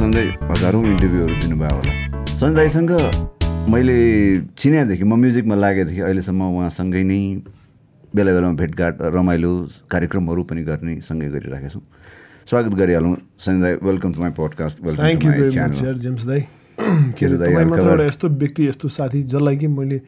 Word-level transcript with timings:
सञ्जय 0.00 0.28
हजारौँ 0.50 0.80
इन्टरभ्यूहरू 0.90 1.34
दिनुभयो 1.40 1.76
होला। 1.76 1.92
सञ्जय 2.40 2.54
दाईसँग 2.56 2.92
मैले 3.72 3.96
चिनेदेखि 4.56 5.04
म 5.04 5.14
म्युजिकमा 5.20 5.56
लागेदेखि 5.60 6.00
अहिलेसम्म 6.00 6.40
उहाँसँगै 6.56 7.02
नै 7.04 7.20
बेला 8.16 8.32
बेलामा 8.32 8.56
भेटघाट 8.56 8.94
रमाइलो 9.12 9.52
कार्यक्रमहरू 9.92 10.42
पनि 10.48 10.62
गर्ने 10.64 10.94
सँगै 11.04 11.28
गरिराखेका 11.36 11.68
छौँ। 11.68 11.84
स्वागत 12.48 12.72
गरिहालौँ। 12.80 13.14
Sanjay 13.44 13.72
welcome 13.84 14.10
to 14.16 14.20
my 14.24 14.32
podcast 14.40 14.80
welcome 14.80 15.04
thank 15.04 15.24
you? 15.36 15.44
एउटा 17.20 18.04
यस्तो 18.08 18.28
व्यक्ति 18.40 18.68
यस्तो 18.68 18.88
साथी 18.96 19.22
जसलाई 19.28 19.56
कि 19.60 19.66
मैले 19.68 20.00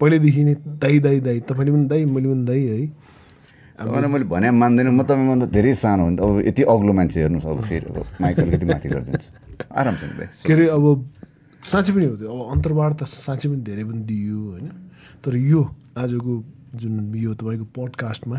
पहिल्यैदेखि 0.00 0.42
नै 0.48 0.54
दाई 0.80 0.96
दाई 1.04 1.20
दाई 1.28 1.38
तपाईँले 1.44 1.72
पनि 1.76 1.86
दाई 1.92 2.04
मैले 2.08 2.28
पनि 2.32 2.44
दाई 2.48 2.62
है। 2.72 2.80
तपाईँलाई 3.76 4.10
मैले 4.12 4.24
भने 4.24 4.50
मान्दैन 4.50 4.88
म 4.88 5.02
तपाईँभन्दा 5.04 5.46
धेरै 5.52 5.72
सानो 5.76 6.02
हो 6.02 6.10
नि 6.10 6.16
त 6.16 6.20
अब 6.24 6.40
यति 6.48 6.62
अग्लो 6.64 6.92
मान्छे 6.96 7.18
हेर्नुहोस् 7.20 7.46
अब 7.46 7.60
फेरि 7.68 7.86
अब 7.92 7.96
माइक 8.20 8.36
अलिकति 8.40 8.66
माथि 8.66 8.88
गरिदिनुहोस्। 8.88 9.28
आरामसँग 9.68 10.12
के 10.46 10.52
अरे 10.52 10.66
अब 10.72 10.84
साँच्चै 11.60 11.92
पनि 11.92 12.04
हो 12.06 12.16
त्यो। 12.16 12.28
अब 12.32 12.40
अन्तर्वार्ता 12.56 13.04
साँच्चै 13.04 13.48
पनि 13.52 13.60
धेरै 13.68 13.84
पनि 13.84 14.02
दियो 14.08 14.38
होइन। 14.56 14.68
तर 15.20 15.32
यो 15.36 15.60
आजको 15.98 16.32
जुन 16.80 16.94
यो 17.16 17.34
तपाईँको 17.36 17.66
पडकास्टमा 17.76 18.38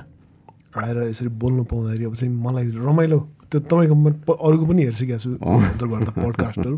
आएर 0.77 0.97
यसरी 1.09 1.29
बोल्नु 1.41 1.63
पाउँदाखेरि 1.69 2.05
अब 2.05 2.15
चाहिँ 2.17 2.33
मलाई 2.33 2.65
रमाइलो 2.73 3.19
त्यो 3.49 3.59
तपाईँको 3.71 3.95
म 3.95 4.05
अरूको 4.27 4.65
पनि 4.65 4.81
हेरिसकेको 4.83 5.17
छु 5.21 5.29
अन्तर्वार्ता 5.37 6.11
पडकास्टहरू। 6.17 6.77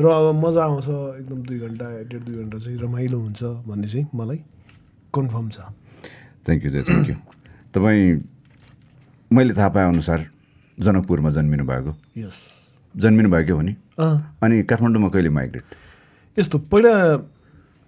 र 0.00 0.04
अब 0.04 0.26
मजा 0.44 0.60
आउँछ 0.64 0.88
एकदम 1.20 1.38
दुई 1.46 1.58
घन्टा 1.66 1.86
डेढ 2.10 2.22
दुई 2.24 2.36
घन्टा 2.42 2.58
चाहिँ 2.58 2.78
रमाइलो 2.84 3.18
हुन्छ 3.18 3.42
भन्ने 3.68 3.88
चाहिँ 3.88 4.06
मलाई 4.12 4.38
कन्फर्म 5.14 5.48
छ। 5.54 5.58
थ्याङ्क 6.44 6.60
यू 6.64 6.70
थ्याङ्क 6.82 7.08
यू 7.08 7.16
तपाईँ 7.74 8.22
मैले 9.30 9.54
थाहा 9.54 9.68
पाएअनुसार 9.74 10.20
जनकपुरमा 10.78 11.30
जन्मिनु 11.30 11.64
भएको। 11.66 11.92
यस 12.16 12.36
जन्मिनु 12.94 13.28
भएको 13.30 13.54
हो 13.54 13.62
नि? 13.62 13.74
अनि 13.98 14.62
काठमाडौँमा 14.70 15.08
कहिले 15.10 15.30
माइग्रेट? 15.30 15.64
यस्तो 16.36 16.58
पहिला 16.70 16.94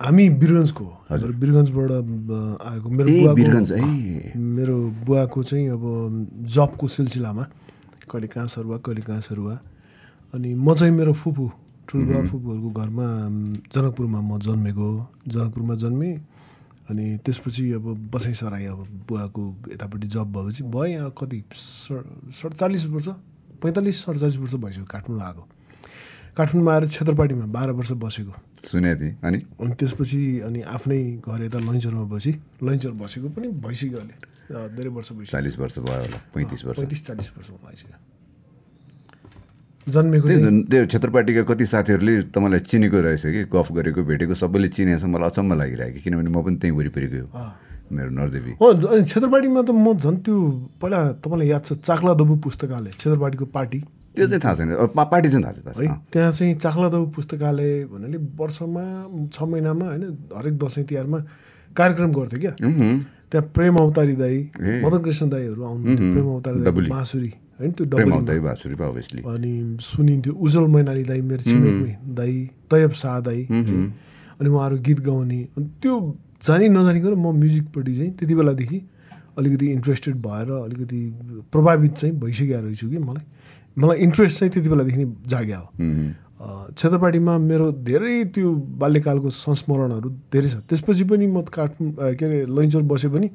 हामी 0.01 0.25
बिरगन्जको 0.42 0.84
हो। 0.84 0.95
हाम्रो 1.11 1.33
बिरगन्जबाट 1.41 1.91
आएको 1.91 2.89
मेरो 2.91 3.34
बिरगन्ज 3.34 3.73
है 3.73 3.81
मेरो 4.37 4.77
बुवाको 5.07 5.42
चाहिँ 5.42 5.69
अब 5.70 5.83
जबको 6.55 6.87
सिलसिलामा 6.87 7.45
कहिले 8.11 8.27
कहाँ 8.27 8.47
सरुवा 8.47 8.77
कहिले 8.83 9.03
कहाँ 9.07 9.20
सरुवा 9.23 9.55
अनि 10.34 10.55
म 10.55 10.75
चाहिँ 10.75 10.95
मेरो 10.95 11.12
फुपू 11.14 11.45
ठुल्बा 11.89 12.19
फुपूहरूको 12.27 12.70
घरमा 12.70 13.07
जनकपुरमा 13.70 14.20
म 14.20 14.39
जन्मेको। 14.42 14.89
जनकपुरमा 15.29 15.75
जन्मेँ 15.75 16.12
अनि 16.91 17.19
त्यसपछि 17.25 17.73
अब 17.73 18.11
बसाइ 18.15 18.34
सराई 18.34 18.65
अब 18.65 19.05
बुवाको 19.09 19.56
यतापट्टि 19.73 20.06
जब 20.06 20.33
भएपछि 20.33 20.65
भयो 20.65 20.84
यहाँ 20.84 21.15
कति 21.19 21.45
सड- 21.53 22.33
सडचालिस 22.33 22.87
वर्ष 22.87 23.09
पैँतालिस 23.62 24.05
सडचालिस 24.05 24.37
वर्ष 24.37 24.55
भइसक्यो 24.55 24.84
काठमाडौँ 24.84 25.27
आएको। 25.27 25.48
काठमाडौँमा 26.37 26.75
आएर 26.75 26.87
क्षेत्रपाटीमा 26.87 27.47
बाह्र 27.47 27.70
वर्ष 27.70 27.92
बसेको। 27.92 28.33
सुनेको 28.64 29.01
थिएँ। 29.01 29.17
अनि? 29.25 29.39
अनि 29.39 29.75
त्यसपछि 29.75 30.41
अनि 30.41 30.61
आफ्नै 30.61 31.23
घर 31.29 31.42
यता 31.42 31.59
लैन्चरमा 31.59 32.05
बसी 32.05 32.33
लैन्चर 32.62 32.91
बसेको 32.91 33.29
पनि 33.29 33.48
भइसक्यो 33.48 33.98
अहिले। 33.98 34.77
धेरै 34.77 34.89
वर्ष 34.89 35.12
भइसक्यो। 35.12 35.27
चालिस 35.27 35.59
वर्ष 35.59 35.79
भयो 35.79 36.01
होला 36.01 36.20
पैँतिस 36.34 36.64
वर्ष। 36.64 36.79
पैँतिस 36.79 37.07
चालिस 37.07 37.31
वर्ष 37.31 37.51
भइसक्यो। 37.51 38.26
जन्मेको 39.87 40.27
त्यो 40.70 40.87
क्षेत्रपाटीका 40.87 41.42
कति 41.47 41.67
साथीहरूले 41.67 42.15
तपाईँलाई 42.34 42.61
चिनेको 42.61 42.98
रहेछ 43.06 43.25
कि 43.27 43.42
गफ 43.55 43.69
गरेको 43.73 44.03
भेटेको 44.03 44.34
सबैले 44.34 44.69
चिनेछ 44.75 45.05
मलाई 45.06 45.31
अचम्म 45.31 45.55
लागिरहेको 45.55 45.95
कि 45.95 46.01
किनभने 46.03 46.31
म 46.31 46.42
पनि 46.42 46.56
त्यहीँ 46.59 46.77
वरिपरि 46.77 47.06
गयो 47.06 47.27
अँ। 47.31 47.51
मेरो 47.87 48.11
नरदेवी 48.11 48.53
हो 48.59 48.67
अनि 48.67 49.03
क्षेत्रपाटीमा 49.07 49.62
त 49.62 49.70
म 49.70 49.95
झन् 49.95 50.19
त्यो 50.27 50.37
पहिला 50.83 51.01
तपाईँलाई 51.23 51.48
याद 51.48 51.62
छ 51.62 51.73
चाक्ला 51.87 52.12
दबु 52.19 52.34
पुस्तकालय 52.42 52.91
क्षेत्रपाटीको 52.98 53.47
पार्टी 53.47 53.79
त्यो 54.17 54.27
चाहिँ 54.27 54.42
थाहा 54.42 54.55
छैन 54.59 54.70
पार्टी 54.91 55.29
चाहिँ 55.31 55.45
थाहा 55.47 55.55
छ। 55.55 55.87
त्यहाँ 56.11 56.33
चाहिँ 56.34 56.55
चाक्ला 56.59 56.89
दबु 56.91 57.07
पुस्तकालय 57.14 57.84
भन्नाले 57.86 58.18
वर्षमा 58.35 58.85
छ 59.30 59.39
महिनामा 59.47 59.86
होइन 59.86 60.05
हरेक 60.35 60.55
दसैँ 60.58 60.85
तिहारमा 60.91 61.18
कार्यक्रम 61.77 62.11
गर्थ्यो 62.18 62.41
क्या। 62.41 62.53
त्यहाँ 62.58 63.45
प्रेम 63.55 63.77
अवतारी 63.77 64.14
दाई। 64.18 64.39
मदन 64.83 64.98
कृष्ण 65.07 65.29
दाईहरू 65.30 65.63
आउनुहुन्थ्यो 65.63 66.13
प्रेम 66.13 66.27
अवतारी 66.27 66.58
दाई 66.58 66.73
डबली। 66.73 67.30
होइन 67.61 67.70
त्यो 67.72 67.86
अभियसली 67.86 69.20
अनि 69.34 69.52
सुनिन्थ्यो 69.83 70.33
उज्जवल 70.34 70.68
मैनाली 70.74 71.02
दाई 71.05 71.20
मेरो 71.30 71.42
छिमेकमै 71.50 71.96
दाई 72.17 72.34
तयब 72.70 72.92
शाह 73.02 73.20
दाई 73.28 73.46
अनि 74.40 74.48
उहाँहरू 74.48 74.77
गीत 74.89 75.00
गाउने 75.06 75.40
अनि 75.56 75.67
त्यो 75.83 75.94
जानी 76.46 76.68
नजानिकन 76.68 77.14
म 77.17 77.33
म्युजिकपट्टि 77.39 77.94
चाहिँ 77.96 78.11
त्यति 78.18 78.34
बेलादेखि 78.34 78.78
अलिकति 79.39 79.67
इन्ट्रेस्टेड 79.72 80.17
भएर 80.27 80.50
अलिकति 80.58 81.00
प्रभावित 81.52 81.92
चाहिँ 81.94 82.14
भइसकेको 82.20 82.61
रहेछु 82.61 82.89
कि 82.90 82.98
मलाई 82.98 83.24
मलाई 83.77 83.98
इन्ट्रेस्ट 84.05 84.38
चाहिँ 84.38 84.52
त्यति 84.52 84.68
बेलादेखि 84.68 85.05
जाग्या 85.28 85.58
हो 85.58 85.68
क्षेत्रपाटीमा 86.73 87.36
मेरो 87.40 87.70
धेरै 87.83 88.14
त्यो 88.34 88.52
बाल्यकालको 88.80 89.30
संस्मरणहरू 89.33 90.11
धेरै 90.33 90.48
छ 90.48 90.56
त्यसपछि 90.68 91.05
पनि 91.11 91.27
म 91.27 91.42
काठ 91.48 91.70
अ, 91.73 92.12
के 92.12 92.24
अरे 92.24 92.38
लैन्चर 92.52 92.83
बसे 92.92 93.08
पनि 93.08 93.30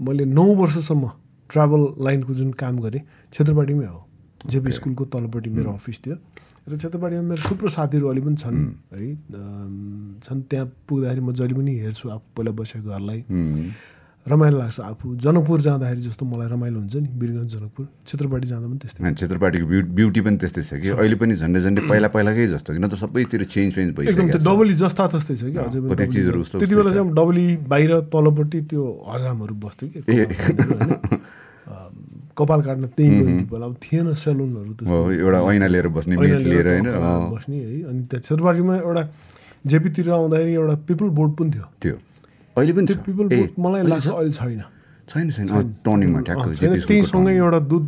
मैले 0.00 0.24
नौ 0.34 0.44
वर्षसम्म 0.56 1.10
ट्राभल 1.50 1.82
लाइनको 2.04 2.34
जुन 2.34 2.52
काम 2.52 2.74
गरेँ 2.80 3.02
क्षेत्रपाटीमै 3.30 3.86
हो। 3.86 4.00
जेपी 4.50 4.70
स्कुलको 4.70 5.04
तलपट्टि 5.04 5.50
मेरो 5.50 5.70
अफिस 5.72 5.98
थियो। 6.06 6.16
र 6.68 6.76
क्षेत्रपाटीमा 6.76 7.22
मेरो 7.22 7.42
थुप्रो 7.50 7.68
साथीहरू 7.68 8.06
अहिले 8.08 8.20
पनि 8.24 8.36
छन् 8.36 8.58
है 8.92 9.04
अम, 9.12 10.20
छन्। 10.24 10.42
त्यहाँ 10.48 10.66
पुग्दाखेरि 10.88 11.20
म 11.20 11.32
जहिले 11.32 11.54
पनि 11.54 11.72
हेर्छु 11.84 12.08
आफू 12.08 12.26
पहिला 12.36 12.50
बसेको 12.56 12.88
घरलाई। 12.88 13.20
रमाइलो 14.24 14.56
लाग्छ 14.58 14.80
आफू। 14.80 15.14
जनकपुर 15.20 15.60
जाँदाखेरि 15.60 16.00
जस्तो 16.00 16.24
मलाई 16.24 16.48
रमाइलो 16.48 16.80
हुन्छ 16.80 16.96
नि 16.96 17.08
वीरगञ्ज 17.12 17.48
जनकपुर। 17.54 17.84
क्षेत्रपाटी 18.08 18.46
जाँदा 18.48 18.66
पनि 18.68 18.78
त्यस्तै। 18.80 19.12
क्षेत्रपाटीको 19.20 19.66
ब्यु 19.68 19.82
ब्युटी 19.84 20.20
पनि 20.24 20.36
त्यस्तै 20.40 20.62
छ 20.64 20.80
कि? 20.80 20.96
अहिले 20.96 21.16
पनि 21.20 21.36
झन्डै 21.36 21.60
झन्डै 21.60 21.84
पहिला 21.84 22.08
पहिलाकै 22.08 22.46
जस्तो 22.56 22.72
कि? 22.72 22.80
न 22.80 22.88
त 22.88 22.96
सबैतिर 23.04 23.44
चेन्ज 23.44 23.68
चेन्ज 23.74 23.88
एकदम 23.92 24.00
भइसक्यो 24.00 24.32
त्यो 24.32 24.40
डबली 24.48 24.74
जस्ता 24.80 25.04
तस्तै 25.12 25.36
छ 25.36 25.44
कि? 25.52 25.60
अझै 25.60 25.78
पनि 25.84 26.08
चिजहरू 26.08 26.40
त्यति 26.56 26.72
बेला 26.72 26.96
चाहिँ 26.96 27.12
डबली 27.12 27.68
बाहिर 27.68 28.08
तलपट्टि 28.08 28.60
त्यो 28.72 28.80
हजामहरू 29.12 29.54
बस्थ्यो 29.60 29.92
कि? 29.92 30.00
कपाल 32.34 32.60
काट्न 32.66 32.84
त्यहीँ 32.96 33.46
पहिला। 33.46 33.64
अब 33.66 33.74
थिएन 33.84 34.06
सेलुनहरू 34.24 34.72
एउटा 35.12 35.38
ऐना 35.52 35.66
लिएर 35.68 35.88
बस्ने 35.92 36.16
लिएर 36.16 36.68
होइन 36.68 36.88
बस्ने 37.30 37.56
है। 37.60 37.82
अनि 37.92 38.00
त्यहाँ 38.08 38.22
क्षेत्रबारीमा 38.24 38.74
एउटा 38.88 39.02
जेपीतिर 39.68 40.10
आउँदाखेरि 40.10 40.52
एउटा 40.54 40.74
पिपल 40.88 41.08
बोर्ड 41.12 41.32
पनि 41.38 41.50
थियो। 41.54 41.66
त्यो 41.82 41.96
अहिले 42.56 42.72
पनि 42.72 42.86
त्यो 42.86 42.96
पिपल 43.06 43.26
मलाई 43.58 43.82
लाग्छ? 43.82 44.08
अहिले 44.08 44.32
छैन। 44.32 44.62
छैन 45.08 45.30
छैन। 45.30 45.46
टर्निङमा 45.84 46.20
त्यही 46.22 47.02
सँगै 47.02 47.12
टर्निङ। 47.12 47.36
एउटा 47.36 47.58
दुध 47.70 47.84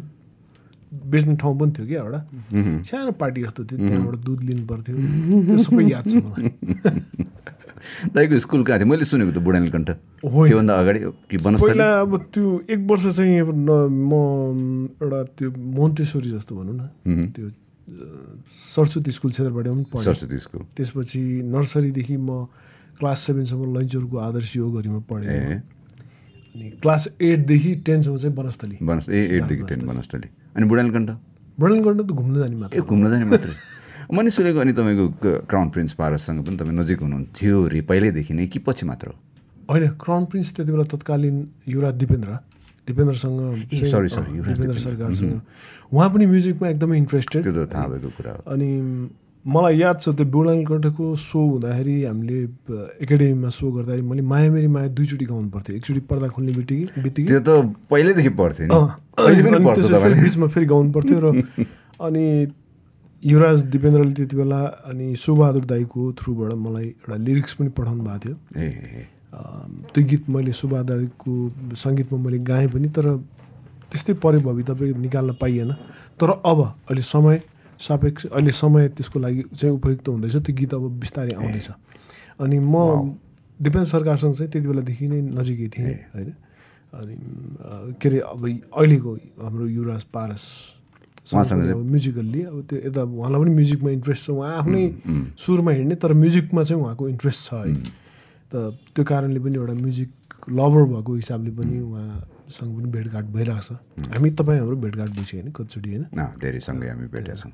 बेच्ने 1.12 1.34
ठाउँ 1.36 1.54
पनि 1.58 1.70
थियो 1.76 1.86
क्या 1.86 2.00
एउटा। 2.02 2.20
सानो 2.82 3.12
पार्टी 3.20 3.40
जस्तो 3.42 3.64
थियो। 3.64 3.78
त्यहाँबाट 3.78 4.16
दुध 4.26 4.40
लिनु 4.48 4.64
पर्थ्यो। 4.66 4.94
सबै 5.64 5.84
याद 5.90 6.04
छ 6.10 6.14
मलाई। 6.16 6.50
दाइको 8.14 8.38
स्कुल 8.42 8.62
कहाँ 8.66 8.78
थियो? 8.78 8.88
मैले 8.88 9.04
सुनेको 9.04 9.32
त 9.32 9.38
बुढानी 9.46 9.68
कण्ठ 9.70 9.88
होइन। 10.24 10.48
त्योभन्दा 10.48 10.74
अगाडि 10.74 11.00
कि 11.30 11.36
पहिला 11.36 11.86
अब 12.00 12.12
त्यो 12.34 12.44
एक 12.66 12.80
वर्ष 12.90 13.04
चाहिँ 13.16 13.42
म 13.46 14.12
एउटा 14.98 15.22
त्यो 15.38 15.48
मोन्टेश्वरी 15.54 16.30
जस्तो 16.34 16.52
भनौँ 16.56 16.74
न। 16.74 17.30
त्यो 17.36 17.46
सरस्वती 18.74 19.10
स्कुल 19.12 19.30
क्षेत्रबाट 19.30 19.66
पनि 19.66 19.84
पढेँ। 19.92 20.04
सरस्वती 20.04 20.38
स्कुल। 20.42 20.60
त्यसपछि 20.74 21.22
नर्सरीदेखि 21.54 22.16
म 22.16 22.50
क्लास 22.98 23.20
सेभेनसम्म 23.26 23.62
लैचुरको 23.78 24.16
आदर्श 24.18 24.56
योगहरूमा 24.56 25.00
पढेँ 25.10 25.28
अनि 25.28 26.70
क्लास 26.82 27.08
एटदेखि 27.20 27.74
टेनसम्म 27.86 28.16
चाहिँ 28.16 28.34
बनस्थली 28.36 28.76
बनस् 28.82 29.08
ए 29.10 29.20
एटदेखि 29.36 29.62
टेन 29.68 29.86
बनस्थली 29.86 30.28
अनि 30.56 30.64
बुढानी 30.66 30.90
कण्ठ? 30.90 31.10
वर्णन 31.60 31.82
गर्न 31.82 32.00
त 32.00 32.10
घुम्न 32.12 32.34
जाने 32.40 32.56
मात्र 32.56 32.80
घुम्न 32.80 33.10
जाने 33.10 33.24
मात्रै 33.24 33.54
मैले 34.06 34.30
सुनेको 34.30 34.58
अनि 34.60 34.72
तपाईँको 34.72 35.06
क्राउन 35.50 35.68
प्रिन्स 35.74 35.92
पारससँग 36.00 36.44
पनि 36.46 36.56
तपाईँ 36.56 36.76
नजिक 36.78 37.00
हुनुहुन्थ्यो 37.02 37.62
अरे 37.66 37.80
पहिल्यैदेखि 37.90 38.34
नै 38.34 38.46
कि 38.46 38.58
पछि 38.66 38.86
मात्र? 38.86 39.08
होइन 39.70 39.88
क्राउन 39.98 40.24
प्रिन्स 40.30 40.54
त्यति 40.54 40.72
बेला 40.72 40.84
तत्कालीन 40.94 41.36
युवराज 41.68 41.94
दिपेन्द्र 41.94 42.30
दिपेन्द्रसँग 42.86 43.40
sorry, 43.90 44.08
युवराज 44.36 44.58
दिपेन्द्र। 44.58 44.78
सरकारसँग। 44.78 45.40
उहाँ। 45.92 46.08
पनि 46.14 46.26
म्युजिकमा 46.26 46.68
एकदमै 46.68 46.96
इन्ट्रेस्टेड 46.98 47.44
थाहा 47.74 47.86
भएको 47.88 48.08
कुरा 48.16 48.32
हो। 48.32 48.40
अनि 48.46 48.70
मलाई 49.46 49.76
याद 49.78 49.96
छ 50.02 50.08
त्यो 50.18 50.26
बुढानी 50.26 50.64
कण्ठको 50.66 51.04
सो 51.22 51.38
हुँदाखेरि 51.38 51.96
हामीले 52.04 52.38
एकाडेमीमा 52.98 53.48
सो 53.54 53.70
गर्दाखेरि 53.70 54.02
मैले 54.02 54.22
माया 54.26 54.50
मेरी 54.50 54.66
माया 54.74 54.88
दुईचोटि 54.90 55.26
गाउनु 55.30 55.48
पर्थ्यो। 55.54 55.76
एकचोटि 55.76 56.00
पर्दा 56.10 56.28
खोल्ने 56.34 56.52
बित्तिकै 56.58 57.02
बित्तिकै। 57.02 57.28
त्यो 57.30 57.40
त 57.46 57.50
पहिल्यैदेखि 57.90 58.30
तपाईँले। 58.34 60.18
बिचमा 60.22 60.46
फेरि 60.50 60.66
गाउनु 60.66 60.90
पर्थ्यो 60.92 61.18
र 61.22 61.26
अनि 62.02 62.24
युवराज 63.22 63.58
दिपेन्द्रले 63.70 64.12
त्यति 64.18 64.36
बेला 64.36 64.60
अनि 64.90 65.06
सुबहादुर 65.14 65.64
दाईको 65.64 66.00
थ्रुबाट 66.18 66.52
मलाई 66.66 66.86
एउटा 66.86 67.16
लिरिक्स 67.16 67.52
पनि 67.54 67.70
पठाउनु 67.78 68.02
भएको 68.02 68.18
थियो। 68.26 68.34
त्यो 69.94 70.02
गीत 70.10 70.22
मैले 70.34 70.52
सुबहादुर 70.52 70.96
दाईको 70.98 71.32
सङ्गीतमा 71.86 72.18
मैले 72.18 72.38
गाएँ 72.50 72.68
पनि 72.74 72.88
तर 72.90 73.06
त्यस्तै 73.90 74.12
परे 74.22 74.38
भवि 74.42 74.62
तपाईँ 74.68 74.98
निकाल्न 75.06 75.32
पाइएन। 75.40 75.70
तर 76.18 76.30
अब 76.42 76.58
अहिले 76.90 77.02
समय 77.14 77.36
सापेक्ष 77.78 78.26
अहिले 78.26 78.52
समय 78.52 78.88
त्यसको 78.96 79.18
लागि 79.20 79.42
चाहिँ 79.54 79.74
उपयुक्त 79.76 80.08
हुँदैछ। 80.08 80.36
त्यो 80.36 80.54
गीत 80.56 80.74
अब 80.74 80.84
बिस्तारै 81.00 81.34
आउँदैछ। 81.36 81.68
अनि 82.40 82.58
म 82.58 83.16
दिपेन्द्र 83.60 83.90
सरकारसँग 83.90 84.34
चाहिँ 84.34 84.50
त्यति 84.52 84.68
बेलादेखि 84.68 85.06
नै 85.08 85.20
नजिकै 85.32 85.68
थिएँ 85.72 85.94
होइन। 86.14 86.30
अनि 86.96 87.14
के 88.00 88.08
अरे 88.08 88.18
अब 88.20 88.42
अहिलेको 88.72 89.10
हाम्रो 89.42 89.66
युवराज 89.66 90.04
पारस 90.12 90.44
चाहिँ 91.26 91.74
म्युजिकल्ली 91.74 92.42
अब 92.42 92.56
त्यो 92.70 92.78
यता 92.86 93.02
उहाँलाई 93.02 93.40
पनि 93.40 93.50
म्युजिकमा 93.54 93.90
इन्ट्रेस्ट 93.90 94.24
छ। 94.26 94.30
उहाँ 94.30 94.52
आफ्नै 94.58 94.84
सुरमा 95.36 95.70
हिँड्ने 95.72 95.94
तर 95.98 96.12
म्युजिकमा 96.12 96.62
चाहिँ 96.62 96.82
उहाँको 96.82 97.08
इन्ट्रेस्ट 97.08 97.40
छ 97.48 97.52
है। 97.54 97.74
त 98.52 98.54
त्यो 98.94 99.04
कारणले 99.04 99.40
पनि 99.40 99.56
एउटा 99.56 99.74
म्युजिक 99.74 100.10
लभर 100.46 100.82
भएको 100.86 101.14
हिसाबले 101.14 101.50
पनि 101.50 101.80
उहाँसँग 101.80 102.70
पनि 102.76 102.88
भेटघाट 102.94 103.24
भइरहेको 103.34 103.60
छ। 103.60 104.14
हामी 104.14 104.30
तपाईँ 104.30 104.58
हाम्रो 104.60 104.76
भेटघाट 104.76 105.10
भइसक्यो 105.18 105.42
नि 105.42 105.50
कतिचोटि 105.50 105.88
होइन? 105.90 106.04
अँ, 106.14 106.30
धेरै 106.38 106.60
सँगै 106.62 106.88
हामी 106.88 107.06
भेटेका 107.10 107.36
छौँ। 107.42 107.52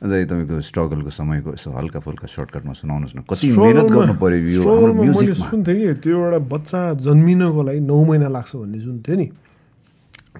अन्त 0.00 0.12
तपाईँको 0.32 0.60
स्ट्रगलको 0.64 1.10
समयको 1.12 1.48
यसो 1.60 1.68
हल्का 1.76 2.00
फुल्का 2.00 2.26
सर्टकटमा 2.26 2.72
सुनाउनुहोस् 2.72 3.16
न। 3.16 3.20
कति 3.28 3.46
मिहिनेत 3.52 3.88
गर्नु 3.92 4.14
पऱ्यो 4.16 4.64
मैले 4.96 5.34
सुन्थेँ 5.36 5.76
कि 5.76 5.94
त्यो 6.00 6.16
एउटा 6.16 6.38
बच्चा 6.48 6.80
जन्मिनको 7.04 7.60
लागि 7.68 7.80
नौ 7.84 7.98
महिना 8.08 8.28
लाग्छ 8.32 8.52
भन्ने 8.56 8.80
सुन्थेँ 8.80 9.16
नि। 9.20 9.26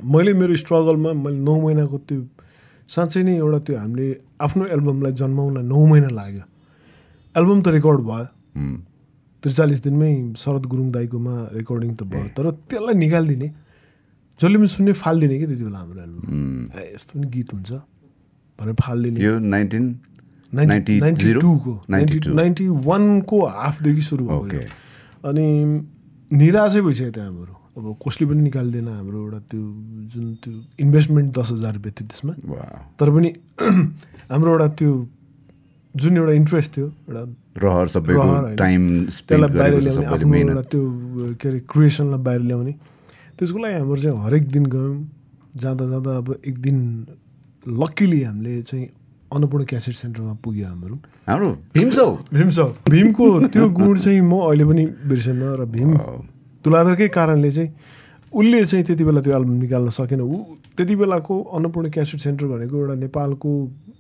मैले 0.01 0.33
मेरो 0.41 0.57
स्ट्रगलमा 0.65 1.13
मैले 1.13 1.39
नौ 1.45 1.55
महिनाको 1.61 1.97
त्यो 2.09 2.21
साँच्चै 2.89 3.23
नै 3.23 3.37
एउटा 3.37 3.59
त्यो 3.69 3.77
हामीले 3.85 4.07
आफ्नो 4.41 4.65
एल्बमलाई 4.77 5.13
जन्माउनलाई 5.21 5.65
नौ 5.69 5.81
महिना 5.93 6.09
लाग्यो। 6.09 6.45
एल्बम 7.37 7.59
त 7.61 7.69
रेकर्ड 7.77 8.01
भयो। 8.09 8.27
त्रिचालिस 9.45 9.79
दिनमै 9.85 10.13
शरद 10.41 10.65
गुरुङ 10.73 10.89
दाईकोमा 10.97 11.35
रेकर्डिङ 11.61 11.91
त 12.01 12.03
भयो। 12.09 12.29
तर 12.33 12.45
त्यसलाई 12.65 12.95
निकालिदिने 12.97 13.49
जसले 14.41 14.57
पनि 14.57 14.69
सुन्ने 14.73 14.93
फालिदिने 15.05 15.37
कि 15.37 15.47
त्यति 15.53 15.65
बेला 15.69 15.79
हाम्रो 15.85 16.01
एल्बम। 16.01 16.25
यस्तो 16.97 17.13
पनि 17.13 17.27
गीत 17.29 17.49
हुन्छ। 17.55 17.71
भनेर 18.61 18.75
फालिदिने। 18.81 19.25
यो 19.25 19.39
नाइन्टिन 19.39 19.85
नाइन्टी 20.55 21.33
टूको। 21.35 21.83
नाइन्टी 21.91 22.19
92 22.21 22.35
नाइन्टी 22.35 22.69
वानको 22.69 23.47
हाफदेखि 23.47 24.03
सुरु 24.03 24.25
भएको। 24.25 24.61
अनि 25.29 25.47
निराशै 26.33 26.81
भइसक्यो 26.81 27.11
त्यहाँ 27.11 27.31
हाम्रो। 27.31 27.55
अब 27.79 27.97
कसले 28.07 28.27
पनि 28.27 28.43
निकाल्दैन 28.43 28.89
हाम्रो 28.89 29.19
एउटा 29.25 29.39
त्यो 29.39 29.63
जुन 30.13 30.35
त्यो 30.43 30.53
इन्भेस्टमेन्ट 30.81 31.39
दस 31.39 31.51
हजार 31.53 31.73
रुपियाँ 31.75 31.95
थियो 32.01 32.07
त्यसमा। 32.09 32.33
तर 33.01 33.11
पनि 33.11 33.33
हाम्रो 34.33 34.51
एउटा 34.51 34.69
त्यो 34.69 35.09
जुन 35.97 36.17
एउटा 36.17 36.33
इन्ट्रेस्ट 36.33 36.77
थियो 36.77 36.87
एउटा 36.87 37.23
रहर 37.63 37.87
सबैको। 37.89 38.57
टाइम 38.57 38.89
त्यसलाई 39.07 39.49
बाहिर 39.49 39.81
ल्याउने 39.81 40.41
एउटा 40.41 40.63
त्यो 40.63 40.83
के 41.41 41.49
अरे 41.49 41.61
क्रिएसनलाई 41.73 42.19
बाहिर 42.19 42.41
ल्याउने। 42.41 42.73
त्यसको 43.39 43.59
लागि 43.59 43.75
हाम्रो 43.75 43.97
चाहिँ 43.97 44.19
हरेक 44.25 44.45
दिन 44.51 44.67
गयौँ। 44.67 45.09
जाँदा 45.57 45.85
जाँदा 45.91 46.17
अब 46.17 46.41
एक 46.47 46.59
दिन 46.59 46.77
लक्किली 47.67 48.23
हामीले 48.23 48.63
चाहिँ 48.63 48.87
अन्नपूर्ण 49.33 49.65
क्यासेट 49.65 49.95
सेन्टरमा 49.95 50.33
पुग्यो 50.45 50.67
हाम्रो। 50.67 50.97
हाम्रो 51.29 51.51
भीम 51.75 51.91
छौ 51.91 52.11
भीम 52.35 52.51
छ 52.51 52.59
भीमको 52.91 53.25
त्यो 53.49 53.69
गुण 53.71 53.99
चाहिँ 53.99 54.21
म 54.21 54.33
अहिले 54.49 54.65
पनि 54.65 54.85
बिर्सेन 55.09 55.43
र 55.61 55.65
भीम 55.71 55.97
तुलाधरकै 56.65 57.09
कारणले 57.09 57.51
चाहिँ 57.51 57.71
उसले 58.33 58.65
चाहिँ 58.65 58.85
त्यति 58.85 59.05
बेला 59.05 59.21
त्यो 59.21 59.37
एल्बम 59.37 59.55
निकाल्न 59.61 59.89
सकेन। 59.91 60.21
ऊ 60.21 60.37
त्यति 60.77 60.95
बेलाको 60.97 61.35
अन्नपूर्ण 61.57 61.91
क्यासेट 61.91 62.21
सेन्टर 62.21 62.47
भनेको 62.47 62.77
एउटा 62.77 62.95
नेपालको 62.95 63.51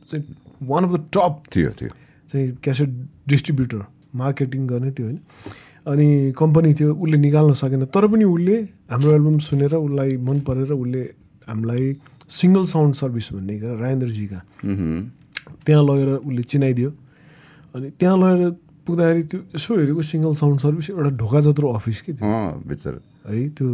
चाहिँ 0.09 0.25
वान 0.63 0.85
अफ 0.85 0.93
द 0.93 1.05
टप 1.15 1.43
थियो 1.55 1.71
थियो। 1.81 1.91
चाहिँ 2.33 2.47
क्यासेट 2.63 2.89
डिस्ट्रिब्युटर 3.29 3.85
मार्केटिङ 4.15 4.67
गर्ने 4.67 4.91
थियो 4.91 5.07
होइन। 5.07 5.19
अनि 5.87 6.09
कम्पनी 6.39 6.75
थियो 6.75 6.95
उसले 6.95 7.17
निकाल्न 7.19 7.53
सकेन। 7.53 7.85
तर 7.87 8.07
पनि 8.07 8.25
उसले 8.25 8.57
हाम्रो 8.91 9.11
एल्बम 9.15 9.39
सुनेर 9.39 9.75
उसलाई 9.75 10.17
मन 10.17 10.41
परेर 10.49 10.73
उसले 10.73 11.03
हामीलाई 11.49 11.93
सिङ्गल 12.31 12.65
साउन्ड 12.73 12.95
सर्भिस 12.95 13.33
भन्ने 13.35 13.55
क्या 13.59 13.71
राजेन्द्रजीका। 13.83 14.41
त्यहाँ 15.67 15.83
लगेर 15.85 16.09
उसले 16.23 16.43
चिनाइदियो। 16.51 16.91
अनि 17.75 17.87
त्यहाँ 17.99 18.17
लगेर 18.19 18.51
पुग्दाखेरि 18.87 19.23
त्यो 19.31 19.41
यसो 19.55 19.71
हेरेको 19.79 20.03
सिङ्गल 20.03 20.35
साउन्ड 20.41 20.59
सर्भिस 20.61 20.91
एउटा 20.91 21.11
ढोका 21.21 21.41
जत्रो 21.47 21.67
अफिस 21.79 22.01
के 22.07 22.13
बिचरा। 22.71 22.99
है 23.31 23.49
त्यो 23.55 23.67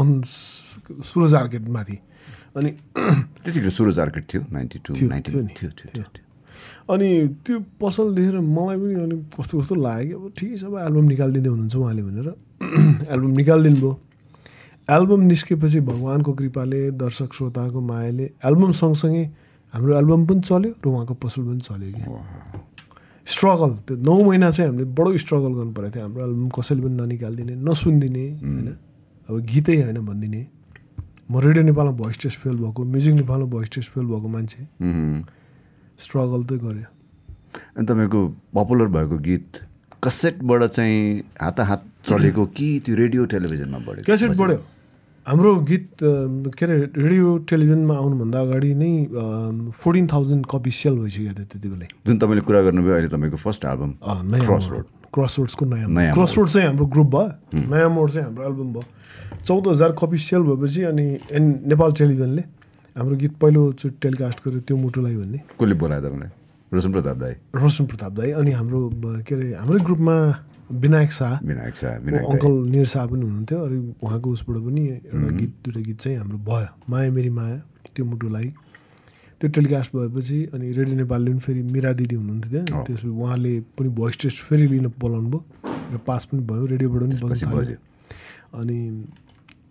अन 0.00 0.08
सुरज 0.28 1.34
आर्केट 1.34 1.68
माथि। 1.68 1.96
अनि 2.56 2.70
त्यतिखेर 3.42 3.70
सुरज 3.70 3.98
आर्केट 3.98 4.24
थियो 4.32 4.42
नाइन्टी 4.52 4.78
टू 4.84 4.94
थियो। 4.94 6.04
अनि 6.92 7.08
त्यो 7.46 7.58
पसल 7.80 8.14
देखेर 8.14 8.40
मलाई 8.40 8.76
पनि 8.76 8.94
अनि 9.02 9.16
कस्तो 9.36 9.60
कस्तो 9.60 9.74
लाग्यो। 9.74 10.18
कि 10.18 10.24
अब 10.24 10.32
ठिकै 10.36 10.56
छ 10.56 10.64
अब 10.68 10.74
एल्बम 10.86 11.04
निकालिदिँदै 11.12 11.50
हुनुहुन्छ 11.50 11.76
उहाँले 11.76 12.02
भनेर। 12.02 12.28
एल्बम 13.14 13.32
निकालिदिनु 13.40 13.80
भयो। 13.80 13.92
एल्बम 14.88 15.20
निस्केपछि 15.22 15.80
भगवान्को 15.80 16.32
कृपाले 16.32 16.90
दर्शक 16.98 17.32
श्रोताको 17.32 17.80
मायाले 17.80 18.24
एल्बम 18.44 18.72
सँगसँगै 18.72 19.24
हाम्रो 19.74 19.92
एल्बम 19.98 20.26
पनि 20.26 20.40
चल्यो 20.40 20.70
र 20.84 20.88
उहाँको 20.88 21.14
पसल 21.22 21.42
पनि 21.42 21.60
चल्यो 21.60 21.90
कि। 21.94 22.02
स्ट्रगल 23.26 23.72
त्यो 23.86 23.96
नौ 24.02 24.14
महिना 24.26 24.50
चाहिँ 24.50 24.70
हामीले 24.70 24.84
बडो 24.90 25.16
स्ट्रगल 25.16 25.52
गर्नु 25.54 25.72
परेको 25.72 25.94
थियो। 25.94 26.02
हाम्रो 26.02 26.22
एल्बम 26.26 26.48
कसैले 26.50 26.82
पनि 26.82 26.96
ननिकालिदिने 26.98 27.54
नसुनिदिने 27.62 28.24
होइन? 28.42 28.68
अब 29.28 29.34
गीतै 29.46 29.76
होइन 29.82 29.98
भनिदिने। 30.02 30.42
म 31.30 31.38
रेडियो 31.38 31.64
नेपालमा 31.64 31.92
भोइस 32.02 32.18
टेस्ट 32.22 32.38
फेल 32.40 32.56
भएको 32.58 32.84
म्युजिक 32.84 33.14
नेपालमा 33.14 33.46
भोइस 33.54 33.68
टेस्ट 33.74 33.90
फेल 33.92 34.06
भएको 34.10 34.28
मान्छे। 34.28 34.60
स्ट्रगल 35.98 36.42
त 36.44 36.52
गऱ्यो 36.58 36.88
अनि 37.78 37.86
तपाईँको 37.86 38.20
पपुलर 38.54 38.88
भएको 38.90 39.16
गीत 39.22 39.48
कसेटबाट 40.04 40.62
चाहिँ 40.66 40.98
हाताहात 41.40 41.82
चलेको 42.08 42.42
कि 42.56 42.68
त्यो 42.84 42.94
रेडियो 42.96 43.24
टेलिभिजनमा 43.32 43.78
बढ्यो 43.86 44.04
क्यासेट 44.06 44.30
बढ्यो। 44.36 44.60
हाम्रो 45.26 45.50
गीत 45.70 45.88
के 46.02 46.64
अरे 46.66 46.76
रेडियो 46.98 47.26
टेलिभिजनमा 47.46 47.94
आउनुभन्दा 47.94 48.38
अगाडि 48.40 48.72
नै 48.74 48.92
फोर्टिन 49.70 50.06
थाउजन्ड 50.12 50.46
कपी 50.50 50.70
सेल 50.70 50.94
भइसकेको 50.98 51.34
थियो 51.34 51.46
त्यति 51.46 51.68
बेला। 51.68 51.86
जुन 52.06 52.18
तपाईँले 52.18 52.42
कुरा 52.42 52.60
गर्नुभयो 52.66 52.94
अहिले 52.94 53.08
तपाईँको 53.14 53.38
first 53.38 53.64
album 53.64 53.90
cross 54.02 54.66
road 54.72 54.84
cross 55.14 55.38
रोड्सको 55.38 55.64
नयाँ 55.64 55.88
नयाँ 55.88 56.14
क्रस 56.14 56.36
रोड 56.38 56.48
चाहिँ 56.48 56.66
हाम्रो 56.68 56.86
ग्रुप 56.90 57.08
भयो। 57.14 57.70
नयाँ 57.70 57.90
मोड 57.94 58.10
चाहिँ 58.10 58.26
हाम्रो 58.26 58.44
एल्बम 58.50 58.68
भयो। 58.72 58.84
चौध 59.46 59.68
हजार 59.68 59.90
कपी 60.00 60.18
सेल 60.18 60.42
भएपछि 60.42 60.82
अनि 60.90 61.06
एन 61.38 61.44
नेपाल 61.70 61.92
टेलिभिजनले 62.02 62.42
हाम्रो 62.98 63.16
गीत 63.22 63.34
पहिलोचोटि 63.38 63.96
टेलिकास्ट 64.02 64.38
गर्यो 64.44 64.60
त्यो 64.66 64.76
मुटुलाई 64.76 65.16
भन्ने। 65.16 65.38
कसले 65.54 65.74
बोलायो 65.78 66.02
तपाईँलाई? 66.02 66.30
रोशन 66.72 66.92
प्रताप 66.92 67.16
दाई। 67.22 67.34
रोशन 67.54 67.84
प्रताप 67.86 68.12
दाई 68.18 68.30
अनि 68.42 68.50
हाम्रो 68.58 68.80
के 69.22 69.34
अरे 69.34 69.48
हाम्रै 69.54 69.80
ग्रुपमा 69.84 70.16
विनायक 70.70 71.12
शाह। 71.12 71.38
विनायक 71.46 71.76
शाह 71.76 71.96
विनायक 71.98 72.24
अङ्कल 72.30 72.52
निर 72.70 72.86
शाह 72.86 73.06
पनि 73.06 73.22
हुनुहुन्थ्यो 73.22 73.58
अनि 73.64 73.78
उहाँको 74.02 74.30
उसबाट 74.30 74.56
पनि 74.66 74.82
एउटा 74.88 75.30
गीत 75.38 75.52
दुइटा 75.64 75.80
गीत 75.80 75.98
चाहिँ 76.00 76.18
हाम्रो 76.18 76.38
भयो। 76.38 76.68
माया 76.90 77.10
मेरी 77.12 77.30
माया 77.30 77.56
त्यो 77.94 78.04
मुटुलाई। 78.04 78.48
त्यो 79.40 79.50
टेलिकास्ट 79.50 79.96
भएपछि 79.96 80.38
अनि 80.54 80.72
रेडियो 80.72 80.96
नेपालले 80.96 81.30
पनि 81.30 81.40
फेरि 81.40 81.62
मिरा 81.62 81.92
दिदी 81.92 82.14
हुनुहुन्थ्यो 82.14 82.50
त्यहाँ। 82.52 82.84
त्यसपछि 82.86 83.08
उहाँले 83.08 83.52
पनि 83.78 83.88
भोइस 83.88 84.16
टेस्ट 84.22 84.38
फेरि 84.48 84.66
लिन 84.68 84.86
बोलाउनु 85.00 85.28
भयो 85.28 85.42
र 85.92 85.98
पास 86.06 86.24
पनि 86.30 86.42
भयो 86.46 86.66
रेडियोबाट 86.72 87.00
पनि 87.02 87.14
बज्नु 87.14 87.28
पछि 87.28 87.46
थाल्यो। 87.46 87.60
बज्यो। 87.60 87.78
अनि 88.60 88.78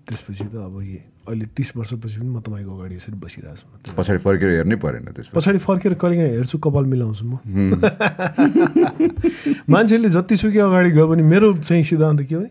त्यसपछि 0.07 0.45
त 0.51 0.55
अब 0.67 0.75
ये 0.81 1.01
अहिले 1.27 1.45
तिस 1.55 1.71
वर्षपछि 1.77 2.19
पनि 2.19 2.29
म 2.29 2.39
तपाईँको 2.41 2.71
अगाडि 2.77 2.95
यसरी 2.95 3.17
बसिरहेको 3.21 3.57
छु। 3.61 3.65
पछाडि 3.93 4.19
फर्केर 4.25 4.49
हेर्नै 4.57 4.75
परेन 4.81 5.05
त्यसमा। 5.13 5.33
पछाडि 5.37 5.59
फर्केर 5.61 5.93
कहिलेकाहीँ 6.01 6.33
हेर्छु 6.37 6.57
कपाल 6.57 6.85
मिलाउँछु 6.89 7.25
म। 7.25 7.37
मान्छेले 9.69 10.09
जतिसुकै 10.09 10.59
अगाडि 10.59 10.91
गयो 10.91 11.07
भने 11.07 11.23
मेरो 11.23 11.53
चाहिँ 11.61 11.83
सिद्धान्त 11.83 12.21
के 12.25 12.35
हो 12.35 12.41
भने 12.41 12.49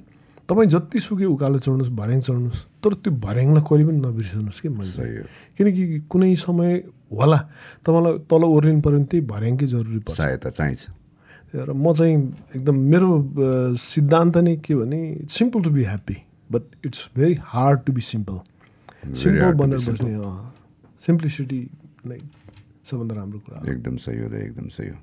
तपाईँ 0.48 0.68
जतिसुकै 0.70 1.24
उकालो 1.34 1.58
चढ्नुहोस् 1.58 1.90
भर्याङ 1.90 2.20
चढ्नुहोस् 2.26 2.62
तर 2.82 2.92
त्यो 3.02 3.12
भर्याङलाई 3.26 3.62
कहिले 3.66 3.84
पनि 3.86 3.98
नबिर्सनुहोस् 4.06 4.60
कि 4.62 4.68
मैले। 4.70 5.22
किनकि 5.58 5.82
कुनै 6.06 6.34
समय 6.38 6.70
होला 7.10 7.38
तपाईँलाई 7.86 8.12
तल 8.30 8.42
ओर्लिनु 8.46 8.80
पऱ्यो 8.82 8.98
भने 8.98 9.06
त्यही 9.10 9.22
भर्याङकै 9.26 9.66
जरुरी 9.66 9.98
पर्छ। 10.06 10.16
सहायता 10.16 10.50
चाहिन्छ। 10.50 10.82
र 11.54 11.72
म 11.74 11.92
चाहिँ 11.92 12.16
एकदम 12.54 12.76
मेरो 12.86 13.10
सिद्धान्त 13.74 14.36
नै 14.46 14.56
के 14.62 14.74
भने 14.74 15.26
simple 15.26 15.62
to 15.62 15.70
be 15.70 15.84
happy 15.84 16.16
but 16.52 16.62
it's 16.86 17.08
very 17.16 17.36
hard 17.42 17.80
to 17.86 17.92
be 17.92 18.00
simple 18.00 18.38
simple 19.02 19.52
बनेर. 19.54 19.78
बस्ने 19.80 20.12
सिम्प्लिसिटी 21.00 21.60
नै 22.06 22.18
सबभन्दा 22.84 23.14
राम्रो 23.14 23.38
कुरा 23.38 23.72
एकदम 23.72 23.96
सही 23.96 24.18
हो 24.20 24.28
दाइ 24.28 24.40
एकदम 24.42 24.68
सही 24.68 24.88
हो। 24.88 24.98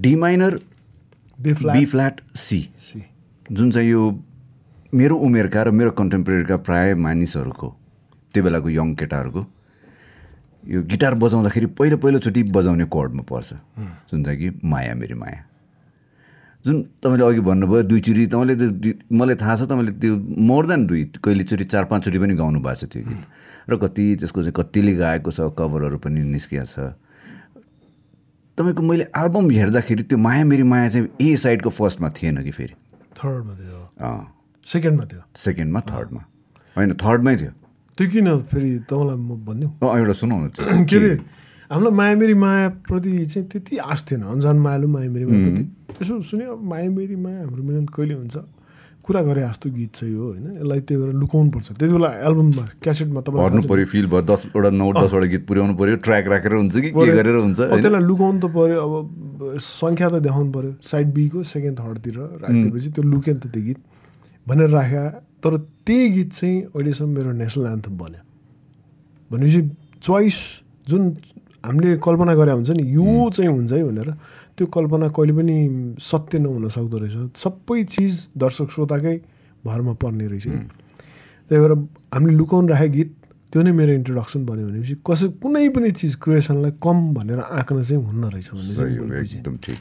D 0.00 0.14
minor 0.16 0.58
B 1.38 1.84
flat 1.84 2.20
C 2.36 2.60
C 2.78 3.04
जुन 3.52 3.70
चाहिँ 3.70 3.88
यो 3.90 4.02
मेरो 4.94 5.16
उमेरका 5.18 5.62
र 5.62 5.70
मेरो 5.72 5.90
कन्टेम्पोरेरीका 5.90 6.56
प्राय 6.62 6.94
मानिसहरूको 6.94 7.68
त्यो 8.34 8.42
बेलाको 8.44 8.68
यङ 8.70 8.94
केटाहरूको 8.94 9.42
यो 10.64 10.82
गिटार 10.86 11.14
बजाउँदाखेरि 11.14 11.66
पहिलो 11.78 11.96
पहिलोचोटि 11.98 12.42
बजाउने 12.54 12.84
कोडमा 12.86 13.22
पर्छ। 13.26 13.52
जुन 14.10 14.24
चाहिँ 14.24 14.38
कि 14.38 14.48
माया 14.64 14.94
मेरी 14.94 15.14
माया। 15.14 15.44
जुन 16.64 16.82
तपाईँले 17.02 17.24
अघि 17.26 17.40
भन्नुभयो 17.42 17.82
दुईचोटि 17.90 18.26
तपाईँले 18.30 18.54
त्यो 18.54 18.92
मलाई 19.10 19.36
थाहा 19.42 19.54
छ 19.56 19.62
तपाईँले 19.66 19.92
त्यो 19.98 20.14
मोर 20.46 20.66
देन 20.70 20.86
दुई 20.86 21.02
कहिलेचोटि 21.18 21.64
चार 21.64 21.84
पाँचचोटि 21.90 22.18
पनि 22.22 22.34
गाउनु 22.38 22.60
भएको 22.62 22.78
छ 22.78 22.84
त्यो 22.86 23.02
गीत। 23.02 23.22
र 23.66 23.76
कति 23.82 24.04
त्यसको 24.22 24.40
चाहिँ 24.42 24.54
कतिले 24.54 24.94
गाएको 24.94 25.30
छ 25.30 25.40
कभरहरू 25.58 25.98
पनि 25.98 26.20
निस्किया 26.22 26.64
छ। 26.64 26.94
तपाईँको 28.58 28.82
मैले 28.82 29.04
एल्बम 29.10 29.50
हेर्दाखेरि 29.50 30.02
त्यो 30.06 30.18
माया 30.18 30.44
मेरी 30.44 30.62
माया 30.62 30.88
चाहिँ 30.88 31.08
ए 31.18 31.36
साइडको 31.36 31.70
फर्स्टमा 31.70 32.08
थिएन 32.14 32.42
कि 32.46 32.50
फेरि? 32.54 32.74
थर्डमा 33.18 33.54
थियो। 33.58 33.80
सेकेन्डमा 34.66 35.04
थियो। 35.10 35.22
सेकेन्डमा 35.34 35.80
थर्डमा 35.90 36.22
होइन 36.76 36.92
थर्डमै 36.94 37.36
थियो। 37.36 37.52
त्यो 37.98 38.06
किन 38.08 38.26
फेरि 38.46 38.70
तपाईँलाई 38.86 39.16
म 39.18 39.30
भनिदिउँ 39.44 39.72
अँ 39.82 39.98
एउटा 39.98 40.14
सुनाउनु। 40.14 40.48
के 40.90 40.96
अरे 40.96 41.10
हामीलाई 41.72 41.94
माया 41.96 42.14
मेरी 42.20 42.34
मायाप्रति 42.36 43.10
चाहिँ 43.32 43.48
त्यति 43.48 43.76
आश 43.80 44.04
थिएन। 44.04 44.22
अन्जान 44.28 44.56
मायालु 44.60 44.88
माया 44.92 45.08
मेरी 45.10 45.24
मायाप्रति 45.24 45.64
यसो 46.04 46.20
सुन्यो 46.20 46.52
अब 46.52 46.62
माया 46.68 46.90
मेरी 46.92 47.16
माया 47.16 47.38
हाम्रो 47.48 47.62
मिलन 47.64 47.86
कहिले 47.96 48.14
हुन्छ? 48.14 48.36
कुरा 49.02 49.20
गरे 49.24 49.40
जस्तो 49.40 49.70
गीत 49.72 49.90
छ 49.96 50.04
यो 50.04 50.20
होइन? 50.20 50.62
यसलाई 50.62 50.80
त्यही 50.84 51.00
भएर 51.00 51.12
लुकाउनुपर्छ। 51.16 51.68
त्यति 51.72 51.92
बेला 51.96 52.10
एल्बममा 52.28 52.64
क्यासेटमा 52.84 53.20
छ 53.24 53.66
पऱ्यो 53.72 53.86
फिल 53.88 54.06
भयो 54.12 54.22
दसवटा 54.22 54.70
नौ 54.70 54.88
दसवटा 54.94 55.26
गीत 55.32 55.42
पुर्याउनु 55.48 55.74
पऱ्यो 55.80 55.96
ट्र्याक 56.06 56.26
राखेर 56.28 56.52
हुन्छ 56.54 56.76
कि 56.76 56.90
के 56.92 57.10
गरेर 57.18 57.36
हुन्छ? 57.40 57.60
त्यसलाई 57.82 58.04
लुकाउनु 58.04 58.38
त 58.38 58.46
पऱ्यो। 58.52 58.76
अब 58.78 58.92
सङ्ख्या 59.58 60.08
त 60.12 60.14
देखाउनु 60.28 60.50
पऱ्यो। 60.52 60.72
साइड 60.86 61.06
बीको 61.16 61.42
सेकेन्ड 61.42 61.76
थर्डतिर 61.80 62.16
राखिदिएपछि 62.46 62.88
त्यो 62.94 63.02
लुक्यो 63.02 63.32
नि 63.34 63.40
त 63.40 63.46
त्यो 63.48 63.62
गीत। 63.64 63.80
भनेर 64.46 64.70
राख्या 64.70 65.04
तर 65.42 65.52
त्यही 65.88 66.08
गीत 66.14 66.30
चाहिँ 66.36 66.56
अहिलेसम्म 66.70 67.10
मेरो 67.16 67.30
नेसनल 67.42 67.66
एन्थम 67.74 67.94
बन्यो। 67.98 68.22
भनेपछि 69.30 69.60
चोइस 69.98 70.38
जुन 70.88 71.02
हामीले 71.64 71.96
कल्पना 72.02 72.34
गरे 72.34 72.52
हुन्छ 72.52 72.70
नि 72.70 72.84
यो 72.94 73.30
चाहिँ 73.30 73.50
हुन्छ 73.50 73.72
है 73.72 73.82
भनेर। 73.84 74.10
त्यो 74.56 74.66
कल्पना 74.66 75.08
कहिले 75.16 75.32
पनि 75.32 75.56
सत्य 76.00 76.38
नहुन 76.38 76.68
सक्दो 76.68 76.96
रहेछ। 76.98 77.16
सबै 77.38 77.82
चिज 77.84 78.12
दर्शक 78.36 78.68
श्रोताकै 78.70 79.16
भरमा 79.64 79.92
पर्ने 80.02 80.26
रहेछ 80.26 80.46
त्यही 80.46 81.60
भएर 81.62 81.72
हामीले 82.14 82.36
लुकाउनु 82.36 82.68
राखेको 82.68 82.92
गीत 82.92 83.10
त्यो 83.52 83.62
नै 83.62 83.72
मेरो 83.72 83.92
इन्ट्रोडक्सन 83.92 84.40
बन्यो 84.46 84.66
भनेपछि 84.68 84.94
कसै 85.06 85.26
कुनै 85.42 85.68
पनि 85.76 85.90
चिज 85.92 86.12
क्रिएसनलाई 86.24 86.72
कम 86.82 86.98
भनेर 87.14 87.38
आँक्न 87.40 87.82
चाहिँ 87.82 88.02
हुन्न 88.04 88.24
रहेछ 88.32 88.48
भन्ने। 88.52 89.20
एकदम 89.20 89.56
ठिक। 89.64 89.78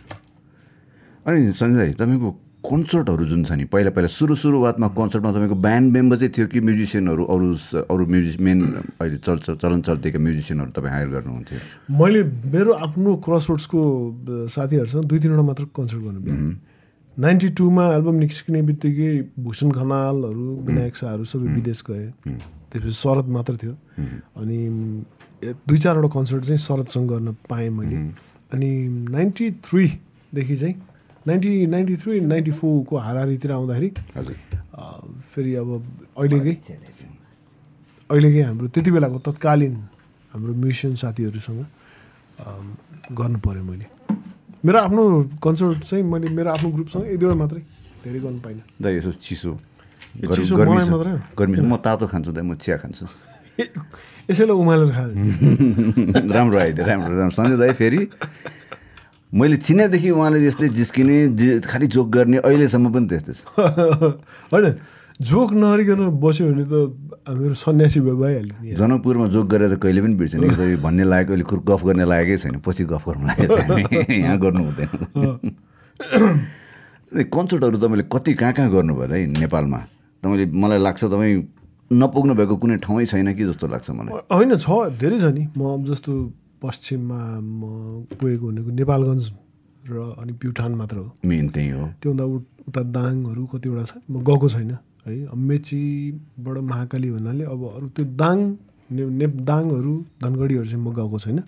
अनि 1.25 1.39
सञ्जय 1.59 1.91
तपाईँको 1.99 2.29
कन्सर्टहरू 2.61 3.25
जुन 3.25 3.43
छ 3.43 3.51
नि 3.51 3.65
पहिला 3.65 3.89
पहिला 3.89 4.07
सुरु 4.07 4.35
सुरुवातमा 4.35 4.87
कन्सर्टमा 4.87 5.31
तपाईँको 5.31 5.55
ब्यान्ड 5.55 5.93
मेम्बर 5.93 6.17
चाहिँ 6.17 6.33
थियो 6.37 6.47
कि 6.47 6.59
म्युजिसियनहरू 6.59 7.23
अरू 7.25 7.47
अरू 7.89 8.05
म्युजिक 8.05 8.41
मेन 8.41 8.59
अहिले 9.01 9.17
चल 9.17 9.37
चल- 9.37 9.57
चलन 9.57 9.81
चल्तीका 9.81 10.19
म्युजिसियनहरू 10.19 10.71
तपाईँ 10.71 10.93
हायर 10.93 11.07
गर्नुहुन्थ्यो? 11.09 11.59
मैले 11.97 12.23
मेरो 12.23 12.71
आफ्नो 12.71 13.15
क्रस 13.15 13.49
रोड्सको 13.49 13.79
साथीहरूसँग 14.47 15.05
दुई 15.05 15.19
तिनवटा 15.19 15.41
मात्र 15.41 15.63
कन्सर्ट 15.65 16.03
गर्नु 16.03 16.19
बिहान। 16.19 16.59
नाइन्टी 17.19 17.49
टूमा 17.49 17.85
एल्बम 17.93 18.15
निस्किने 18.15 18.61
बित्तिकै 18.61 19.29
भूषण 19.43 19.71
खनालहरू 19.71 20.55
विनायक 20.61 20.95
शाहहरू 20.95 21.23
सबै 21.25 21.47
विदेश 21.47 21.83
गए। 21.89 22.13
त्यसपछि 22.71 22.91
शरद 22.91 23.25
मात्र 23.25 23.57
थियो। 23.63 23.73
अनि 24.37 24.57
दुई 25.45 25.77
चारवटा 25.77 26.07
कन्सर्ट 26.07 26.43
चाहिँ 26.43 26.57
शरदसँग 26.57 27.09
गर्न 27.09 27.35
पाएँ 27.49 27.69
मैले। 27.69 27.95
अनि 28.53 28.71
नाइन्टी 29.09 29.51
थ्रीदेखि 29.51 30.57
चाहिँ 30.57 30.75
नाइन्टी 31.27 31.51
नाइन्टी 31.67 31.95
थ्री 32.01 32.19
नाइन्टी 32.21 32.51
फोरको 32.51 32.97
हाराहारीतिर 32.97 33.51
आउँदाखेरि 33.51 33.89
हजुर। 34.17 34.35
अ, 34.73 34.83
फेरि 35.33 35.55
अब 35.55 35.69
अहिलेकै 36.17 36.53
अहिलेकै 38.11 38.41
हाम्रो 38.41 38.67
त्यति 38.67 38.91
बेलाको 38.91 39.17
तत्कालीन 39.27 39.73
हाम्रो 40.33 40.53
म्युजिसियन 40.53 40.95
साथीहरूसँग 41.01 41.61
गर्नु 43.17 43.37
पऱ्यो 43.45 43.63
मैले। 43.63 43.85
मेरो 44.65 44.77
आफ्नो 44.79 45.03
कन्सर्ट 45.43 45.79
चाहिँ 45.89 46.03
मैले 46.03 46.29
मेरो 46.37 46.49
आफ्नो 46.51 46.67
ग्रुपसँग 46.75 47.05
एक 47.13 47.17
दुईवटा 47.19 47.37
मात्रै 47.41 47.61
धेरै 48.03 48.19
गर्नु 48.19 48.39
पाइनँ। 48.45 48.61
दाइ 48.81 48.93
यसो 48.97 49.11
चिसो। 49.11 49.51
गर्मी- 50.17 50.35
चिसो 50.37 50.55
गर्मी 50.57 50.75
मलाई 50.75 50.85
छ। 50.85 50.89
मात्रै 50.91 51.11
हो? 51.11 51.19
गर्मी 51.39 51.55
छ। 51.57 51.59
म 51.61 51.75
तातो 51.77 52.05
खान्छु 52.07 52.31
दाइ 52.31 52.43
म 52.43 52.55
चिया 52.55 52.77
खान्छु। 52.81 53.05
यसैलाई 54.31 54.55
उमालेर 54.57 54.89
खायो 54.95 55.11
राम्रो 56.35 56.57
आइडिया 56.59 56.83
राम्रो 56.87 57.13
राम्रो। 57.19 57.35
सञ्जय 57.37 57.57
दाइ 57.61 57.71
फेरि 57.79 57.99
मैले 59.33 59.57
चिनेदेखि 59.57 60.09
उहाँले 60.11 60.39
यस्तै 60.47 60.67
जिस्किने 60.75 61.15
जे- 61.39 61.59
खालि 61.63 61.87
जोक 61.87 62.07
गर्ने 62.11 62.37
अहिलेसम्म 62.43 62.87
पनि 62.91 63.07
त्यस्तै 63.07 63.33
छ। 63.33 63.41
होइन 64.51 64.75
जोक 65.21 65.49
नहरिकन 65.55 66.01
बस्यो 66.19 66.45
भने 66.51 66.65
त 66.67 66.73
हाम्रो 67.27 67.53
सन्यासी 67.55 67.99
भइहाल्यो 68.03 68.75
जनकपुरमा 68.75 69.27
जोक 69.31 69.45
गरेर 69.47 69.69
त 69.71 69.79
कहिले 69.79 70.01
पनि 70.03 70.15
बिर्सेन 70.19 70.41
भन्ने 70.85 71.03
लायक 71.07 71.27
अहिले 71.31 71.45
गफ 71.47 71.81
गर्ने 71.87 72.05
लागेकै 72.11 72.37
छैन। 72.43 72.59
पछि 72.59 72.83
गफ 72.91 73.03
गर्नु 73.07 73.23
लागेको 73.29 73.55
छ 73.55 74.09
यहाँ 74.25 74.37
गर्नु 74.43 74.61
हुँदैन। 74.67 74.91
कन्सर्टहरू 77.31 77.77
तपाईँले 77.77 78.03
कति 78.11 78.33
कहाँ 78.35 78.53
कहाँ 78.53 78.69
गर्नुभयो 78.71 79.07
है 79.15 79.25
नेपालमा? 79.39 79.79
तपाईँले 80.23 80.45
मलाई 80.51 80.79
लाग्छ 80.79 81.01
तपाईँ 81.07 81.35
नपुग्नु 81.91 82.33
भएको 82.35 82.55
कुनै 82.57 82.75
ठाउँै 82.83 83.05
छैन 83.05 83.27
कि 83.35 83.43
जस्तो 83.47 83.67
लाग्छ 83.67 83.87
मलाई? 83.95 84.11
होइन 84.31 84.55
छ 84.59 84.67
धेरै 84.99 85.17
छ 85.19 85.31
नि। 85.35 85.43
म 85.55 85.83
जस्तो 85.87 86.11
पश्चिममा 86.61 87.39
म 87.39 87.61
पुगेको 88.19 88.47
भनेको 88.47 88.69
नेपालगञ्ज 88.69 89.33
र 89.89 90.15
अनि 90.19 90.33
प्युठान 90.33 90.71
मात्र 90.71 90.97
हो। 90.97 91.15
मेन 91.25 91.49
त्यही 91.49 91.69
हो। 91.69 91.89
त्योभन्दा 92.01 92.23
उ- 92.23 92.49
उता 92.67 92.81
दाङहरू 92.83 93.45
कतिवटा 93.45 93.83
छ। 93.83 93.93
म 94.11 94.23
गएको 94.23 94.49
छैन 94.49 94.77
है। 95.07 95.27
मेचीबाट 95.35 96.57
महाकाली 96.57 97.11
भन्नाले 97.11 97.43
अब 97.43 97.73
अरू 97.75 97.87
त्यो 97.89 98.05
दाङ 98.05 98.37
ने, 98.91 99.05
ने 99.05 99.27
दाङहरू 99.27 100.05
धनगढीहरू 100.23 100.65
चाहिँ 100.65 100.83
म 100.85 100.93
गएको 100.93 101.19
छैन। 101.19 101.39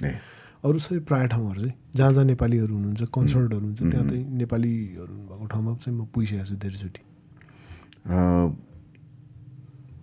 अरू 0.66 0.80
सबै 0.80 1.00
प्रायः 1.00 1.26
ठाउँहरू 1.26 1.60
चाहिँ 1.62 1.74
जहाँ 1.96 2.14
जहाँ 2.14 2.26
नेपालीहरू 2.26 2.74
हुनुहुन्छ 2.76 3.04
कन्सर्टहरू 3.04 3.66
हुन्छ 3.66 3.80
त्यहाँ 3.80 4.10
चाहिँ 4.10 4.26
नेपालीहरू 4.34 5.14
भएको 5.14 5.46
ठाउँमा 5.46 5.76
चाहिँ 5.76 6.00
म 6.00 6.06
पुगिसकेको 6.06 6.46
छु 6.46 6.56
धेरैचोटि। 6.56 7.02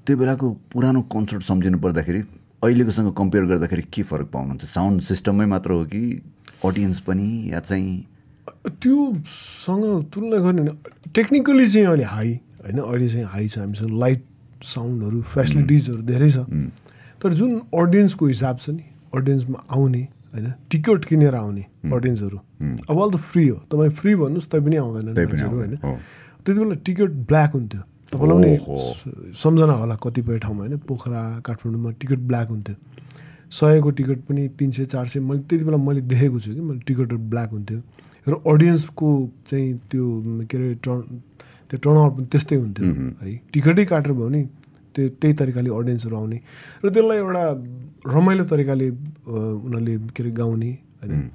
त्यो 0.06 0.16
बेलाको 0.16 0.50
पुरानो 0.72 1.02
कन्सर्ट 1.02 1.42
सम्झिनु 1.42 1.78
पर्दाखेरि 1.78 2.22
अहिलेकोसँग 2.62 3.12
कम्पेयर 3.16 3.44
गर्दाखेरि 3.44 3.82
के 3.92 4.02
फरक 4.02 4.28
पाउनुहुन्छ? 4.32 4.64
साउन्ड 4.64 5.00
सिस्टममै 5.02 5.46
मात्र 5.46 5.70
हो 5.72 5.84
कि 5.84 6.22
अडियन्स 6.64 7.00
पनि 7.00 7.52
या 7.52 7.60
चाहिँ 7.60 8.06
त्योसँग 8.68 9.84
तुलना 10.12 10.38
गर्ने 10.44 10.62
भने 10.62 10.72
टेक्निकली 11.14 11.66
चाहिँ 11.66 11.86
अहिले 11.86 12.04
हाई 12.04 12.32
होइन? 12.64 12.78
अहिले 12.78 13.08
चाहिँ 13.08 13.26
हाई 13.26 13.48
छ। 13.48 13.58
हामीसँग 13.58 13.90
लाइट 13.98 14.22
साउन्डहरू 14.60 15.20
फेसिलिटिजहरू 15.24 16.02
धेरै 16.02 16.30
छ। 16.30 16.38
तर 17.22 17.32
जुन 17.32 17.50
अडियन्सको 17.72 18.26
हिसाब 18.26 18.56
छ 18.58 18.70
नि 18.70 18.84
अडियन्समा 19.14 19.58
आउने 19.70 20.02
होइन? 20.34 20.52
टिकट 20.70 21.04
किनेर 21.04 21.34
आउने 21.34 21.64
अडियन्सहरू। 21.96 22.38
अब 22.90 22.96
अहिले 23.00 23.16
त 23.16 23.20
फ्री 23.20 23.48
हो। 23.48 23.56
तपाईँ 23.72 23.90
फ्री 23.90 24.14
भन्नुहोस् 24.20 24.50
तै 24.52 24.60
पनि 24.60 24.76
आउँदैन 24.76 25.06
मान्छेहरू 25.16 25.56
होइन। 25.56 25.76
त्यति 26.44 26.58
बेला 26.60 26.76
टिकट 26.84 27.10
ब्ल्याक 27.24 27.50
हुन्थ्यो। 27.52 27.82
तपाईँलाई 28.12 28.36
पनि 28.38 28.58
ओहो। 28.58 28.76
स- 28.78 29.42
सम्झना 29.42 29.72
होला 29.72 29.94
कतिपय 30.02 30.38
ठाउँमा 30.38 30.62
होइन? 30.64 30.76
पोखरा 30.78 31.22
काठमाडौँमा 31.46 31.90
टिकट 32.00 32.18
ब्ल्याक 32.18 32.48
हुन्थ्यो। 32.48 32.76
सयको 33.50 33.90
टिकट 33.90 34.18
पनि 34.28 34.48
तिन 34.58 34.70
सय 34.70 34.84
चार 34.84 35.06
सय 35.06 35.20
मैले 35.20 35.42
त्यति 35.48 35.64
बेला 35.64 35.76
मैले 35.76 36.00
देखेको 36.00 36.40
छु 36.40 36.54
कि 36.54 36.60
मैले 36.60 36.80
टिकटहरू 36.86 37.18
ब्ल्याक 37.18 37.50
हुन्थ्यो। 37.50 37.80
र 38.28 38.32
अडियन्सको 38.52 39.08
चाहिँ 39.46 39.68
त्यो 39.90 40.04
के 40.50 40.56
अरे 40.58 40.74
टर्न 40.84 41.00
त्यो 41.70 41.78
टर्नआउट 41.84 42.12
पनि 42.16 42.26
त्यस्तै 42.26 42.56
हुन्थ्यो। 42.56 42.86
है 43.22 43.40
टिकटै 43.52 43.84
काटेर 43.84 44.12
भयो 44.12 44.26
भने 44.26 44.42
त्यो 44.94 45.08
त्यही 45.20 45.34
तरिकाले 45.40 45.70
अडियन्सहरू 45.70 46.16
आउने। 46.16 46.38
र 46.84 46.90
त्यसलाई 46.90 47.18
एउटा 47.18 47.44
रमाइलो 48.14 48.44
तरिकाले 48.44 48.88
उनीहरूले 48.90 49.94
के 50.14 50.22
अरे 50.22 50.30
गाउने 50.30 50.70
होइन? 51.02 51.30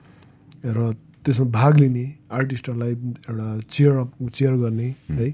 र 0.66 0.94
त्यसमा 1.26 1.46
भाग 1.50 1.74
लिने 1.78 2.06
आर्टिस्टहरूलाई 2.32 2.92
एउटा 2.92 3.48
चेयर 3.70 3.92
अप 3.92 4.12
चेयर 4.30 4.54
गर्ने 4.54 4.88
है? 5.12 5.28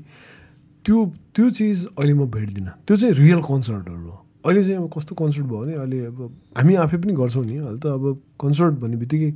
त्यो 0.86 0.98
त्यो 1.36 1.50
चिज 1.50 1.78
अहिले 1.98 2.14
म 2.14 2.26
भेट्दिनँ। 2.32 2.74
त्यो 2.88 2.96
चाहिँ 2.98 3.14
रियल 3.16 3.42
कन्सर्टहरू 3.42 4.10
हो 4.10 4.18
अहिले 4.46 4.62
चाहिँ 4.64 4.80
अब 4.82 4.90
कस्तो 4.90 5.14
कन्सर्ट 5.16 5.46
भयो 5.46 5.60
भने 5.62 5.74
अहिले 5.78 6.00
अब 6.06 6.20
हामी 6.58 6.74
आफै 6.84 6.98
पनि 6.98 7.14
गर्छौँ 7.14 7.46
नि। 7.46 7.56
अहिले 7.58 7.80
त 7.80 7.86
अब 7.86 8.04
कन्सर्ट 8.42 8.74
भन्ने 8.82 8.98
बित्तिकै 8.98 9.32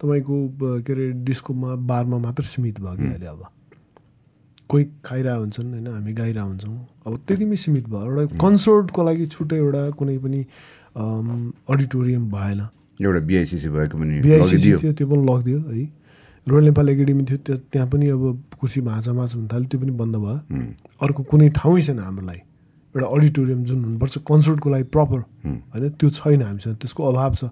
तपाईँको 0.00 0.36
के 0.82 0.92
अरे 0.92 1.06
डिस्कोमा 1.22 1.70
बारमा 1.86 2.18
मात्र 2.18 2.44
सीमित 2.44 2.80
भयो 2.80 2.96
कि 2.96 3.06
अहिले 3.06 3.26
अब। 3.26 3.42
कोही 4.70 4.84
खाइरहेको 5.04 5.40
हुन्छन् 5.40 5.70
होइन? 5.70 5.86
हामी 5.86 6.12
गाइरहेको 6.12 6.48
हुन्छौँ। 6.48 6.78
अब 7.06 7.12
त्यतिमै 7.26 7.56
सीमित 7.56 7.86
भयो। 7.90 8.06
एउटा 8.10 8.38
कन्सर्टको 8.38 9.00
लागि 9.02 9.26
छुट्टै 9.26 9.56
एउटा 9.56 9.82
कुनै 9.98 10.18
पनि 10.18 10.40
अडिटोरियम 11.70 12.24
भएन। 12.30 12.60
एउटा 13.00 13.20
बिआइसिसी 13.30 13.68
भएको 13.70 13.98
पनि 13.98 14.14
बिआइसिसी 14.26 14.70
थियो 14.78 14.92
त्यो 14.98 15.06
पनि 15.06 15.22
लगिदियो 15.30 15.58
है। 15.70 15.84
रोयल 16.46 16.64
नेपाल 16.64 16.88
एकाडेमी 16.88 17.24
थियो 17.28 17.38
त्यो 17.46 17.56
त्यहाँ 17.72 17.88
पनि 17.90 18.06
अब 18.08 18.22
कुर्सी 18.60 18.80
भाँचामाच 18.80 19.34
हुन 19.36 19.46
थाल्यो 19.52 19.68
त्यो 19.70 19.80
पनि 19.80 19.92
बन्द 20.00 20.16
भयो। 20.16 20.36
अर्को 21.04 21.22
कुनै 21.30 21.48
ठाउँै 21.58 21.82
छैन 21.82 21.98
हाम्रो 21.98 22.24
लागि 22.26 22.42
एउटा 22.94 23.06
अडिटोरियम 23.06 23.60
जुन 23.64 23.78
हुनुपर्छ 23.84 24.18
कन्सर्टको 24.30 24.68
लागि 24.70 24.84
प्रपर। 24.94 25.20
होइन 25.72 25.88
त्यो 26.00 26.08
छैन 26.10 26.42
हामीसँग 26.42 26.76
त्यसको 26.80 27.00
अभाव 27.10 27.32
छ। 27.34 27.44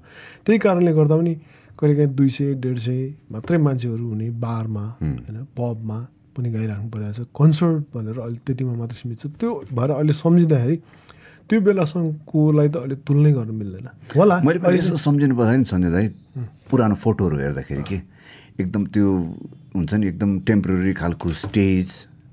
त्यही 0.44 0.58
कारणले 0.58 0.92
गर्दा 0.98 1.16
पनि 1.16 1.34
कहिलेकाहीँ 1.78 2.10
दुई 2.18 2.28
सय 2.28 2.54
डेढ 2.58 2.78
सय 2.78 2.98
मात्रै 3.32 3.58
मान्छेहरू 3.62 4.04
हुने 4.08 4.30
बारमा 4.42 4.84
होइन 4.98 5.38
पबमा 5.54 5.98
पनि 6.34 6.48
गाइराख्नु 6.50 6.88
परिरहेको 6.90 7.24
छ। 7.24 7.28
कन्सर्ट 7.38 7.82
भनेर 7.94 8.18
अहिले 8.18 8.40
त्यतिमा 8.46 8.74
मात्र 8.82 8.94
सीमित 8.98 9.18
छ। 9.20 9.26
त्यो 9.38 9.50
भएर 9.78 9.90
अहिले 9.94 10.12
सम्झिँदाखेरि 10.12 10.76
त्यो 11.48 11.60
बेलासँगकोलाई 11.60 12.68
त 12.68 12.76
अहिले 12.82 12.96
तुलनै 13.06 13.32
गर्न 13.32 13.50
मिल्दैन। 13.62 13.86
होला 14.18 14.36
मैले 14.42 14.58
पनि 14.58 14.78
यसो 14.78 14.96
सम्झिनु 14.96 15.34
पर्छ 15.38 15.54
नि 15.54 15.64
सञ्जय 15.70 15.90
दाई 15.94 16.06
पुरानो 16.66 16.94
फोटोहरू 16.98 17.36
हेर्दाखेरि 17.38 17.84
के? 17.88 17.98
एकदम 18.60 18.84
त्यो 18.90 19.08
हुन्छ 19.74 19.94
नि 19.94 20.06
एकदम 20.06 20.38
टेम्पोररी 20.46 20.92
खालको 20.94 21.28
स्टेज 21.46 21.86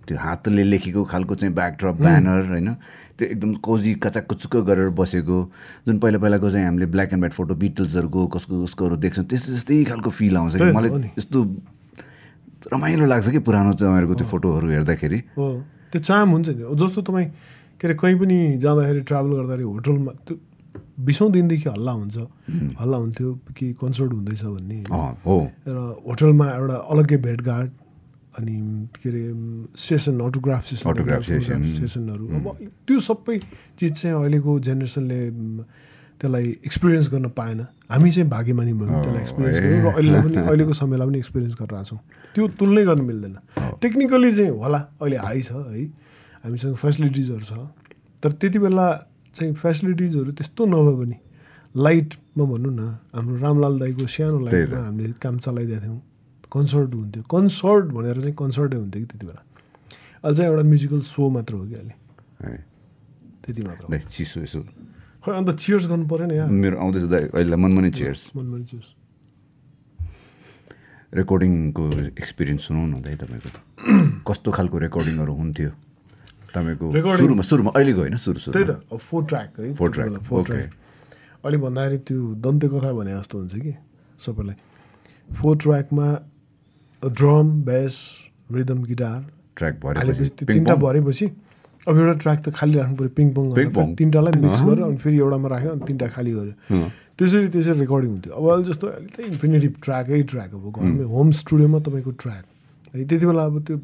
त्यो 0.07 0.17
हातले 0.17 0.63
लेखेको 0.63 1.03
खालको 1.05 1.35
चाहिँ 1.35 1.53
ब्याकड्रप 1.55 1.95
ब्यानर 2.01 2.45
होइन? 2.49 2.69
त्यो 3.17 3.27
एकदम 3.27 3.53
कोजी 3.61 3.93
कचाक 4.03 4.25
कुचुक्क 4.29 4.55
गरेर 4.65 4.89
बसेको 4.97 5.37
जुन 5.87 5.97
पहिला 5.99 6.17
पहिलाको 6.19 6.49
चाहिँ 6.49 6.65
हामीले 6.65 6.85
ब्ल्याक 6.93 7.13
एन्ड 7.13 7.21
व्हाइट 7.21 7.33
फोटो 7.33 7.53
बिटल्सहरूको 7.55 8.25
कसको 8.35 8.63
कसकोहरू 8.65 8.95
देख्छौँ 9.05 9.25
त्यस्तो 9.25 9.51
त्यस्तै 9.53 9.83
खालको 9.85 10.09
फिल 10.09 10.37
आउँछ 10.37 10.55
कि? 10.55 10.71
मलाई। 10.73 10.89
यस्तो 11.17 11.39
रमाइलो 12.73 13.05
लाग्छ 13.05 13.29
कि 13.29 13.39
पुरानो 13.45 13.71
तपाईँहरूको 13.77 14.15
त्यो 14.15 14.27
फोटोहरू 14.27 14.67
हेर्दाखेरि। 14.69 15.19
त्यो 15.37 15.99
चाम 16.01 16.29
हुन्छ 16.29 16.49
नि। 16.49 16.63
जस्तो 16.75 17.01
तपाईँ 17.01 17.27
के 17.77 17.87
अरे 17.87 17.95
कहीँ 18.01 18.17
पनि 18.19 18.37
जाँदाखेरि 18.57 19.01
ट्राभल 19.09 19.31
गर्दाखेरि 19.37 19.63
होटलमा 19.63 20.11
त्यो 20.25 20.35
बिसौँ 20.95 21.31
दिनदेखि 21.31 21.69
हल्ला 21.69 21.91
हुन्छ। 21.91 22.17
हल्ला 22.79 22.97
हुन्थ्यो 22.97 23.29
कि 23.57 23.73
कन्सर्ट 23.81 24.11
हुँदैछ 24.13 24.43
भन्ने। 24.43 24.83
हो। 25.25 25.37
र 25.67 25.77
होटलमा 26.07 26.45
एउटा 26.51 26.75
अलग्गै 26.91 27.17
भेटघाट 27.17 27.69
अनि 28.39 28.55
के 28.95 29.09
अरे 29.09 29.23
सेसन 29.75 30.19
अटोग्राफ 30.19 30.63
सेसन. 30.65 31.63
सेसनहरू 31.63 32.25
अब 32.35 32.45
त्यो 32.87 32.99
सबै 32.99 33.39
चिज 33.79 33.91
चाहिँ 33.91 34.15
अहिलेको 34.15 34.59
जेनेरेसनले 34.59 35.19
त्यसलाई 36.19 36.47
एक्सपिरियन्स 36.63 37.09
गर्न 37.11 37.27
पाएन। 37.35 37.59
हामी 37.91 38.11
चाहिँ 38.11 38.29
भाग्यमानी 38.29 38.73
भयौँ 38.73 39.03
त्यसलाई 39.03 39.21
एक्सपिरियन्स। 39.21 39.59
गर्यौँ 39.59 39.83
र 39.83 39.87
अहिलेलाई 39.95 40.21
पनि 40.23 40.37
अहिलेको 40.47 40.73
समयलाई 40.73 41.07
पनि 41.07 41.17
एक्सपिरियन्स 41.17 41.55
गरेर 41.59 41.83
छौँ। 41.83 41.99
त्यो 42.35 42.47
तुलनै 42.59 42.83
गर्न 42.85 43.01
मिल्दैन। 43.03 43.35
टेक्निकली 43.83 44.31
चाहिँ 44.35 44.51
होला 44.51 44.79
अहिले 44.99 45.17
हाई 45.17 45.41
छ 45.41 45.51
है। 45.51 45.83
हामीसँग 46.43 46.75
फेसिलिटिजहरू 46.75 47.43
छ। 47.43 47.53
तर 48.23 48.31
त्यति 48.31 48.59
बेला 48.59 48.87
चाहिँ 49.35 49.53
फेसिलिटिजहरू 49.53 50.31
त्यस्तो 50.31 50.61
नभए 50.65 50.93
पनि 50.99 51.17
लाइटमा 51.75 52.43
भनौँ 52.51 52.73
न 52.73 52.81
हाम्रो 53.11 53.35
रामलाल 53.43 53.73
दाईको 53.79 54.07
सानो। 54.07 54.39
लाइटमा 54.47 54.79
हामीले 54.87 55.13
काम 55.19 55.35
चलाइदिएको 55.43 55.83
थियौँ। 55.83 56.01
कन्सर्ट 56.47 56.91
हुन्थ्यो। 56.95 57.23
कन्सर्ट 57.27 57.85
भनेर 57.95 58.17
चाहिँ 58.23 58.35
कन्सर्टै 58.41 58.77
हुन्थ्यो 58.79 59.01
कि 59.03 59.07
त्यति 59.11 59.25
बेला। 59.27 59.41
अहिले 60.23 60.35
चाहिँ 60.35 60.49
एउटा 60.51 60.63
म्युजिकल 60.71 60.99
सो 61.03 61.29
मात्र 61.35 61.53
हो 61.55 61.63
कि 61.67 61.75
अहिले। 61.75 61.95
त्यति 63.43 63.61
मात्र 63.67 63.99
चिसो 64.07 64.39
यसो। 64.41 64.61
खै 65.25 65.31
अन्त 65.35 65.49
चियर्स 65.57 65.85
गर्नु 65.91 66.05
पऱ्यो 66.07 66.25
नि 66.25 66.35
यहाँ 66.35 66.49
मेरो 66.49 66.77
आउँदैछ 66.79 67.05
दाइ 67.11 67.23
अहिले 67.35 67.55
मनमा 67.59 67.81
नै 67.81 67.91
चेयर्स 67.91 68.21
मनमा 68.37 68.57
चियर्स 68.71 68.89
रेकर्डिङको 71.13 71.83
एक्सपिरियन्स 72.21 72.61
सुनाउनु 72.67 72.97
न 72.97 73.01
दाइ 73.01 73.15
तपाईँको। 73.19 73.49
कस्तो 74.27 74.49
खालको 74.51 74.77
रेकर्डिङहरू 74.85 75.33
हुन्थ्यो? 75.33 75.69
तपाईँको 76.55 76.85
सुरुमा 77.19 77.43
सुरुमा 77.51 77.71
अहिलेको 77.75 77.99
होइन 77.99 78.17
सुरु 78.25 78.39
सुरु 78.39 78.53
त्यही 78.55 78.65
त 78.65 78.97
फोर 78.97 79.21
ट्र्याक 79.29 79.49
है 79.59 79.73
track, 79.75 79.95
बेला, 79.99 80.19
फोर. 80.29 80.43
ट्र्याक 80.47 80.69
अहिले 81.43 81.57
भन्दाखेरि 81.61 81.97
त्यो 82.07 82.19
दन्ते 82.41 82.67
कथा 82.73 82.89
भने 82.97 83.11
जस्तो 83.19 83.35
हुन्छ 83.37 83.55
कि 83.61 83.73
सबैलाई। 84.25 84.57
Four 85.37 85.53
ट्र्याकमा 85.57 86.07
drum 87.03 87.47
bass 87.65 87.93
rhythm 88.51 88.79
guitar 88.83 89.19
track 89.55 89.73
भरेपछि 89.83 90.23
तिनवटा? 90.41 90.75
भरेपछि 90.75 91.25
अब 91.87 91.93
एउटा 91.97 92.13
ट्र्याक 92.17 92.39
त 92.41 92.49
खाली 92.49 92.73
राख्नु 92.77 92.95
पऱ्यो 92.97 93.09
पिङ 93.13 93.27
पङ। 93.33 93.43
तिनवटालाई 93.95 94.41
मिक्स। 94.41 94.61
गरेर 94.65 94.83
अनि 94.85 94.97
फेरि 95.05 95.17
एउटामा 95.17 95.47
राख्यो 95.53 95.71
अनि 95.71 95.83
तिनवटा 95.85 96.07
खाली 96.15 96.31
गर्यो। 96.33 96.53
त्यसरी 97.15 97.47
त्यसरी 97.53 97.79
रेकर्डिङ 97.79 98.09
हुन्थ्यो। 98.09 98.31
अब 98.33 98.43
अहिले 98.49 98.65
जस्तो 98.69 98.85
अहिले 98.89 99.09
त 99.13 99.19
इन्फिनिटी 99.31 99.67
ट्र्याकै 99.85 100.21
ट्र्याक 100.31 100.51
अब 100.55 100.65
घरमै 100.71 101.05
होम 101.13 101.27
स्टुडियोमा 101.41 101.79
तपाईँको 101.85 102.11
ट्र्याक 102.25 102.43
है 102.95 103.05
त्यति 103.05 103.25
बेला 103.29 103.43
अब 103.45 103.55
त्यो 103.69 103.77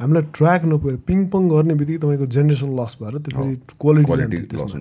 हामीलाई 0.00 0.24
ट्र्याक 0.36 0.62
नपुग्यो 0.70 0.98
पिङ 1.08 1.18
पङ 1.32 1.42
गर्ने 1.48 1.74
बित्तिकै 1.80 2.00
तपाईँको 2.04 2.26
जेनेरेसन 2.36 2.70
लस 2.78 2.92
भएर 3.00 3.14
त्यो 3.24 3.32
फेरि 3.36 3.56
क्वालिटी 3.80 4.16
जान्थ्यो 4.16 4.44
त्यसमा। 4.50 4.80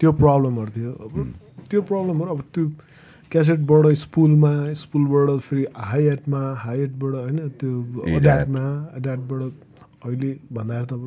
त्यो 0.00 0.10
प्रब्लमहरू 0.20 0.70
थियो। 0.76 0.92
अब 1.04 1.12
त्यो 1.70 1.80
प्रब्लमहरू 1.90 2.30
अब 2.34 2.40
त्यो 2.54 2.64
क्यासेटबाट 3.32 3.84
स्पुलमा 4.04 4.52
स्पुलबाट 4.82 5.28
फेरि 5.48 5.64
हाई 5.90 6.02
एटमा 6.14 6.40
हाई 6.64 6.78
एटबाट 6.86 7.12
होइन 7.14 7.38
त्यो. 7.60 7.72
एड्याटमा 8.16 8.64
एड्याटबाट 8.98 9.42
अहिले 10.04 10.30
भन्दाखेरि 10.52 10.86
त 10.86 10.92
अब 10.92 11.04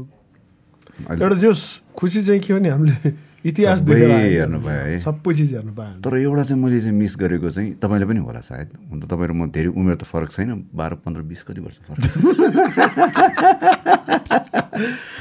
एउटा 1.21 1.35
जो 1.45 1.51
खुसी 1.93 2.19
चाहिँ 2.25 2.41
के 2.41 2.53
हो 2.53 2.59
नि 2.59 2.69
हामीले 2.69 3.11
इतिहास 3.47 3.79
देखेर 3.87 4.11
हेर्नु 4.11 4.59
पायो 4.59 4.81
है। 4.87 4.97
सबै 4.99 5.33
चिज 5.33 5.53
हेर्नु 5.55 5.71
पायो। 5.73 6.01
तर 6.03 6.17
एउटा 6.17 6.43
चाहिँ 6.43 6.61
मैले 6.63 6.79
चाहिँ 6.81 6.95
मिस 6.97 7.15
गरेको 7.17 7.49
चाहिँ 7.49 7.73
तपाईँले 7.79 8.05
पनि 8.07 8.19
होला 8.27 8.39
सायद। 8.43 8.67
हुन 8.91 8.99
त 8.99 9.03
तपाईँ 9.07 9.27
र 9.27 9.31
म 9.33 9.47
धेरै 9.49 9.69
उमेर 9.71 9.95
त 9.95 10.03
फरक 10.03 10.31
छैन 10.35 10.67
बाह्र 10.73 10.95
पन्ध्र 11.05 11.21
बिस 11.23 11.43
कति 11.47 11.61
वर्ष 11.61 11.77
फरक 11.87 12.01
छ। 12.03 12.17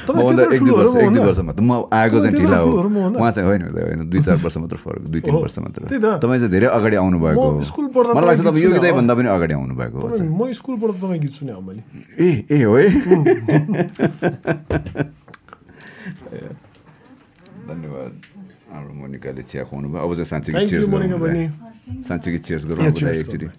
मभन्दा 0.07 0.43
एक 0.53 0.59
दुई 0.61 0.71
वर्ष 0.71 0.95
एक 0.97 1.09
दुई। 1.09 1.19
वर्ष 1.25 1.39
मात्र 1.39 1.61
म 1.61 1.71
आएको 1.89 2.19
चाहिँ 2.19 2.31
ढिला 2.37 2.57
हो। 2.57 2.71
उहाँ 3.17 3.31
चाहिँ 3.31 3.47
होइन 3.47 3.61
होइन 3.73 4.09
दुई 4.09 4.19
चार 4.21 4.35
वर्ष 4.43 4.57
मात्र 4.57 4.75
फरक 4.77 5.01
दुई 5.07 5.21
तिन 5.21 5.33
हो, 5.33 5.39
वर्ष 5.41 5.59
मात्र। 5.59 5.81
तपाईँ 5.87 6.39
चाहिँ 6.39 6.51
धेरै 6.51 6.67
अगाडि 6.67 6.95
आउनु 6.97 7.19
भएको 7.19 7.51
म 7.57 7.61
स्कुल 7.63 7.87
पढ्दा 7.95 8.13
मलाई 8.13 8.25
लाग्छ 8.27 8.41
तपाईँ 8.47 8.63
यो 8.63 8.69
गीत 8.75 8.93
भन्दा 8.93 9.13
पनि 9.17 9.27
अगाडि 9.29 9.53
आउनु 9.53 9.75
भएको 9.75 9.97
हो 9.97 10.01
तपाईँ- 10.09 10.29
म 10.29 10.51
स्कुलबाट 10.53 10.91
तपाईँ 10.97 11.19
गीत 11.21 11.31
सुने 11.37 11.51
हो 11.53 11.61
मैले 11.61 11.81
ए 12.17 12.45
ए 12.47 12.63
हो 12.63 12.75
है 12.77 12.87
धन्यवाद। 17.67 18.11
हाम्रो 18.71 18.93
मोनिकाले 18.93 19.41
चिया 19.43 19.63
खुवाउनु 19.67 19.87
भयो 19.91 20.01
अब 20.01 20.11
चाहिँ 20.17 20.29
साँच्चीकै 20.31 20.65
चियर्स 20.67 20.87
बहिनी। 20.87 21.45
साँच्चीकै 22.07 22.39
चियर्स 22.47 22.63
गरौँ 22.67 22.83
एकचोटि। 22.87 23.37
गरौँ। 23.37 23.55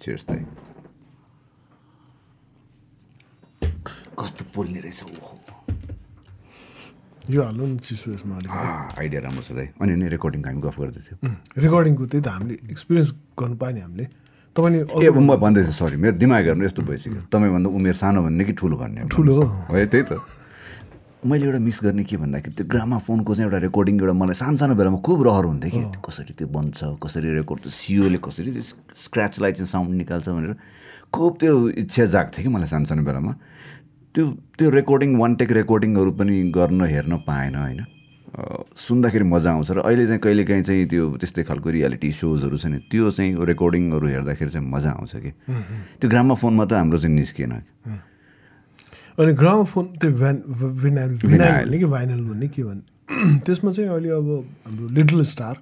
चियर्स 0.00 0.24
दाइ 0.28 0.40
कस्तो 4.16 4.42
पोल्ने 4.54 4.80
रहेछ 4.80 5.02
ओहो। 5.12 5.36
यो 7.28 7.42
हाल्नु 7.42 7.64
नि 7.66 7.76
चिसो 7.84 8.12
यसमा 8.14 8.34
अलिक। 8.36 8.50
आइडिया 8.96 9.20
राम्रो 9.20 9.42
छ 9.42 9.50
दाइ। 9.52 9.66
अनि 9.76 9.92
नि 9.98 10.06
रेकर्डिङ 10.14 10.40
हामी 10.46 10.60
गफ 10.62 10.76
गर्दैथ्यौँ 10.80 11.18
रेकर्डिङको 11.58 12.04
त्यही 12.06 12.22
त 12.22 12.28
हामीले 12.32 12.54
एक्सपिरियन्स 12.70 13.08
गर्नु 13.34 13.56
पायो 13.60 13.74
नि 13.76 13.80
हामीले। 13.84 14.04
तपाईँले 14.56 14.78
ए 15.04 15.10
म 15.10 15.36
भन्दैछु 15.36 15.72
सरी 15.74 15.96
मेरो 16.00 16.16
दिमागहरू 16.16 16.64
यस्तो 16.64 16.82
भइसक्यो। 16.86 17.28
तपाईँभन्दा 17.28 17.68
उमेर 17.76 17.96
सानो 18.00 18.20
भन्ने 18.24 18.44
कि 18.46 18.52
ठुलो 18.56 18.76
भन्ने? 18.80 19.00
ठुलो 19.12 19.32
हो। 19.36 19.44
है 19.68 19.84
त्यही 19.84 20.04
त। 20.08 20.16
मैले 21.26 21.46
एउटा 21.46 21.58
मिस 21.58 21.78
गर्ने 21.84 22.04
के 22.06 22.16
भन्दाखेरि 22.16 22.54
त्यो 22.56 22.66
ग्रामा 22.70 22.98
फोनको 23.06 23.34
चाहिँ 23.34 23.46
एउटा 23.50 23.58
रेकर्डिङ 23.66 23.94
एउटा 24.00 24.14
मलाई 24.22 24.34
सानो 24.40 24.56
सानो 24.56 24.74
बेलामा 24.74 24.98
खुब 25.02 25.22
रहर 25.26 25.44
हुन्थ्यो 25.44 25.70
कि। 25.70 25.80
त्यो 25.92 26.00
कसरी 26.06 26.32
त्यो 26.38 26.48
बन्छ 26.48 26.78
कसरी 27.02 27.28
रेकर्ड 27.40 27.58
त्यो 27.62 27.70
सियोले 27.70 28.18
कसरी 28.22 28.50
त्यो 28.56 28.64
स्क्र्याचलाई 28.94 29.52
चाहिँ 29.52 29.70
साउन्ड 29.74 29.94
निकाल्छ 29.96 30.28
भनेर 30.28 30.54
खुब 31.12 31.32
त्यो 31.40 31.52
इच्छा 31.82 32.04
जाग्थ्यो 32.14 32.42
कि 32.42 32.50
मलाई 32.54 32.68
सानो 32.70 32.86
सानो 32.86 33.02
बेलामा। 33.02 33.32
त्यो 34.14 34.24
त्यो 34.58 34.70
रेकर्डिङ 34.70 35.10
वान 35.18 35.34
टेक 35.36 35.50
रेकर्डिङहरू 35.60 36.10
पनि 36.16 36.34
गर्न 36.54 36.80
हेर्न 36.94 37.12
पाएन 37.26 37.54
होइन। 37.56 37.80
सुन्दाखेरि 38.76 39.24
मजा 39.24 39.50
आउँछ 39.52 39.70
र 39.70 39.78
अहिले 39.80 40.06
चाहिँ 40.06 40.20
कहिलेकाहीँ 40.20 40.62
चाहिँ 40.62 40.86
त्यो 40.92 41.04
त्यस्तै 41.20 41.42
खालको 41.48 41.68
रियालिटी 41.72 42.10
सोजहरू 42.12 42.56
छ 42.56 42.66
नि 42.68 42.78
त्यो 42.90 43.10
चाहिँ 43.10 43.32
रेकर्डिङहरू 43.32 44.06
हेर्दाखेरि 44.06 44.50
चाहिँ 44.50 44.66
मजा 44.68 44.90
आउँछ 44.92 45.14
कि। 45.16 45.30
त्यो 46.00 46.08
ग्राममा 46.10 46.34
फोनमा 46.36 46.64
त 46.64 46.72
हाम्रो 46.76 46.98
चाहिँ 47.00 47.16
निस्किएन 47.16 47.52
अनि 49.18 49.32
ग्रामोफोन 49.32 49.86
त्यो 50.00 50.10
भ्यान 50.12 50.36
भिनाइल 50.82 51.12
भिनाइल. 51.24 51.64
भन्ने 51.64 51.78
कि 51.78 51.84
भाइनल 51.94 52.20
भन्ने 52.28 52.48
के 52.48 52.62
भन्ने 52.64 53.38
त्यसमा 53.46 53.70
चाहिँ 53.72 53.90
अहिले 53.90 54.10
अब 54.10 54.28
हाम्रो 54.66 54.88
लिटल 54.96 55.22
स्टार 55.32 55.56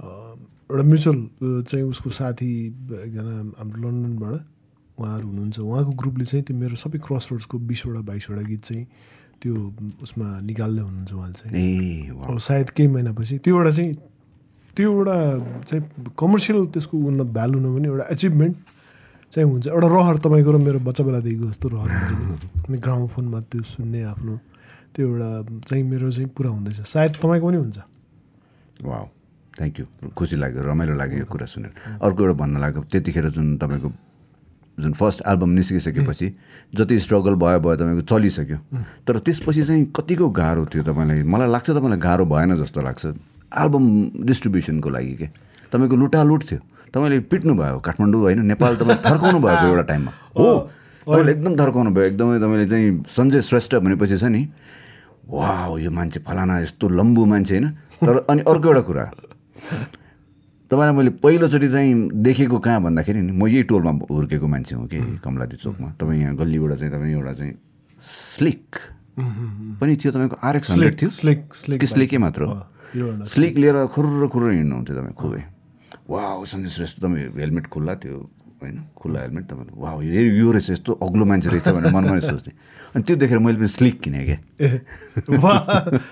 एउटा 0.00 0.82
म्युचुअल 0.82 1.18
चाहिँ 1.68 1.84
उसको 1.84 2.10
साथी 2.10 2.50
एकजना 2.66 3.34
हाम्रो 3.58 3.78
लन्डनबाट 3.84 4.40
उहाँहरू 4.98 5.26
हुनुहुन्छ 5.28 5.58
उहाँको 5.60 5.92
ग्रुपले 6.00 6.24
चाहिँ 6.24 6.44
त्यो 6.46 6.56
मेरो 6.56 6.76
सबै 6.82 6.98
क्रस 7.06 7.28
रोड्सको 7.32 7.58
बिसवटा 7.68 8.00
बाइसवटा 8.10 8.42
गीत 8.48 8.62
चाहिँ 8.64 8.84
त्यो 9.42 9.54
उसमा 10.02 10.26
निकाल्दै 10.48 10.82
हुनुहुन्छ 10.82 11.12
उहाँले 11.12 11.34
चाहिँ 11.36 11.52
ए। 11.52 12.10
अब 12.28 12.38
सायद 12.48 12.70
केही 12.76 12.88
महिनापछि 12.88 13.38
त्यो 13.44 13.56
एउटा 13.56 13.70
चाहिँ 13.76 13.92
त्यो 14.76 14.88
एउटा 14.92 15.16
चाहिँ 15.68 15.82
कमर्सियल 16.18 16.64
त्यसको 16.72 16.96
उन्न 16.98 17.24
भ्यालु 17.36 17.58
नभने 17.60 17.88
एउटा 17.88 18.04
एचिभमेन्ट 18.12 18.56
चाहिँ 19.36 19.48
हुन्छ। 19.52 19.68
एउटा 19.68 19.88
रहर 19.92 20.16
तपाईँको 20.24 20.50
र 20.50 20.56
मेरो 20.56 20.78
बच्चा 20.80 21.04
बेलादेखिको 21.04 21.46
जस्तो 21.52 21.68
रहर 21.68 21.88
हुन्छ 21.92 22.72
नि। 22.72 22.78
ग्रामोफोनमा 22.80 23.40
त्यो 23.52 23.62
सुन्ने 23.68 24.00
आफ्नो 24.16 24.34
त्यो 24.96 25.04
एउटा 25.04 25.28
चाहिँ 25.68 25.84
मेरो 25.84 26.08
चाहिँ 26.08 26.28
पुरा 26.32 26.50
हुँदैछ। 26.56 26.88
सायद 26.88 27.20
तपाईँको 27.20 27.46
पनि 27.46 27.56
हुन्छ। 27.60 27.78
वा 28.80 28.96
थ्याङ्क 29.60 29.76
यू। 29.76 29.86
खुसी 30.16 30.36
लाग्यो 30.40 30.60
रमाइलो 30.64 30.94
लाग्यो 30.96 31.18
यो 31.20 31.28
कुरा 31.28 31.46
सुनेर। 31.52 32.00
अर्को 32.00 32.20
एउटा 32.24 32.36
भन्न 32.40 32.56
लाग्यो 32.64 32.80
त्यतिखेर 32.88 33.28
जुन 33.36 33.56
तपाईँको 33.60 33.88
जुन 34.80 34.92
फर्स्ट 34.92 35.20
एल्बम 35.28 35.50
निस्किसकेपछि 35.52 36.26
जति 36.72 36.96
स्ट्रगल 37.00 37.34
भयो 37.36 37.60
भयो 37.60 37.76
तपाईँको 37.76 38.04
चलिसक्यो। 38.08 38.58
तर 39.04 39.18
त्यसपछि 39.20 39.62
चाहिँ 39.68 39.84
कतिको 39.92 40.28
गाह्रो 40.32 40.64
थियो 40.72 40.82
तपाईँलाई? 40.84 41.22
मलाई 41.28 41.48
लाग्छ 41.48 41.68
तपाईँलाई 41.76 42.00
गाह्रो 42.00 42.24
भएन 42.24 42.56
जस्तो 42.56 42.80
लाग्छ। 42.80 43.04
एल्बम 43.52 43.84
डिस्ट्रिब्युसनको 44.24 44.88
लागि 44.88 45.14
के? 45.20 45.26
तपाईँको 45.72 45.96
लुटालुट 45.96 46.42
थियो। 46.44 46.60
तपाईँले 46.94 47.18
पिट्नु 47.30 47.54
भयो 47.54 47.78
काठमाडौँ 47.80 48.20
होइन 48.20 48.40
नेपाल 48.46 48.76
तपाईँ 48.76 48.98
थर्काउनु 49.06 49.38
भएको 49.38 49.66
एउटा 49.70 49.82
टाइममा। 49.82 50.12
हो 50.38 50.48
तपाईँले 51.06 51.32
एकदम 51.32 51.52
थर्काउनु 51.56 51.90
भयो 51.90 52.04
एकदमै 52.04 52.38
तपाईँले 52.38 52.66
चाहिँ 52.66 52.86
सञ्जय 53.08 53.40
श्रेष्ठ 53.42 53.74
भनेपछि 53.76 54.18
छ 54.18 54.24
नि 54.24 54.42
वा 55.28 55.50
यो 55.78 55.90
मान्छे 55.90 56.20
फलाना 56.26 56.58
यस्तो 56.60 56.88
लम्बु 56.88 57.24
मान्छे 57.26 57.54
होइन। 57.54 57.66
तर 58.02 58.16
अनि 58.30 58.42
अर्को 58.46 58.68
एउटा 58.68 58.82
कुरा 58.88 59.04
तपाईँलाई 60.70 60.94
मैले 60.96 61.10
पहिलोचोटि 61.22 61.68
चाहिँ 61.68 61.92
देखेको 62.26 62.58
कहाँ 62.58 62.82
भन्दाखेरि 62.82 63.20
नि 63.22 63.32
म 63.32 63.46
यही 63.46 63.62
टोलमा 63.70 63.92
हुर्केको 64.10 64.46
मान्छे 64.46 64.74
हो 64.76 64.84
कि 64.86 64.98
कमलादी 65.22 65.56
चोकमा। 65.62 65.88
तपाईँ 66.00 66.20
यहाँ 66.20 66.34
गल्लीबाट 66.36 66.72
चाहिँ 66.74 66.92
तपाईँ 66.92 67.12
एउटा 67.14 67.32
चाहिँ 67.32 67.54
स्लिक 68.02 68.76
पनि 69.80 69.96
थियो 69.96 70.12
तपाईँको 70.12 70.36
आरएक्स 70.42 70.70
हन्ड्रेड 70.70 70.94
थियो। 71.02 71.10
स्लिक 71.10 71.54
स्लिक 71.54 71.80
कि 71.80 71.86
स्लिकै 71.86 72.18
मात्र 72.18 72.42
हो। 72.42 72.54
स्लिक। 73.26 73.56
लिएर 73.58 73.86
खुर्र 73.94 74.28
खुर्र 74.28 74.50
हिँड्नुहुन्थ्यो 74.52 74.96
तपाईँ 74.96 75.14
खुबै। 75.14 75.42
वा 76.08 76.20
सञ्जय 76.44 76.68
श्रेष्ठ 76.70 76.96
तपाईँ 77.00 77.28
हेलमेट 77.36 77.66
खुल्ला 77.66 77.94
थियो 77.98 78.18
होइन 78.56 78.76
खुल्ला 78.96 79.20
हेलमेट 79.20 79.44
तपाईँले 79.46 79.72
वा 79.76 79.90
यो 80.02 80.22
यो 80.38 80.50
रहेछ 80.52 80.70
यस्तो 80.70 80.92
अग्लो 81.02 81.24
मान्छे 81.24 81.48
रहेछ 81.50 81.68
भनेर 81.68 81.92
मनमा 81.92 82.14
नै 82.14 82.20
सोच्थेँ 82.22 82.54
अनि 82.94 83.02
त्यो 83.02 83.16
देखेर 83.16 83.38
मैले 83.38 83.58
पनि 83.58 83.68
स्लिक 83.68 83.96
किनेँ 84.00 84.24
क्या 84.24 84.38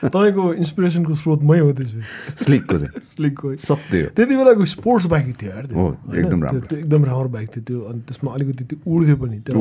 तपाईँको 0.06 0.42
इन्सपिरेसनको 0.54 1.14
स्रोत 1.14 1.40
मै 1.42 1.58
हो 1.58 1.72
त्यसो 1.72 1.98
स्लिकको 2.36 2.78
चाहिँ 2.78 3.00
स्लिकको 3.06 3.54
सत्य 3.62 4.00
हो 4.02 4.08
त्यति 4.12 4.34
बेलाको 4.36 4.64
स्पोर्ट्स 4.74 5.06
बाइक 5.06 5.26
थियो 5.36 5.52
त्यो 5.64 5.78
हो? 5.78 5.86
एकदम 6.12 6.38
त्यो- 6.38 6.44
राम्रो। 6.44 6.60
त्यो 6.68 6.78
एकदम 6.78 7.04
राम्रो 7.04 7.28
बाइक 7.30 7.48
थियो 7.50 7.62
त्यो 7.64 7.78
अनि 7.90 8.00
त्यसमा 8.08 8.30
अलिकति 8.34 8.64
त्यो 8.64 8.78
उड्थ्यो 8.86 9.16
पनि 9.16 9.36
त्यो। 9.40 9.52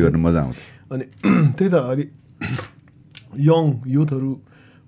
गर्नु 0.00 0.18
मजा 0.18 0.40
आउँथ्यो। 0.40 0.94
अनि 0.94 1.04
त्यही 1.52 1.70
त 1.70 1.74
अलि 1.74 2.04
यङ 3.44 3.64
युथहरू 3.92 4.30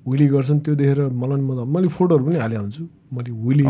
विली 0.06 0.26
गर्छन् 0.28 0.60
त्यो 0.64 0.74
देखेर 0.74 1.00
मलाई 1.12 1.36
पनि 1.36 1.44
मजा 1.50 1.64
मैले 1.68 1.88
फोटोहरू 1.92 2.24
पनि 2.24 2.36
हाले 2.38 2.56
हुन्छु 2.56 2.84
मैले 3.12 3.30
विली 3.30 3.64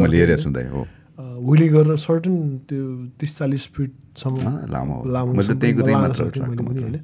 मैले 0.00 0.16
हेरेको 0.16 0.42
छु 0.42 0.50
हो। 0.72 0.82
विली 1.20 1.68
गरेर 1.68 1.96
सर्टन 1.96 2.34
त्यो 2.68 2.84
तिस 3.20 3.30
चालिस 3.38 3.66
फिटसम्म 3.76 4.36
लामो। 4.72 4.96
लामो 5.06 5.30
मैले 5.32 5.54
पनि। 5.54 6.80
होइन? 6.82 6.96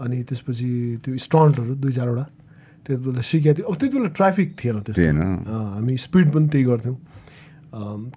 अनि 0.00 0.16
त्यसपछि 0.28 0.68
त्यो 1.04 1.16
स्टन्टहरू 1.16 1.74
दुई 1.80 1.92
चारवटा 1.92 2.24
त्यति 2.84 3.02
बेला 3.02 3.20
सिकेको 3.20 3.54
थियो 3.56 3.66
अब 3.66 3.74
त्यति 3.80 3.96
बेला 3.96 4.10
ट्राफिक 4.12 4.48
थिएन 4.60 4.76
त्यस्तो। 4.84 5.02
अँ, 5.02 5.74
हामी 5.74 5.96
स्पिड 5.96 6.26
पनि 6.32 6.46
त्यही 6.52 6.64
गर्थ्यौँ। 6.64 6.96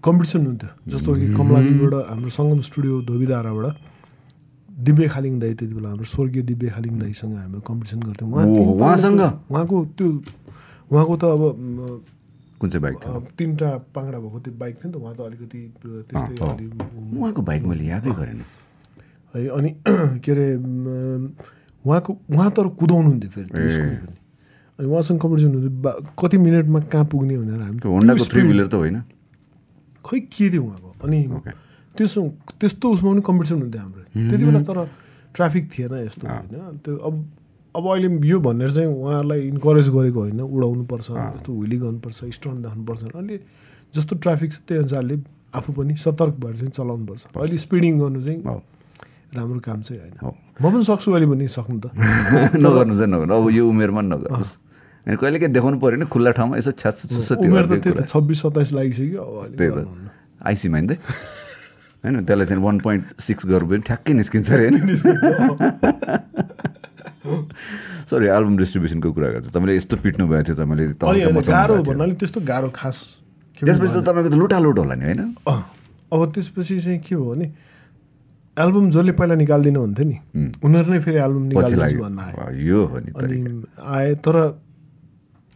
कम्पिटिसन 0.03 0.41
हुन्थ्यो। 0.45 0.69
जस्तो 0.91 1.09
कि 1.15 1.27
कमलादीबाट 1.39 1.93
हाम्रो 2.12 2.29
सङ्गम 2.29 2.59
स्टुडियो 2.69 2.95
धोबीधाराबाट 3.07 3.65
दिव्य 4.69 5.07
खालिङ 5.07 5.33
दाई 5.39 5.53
त्यति 5.59 5.73
बेला 5.75 5.89
हाम्रो 5.89 6.05
स्वर्गीय 6.05 6.43
दिव्य 6.51 6.67
खालिङ 6.75 6.93
दाईसँग 6.99 7.33
हाम्रो 7.35 7.62
कम्पिटिसन 7.67 7.99
गर्थ्यौँ। 7.99 8.29
उहाँसँग? 8.75 9.21
उहाँको 9.51 9.77
त्यो 9.97 10.07
उहाँको 10.91 11.13
त 11.15 11.23
अब 11.23 11.43
कुन 12.60 12.69
चाहिँ 12.69 12.82
बाइक 12.84 12.95
थियो 13.00 13.19
तिनवटा 13.38 13.69
पाङ्ग्रा 13.95 14.19
भएको 14.19 14.39
त्यो 14.39 14.54
बाइक 14.60 14.76
थियो 14.76 14.88
नि 14.89 14.93
त 14.93 15.02
उहाँ 15.02 15.15
त 15.15 15.19
अलिकति 15.22 15.60
त्यस्तै 16.10 16.34
उहाँको 17.15 17.41
बाइक 17.41 17.63
मैले 17.63 17.86
यादै 17.86 18.12
गरेन। 18.12 18.41
है 19.34 19.48
अनि 19.48 19.69
के 20.24 20.32
अरे 20.32 20.48
उहाँको 21.86 22.12
उहाँ 22.30 22.50
तर 22.52 22.67
कुदाउनुहुन्थ्यो 22.80 23.30
फेरि 23.30 23.50
अनि 24.80 24.88
उहाँसँग 24.88 25.19
कम्पिटिसन 25.19 25.52
हुन्थ्यो 25.56 25.91
कति 26.19 26.38
मिनटमा 26.38 26.80
कहाँ 26.91 27.06
पुग्ने 27.12 27.38
भनेर 27.38 27.62
हामी 27.62 27.80
होन्डाको 27.84 28.26
थ्री 28.32 28.41
विलर 28.48 28.67
त 28.67 28.74
होइन। 28.76 28.98
खै 30.06 30.19
के 30.19 30.50
थियो 30.50 30.63
उहाँको? 30.63 30.89
अनि 31.04 31.19
त्यसो 31.95 32.22
त्यस्तो 32.60 32.86
उसमा 32.91 33.10
पनि 33.12 33.22
कम्पिटिसन 33.28 33.58
हुन्थ्यो 33.62 33.82
हाम्रो। 33.82 34.04
त्यति 34.30 34.43
बेला 34.45 34.62
तर 34.67 34.78
ट्राफिक 35.36 35.63
थिएन 35.72 35.93
यस्तो 36.08 36.28
होइन। 36.28 36.80
त्यो 36.84 36.95
अब 36.95 37.13
अब 37.79 37.87
अहिले 37.87 38.07
यो 38.27 38.39
भनेर 38.39 38.71
चाहिँ 38.71 38.89
उहाँहरूलाई 38.91 39.41
इन्करेज 39.47 39.89
गरेको 39.95 40.19
होइन 40.19 40.41
उडाउनुपर्छ 40.41 41.07
यस्तो 41.11 41.49
हुली 41.53 41.77
गर्नुपर्छ 41.79 42.19
स्टन्ट 42.37 42.65
राख्नुपर्छ। 42.65 43.01
अहिले 43.15 43.37
जस्तो 43.95 44.13
ट्राफिक 44.23 44.49
छ 44.53 44.57
त्यही 44.67 44.79
अनुसारले 44.83 45.15
आफू 45.55 45.69
पनि 45.73 45.95
सतर्क 45.95 46.35
भएर 46.43 46.55
चाहिँ 46.59 46.71
चलाउनुपर्छ। 46.77 47.21
अहिले 47.33 47.57
स्पिडिङ 47.57 47.99
गर्नु 47.99 48.21
चाहिँ 48.21 48.39
राम्रो 49.39 49.59
काम 49.65 49.81
चाहिँ 49.81 50.01
होइन। 50.01 50.13
म 50.61 50.65
पनि 50.73 50.83
सक्छु 50.83 51.09
अहिले 51.11 51.27
पनि 51.31 51.47
सक्नु 51.47 51.79
त। 51.79 51.85
नगर्नु 52.65 52.93
चाहिँ 52.99 53.11
नगर्नु। 53.15 53.33
अब 53.33 53.49
यो 53.49 53.63
उमेरमा 53.69 54.01
नगर्नुहोस् 54.01 54.53
अनि 55.07 55.15
कहिले 55.15 55.39
काहीँ 55.39 55.53
देखाउनु 55.53 55.77
पऱ्यो 55.79 55.97
नि 55.99 56.05
खुल्ला 56.13 56.31
ठाउँमा 56.37 56.57
यसो 56.57 56.71
छ्यास 56.75 56.95
छब्बिस 58.11 58.41
सत्ताइस 58.41 58.69
लागिसक्यो 58.73 59.23
त्यही 59.57 59.71
त। 59.71 59.87
आइसीमा 60.45 60.79
नि 60.79 60.87
त 60.87 60.99
होइन 62.03 62.23
त्यसलाई 62.23 62.45
चाहिँ 62.45 62.63
वान 62.63 62.77
पोइन्ट 62.79 63.03
सिक्स 63.19 63.45
गरेर 63.45 63.63
पनि 63.69 63.81
ठ्याक्कै 63.87 64.13
निस्किन्छ 64.13 64.51
अरे। 64.51 64.67
होइन 64.69 64.85
सरी 68.10 68.28
एल्बम 68.28 68.56
डिस्ट्रिब्युसनको 68.58 69.08
कुरा 69.13 69.28
गर्छु। 69.34 69.50
तपाईँले 69.54 69.74
यस्तो 69.78 69.95
पिट्नु 70.04 70.24
भएको 70.28 70.43
थियो 70.48 70.56
तपाईँले 70.60 70.84
गाह्रो। 71.48 71.84
भन्नाले 71.89 72.13
त्यस्तो 72.19 72.39
गाह्रो 72.52 72.69
खास 72.74 72.98
त्यसपछि 73.58 73.93
त 73.93 74.04
तपाईँको 74.08 74.30
त 74.30 74.36
लुटालुट 74.41 74.78
होला 74.80 74.95
नि 74.95 75.06
होइन? 75.06 75.22
अब 75.45 76.19
त्यसपछि 76.34 76.76
चाहिँ 76.80 77.00
के 77.00 77.15
भयो 77.15 77.26
भने 77.30 77.48
एल्बम 78.58 78.86
जसले 78.91 79.12
पहिला 79.19 79.36
निकालिदिनु 79.39 79.80
हुन्थ्यो 79.80 80.06
नि 80.10 80.17
उनीहरू 80.65 80.89
नै 80.91 81.00
फेरि 81.00 81.19
एल्बम 81.28 81.43
भन्न 81.50 82.19
आयो। 82.19 82.38
वा, 82.39 82.48
यो 82.52 82.80
हो 82.91 82.98
नि 83.00 83.10
अनि 83.15 83.38
आए 83.78 84.15
तर 84.26 84.36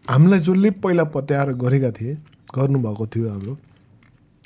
हामीलाई 0.05 0.39
जसले 0.39 0.69
पहिला 0.83 1.03
पत्याएर 1.15 1.49
गरेका 1.63 1.91
थिए 1.97 2.13
गर्नुभएको 2.55 3.05
थियो 3.07 3.27
हाम्रो 3.29 3.53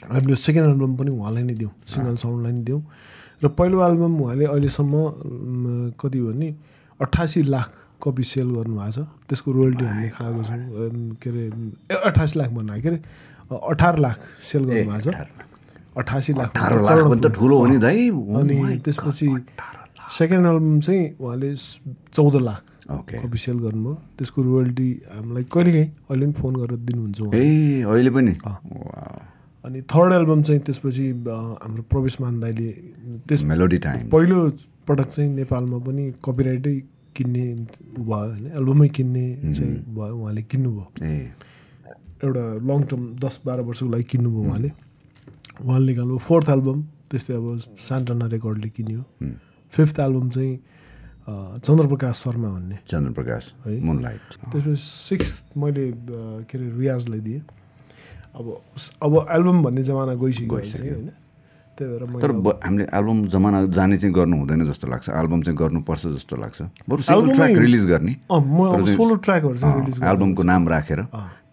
हामीले 0.10 0.36
सेकेन्ड 0.38 0.68
एल्बम 0.70 0.96
पनि 0.96 1.12
उहाँलाई 1.12 1.44
नै 1.44 1.56
दिउँ 1.62 1.74
सिङ्गल 1.92 2.16
साउन्डलाई 2.24 2.54
नै 2.54 2.64
दिउँ 2.66 2.82
र 3.44 3.48
पहिलो 3.58 3.78
एल्बम 3.86 4.14
उहाँले 4.22 4.46
अहिलेसम्म 4.46 4.94
कति 6.02 6.20
भने 6.22 6.50
अठासी 7.02 7.42
लाख 7.44 7.68
कपी 8.04 8.24
सेल 8.24 8.48
गर्नुभएको 8.56 8.92
छ। 8.92 9.00
त्यसको 9.30 9.52
रोयल्टी 9.52 9.86
हामीले 9.86 10.10
खाएको 10.18 10.44
छौँ। 10.44 10.62
के 11.22 11.30
अरे 11.30 11.44
अठासी 12.10 12.40
लाख 12.40 12.50
भन्नु 12.58 12.82
के 12.82 12.90
अरे 12.90 13.00
अठार 13.72 13.96
लाख 14.00 14.18
सेल 14.50 14.64
गर्नुभएको 14.66 15.12
छ। 15.12 15.16
अठासी 15.98 16.34
लाख 16.34 16.50
ठुलो 17.38 17.58
हो 17.58 17.66
नि 17.68 17.78
Oh 17.78 18.40
अनि 18.40 18.78
त्यसपछि 18.86 19.28
सेकेन्ड 20.18 20.46
एल्बम 20.46 20.80
चाहिँ 20.80 21.04
उहाँले 21.20 21.50
चौध 22.16 22.36
लाख 22.42 22.62
कपी 22.90 23.38
सेल 23.38 23.58
गर्नुभयो। 23.60 23.94
त्यसको 24.18 24.42
रोयल्टी 24.42 24.90
हामीलाई 25.12 25.44
कहिलेकाहीँ 25.54 25.90
अहिले 26.10 26.26
पनि 26.26 26.34
फोन 26.40 26.54
गरेर 26.56 26.80
दिनुहुन्छ 26.88 27.20
ए 27.34 27.84
अहिले 27.84 28.12
पनि। 28.16 28.34
अनि 29.66 29.82
थर्ड 29.92 30.14
एल्बम 30.14 30.42
चाहिँ 30.48 30.62
त्यसपछि 30.64 31.06
हाम्रो 31.28 31.84
प्रवेश 31.92 32.16
मान 32.22 32.40
दाईले 32.40 32.70
त्यस 33.28 33.44
मेलोडी 33.44 33.78
टाइम 33.84 34.08
पहिलो 34.10 34.38
पटक 34.88 35.08
चाहिँ 35.08 35.30
नेपालमा 35.36 35.78
पनि 35.86 36.04
कपिराइटै 36.26 36.76
किन्ने 37.16 37.46
भयो 37.98 38.16
होइन 38.32 38.46
एल्बमै 38.58 38.88
किन्ने 38.98 39.26
चाहिँ 39.54 39.74
भयो 39.96 40.14
उहाँले 40.18 40.42
किन्नुभयो। 40.52 40.86
ए। 41.04 41.16
एउटा 42.24 42.44
लङ 42.68 42.80
टर्म 42.90 43.04
दस 43.20 43.36
बाह्र 43.46 43.62
वर्षको 43.68 43.90
लागि 43.90 44.06
किन्नुभयो 44.12 44.44
उहाँले। 44.48 44.70
उहाँले 45.66 45.86
निकाल्नु 45.86 46.18
फोर्थ 46.28 46.50
एल्बम 46.50 46.78
त्यस्तै 47.10 47.34
अब 47.34 47.46
सान्टाना 47.80 48.26
रेकर्डले 48.34 48.70
किन्यो। 48.78 49.02
फिफ्थ 49.74 50.00
एल्बम 50.00 50.30
चाहिँ 50.30 50.56
चन्द्रप्रकाश 51.60 52.16
शर्मा 52.24 52.50
भन्ने। 52.50 52.78
चन्द्रप्रकाश 52.88 53.44
है। 53.66 53.80
मुनलाइट 53.84 54.28
त्यसपछि 54.42 54.76
सिक्स 54.78 55.32
मैले 55.58 55.86
के 56.48 56.58
अरे 56.58 56.68
रियाजलाई 56.80 57.20
दिएँ। 57.20 57.42
अब 58.38 58.46
अब 59.04 59.14
एल्बम 59.36 59.58
भन्ने 59.64 59.84
जमाना 59.84 60.14
गइसक्यो 60.16 60.56
होइन। 60.56 61.10
त्यही 61.78 61.90
भएर 61.94 62.04
तर 62.22 62.32
हामीले 62.66 62.86
एल्बम 62.98 63.20
जमाना 63.34 63.60
जाने 63.78 63.98
चाहिँ 63.98 64.14
गर्नु 64.18 64.36
हुँदैन 64.38 64.62
जस्तो 64.66 64.86
लाग्छ। 64.90 65.08
एल्बम 65.22 65.40
चाहिँ 65.46 65.58
गर्नुपर्छ 65.58 66.04
जस्तो 66.18 66.36
लाग्छ। 66.42 66.60
बरु 66.90 67.02
सिङ्गल 67.06 67.30
ट्र्याक 67.38 67.58
रिलिज 67.58 67.86
गर्ने। 67.88 68.14
सोलो 68.98 69.16
ट्र्याकहरू 69.26 69.58
चाहिँ 69.58 70.02
एल्बमको 70.12 70.44
नाम 70.44 70.62
राखेर 70.68 71.02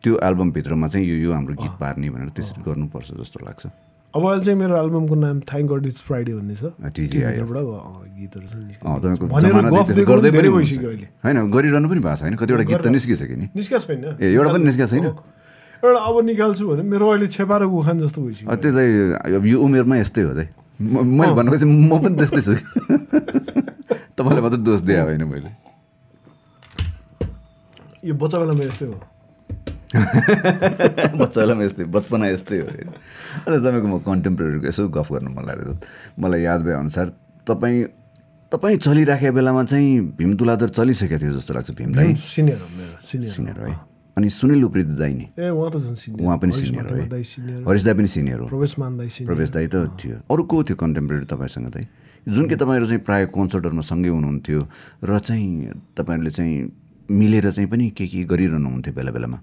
त्यो 0.03 0.13
एल्बमभित्रमा 0.21 0.87
चाहिँ 0.89 1.05
यो 1.09 1.17
यो 1.25 1.31
हाम्रो 1.33 1.55
गीत 1.61 1.75
पार्ने 1.81 2.09
भनेर 2.13 2.31
त्यसरी 2.37 2.61
गर्नुपर्छ 2.65 3.09
जस्तो 3.21 3.39
लाग्छ। 3.45 3.67
अब 4.15 4.23
अहिले 4.25 4.45
चाहिँ 4.45 4.59
मेरो 4.61 4.75
एल्बमको 4.79 5.15
नाम 5.15 5.37
थ्याङ्क 5.43 5.67
गड 5.71 5.87
इट्स 5.87 6.03
फ्राइडे 6.07 6.33
भन्ने 6.39 6.55
छ। 6.55 6.71
गीतहरू 8.15 8.47
चाहिँ 8.47 8.79
होइन 11.25 11.37
गरिरहनु 11.51 11.89
पनि 11.89 12.01
भएको 12.01 12.15
छ। 12.15 12.23
होइन 12.23 12.37
कतिवटा 12.39 12.65
गीत 12.71 12.79
त 12.79 12.87
निस्किसक्यो 12.95 13.37
नि। 13.37 13.47
निस्किएको 13.59 13.85
छैन। 13.91 14.05
ए, 14.23 14.27
एउटा 14.39 14.51
पनि 14.55 14.65
निस्किएको 14.71 14.91
छैन? 14.93 15.07
एउटा 15.85 16.01
अब 16.09 16.17
निकाल्छु 16.25 16.65
भने 16.69 16.83
मेरो 16.91 17.05
अहिले 17.11 17.27
छेपारो 17.37 17.67
उखान 17.71 17.97
जस्तो 18.01 18.21
भइसक्यो। 18.25 18.49
अँ, 18.51 18.57
त्यो 18.57 18.71
चाहिँ 18.73 19.37
अब 19.37 19.45
यो 19.47 19.57
उमेरमा 19.61 19.97
यस्तै 20.01 20.23
हो 20.23 20.33
दाइ 20.35 20.49
मैले 20.81 21.33
भनेको 21.39 21.57
चाहिँ 21.57 21.71
म 21.71 21.93
पनि 22.03 22.15
त्यस्तै 22.19 22.41
छु। 22.43 22.55
तपाईँलाई 24.19 24.43
मात्र 24.43 24.59
दोष 24.65 24.81
दिए 24.89 25.01
होइन 25.01 25.25
मैले। 25.29 25.51
यो 28.05 28.15
बच्चा 28.15 28.37
बेलामा 28.39 28.65
यस्तै 28.65 28.87
हो। 28.91 28.97
बच्चालाई 31.21 31.55
पनि 31.55 31.65
यस्तै 31.65 31.85
बचपना 31.95 32.27
यस्तै 32.35 32.57
हो। 32.59 32.67
होइन 32.67 32.89
अन्त 33.47 33.63
तपाईँको 33.65 33.87
म 33.87 33.97
कन्टेम्पोरेरीको 34.03 34.67
यसो 34.67 34.83
गफ 34.91 35.09
गर्नु 35.15 35.31
मन 35.37 35.45
लागेको 35.47 35.75
मलाई 36.19 36.41
याद 36.43 36.61
भए 36.67 36.75
अनुसार 36.83 37.07
तपाईँ 37.47 37.79
तपाईँ 38.53 38.77
चलिराखेको 38.83 39.33
बेलामा 39.35 39.63
चाहिँ 39.71 39.91
भीम 40.19 40.31
तुलाधर 40.37 40.69
चलिसकेको 40.79 41.17
थियो 41.23 41.33
जस्तो 41.39 41.53
लाग्छ 41.55 41.71
भीम 41.79 41.91
दाई 41.95 42.15
सिनियर 42.15 42.59
हो 42.59 42.69
मेरो 42.75 42.95
सिनियर। 43.03 43.31
सिनियर 43.31 43.57
है 43.63 43.73
अनि 44.17 44.29
सुनिल 44.31 44.65
उप्रेती 44.65 44.95
दाई 44.95 45.13
नि 45.15 45.27
ए 45.39 45.49
उहाँ 45.51 45.71
त 45.71 45.77
झन् 45.83 45.95
सिनियर 45.95 46.23
उहाँ 46.27 46.39
पनि 46.39 46.53
सिनियर 46.55 46.87
हो 46.87 47.71
हरिश 47.71 47.83
दाई 47.85 47.95
पनि 47.95 48.09
सिनियर 48.09 48.39
हो। 48.41 48.47
प्रवेश 48.47 48.79
मान 48.79 48.93
दाई 48.99 49.09
प्रवेश 49.27 49.49
दाई 49.51 49.67
त 49.67 49.77
थियो। 49.99 50.17
अरू 50.31 50.43
को 50.47 50.63
थियो 50.65 50.77
कन्टेम्पोरेरी 50.79 51.27
तपाईँसँग 51.27 51.69
दाई? 51.75 51.85
जुन 52.25 52.49
कि 52.49 52.57
तपाईँहरू 52.57 52.87
चाहिँ 52.87 53.03
प्रायः 53.05 53.27
कन्सर्टहरूमा 53.35 53.83
सँगै 53.83 54.11
हुनुहुन्थ्यो 54.15 54.61
र 55.05 55.19
चाहिँ 55.19 55.51
तपाईँहरूले 55.99 56.31
चाहिँ 56.31 56.55
मिलेर 57.11 57.51
चाहिँ 57.51 57.69
पनि 57.69 57.91
के 57.91 58.07
के 58.07 58.25
गरिरहनु 58.25 58.69
हुन्थ्यो 58.71 58.95
बेला 58.95 59.11
बेलामा? 59.13 59.39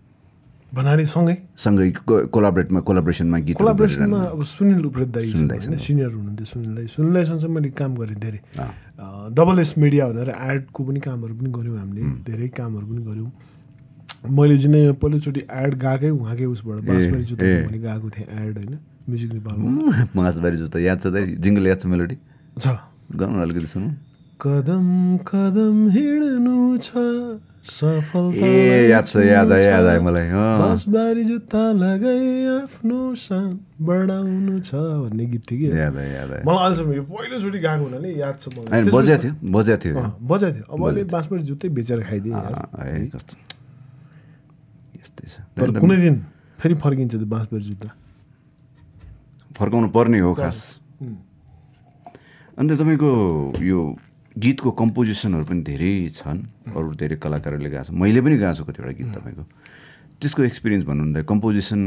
भन्नाले 0.72 1.06
सँगै? 1.06 1.36
सँगै 1.52 1.90
कोलाबरेटमा 2.32 2.80
कोलाबरेसनमा 2.88 3.38
गीत 3.44 3.58
कोलाब्रेसनमा 3.60 4.20
अब 4.34 4.44
सुनिल 4.56 4.86
उप्रेत 4.88 5.10
दाई 5.12 5.28
होइन 5.36 5.78
सिनियर 5.78 6.12
हुनुहुन्थ्यो 6.16 6.48
सुनिल 6.48 6.72
दाई। 6.80 6.88
सुनिल 6.88 7.14
दाईसँग 7.14 7.40
चाहिँ 7.44 7.54
मैले 7.56 7.70
काम 7.76 7.92
गरेँ 8.00 8.16
धेरै। 8.24 8.40
डबल 9.36 9.60
एस 9.60 9.72
मिडिया 9.78 10.08
भनेर 10.16 10.30
एडको 10.32 10.80
पनि 10.80 11.00
कामहरू 11.04 11.34
पनि 11.36 11.50
गऱ्यौँ 11.52 11.78
हामीले। 11.78 12.02
धेरै 12.24 12.48
कामहरू 12.56 12.88
पनि 12.88 13.02
गऱ्यौँ। 13.04 13.32
मैले 14.24 14.58
जुन 14.58 14.74
पहिलोचोटि 15.02 15.42
एड 15.50 15.74
गएकै 15.82 16.10
उहाँकै 16.10 16.46
उसबाट 16.46 16.78
बाँसबारी 16.86 17.24
जुत्ता। 17.26 17.46
मैले 17.46 17.80
गएको 17.82 18.10
थिएँ 18.10 18.28
एड 18.30 18.58
होइन 18.58 18.78
म्युजिक 19.10 19.34
नेपालमा। 19.34 20.08
मासबारी 20.16 20.58
जुत्ता 20.58 20.80
याद 20.80 21.00
छ 21.02 21.08
दाइ? 21.10 21.26
जिङ्गल 21.42 21.68
याद 21.68 21.80
छ 21.82 21.86
मेलोडी? 21.90 22.18
छ। 22.60 22.68
न 23.12 23.42
अलिकति 23.42 23.68
सुनौँ। 23.68 23.92
कदम 24.42 25.18
कदम 25.26 25.90
हिँड्नु 25.90 26.78
छ 26.78 26.90
सफलता 27.62 28.46
ए 28.46 28.90
याद 28.90 29.06
छ 29.06 29.16
याद 29.22 29.52
आयो 29.52 29.70
याद 29.70 29.86
आयो 29.86 30.02
मलाई। 30.02 30.28
बाँसबारी 30.34 31.24
जुत्ता 31.26 31.62
लगाई 31.78 32.30
आफ्नो 32.62 33.00
सान 33.18 33.50
बढाउनु 33.82 34.56
छ 34.62 34.74
भन्ने 34.74 35.26
गीत 35.30 35.44
थियो 35.46 35.60
कि? 35.60 35.78
याद 35.78 35.98
आयो 35.98 36.14
याद 36.14 36.32
आयो। 36.32 36.44
मलाई 36.46 36.62
अहिलेसम्म 36.62 36.94
यो 36.94 37.04
पहिलोचोटि 37.10 37.60
गएको 37.60 37.84
हुनाले 37.86 38.10
याद 38.18 38.36
छ 38.38 38.46
मलाई। 38.58 38.90
बज्या 38.90 39.18
थियो 39.18 39.34
बज्या 39.46 39.78
थियो। 39.78 39.94
बजाएको 40.26 40.56
थियो। 40.58 40.66
अब 40.74 40.80
अहिले 40.86 41.04
बाँसबारी 41.10 41.44
जुत्तै 41.50 41.70
बेचेर 41.70 42.02
खाइदिएँ 42.02 43.10
कस्तो। 43.14 43.34
यस्तै 45.02 45.26
छ 45.28 45.36
तर 45.58 45.80
कुनै 45.80 45.98
दिन 45.98 46.16
फेरि 46.60 46.76
फर्किन्छ 46.78 47.12
त्यो 47.16 47.28
बाँसबारी 47.28 47.64
जुत्ता 47.66 47.90
फर्काउनु 49.58 49.90
पर्ने 49.90 50.20
हो 50.20 50.34
खास. 50.34 50.80
अन्त 52.58 52.72
तपाईँको 52.80 53.10
यो 53.62 53.80
गीतको 54.36 54.72
कम्पोजिसनहरू 54.72 55.46
पनि 55.46 55.62
धेरै 55.62 55.94
छन् 56.16 56.40
अरू 56.72 56.94
धेरै 56.96 57.16
कलाकारहरूले 57.20 57.70
गाएको 57.70 57.92
छ 57.92 57.98
मैले 57.98 58.22
पनि 58.22 58.38
गाएको 58.38 58.58
छु 58.58 58.64
कतिवटा 58.64 58.94
गीत 59.00 59.10
तपाईँको 59.18 59.44
त्यसको 60.22 60.42
एक्सपिरियन्स 60.44 60.86
भन्नुहुँदा 60.86 61.22
कम्पोजिसन 61.28 61.82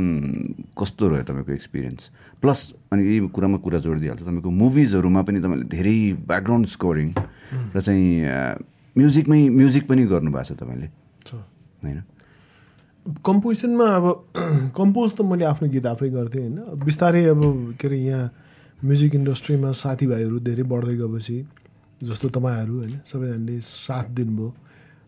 कस्तो 0.74 1.04
रह्यो 1.08 1.24
तपाईँको 1.24 1.52
एक्सपिरियन्स 1.54 2.02
प्लस 2.42 2.58
अनि 2.92 3.00
यही 3.00 3.18
कुरामा 3.30 3.58
कुरा 3.64 3.78
जोडिदिइहाल्छ 3.80 4.22
तपाईँको 4.22 4.50
मुभिजहरूमा 4.50 5.22
पनि 5.22 5.38
तपाईँले 5.40 5.66
धेरै 5.70 5.96
ब्याकग्राउन्ड 6.28 6.66
स्कोरिङ 6.68 7.08
र 7.72 7.80
चाहिँ 7.80 8.04
म्युजिकमै 8.96 9.40
म्युजिक 9.50 9.84
पनि 9.88 10.02
गर्नुभएको 10.04 10.44
छ 10.44 10.58
तपाईँले 10.60 10.88
होइन 11.82 11.98
कम्पोजिसनमा 13.04 13.86
अब 13.96 14.06
कम्पोज 14.76 15.12
त 15.14 15.20
मैले 15.20 15.44
आफ्नो 15.44 15.68
गीत 15.68 15.86
आफै 15.86 16.08
गर्थेँ 16.08 16.40
होइन। 16.40 16.84
बिस्तारै 16.84 17.24
अब 17.28 17.42
के 17.80 17.88
अरे 17.88 17.98
यहाँ 18.00 18.30
म्युजिक 18.80 19.14
इन्डस्ट्रीमा 19.14 19.72
साथीभाइहरू 19.72 20.38
धेरै 20.40 20.62
बढ्दै 20.72 20.94
गएपछि 20.96 21.36
जस्तो 22.00 22.28
तपाईँहरू 22.36 22.74
होइन 22.78 22.94
सबैजनाले 23.04 23.60
साथ 23.60 24.06
दिनुभयो 24.16 24.48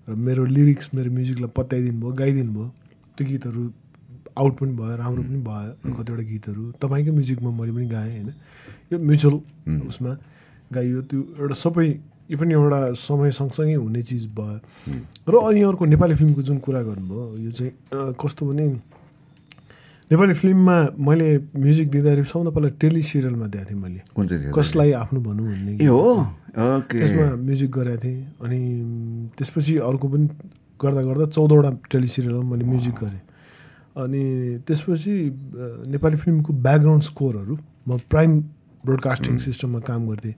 र 0.08 0.14
मेरो 0.26 0.44
लिरिक्स 0.44 0.90
मेरो 0.94 1.10
म्युजिकलाई 1.10 1.50
पत्याइदिनु 1.56 2.00
भयो 2.00 2.12
गाइदिनु 2.20 2.52
भयो 2.52 2.68
त्यो 3.16 3.26
गीतहरू 3.26 3.62
आउट 4.36 4.52
पनि 4.60 4.72
भयो 4.76 4.96
राम्रो 4.96 5.22
पनि 5.22 5.40
भयो 5.48 5.94
कतिवटा 5.96 6.24
गीतहरू। 6.32 6.62
तपाईँकै 6.76 7.12
म्युजिकमा 7.16 7.50
मैले 7.56 7.72
पनि 7.72 7.86
गाएँ 7.96 8.12
होइन। 8.12 8.30
यो 8.92 8.96
म्युचुअल 9.08 9.34
उसमा 9.88 10.12
गाइयो 10.72 11.00
त्यो 11.08 11.20
एउटा 11.40 11.56
सबै 11.64 11.88
यो 12.30 12.36
पनि 12.38 12.54
एउटा 12.54 12.80
समय 12.98 13.30
सँगसँगै 13.30 13.74
हुने 13.74 14.02
चिज 14.02 14.26
भयो। 14.34 14.60
र 15.30 15.34
अनि 15.46 15.60
अर्को 15.62 15.84
नेपाली 15.84 16.14
फिल्मको 16.14 16.42
जुन 16.42 16.58
कुरा 16.58 16.82
गर्नुभयो 16.82 17.24
यो 17.38 17.50
चाहिँ 17.50 17.72
कस्तो 18.18 18.46
भने 18.46 18.66
नेपाली 20.10 20.34
फिल्ममा 20.34 20.76
मैले 20.98 21.28
म्युजिक 21.54 21.90
दिँदाखेरि 21.90 22.26
सबभन्दा 22.26 22.50
पहिला 22.50 22.68
टेली 22.78 23.02
सिरियलमा 23.02 23.46
दिएको 23.46 23.70
थिएँ 23.70 23.80
मैले। 23.82 24.00
कुन 24.14 24.26
चाहिँ 24.26 24.42
थियो 24.42 24.52
कसलाई 24.54 24.92
आफ्नो 25.02 25.20
भनौँ 25.20 25.46
भन्ने 25.46 25.72
ए 25.82 25.86
हो? 25.86 26.02
ओके। 26.56 26.98
त्यसमा 26.98 27.26
म्युजिक 27.42 27.70
गरेको 27.70 28.02
थिएँ 28.02 28.18
अनि 28.42 28.60
त्यसपछि 29.38 29.76
अर्को 29.82 30.06
पनि 30.08 30.26
गर्दा 30.82 31.02
गर्दा 31.02 31.26
चौधवटा 31.26 31.70
टेली 31.90 32.06
सिरियलमा 32.06 32.42
मैले 32.50 32.64
म्युजिक 32.64 32.94
गरेँ। 33.02 33.22
अनि 34.02 34.22
त्यसपछि 34.66 35.14
नेपाली 35.90 36.16
फिल्मको 36.22 36.52
ब्याकग्राउन्ड 36.52 37.02
स्कोरहरू 37.02 37.54
म 37.88 37.98
प्राइम 38.10 38.30
ब्रोडकास्टिङ 38.86 39.38
सिस्टममा 39.38 39.80
काम 39.82 40.06
गर्थेँ। 40.06 40.34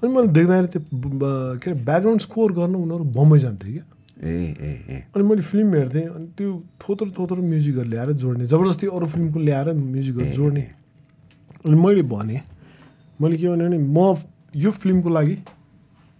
अनि 0.00 0.08
मैले 0.12 0.28
देख्दाखेरि 0.32 0.68
त्यो 0.72 0.80
के 1.60 1.70
अरे 1.70 1.78
ब्याकग्राउन्ड 1.84 2.20
स्कोर 2.20 2.52
गर्न 2.58 2.74
उनीहरू 2.74 3.04
बम्बई 3.16 3.38
जान्थ्यो 3.38 3.72
क्या। 3.72 3.84
ए 4.24 4.32
ए 4.60 4.72
ए। 4.88 4.96
अनि 5.16 5.22
मैले 5.28 5.42
फिल्म 5.42 5.74
हेर्थेँ 5.74 6.06
अनि 6.08 6.26
त्यो 6.36 6.48
थोत्रो 6.80 7.08
थोत्रो 7.18 7.42
म्युजिकहरू 7.42 7.88
ल्याएर 7.90 8.12
जोड्ने 8.20 8.46
जबरजस्ती 8.46 8.86
अरू 8.96 9.06
फिल्मको 9.12 9.38
ल्याएर 9.40 9.72
म्युजिकहरू 9.72 10.30
जोड्ने। 10.32 10.64
अनि 11.66 11.76
मैले 11.84 12.02
भनेँ 12.08 12.40
मैले 13.20 13.36
के 13.36 13.48
भने 13.48 13.78
म 13.78 14.16
यो 14.56 14.70
फिल्मको 14.70 15.08
लागि 15.08 15.36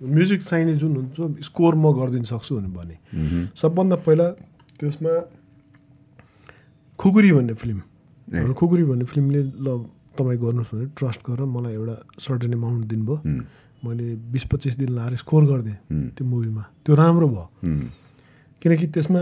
म्युजिक 0.00 0.40
चाहिने 0.42 0.74
जुन 0.80 0.92
हुन्छ 0.96 1.44
स्कोर 1.44 1.74
म 1.74 1.92
गरिदिन 1.96 2.24
सक्छु 2.32 2.56
भनेर 2.56 2.72
भने। 2.76 2.96
सबभन्दा 3.56 3.96
पहिला 4.04 4.26
त्यसमा 4.80 5.12
खुकुरी 6.98 7.32
भन्ने 7.32 7.54
फिल्म। 7.56 7.78
खुकुरी 8.52 8.84
भन्ने 8.84 9.04
फिल्मले 9.04 9.40
ल 9.64 9.68
तपाईँ 10.16 10.38
गर्नुहोस् 10.40 10.72
भने 10.74 10.86
ट्रस्ट 10.96 11.20
गरेर 11.26 11.48
मलाई 11.48 11.72
एउटा 11.74 11.96
सर्टेन 12.20 12.52
एमाउन्ट 12.52 12.84
दिनुभयो। 12.92 13.16
मैले 13.84 14.06
बिस 14.32 14.44
पच्चिस 14.52 14.74
दिन 14.78 14.90
लाएर 14.96 15.16
स्कोर 15.16 15.44
गरिदिएँ 15.44 15.78
त्यो 16.16 16.24
मुभीमा। 16.26 16.64
त्यो 16.84 16.94
राम्रो 16.94 17.28
भयो। 17.28 17.46
किनकि 18.62 18.86
त्यसमा 18.94 19.20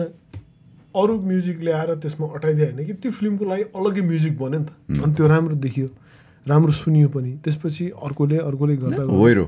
अरू 0.98 1.14
म्युजिक 1.22 1.58
ल्याएर 1.62 1.94
त्यसमा 2.02 2.26
अटाइदियो 2.34 2.66
होइन 2.66 2.86
कि 2.86 2.92
त्यो 2.98 3.10
फिल्मको 3.12 3.44
लागि 3.44 3.64
अलग्गै 3.78 4.02
म्युजिक 4.10 4.34
बन्यो 4.38 4.58
नि 4.58 4.66
त। 4.66 5.02
अनि 5.02 5.12
त्यो 5.14 5.26
राम्रो 5.26 5.54
देखियो 5.62 5.88
राम्रो 6.46 6.72
सुनियो 6.72 7.08
पनि। 7.14 7.30
त्यसपछि 7.44 7.84
अर्कोले 8.02 8.36
अर्कोले 8.48 8.76
गर्दा 8.82 9.02
होइन 9.04 9.40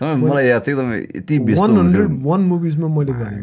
अँ, 0.00 0.16
मलाई 0.16 0.46
याद 0.46 0.62
छ 0.64 0.68
एकदम 0.68 0.88
यति 0.92 1.38
व्यस्त 1.38 1.60
वान 1.60 1.70
हुन्थ्यो। 1.70 1.82
हन्ड्रेड 1.82 2.22
वान 2.24 2.40
मुभिजमा 2.40 2.88
मैले 2.88 3.12
गरेँ 3.20 3.42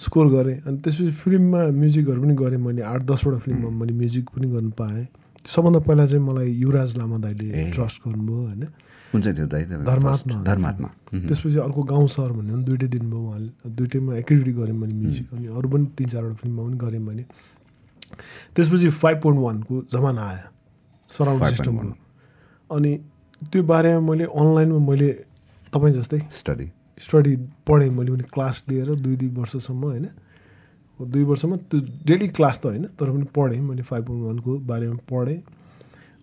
स्कोर 0.00 0.26
गरेँ। 0.32 0.56
अनि 0.66 0.76
त्यसपछि 0.80 1.12
फिल्ममा 1.22 1.60
म्युजिकहरू 1.80 2.20
पनि 2.22 2.34
गरेँ 2.34 2.58
मैले। 2.58 2.82
आठ 2.82 3.00
दसवटा 3.04 3.38
फिल्ममा 3.44 3.70
मैले 3.80 3.92
म्युजिक 3.92 4.24
पनि 4.34 4.46
गर्नु 4.48 4.70
पाएँ। 4.78 5.06
सबभन्दा 5.44 5.80
पहिला 5.86 6.06
चाहिँ 6.06 6.24
मलाई 6.24 6.48
युवराज 6.62 6.90
लामा 6.98 7.16
दाइले 7.24 7.46
ए। 7.46 7.70
ट्रस्ट 7.74 7.96
गर्नुभयो 8.06 8.40
होइन। 8.46 8.64
कुन 9.12 9.22
चाहिँ 9.22 9.36
थियो 9.36 9.46
दाइ 9.46 9.64
धर्मात्मा? 9.64 10.42
धर्मात्मा। 10.42 10.88
त्यसपछि 11.26 11.58
अर्को 11.58 11.82
गाउँ 11.82 12.08
सहर 12.08 12.32
भन्ने 12.32 12.52
पनि 12.52 12.64
दुइटै 12.64 12.86
दिनुभयो 12.86 13.20
उहाँले। 13.20 13.50
दुइटैमा 13.76 14.16
एकैचोटि 14.16 14.52
गरेँ 14.52 14.74
मैले 14.74 14.94
म्युजिक। 14.94 15.26
अनि 15.34 15.46
अरू 15.50 15.68
पनि 15.68 15.86
तिन 15.98 16.08
चारवटा 16.08 16.34
फिल्ममा 16.34 16.62
पनि 16.62 16.76
गरेँ 16.78 17.00
मैले। 17.00 17.24
त्यसपछि 18.54 18.88
फाइभ 19.02 19.18
पोइन्ट 19.22 19.40
वानको 19.40 19.74
जमाना 19.92 20.22
आयो 20.22 20.46
सराउन्ड 21.10 21.42
5.1 21.42 21.50
सिस्टमको 21.50 21.94
अनि 22.70 22.90
त्यो 23.42 23.62
बारेमा 23.62 24.00
मैले 24.00 24.24
अनलाइनमा 24.24 24.78
मैले 24.88 25.08
तपाईँ 25.72 25.94
जस्तै 25.94 26.18
स्टडी 26.30 26.66
स्टडी 26.98 27.36
पढेँ 27.66 27.90
मैले 27.90 28.10
पनि 28.12 28.24
क्लास 28.34 28.64
लिएर 28.68 28.94
दुई 28.94 29.16
दुई 29.16 29.28
वर्षसम्म 29.38 29.82
होइन। 29.84 30.06
दुई 31.00 31.24
वर्षमा 31.24 31.56
त्यो 31.56 31.80
डेली 32.06 32.28
क्लास 32.28 32.60
त 32.60 32.66
होइन 32.66 32.84
तर 32.98 33.10
पनि 33.10 33.26
पढेँ। 33.34 33.60
मैले 33.60 33.82
फाइभ 33.82 34.04
पोइन्ट 34.06 34.24
वानको 34.26 34.58
बारेमा 34.70 34.98
पढेँ। 35.10 35.38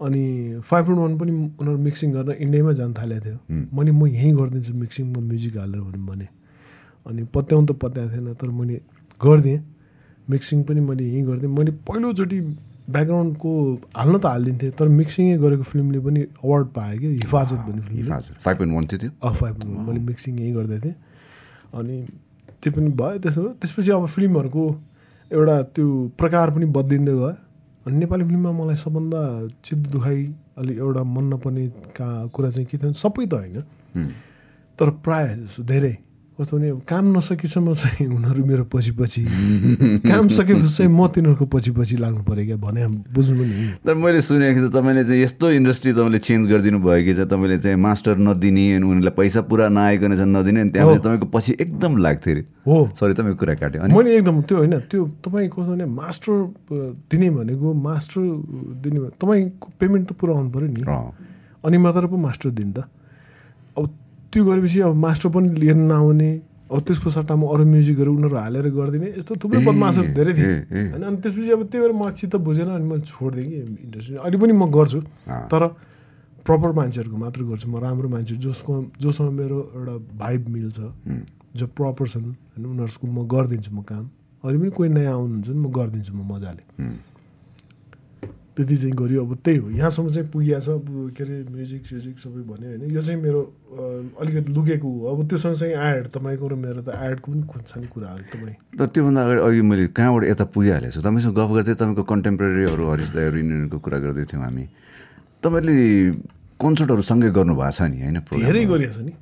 अनि 0.02 0.62
फाइभ 0.62 0.86
पोइन्ट 0.86 1.02
वान 1.02 1.18
पनि 1.18 1.32
उनीहरू 1.32 1.78
मिक्सिङ 1.78 2.12
गर्न 2.14 2.32
इन्डियामै 2.46 2.74
जान 2.76 2.94
थालेको 2.94 3.26
थियो। 3.26 3.38
मैले 3.74 3.92
म 3.92 4.06
यहीँ 4.08 4.34
गरिदिन्छु 4.36 4.74
मिक्सिङमा 4.74 5.20
म्युजिक 5.22 5.58
हालेर 5.58 5.82
भने 5.82 6.00
भने। 6.06 6.28
अनि 7.08 7.24
पत्याउनु 7.34 7.66
त 7.68 7.72
पत्याएको 7.82 8.14
थिएन 8.14 8.34
तर 8.34 8.50
मैले 8.60 8.82
गरिदिएँ। 9.22 9.60
मिक्सिङ 10.30 10.64
पनि 10.64 10.80
मैले 10.80 11.04
यहीँ 11.04 11.26
गरिदिएँ। 11.26 11.52
मैले 11.58 11.72
पहिलोचोटि 11.88 12.40
ब्याकग्राउन्डको 12.88 13.52
हाल्न 13.98 14.18
त 14.18 14.26
हालिदिन्थेँ 14.26 14.72
तर 14.78 14.88
मिक्सिङै 14.88 15.38
गरेको 15.38 15.64
फिल्मले 15.64 16.00
पनि 16.00 16.22
अवार्ड 16.46 16.68
पायो 16.78 17.00
कि 17.00 17.08
हिफाजत 17.24 17.60
भन्ने 17.68 17.82
हिफाजत। 17.96 18.34
फाइभ 18.46 18.58
पोइन्ट 18.58 18.74
वान 18.76 18.86
थियो 18.88 19.00
त्यो? 19.00 19.12
अफ 19.24 19.36
फाइभ 19.42 19.56
मैले 19.88 20.00
मिक्सिङ 20.00 20.40
यहीँ 20.40 20.54
गर्दै 20.54 20.80
थिएँ। 20.80 20.96
अनि 21.74 21.96
त्यो 22.62 22.72
पनि 22.74 22.90
भयो 23.02 23.18
त्यसो 23.24 23.42
त्यसपछि 23.60 23.92
अब 23.92 24.06
फिल्महरूको 24.08 24.64
एउटा 25.32 25.56
त्यो 25.76 25.86
प्रकार 26.18 26.52
पनि 26.56 26.66
बद्लिँदै 26.78 27.12
गयो। 27.12 27.34
अनि 27.88 27.98
नेपाली 27.98 28.24
फिल्ममा 28.24 28.52
मलाई 28.52 28.76
सबभन्दा 28.76 29.22
चित्त 29.64 29.84
दुखाइ 29.90 30.20
अलिक 30.60 30.78
एउटा 30.78 31.04
मन 31.04 31.26
नपर्ने 31.34 31.68
का 31.96 32.08
कुरा 32.36 32.50
चाहिँ 32.50 32.68
के 32.68 32.78
थियो 32.78 32.94
सबै 32.94 33.26
त 33.26 33.34
होइन। 33.34 33.64
तर 34.80 34.90
प्रायः 35.06 35.36
जस्तो 35.36 35.64
धेरै 35.64 35.96
कस्तो 36.38 36.58
भने 36.58 36.70
काम 36.86 37.18
नसकेसम्म 37.18 37.74
चाहिँ 37.74 38.06
उनीहरू 38.14 38.46
मेरो 38.46 38.64
पछि 38.70 38.92
पछि 38.94 39.22
काम 40.06 40.28
सकेपछि 40.30 40.70
चाहिँ 40.70 40.92
म 40.94 41.08
तिनीहरूको 41.10 41.46
पछि 41.50 41.72
पछि 41.74 41.98
लाग्नु 41.98 42.22
पऱ्यो 42.30 42.46
क्या 42.46 42.58
भने 42.62 42.88
बुझ्नु 43.10 43.42
नि। 43.42 43.82
तर 43.82 43.94
मैले 43.98 44.22
सुनेको 44.22 44.60
थिएँ 44.62 44.70
तपाईँले 44.70 45.04
चाहिँ 45.04 45.24
यस्तो 45.24 45.50
इन्डस्ट्री 45.58 45.92
तपाईँले 45.98 46.20
चेन्ज 46.22 46.48
गरिदिनु 46.48 46.78
भयो 46.78 47.02
कि 47.06 47.14
चाहिँ 47.18 47.30
तपाईँले 47.34 47.58
चाहिँ 47.58 47.78
मास्टर 47.82 48.18
नदिने 48.22 48.66
अनि 48.78 48.86
उनीहरूलाई 48.86 49.18
पैसा 49.18 49.42
पुरा 49.50 49.66
नआइकन 49.74 50.14
चाहिँ 50.14 50.30
नदिने 50.30 50.62
अनि 50.62 50.70
त्यहाँ। 50.78 50.98
तपाईँको 51.02 51.26
पछि 51.26 51.58
एकदम 51.58 51.98
लाग्थ्यो 52.06 52.34
अरे। 52.34 52.44
हो। 52.70 52.78
सरी 52.94 53.14
तपाईँको 53.18 53.38
कुरा 53.42 53.54
काट्यो। 53.58 53.82
अनि 53.82 53.94
मैले 53.98 54.10
एकदम 54.22 54.42
त्यो 54.46 54.58
होइन 54.62 54.78
त्यो 54.86 55.02
तपाईँ 55.26 55.50
कस्तो 55.50 55.74
भने 55.74 55.86
मास्टर 55.90 56.38
दिने 57.10 57.30
भनेको 57.34 57.74
मास्टर 57.74 58.22
दिने 58.86 59.00
तपाईँको 59.18 59.68
पेमेन्ट 59.74 60.06
त 60.06 60.12
पुरा 60.14 60.38
आउनु 60.38 60.50
पऱ्यो 60.54 60.70
नि। 60.70 60.82
अनि 61.66 61.78
मात्र 61.82 62.06
पो 62.06 62.18
मास्टर 62.18 62.50
दिनु 62.54 62.74
त। 62.78 62.86
अब 63.74 63.90
त्यो 64.32 64.42
गरेपछि 64.46 64.80
अब 64.88 64.94
मास्टर 65.06 65.30
पनि 65.36 65.48
लिएर 65.62 65.76
नआउने 65.76 66.30
अब 66.68 66.80
त्यसको 66.84 67.10
सट्टामा 67.10 67.46
अरू 67.48 67.64
म्युजिकहरू 67.64 68.12
उनीहरू 68.12 68.36
हालेर 68.36 68.68
गरिदिने 68.76 69.08
यस्तो 69.18 69.34
थुप्रै 69.40 69.60
बदमासहरू 69.64 70.08
धेरै 70.18 70.34
थिए। 70.36 70.54
होइन 70.92 71.04
अनि 71.08 71.18
त्यसपछि 71.24 71.52
अब 71.56 71.62
त्यही 71.72 71.82
भएर 71.84 71.94
मलाई 71.96 72.14
चित्त 72.20 72.36
बुझेन 72.44 72.70
अनि 72.76 72.86
मैले 72.92 73.04
छोडिदिएँ 73.08 73.48
कि 73.48 73.58
इन्डस्ट्री। 73.88 74.16
अहिले 74.20 74.38
पनि 74.38 74.54
म 74.54 74.64
गर्छु। 74.68 75.00
तर 75.52 75.64
प्रपर 76.44 76.72
मान्छेहरूको 76.80 77.18
मात्र 77.24 77.40
गर्छु। 77.48 77.68
म 77.72 77.76
राम्रो 77.80 78.08
मान्छे 78.12 78.36
जसको 78.44 78.74
जोसँग 79.00 79.32
मेरो 79.40 79.58
एउटा 79.76 79.96
भाइब 80.20 80.42
मिल्छ 80.48 80.78
जो 81.56 81.66
प्रपर 81.72 82.08
छन् 82.12 82.28
होइन 82.28 82.66
उनीहरूको 82.68 83.06
म 83.08 83.20
गरिदिन्छु 83.32 83.72
म 83.72 83.82
काम। 83.88 84.04
अहिले 84.44 84.58
पनि 84.60 84.72
कोही 84.76 84.90
नयाँ 84.92 85.14
आउनुहुन्छ 85.16 85.48
भने 85.48 85.60
म 85.64 85.68
गरिदिन्छु 85.72 86.12
म 86.14 86.22
मजाले। 86.36 86.64
त्यति 88.58 88.76
चाहिँ 88.76 88.96
गरियो। 88.98 89.22
अब 89.22 89.32
त्यही 89.46 89.58
हो। 89.58 89.70
यहाँसम्म 89.70 90.10
चाहिँ 90.10 90.28
पुगिया 90.34 90.60
छ। 90.60 90.70
अब 90.82 91.14
के 91.14 91.24
अरे 91.24 91.36
म्युजिक 91.54 91.82
स्युजिक 91.86 92.18
सबै 92.18 92.42
भन्यो 92.50 92.68
होइन। 92.74 92.90
यो 92.90 93.02
चाहिँ 93.02 93.22
मेरो 93.22 93.42
अलिकति 94.18 94.50
लुकेको 94.52 94.88
हो। 94.90 95.06
अब 95.14 95.20
त्यो 95.30 95.38
सँगसँगै 95.38 95.78
एड 95.78 96.06
तपाईँको 96.10 96.46
र 96.48 96.54
मेरो 96.58 96.82
त 96.82 96.90
एडको 96.90 97.28
पनि 97.32 97.44
खोज्छाने 97.46 97.88
कुरा 97.94 98.10
हो 98.10 98.18
तपाईँ। 98.34 98.58
तर 98.74 98.86
त्योभन्दा 98.90 99.22
अगाडि 99.22 99.42
अघि 99.46 99.62
मैले 99.62 99.86
कहाँबाट 99.94 100.24
यता 100.34 100.46
पुगिहालेको 100.50 100.94
छु? 100.98 101.02
तपाईँसँग 101.06 101.36
गफ 101.38 101.50
गर्दै 101.54 101.74
तपाईँको 101.78 102.04
कन्टेम्पोरेरीहरू 102.04 102.84
हरिश 102.90 103.10
दाईहरू 103.14 103.38
यिनीहरूको 103.38 103.78
कुरा 103.78 103.98
गर्दै 104.02 104.26
थियौँ 104.26 104.44
हामी। 104.44 104.66
तपाईँले 105.46 105.76
कन्सर्टहरू 106.58 107.04
सँगै 107.06 107.30
गर्नुभएको 107.38 107.72
छ 107.78 107.80
नि 107.94 107.98
होइन? 108.02 108.18
धेरै 108.26 108.64
गरिएको 108.66 108.94
छ 108.98 109.00
नि। 109.06 109.14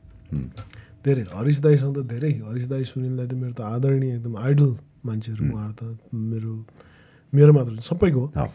धेरै। 1.03 1.23
हरिश 1.35 1.57
दाईसँग 1.59 1.91
त 1.91 2.07
धेरै। 2.07 2.31
हरिश 2.47 2.65
दाई 2.71 2.83
सुनिल 2.87 3.13
दाई 3.19 3.27
त 3.27 3.33
मेरो 3.35 3.53
त 3.53 3.61
आदरणीय 3.61 4.11
एकदम 4.15 4.33
आइडल 4.39 4.71
मान्छेहरू 5.05 5.41
उहाँहरू 5.43 5.73
त 5.75 5.83
मेरो 6.15 6.53
मेरो 7.33 7.51
मात्र 7.51 7.83
सबैको 7.83 8.19
हो, 8.19 8.47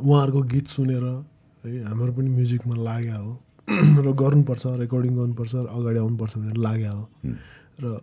उहाँहरूको 0.00 0.42
गीत 0.52 0.66
सुनेर 0.74 1.04
है 1.64 1.82
हाम्रो 1.84 2.12
पनि 2.12 2.28
म्युजिकमा 2.30 2.74
लाग्यो 2.84 3.18
हो। 3.24 3.32
र 4.06 4.12
गर्नुपर्छ 4.12 4.64
रेकर्डिङ 4.82 5.12
गर्नुपर्छ 5.16 5.52
र 5.54 5.66
अगाडि 5.78 5.98
आउनुपर्छ 5.98 6.32
भनेर 6.38 6.56
लाग्यो 6.66 6.92
हो। 6.92 7.04
र 7.82 8.00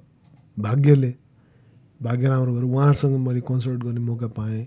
भाग्यले 0.57 1.11
भाग्य 1.99 2.27
राम्रो 2.27 2.51
भएर 2.53 2.63
उहाँहरूसँग 2.65 3.17
मैले 3.27 3.41
कन्सर्ट 3.45 3.79
गर्ने 3.83 3.99
मौका 4.01 4.27
पाएँ 4.37 4.61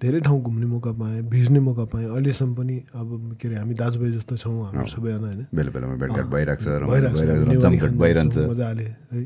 धेरै 0.00 0.20
ठाउँ 0.24 0.40
घुम्ने 0.42 0.66
मौका 0.66 0.92
पाएँ 0.96 1.20
भिज्ने 1.28 1.60
मौका 1.60 1.84
पाएँ। 1.92 2.06
अहिलेसम्म 2.08 2.54
पनि 2.56 2.76
अब 2.96 3.36
के 3.40 3.48
अरे 3.48 3.56
हामी 3.60 3.74
दाजुभाइ 3.76 4.10
जस्तो 4.16 4.36
छौँ 4.40 4.64
हाम्रो 4.64 4.86
सबैजना 4.88 5.26
होइन? 5.28 5.46
बेला 5.54 5.70
बेलामा 5.76 5.94
भेटघाट 6.00 6.24
अँ, 6.24 6.30
भइरहेको 6.32 6.62
छ 6.64 6.68
भइरहेको 6.88 8.48
मजाले 8.48 8.84
है। 8.84 9.24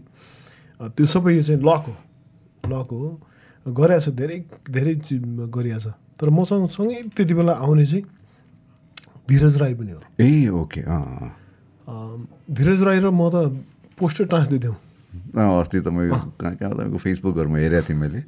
त्यो 0.90 1.07
सबै 1.07 1.30
यो 1.37 1.42
चाहिँ 1.46 1.61
लक 1.62 1.85
हो 1.87 1.94
लक 2.74 2.88
हो। 2.90 3.09
गरेको 3.66 4.00
छ 4.00 4.09
धेरै 4.12 4.37
धेरै 4.70 4.94
गरिएको 5.48 5.81
छ 5.81 5.87
तर 6.20 6.29
मसँग 6.31 6.68
सँगै 6.68 7.03
त्यति 7.16 7.35
बेला 7.35 7.53
आउने 7.64 7.85
चाहिँ 7.87 8.05
धीरज 9.29 9.57
राई 9.57 9.74
पनि 9.74 9.92
हो। 9.92 10.00
ए 10.20 10.48
ओके 10.53 10.81
धीरज 12.55 12.81
राई 12.85 12.98
र 13.00 13.11
म 13.11 13.31
त 13.33 13.50
पोस्टर 13.98 14.24
टाँच्दैथ्यौँ 14.29 14.77
अँ, 15.35 15.61
अस्ति 15.61 15.81
त 15.81 15.88
मैले 15.88 16.11
कहाँ 16.11 16.55
कहाँ 16.61 16.70
तपाईँको 16.74 16.98
फेसबुकहरूमा 16.98 17.59
हेरेको 17.59 17.88
थिएँ 17.88 17.98
मैले। 17.98 18.20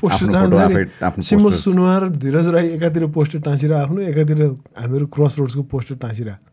पोस्टर 0.00 0.26
टाँच्दै। 0.32 1.52
सुनवार 1.54 2.08
धीरज 2.16 2.46
राई 2.48 2.66
एकातिर 2.76 3.06
पोस्टर 3.12 3.38
टाँसिरहेको 3.44 3.84
आफ्नो 3.84 4.00
एकातिर 4.12 4.38
हामीहरू 4.80 5.06
क्रस 5.14 5.32
रोड्सको 5.38 5.62
पोस्टर 5.68 5.96
टाँसिरहेको 6.00 6.48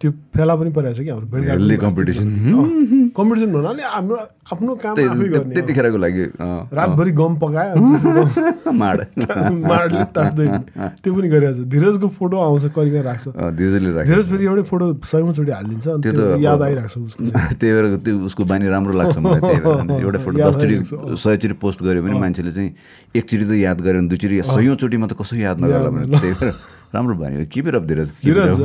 त्यो 0.00 0.10
फेला 0.34 0.54
पनि 0.58 0.70
परिरहेको 0.74 0.98
छ 0.98 1.06
कि 1.06 1.10
हाम्रो 1.10 1.26
भेटघाट 1.30 1.58
Healthy 1.58 1.76
competition 3.16 3.50
भन्नाले 3.54 3.82
हाम्रो 3.82 4.16
आफ्नो 4.52 4.72
काम 4.82 4.94
आफै 4.98 5.28
गर्ने। 5.32 5.54
त्यतिखेरको 5.54 5.98
लागि 6.04 6.24
रातभरि 6.78 7.12
गम 7.20 7.32
पकायो। 7.42 7.74
माड। 8.82 8.98
माडले 9.70 10.04
त्यो 10.12 11.10
पनि 11.14 11.28
गरिरहेको 11.32 11.62
छ 11.62 11.68
धीरजको 11.72 12.08
फोटो 12.18 12.36
आउँछ 12.42 12.64
कहिले 12.76 12.90
काहीँ 12.92 13.04
राख्छ। 13.06 13.26
अँ, 13.28 13.50
दिउजूले 13.56 13.90
राख्यो 13.92 14.08
धीरज 14.12 14.26
फेरि 14.32 14.44
एउटै 14.44 14.64
फोटो 14.72 14.86
सयौँचोटि 15.12 15.52
हालिदिन्छ 15.52 15.86
त्यो 16.02 16.12
त 16.12 16.20
याद 16.42 16.60
आइरहेको 16.62 16.90
छ 16.92 16.96
उसको। 17.06 17.22
त्यही 17.60 17.72
भएर 17.72 17.86
त्यो 18.02 18.14
उसको 18.28 18.42
बानी 18.50 18.66
राम्रो 18.74 18.92
लाग्छ 18.98 19.16
मलाई 19.22 19.40
त्यही 19.40 19.60
भएर। 19.62 20.02
एउटा 20.02 20.18
फोटो 20.24 20.36
दसचोटि। 20.42 20.76
सयचोटि 21.22 21.56
पोस्ट 21.62 21.78
गऱ्यो 21.86 22.02
भने 22.02 22.16
मान्छेले 22.18 22.52
चाहिँ 22.52 22.70
एकचोटि 23.16 23.44
त 23.46 23.52
याद 23.62 23.78
गर्यो 23.80 24.00
भने 24.00 24.08
दुईचोटि 24.10 24.36
सयौँचोटिमा 24.52 25.06
त 25.06 25.12
कसो 25.20 25.34
याद 25.38 25.56
नगर्ला 25.62 25.90
भने। 25.92 26.06
त्यही 26.18 26.34
भएर 26.40 26.52
राम्रो 26.92 27.14
भन्यो 27.16 27.46
keep 27.52 27.64
it 27.68 27.74
up 27.74 27.84
Dhiraj. 27.88 28.08
Dhiraj 28.20 28.58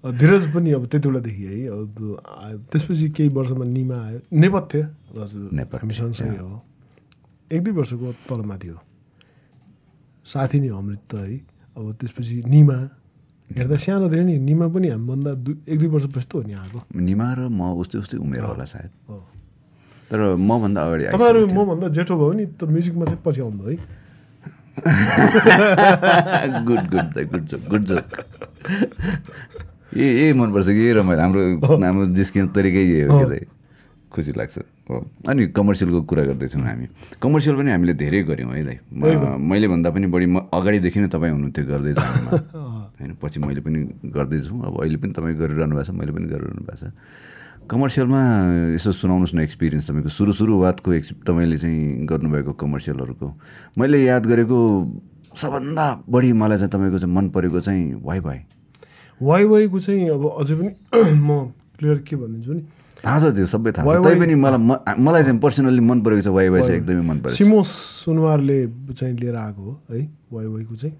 Dhiraj 0.00 0.44
पनि 0.54 0.72
अब 0.72 0.86
त्यति 0.88 1.08
बेलादेखि 1.08 1.44
है 1.44 1.68
अब 1.68 1.92
त्यसपछि 2.72 3.08
केही 3.16 3.28
वर्षमा 3.36 3.64
निमा 3.64 3.96
आयो। 4.06 4.20
नेपथ्य 4.32 4.80
हजुर 5.12 5.48
हामी 5.52 5.94
सँगसँगै 5.94 6.40
हो। 6.40 6.62
एक 7.52 7.60
दुई 7.64 7.72
वर्षको 7.76 8.12
तलमाथि 8.28 8.68
हो। 8.68 8.78
साथी 10.24 10.60
नै 10.60 10.68
हो 10.68 10.78
अमृत 10.78 11.14
है। 11.14 11.36
अब 11.76 11.84
त्यसपछि 12.00 12.36
निमा 12.48 12.78
हेर्दा 13.50 13.76
सानो 13.76 14.06
थियो 14.08 14.24
नि 14.24 14.38
निमा 14.40 14.66
पनि 14.72 14.88
हामीभन्दा 14.88 15.30
दुई 15.44 15.54
एक 15.68 15.78
दुई 15.78 15.88
वर्षपछि 15.90 16.26
त 16.30 16.32
हो 16.34 16.42
नि 16.48 16.54
आएको 16.54 16.80
निमा 16.96 17.26
र 17.36 17.48
म 17.50 17.76
उस्तै 17.82 17.98
उस्तै 17.98 18.16
उमेर 18.24 18.40
होला 18.40 18.64
सायद। 18.64 18.90
तर 20.10 20.18
मभन्दा 20.38 20.80
अगाडि 20.80 21.04
तपाईँहरू। 21.12 21.46
मभन्दा 21.50 21.86
जेठो 21.92 22.14
भयो 22.16 22.32
नि 22.40 22.44
त 22.56 22.64
म्युजिकमा 22.64 23.04
चाहिँ 23.04 23.20
पछि 23.20 23.40
आउनु 23.44 23.62
है। 23.68 23.74
Good 26.64 26.82
good 26.88 27.08
good 27.30 27.44
joke 27.50 27.62
good 27.68 27.84
joke 27.90 28.06
ए 29.96 30.06
ए 30.28 30.32
मनपर्छ 30.32 30.66
कि? 30.66 30.92
रमाइलो 30.92 31.22
हाम्रो 31.22 31.40
हाम्रो 31.86 32.06
जिस्किने 32.14 32.48
तरिकै 32.54 32.84
यही 32.84 33.00
हो 33.10 33.26
कि 33.26 33.46
खुसी 34.10 34.32
लाग्छ। 34.34 34.58
हो 34.90 34.94
अनि 35.30 35.46
कमर्सियलको 35.54 36.02
कुरा 36.10 36.22
गर्दैछौँ 36.34 36.62
हामी। 36.62 36.86
कमर्सियल 37.22 37.54
पनि 37.56 37.70
हामीले 37.70 37.94
धेरै 37.94 38.22
गऱ्यौँ 38.26 38.52
है 38.54 38.62
दाइ। 38.66 38.78
मैले 38.90 39.66
भन्दा 39.70 39.90
पनि 39.90 40.06
बढी 40.10 40.26
म 40.26 40.50
अगाडिदेखि 40.50 40.98
नै 41.00 41.08
तपाईँ 41.14 41.32
हुनुहुन्थ्यो 41.32 41.64
गर्दै 41.66 41.92
जानुमा 41.94 42.30
होइन 42.98 43.14
पछि 43.22 43.38
मैले 43.38 43.60
पनि 43.62 43.78
गर्दैछु 44.10 44.50
अब 44.50 44.74
अहिले 44.82 44.98
पनि 44.98 45.12
तपाईँ 45.14 45.36
गरिरहनु 45.38 45.74
भएको 45.78 45.86
छ 45.86 45.90
मैले 45.94 46.12
पनि 46.12 46.26
गरिरहनु 46.26 46.62
भएको 46.66 46.90
छ। 46.90 46.90
कमर्सियलमा 47.70 48.22
यसो 48.74 48.90
सुनाउनुहोस् 48.98 49.34
न 49.34 49.40
एक्सपिरियन्स 49.46 49.86
तपाईँको। 49.90 50.10
सुरु 50.10 50.32
सुरुवातको 50.34 50.88
एक्स 50.90 51.10
तपाईँले 51.22 51.56
चाहिँ 51.62 52.06
गर्नुभएको 52.10 52.52
कमर्सियलहरूको। 52.58 53.26
मैले 53.78 53.98
याद 54.10 54.26
गरेको 54.26 54.58
सबभन्दा 55.38 55.86
बढी 56.10 56.32
मलाई 56.34 56.58
चाहिँ 56.58 56.72
तपाईँको 56.74 56.98
चाहिँ 56.98 57.14
मन 57.14 57.28
परेको 57.30 57.60
चाहिँ 57.62 57.94
वाइ 58.02 58.18
वाइ 58.26 58.38
वाइ 59.22 59.44
वाइको 59.44 59.80
चाहिँ 59.80 60.08
अब 60.10 60.22
अझै 60.40 60.54
पनि 60.56 60.70
म 61.28 61.52
क्लियर 61.78 61.98
के 62.08 62.16
भनिदिन्छु 62.16 62.52
नि 62.52 62.62
थाहा 63.04 63.18
छ 63.20 63.34
त्यो 63.36 63.46
सबै 63.46 63.72
थाहा 63.72 63.84
छ। 63.84 64.04
तैपनि 64.04 64.34
मलाई 64.34 64.60
मलाई 65.00 65.22
चाहिँ 65.22 65.40
पर्सनल्ली 65.40 65.80
मन 65.80 66.00
परेको 66.04 66.22
छ 66.22 66.28
वाइ 66.36 66.48
वाइ 66.48 66.60
चाहिँ 66.60 66.76
एकदमै 66.80 67.04
मन 67.08 67.18
परेको 67.24 67.34
छ। 67.34 67.38
सिमोस 67.38 67.68
सुनवारले 68.04 68.58
चाहिँ 68.92 69.14
लिएर 69.16 69.36
आएको 69.36 69.62
हो 69.62 69.72
है 69.90 70.00
वाइ 70.32 70.46
वाइको 70.46 70.74
चाहिँ। 70.76 70.94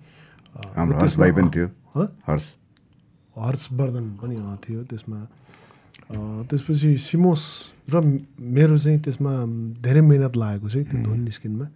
हाम्रो 0.77 0.97
हर्ष 0.99 1.17
भाइ 1.17 1.33
पनि 1.33 1.51
थियो। 1.57 1.67
हँ? 1.97 2.07
हर्ष। 2.27 2.47
हर्षवर्धन 3.37 4.07
पनि 4.21 4.37
थियो 4.65 4.83
त्यसमा। 4.91 5.19
त्यसपछि 6.49 6.97
सिमोस 6.99 7.43
र 7.95 8.01
मेरो 8.39 8.79
चाहिँ 8.79 8.99
त्यसमा 9.01 9.33
धेरै 9.85 10.01
मिहिनेत 10.01 10.37
लागेको 10.37 10.69
चाहिँ 10.69 10.87
त्यो 10.89 10.99
धुन 11.05 11.21
निस्किनमा। 11.21 11.67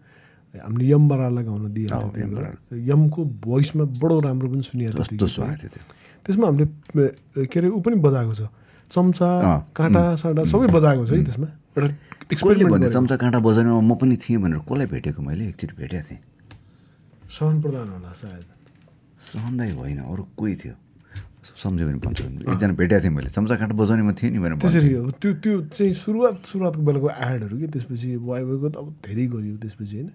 हामीले 0.54 0.85
यम 0.90 1.09
बरालाई 1.09 1.44
गाउन। 1.44 1.62
बराल। 1.68 2.78
यमको 2.90 3.20
भोइसमा 3.44 3.85
बडो 4.00 4.20
राम्रो 4.20 4.48
पनि 4.48 4.62
सुनिएको 4.62 5.02
थियो 5.04 6.04
त्यसमा 6.24 6.46
हामीले 6.46 6.66
के 7.46 7.56
अरे 7.60 7.68
ऊ 7.68 7.80
पनि 7.84 7.96
बजाएको 8.00 8.34
छ। 8.34 8.42
चम्चा 8.90 9.28
काँटा 9.76 10.02
साँटा 10.16 10.42
सबै 10.44 10.66
बजाएको 10.72 11.04
छ 11.06 11.10
है 11.12 11.24
त्यसमा। 11.24 11.48
एउटा 11.76 11.88
कसले। 12.32 12.88
चम्चा 12.90 13.16
काँटा 13.20 13.38
बजाउनेमा 13.44 13.80
म 13.80 13.92
पनि 14.00 14.16
थिएँ 14.16 14.38
भनेर 14.40 14.60
कसलाई 14.64 14.87
भेटेको 14.88 15.20
मैले? 15.22 15.44
एकचोटि 15.52 15.74
भेटेको 15.76 16.04
थिएँ। 16.08 16.20
सहन 17.28 17.54
प्रधान 17.62 17.88
होला 17.98 18.12
सायद। 18.14 18.46
सहन्दै 19.20 19.70
होइन 19.74 20.00
अरू 20.06 20.22
कोही 20.38 20.54
थियो। 20.56 20.74
सम्झ्यो 21.44 21.84
भने 21.87 21.98
भन्छु। 22.00 22.24
एकजना 22.24 22.72
भेटेको 22.72 23.00
थिएँ 23.04 23.14
मैले। 23.14 23.28
चम्चा 23.34 23.54
काँटा 23.60 23.74
बजाउनेमा 23.76 24.12
थिएँ 24.16 24.30
नि 24.32 24.38
भनेर 24.38 24.56
त्यसरी। 24.62 24.92
हो। 24.94 25.10
त्यो 25.20 25.32
त्यो 25.44 25.54
चाहिँ 25.76 25.92
सुरुवात 25.92 26.34
सुरुवातको 26.48 26.82
बेलाको 26.88 27.08
एडहरू 27.10 27.56
कि 27.58 27.66
त्यसपछि 27.74 28.08
वाइ 28.16 28.42
वाइको 28.48 28.68
त 28.70 28.76
अब 28.80 28.87
धेरै 29.04 29.24
गरियो 29.34 29.56
त्यसपछि 29.60 29.96
होइन। 29.98 30.08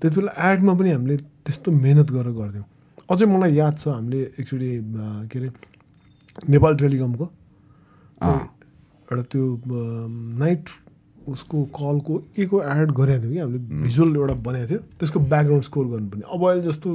त्यति 0.00 0.16
बेला 0.16 0.32
एडमा 0.50 0.72
पनि 0.74 0.90
हामीले 0.90 1.16
त्यस्तो 1.46 1.68
मिहिनेत 1.70 2.08
गरेर 2.10 2.34
गर्थ्यौँ। 2.34 2.66
अझै 3.10 3.26
मलाई 3.26 3.52
याद 3.54 3.74
छ 3.78 3.88
हामीले 3.88 4.20
एकचोटि 4.40 4.70
अ, 4.76 5.06
के 5.30 5.38
अरे 5.38 5.48
नेपाल 6.52 6.76
टेलिकमको। 6.76 7.24
एउटा 9.08 9.22
त्यो 9.32 9.44
नाइट 10.42 10.64
उसको 11.28 11.56
कलको 11.76 12.12
के 12.36 12.44
को 12.46 12.56
एड 12.62 12.90
गरेको 12.98 13.22
थियौँ 13.22 13.32
कि 13.32 13.38
हामीले 13.38 13.58
भिजुअल 13.84 14.16
एउटा 14.16 14.34
बनाएको 14.48 14.68
थियो। 14.70 14.80
त्यसको 14.98 15.18
ब्याकग्राउन्ड 15.32 15.64
स्कोर 15.64 15.86
गर्नुपर्ने 15.92 16.24
अब 16.34 16.40
अहिले 16.48 16.62
जस्तो 16.68 16.88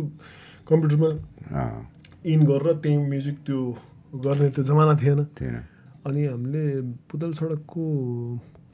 कम्प्युटरमा 0.70 1.10
इन 2.34 2.40
गरेर 2.50 2.74
त्यही 2.84 2.98
म्युजिक 2.98 3.38
त्यो 3.46 3.60
गर्ने 4.26 4.50
त्यो 4.56 4.64
जमाना 4.64 4.94
थिएन। 5.02 5.20
थिएन। 5.38 5.56
अनि 6.08 6.22
हामीले 6.26 6.64
पुतल 7.10 7.32
सडकको 7.40 7.84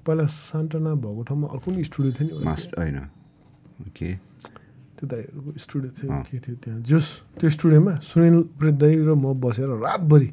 पहिला 0.05 0.25
सान्टाना 0.27 0.91
भएको 1.03 1.21
ठाउँमा 1.27 1.47
अर्को 1.53 1.71
नि 1.71 1.83
स्टुडियो 1.83 2.13
थियो 2.19 2.27
नि 2.27 2.33
होइन। 2.35 2.47
त्यो 4.99 5.07
दाईहरूको 5.07 5.49
स्टुडियो 5.55 5.91
थियो। 5.95 6.09
के 6.27 6.37
थियो 6.43 6.55
त्यहाँ। 6.59 6.79
जस 6.83 7.07
त्यो 7.39 7.49
स्टुडियोमा 7.55 7.93
सुनिल 8.03 8.35
उप्रेत 8.51 8.75
दाई 8.83 8.93
र 9.07 9.15
म 9.15 9.31
बसेर 9.39 9.69
रातभरि। 9.79 10.29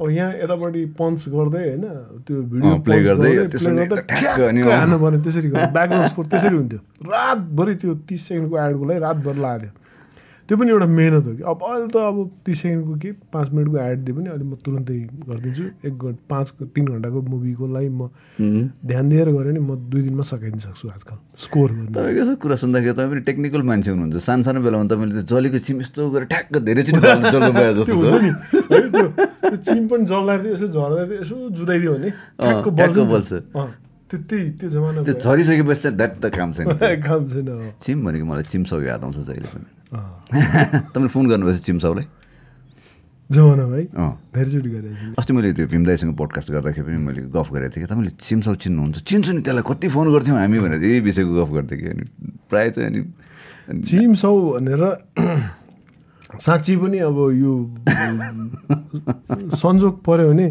अब 0.00 0.08
यहाँ 0.08 0.32
यतापट्टि 0.44 0.80
पन्च 1.00 1.18
गर्दै 1.28 1.60
होइन 1.60 1.84
त्यो 2.24 2.36
भिडियो 2.52 2.72
punch 2.84 3.04
गर्दै, 3.08 3.30
play 3.32 3.48
त्यसरी 3.52 3.72
नै 3.74 3.86
गर्दै 3.88 4.02
ठ्याक्क 4.08 4.20
ठ्याक्क 4.20 4.40
अनि 4.40 4.60
अँ। 4.60 4.72
हान्नु 4.80 4.96
पर्ने 5.00 5.18
त्यसरी 5.24 5.48
ब्याकग्राउन्ड 5.50 6.08
स्कोर 6.12 6.26
त्यसरी 6.32 6.56
हुन्थ्यो। 6.56 6.80
रातभरि 7.04 7.74
त्यो 7.80 7.94
तिस 8.08 8.20
सेकेन्डको 8.28 8.54
एडको 8.60 8.84
लागि 8.84 9.00
रातभर 9.00 9.36
लाग्थ्यो 9.44 9.70
त्यो 10.50 10.56
पनि 10.58 10.70
एउटा 10.74 10.86
मेहनत 10.90 11.26
हो 11.26 11.32
कि। 11.38 11.42
अब 11.46 11.58
अहिले 11.62 11.88
त 11.94 11.96
अब 12.10 12.16
तिस 12.42 12.58
सेकेन्डको 12.58 12.94
के 12.98 13.10
पाँच 13.30 13.46
मिनटको 13.54 13.76
एड 13.78 13.98
दिए 14.02 14.14
पनि 14.18 14.28
अहिले 14.34 14.44
म 14.50 14.54
तुरन्तै 14.66 14.98
गरिदिन्छु। 15.30 15.64
एक 15.86 15.94
घन्टा 15.94 16.26
पाँच 16.26 16.46
तिन 16.74 16.84
घन्टाको 16.90 17.18
मुभीको 17.22 17.66
लागि 17.70 17.90
म 17.94 18.10
ध्यान 18.82 19.04
दिएर 19.08 19.28
गऱ्यो 19.30 19.46
भने 19.46 19.60
म 19.62 19.78
दुई 19.86 20.02
दिनमा 20.10 20.26
सकाइदिन 20.26 20.60
सक्छु 20.66 20.88
आजकल। 20.90 21.16
स्कोर 21.38 21.70
गर्नु। 21.70 21.94
तपाईँको 21.94 22.18
यसो 22.18 22.34
कुरा 22.42 22.56
सुन्दाखेरि 22.66 22.94
तपाईँ 22.98 23.10
पनि 23.14 23.22
टेक्निकल 23.30 23.62
मान्छे 23.70 23.90
हुनुहुन्छ। 23.94 24.18
सानो 24.26 24.42
सानो 24.42 24.58
बेलामा 24.66 24.90
तपाईँले 24.90 25.22
त्यो 25.22 25.38
जलेको 25.38 25.58
चिम 25.70 25.76
यस्तो 25.86 26.02
गरेर 26.10 26.26
ठ्याक्क 26.34 26.50
त्यो 26.66 26.74
जस्तो 27.78 27.94
हुन्छ 27.94 28.14
नि। 28.18 28.30
त्यो 29.46 29.56
चिम 29.70 29.82
पनि 29.86 30.04
जल्दाखेरि 30.10 30.50
यसो 30.50 30.66
झर्दा 30.66 31.02
यसो 31.14 31.36
जुदाइदियो 31.58 31.90
भने 31.94 32.10
बल्छ 32.74 32.96
नि 32.98 33.79
त्यही 34.16 34.50
त्यो 34.58 34.68
जमाना 34.68 34.98
त्यो 35.06 35.14
झरिसकेपछि 35.14 35.80
चाहिँ 35.82 35.96
द्याट 35.96 36.12
त 36.18 36.24
काम 36.34 36.50
छैन 36.52 36.66
काम 37.06 37.20
छैन। 37.30 37.48
चिम 37.78 37.98
भनेको 38.04 38.24
मलाई 38.26 38.44
चिमसाउ 38.50 38.80
याद 38.82 39.00
आउँछ 39.06 39.18
जहिले 39.30 39.48
पनि। 39.54 39.68
तपाईँले 40.94 41.08
फोन 41.14 41.24
गर्नुभएछ 41.30 41.58
चिमसाउलाई? 41.62 42.06
जमाना 43.30 43.64
भाइ 43.70 43.84
धेरैचोटि 44.34 44.70
गरेको 44.74 45.14
अस्ति 45.14 45.32
मैले 45.32 45.52
त्यो 45.54 45.66
भीमदाईसँग 45.70 46.12
पोडकास्ट 46.18 46.50
गर्दाखेरि 46.50 46.86
पनि 46.86 46.98
मैले 46.98 47.20
गफ 47.30 47.48
गरेको 47.54 47.70
थिएँ 47.70 47.82
कि 47.86 47.88
तपाईँले 47.94 48.12
चिमसाउ 48.18 48.54
चिन्नुहुन्छ। 48.58 48.98
चिन्छु 49.06 49.30
नि 49.32 49.40
त्यसलाई 49.46 49.64
कति 49.70 49.86
फोन 49.94 50.06
गर्थ्यौँ 50.10 50.38
हामी 50.38 50.58
भनेर 50.58 50.82
यही 50.82 51.00
विषयको 51.06 51.32
गफ 51.38 51.50
गर्थ्यो 51.54 51.76
कि 51.78 51.86
अनि 51.94 52.04
प्रायः 52.50 52.70
चाहिँ 52.74 52.88
अनि 52.90 53.00
अनि 53.70 53.80
चिम 53.86 54.14
सौ 54.18 54.30
भनेर 54.58 54.82
साँच्ची 56.46 56.74
पनि 56.82 56.98
अब 57.06 57.18
यो 57.38 57.52
संजोग 59.62 59.94
पऱ्यो 60.02 60.26
भने 60.30 60.46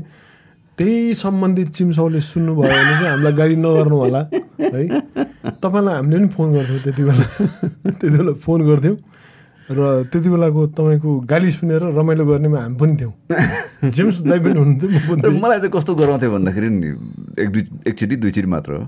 त्यही 0.80 1.14
सम्बन्धित 1.14 1.70
चिमसाउले 1.76 2.20
सुन्नुभयो 2.24 2.64
भने 2.64 2.94
चाहिँ 2.96 3.10
हामीलाई 3.12 3.34
गाडी 3.36 3.56
नगर्नु 3.60 3.96
होला 4.00 4.22
है? 4.32 4.84
तपाईँलाई 5.60 5.96
हामीले 5.96 6.18
पनि 6.18 6.28
फोन 6.32 6.48
गर्थ्यौँ 6.56 6.80
त्यति 6.84 7.04
बेला। 7.04 7.26
त्यति 8.00 8.10
बेला 8.16 8.34
फोन 8.40 8.60
गर्थ्यौँ 8.64 8.98
र 9.70 9.80
त्यति 10.08 10.30
बेलाको 10.30 10.62
तपाईँको 10.80 11.10
गाली 11.30 11.52
सुनेर 11.52 11.84
रमाइलो 12.00 12.26
गर्नेमा 12.26 12.60
हामी 12.64 12.78
पनि 12.80 12.96
थियौँ। 12.96 13.14
जेम्स 13.92 14.22
दाई 14.24 14.40
पनि 14.40 14.56
हुनुहुन्थ्यो 14.56 15.32
मलाई 15.36 15.58
चाहिँ 15.60 15.74
कस्तो 15.76 15.96
गराउँथ्यो 16.00 16.32
भन्दाखेरि 16.32 16.70
नि 16.72 16.90
एक 17.44 17.50
दुई 17.52 17.64
एकचोटि 17.92 18.16
दुईचोटि 18.16 18.48
मात्र 18.48 18.72
हो। 18.74 18.88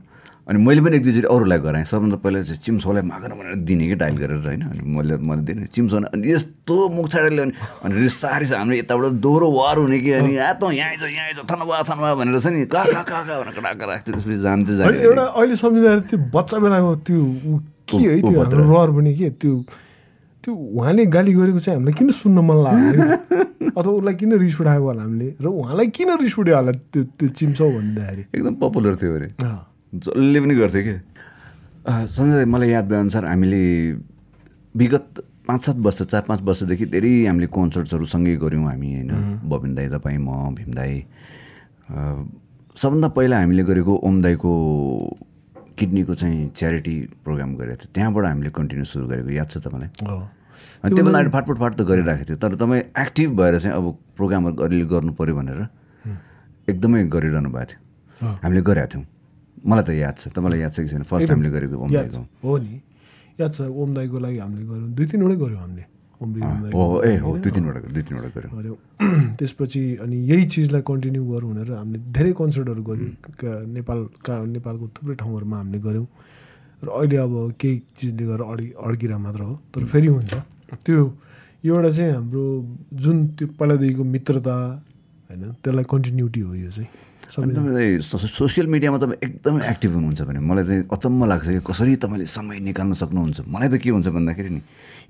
अनि 0.49 0.57
मैले 0.57 0.81
पनि 0.81 0.95
एक 0.97 1.03
दुईचोटि 1.03 1.27
अरूलाई 1.27 1.59
गराएँ 1.61 1.85
सबभन्दा 1.85 2.17
पहिला 2.23 2.41
चाहिँ 2.41 2.59
चिम्सोलाई 2.65 3.03
मागेर 3.05 3.31
भनेर 3.39 3.55
दिने 3.61 3.85
कि 3.87 3.95
डाइल 4.01 4.15
गरेर 4.17 4.41
होइन 4.41 4.61
अनि 4.61 4.81
मैले 4.95 5.15
मैले 5.21 5.41
दिने 5.47 5.65
चिम्सो 5.69 5.97
अनि 6.09 6.31
यस्तो 6.31 6.75
मुख 6.97 7.07
छाडेर 7.13 7.31
ल्याउने। 7.37 7.53
अनि 7.85 7.93
रिसारी 8.01 8.45
छ 8.49 8.53
हाम्रो 8.57 8.75
यताबाट 8.81 9.21
दोहोरो 9.21 9.47
वार 9.51 9.77
हुने 9.85 9.99
कि 10.01 10.11
अनि 10.11 10.31
आ 10.37 10.53
त 10.57 10.73
यहाँ 10.73 10.89
आइज 10.89 11.03
यहाँ 11.13 11.25
आइज 11.29 11.39
थनवा 11.45 11.81
थनवा 11.89 12.09
भनेर 12.17 12.39
चाहिँ 12.41 12.57
नि 12.57 12.65
कहाँ 12.65 12.85
कहाँ 12.89 13.05
कहाँ 13.05 13.23
कहाँ 13.25 13.39
भनेर 13.41 13.53
कडाका 13.53 13.85
राख्थ्यो 13.85 14.13
त्यसपछि 14.17 14.37
जान्थ्यो 14.41 14.75
जाने 14.81 14.97
एउटा 14.97 15.23
अहिले 15.29 15.55
सम्झिँदाखेरि 15.61 16.09
त्यो 16.09 16.19
बच्चा 16.33 16.57
बेलाको 16.57 16.95
त्यो 17.05 17.21
के 17.91 17.97
है 18.01 18.19
त्यो 18.25 18.41
रहर 18.41 18.89
पनि 18.97 19.11
के? 19.15 19.29
त्यो 19.41 19.53
त्यो 20.43 20.51
उहाँले 20.53 21.05
गाली 21.05 21.33
गरेको 21.37 21.59
चाहिँ 21.61 21.77
हामीलाई 21.77 21.93
किन 22.01 22.11
सुन्न 22.17 22.37
मन 22.49 22.57
लाग्यो 22.65 23.71
अथवा 23.77 23.93
उसलाई 23.93 24.15
किन 24.17 24.31
रिस 24.41 24.61
उठाएको 24.61 24.85
होला 24.89 25.01
हामीले? 25.05 25.27
र 25.37 25.45
उहाँलाई 25.47 25.87
किन 25.95 26.09
रिस 26.17 26.35
उठ्यो 26.39 26.55
होला 26.57 26.71
त्यो 26.91 27.03
त्यो 27.13 27.27
चिम्छौ 27.29 27.69
भन्दाखेरि? 27.71 28.23
एकदम 28.35 28.53
पपुलर 28.57 28.95
थियो 28.97 29.15
अरे। 29.15 29.27
जसले 29.93 30.39
पनि 30.41 30.55
गर्थ्यो 30.55 30.81
कि? 30.83 30.95
सञ्जय 32.15 32.45
मलाई 32.45 32.69
याद 32.69 32.85
भएअनुसार 32.89 33.25
हामीले 33.25 33.61
विगत 34.75 35.07
पाँच 35.47 35.61
सात 35.65 35.77
वर्ष 35.83 36.01
चार 36.01 36.23
पाँच 36.27 36.41
वर्षदेखि 36.41 36.85
धेरै 36.95 37.11
हामीले 37.27 37.47
कन्सर्ट्सहरू 37.51 38.05
सँगै 38.05 38.35
गऱ्यौँ 38.39 38.65
हामी 38.65 38.89
होइन? 38.95 39.11
बबिन 39.43 39.75
दाई 39.75 39.87
तपाईँ 39.89 40.17
म 40.17 40.55
भीम 40.55 40.71
दाई। 40.71 40.95
सबभन्दा 42.77 43.07
पहिला 43.17 43.37
हामीले 43.39 43.63
गरेको 43.67 43.93
ओम 43.99 44.21
दाईको 44.21 44.51
किडनीको 45.75 46.13
चाहिँ 46.15 46.49
च्यारिटी 46.55 46.95
प्रोग्राम 47.25 47.55
गरेको 47.59 47.83
थियो। 47.83 47.91
त्यहाँबाट 47.93 48.25
हामीले 48.25 48.49
कन्टिन्यू 48.55 48.85
सुरु 48.85 49.07
गरेको। 49.11 49.29
याद 49.33 49.49
छ 49.49 49.57
तपाईँलाई। 49.59 49.89
अनि 50.83 50.95
त्योभन्दा 50.95 51.19
अगाडि 51.19 51.31
फाटफुट 51.35 51.57
फाट 51.59 51.73
त 51.75 51.81
गरिरहेको 51.83 52.25
थियो। 52.29 52.37
तर 52.37 52.55
तपाईँ 52.55 52.83
एक्टिभ 52.95 53.29
भएर 53.35 53.59
चाहिँ 53.59 53.75
अब 53.75 53.85
प्रोग्रामहरू 54.15 54.55
अलिअलि 54.63 54.85
गर्नु 54.87 55.11
पऱ्यो 55.19 55.35
भनेर 55.35 55.59
एकदमै 56.69 57.03
गरिरहनु 57.11 57.49
भएको 57.49 57.65
थियो। 57.67 57.79
हामीले 58.39 58.61
गरेका 58.61 58.87
थियौँ। 58.93 59.05
मलाई 59.65 59.83
त 59.83 59.89
याद 59.89 60.15
छ 60.17 60.23
तपाईँलाई 60.33 60.59
याद 60.59 60.71
छ 60.73 60.79
कि 60.81 60.89
छैन? 60.89 61.03
फर्स्ट 61.03 61.29
हामीले 61.31 61.49
गरेको 61.49 61.75
ओम 61.77 61.89
याद 61.91 62.09
दाईको 62.09 62.21
हो 62.43 62.57
नि। 62.57 62.81
याद 63.39 63.51
छ 63.53 63.61
ओम 63.61 63.89
दाईको 63.95 64.17
लागि 64.19 64.37
हामीले 64.37 64.65
गऱ्यौँ 64.65 64.89
दुई 64.97 65.05
तिनवटै 65.05 65.37
गऱ्यौँ 65.37 65.61
हामीले। 65.61 65.83
ओम 66.21 66.29
हो 66.73 67.01
ए 67.01 67.17
हो 67.17 67.29
दुई 67.41 67.51
तिनवटा 67.51 67.79
दुई 67.93 68.03
तिनवटा 68.05 68.29
गऱ्यौँ। 68.35 68.51
गऱ्यौँ। 68.57 68.77
त्यसपछि 69.37 69.83
अनि 70.05 70.17
यही 70.31 70.45
चिजलाई 70.53 70.81
कन्टिन्यू 70.85 71.23
गरौँ 71.25 71.49
भनेर 71.53 71.71
हामीले 71.71 71.99
धेरै 72.13 72.31
कन्सर्टहरू 72.41 72.81
गऱ्यौँ। 72.89 73.11
नेपाल 73.77 73.99
नेपालको 74.55 74.85
थुप्रै 74.95 75.15
ठाउँहरूमा 75.21 75.57
हामीले 75.57 75.79
गऱ्यौँ। 75.81 76.07
र 76.81 76.87
अहिले 76.89 77.17
अब 77.17 77.33
केही 77.61 77.75
चिजले 77.97 78.25
गर्दा 78.25 78.45
अडि 78.53 78.67
अड्किरा 78.73 79.17
मात्र 79.17 79.41
हो 79.41 79.53
तर 79.73 79.85
फेरि 79.85 80.07
हुन्छ। 80.07 80.33
त्यो 80.85 81.01
एउटा 81.61 81.89
चाहिँ 81.91 82.11
हाम्रो 82.13 82.43
जुन 82.97 83.17
त्यो 83.37 83.47
पहिलादेखिको 83.57 84.03
मित्रता 84.03 84.55
होइन 85.29 85.43
त्यसलाई 85.61 85.85
कन्टिन्युटी 85.89 86.41
हो 86.41 86.53
यो 86.55 86.69
चाहिँ। 86.69 86.89
तपाईँ 87.31 87.99
सोसियल 88.03 88.67
मिडियामा 88.67 88.97
तपाईँ 88.99 89.19
एकदमै 89.23 89.63
एक्टिभ 89.71 89.91
हुनुहुन्छ 89.95 90.21
भने 90.27 90.39
मलाई 90.43 90.63
चाहिँ 90.67 90.83
अचम्म 90.91 91.25
लाग्छ 91.31 91.47
कि 91.47 91.59
कसरी 91.63 91.95
तपाईँले 92.03 92.25
समय 92.27 92.59
निकाल्न 92.59 92.93
सक्नुहुन्छ? 92.93 93.47
मलाई 93.47 93.69
त 93.71 93.75
के 93.79 93.89
हुन्छ 93.89 94.07
भन्दाखेरि 94.11 94.49
नि 94.51 94.61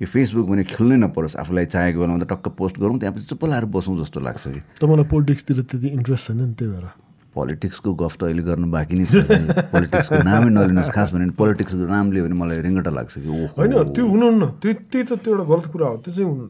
यो 0.01 0.07
फेसबुक 0.07 0.45
भने 0.45 0.63
खेल्नै 0.69 0.97
नपरोस् 1.01 1.35
आफूलाई 1.41 1.65
चाहेको 1.65 1.97
बेलामा 1.97 2.21
त 2.21 2.29
टक्क 2.29 2.45
पोस्ट 2.53 2.75
गरौँ 2.77 2.97
त्यहाँपछि 3.01 3.25
चुप्प 3.25 3.43
लाएर 3.49 3.65
बसौँ 3.73 3.97
जस्तो 4.05 4.19
लाग्छ 4.21 4.43
कि। 4.53 4.61
तपाईँलाई 4.77 5.07
पोलिटिक्सतिर 5.09 5.61
त्यति 5.65 5.87
इन्ट्रेस्ट 5.97 6.27
छैन 6.27 6.37
नि 6.37 6.53
त्यही 6.53 6.71
भएर? 6.71 6.87
पोलिटिक्सको 7.31 7.89
गफ 7.95 8.13
त 8.19 8.21
अहिले 8.27 8.43
गर्नु 8.43 8.67
बाँकी 8.69 8.95
नै 9.01 9.05
छ 9.07 9.25
पोलिटिक्सको 9.73 10.21
नामै 10.21 10.49
नलिनुहोस् 10.51 10.91
खास 10.93 11.09
भने 11.15 11.31
पोलिटिक्सको 11.33 11.85
नाम 11.89 12.11
लियो 12.11 12.23
भने 12.27 12.35
मलाई 12.37 12.59
रिङ्गटा 12.61 12.91
लाग्छ 12.91 13.13
कि 13.17 13.29
ओहो। 13.29 13.55
होइन 13.55 13.71
त्यो 13.97 14.03
हुनुहुन्न। 14.03 14.43
त्यो 14.61 14.71
त्यही 14.91 15.03
त 15.09 15.11
त्यो 15.25 15.31
एउटा 15.31 15.45
गलत 15.47 15.65
कुरा 15.73 15.87
हो 15.89 15.95
त्यो 16.05 16.11
चाहिँ 16.11 16.27
हुनु 16.27 16.45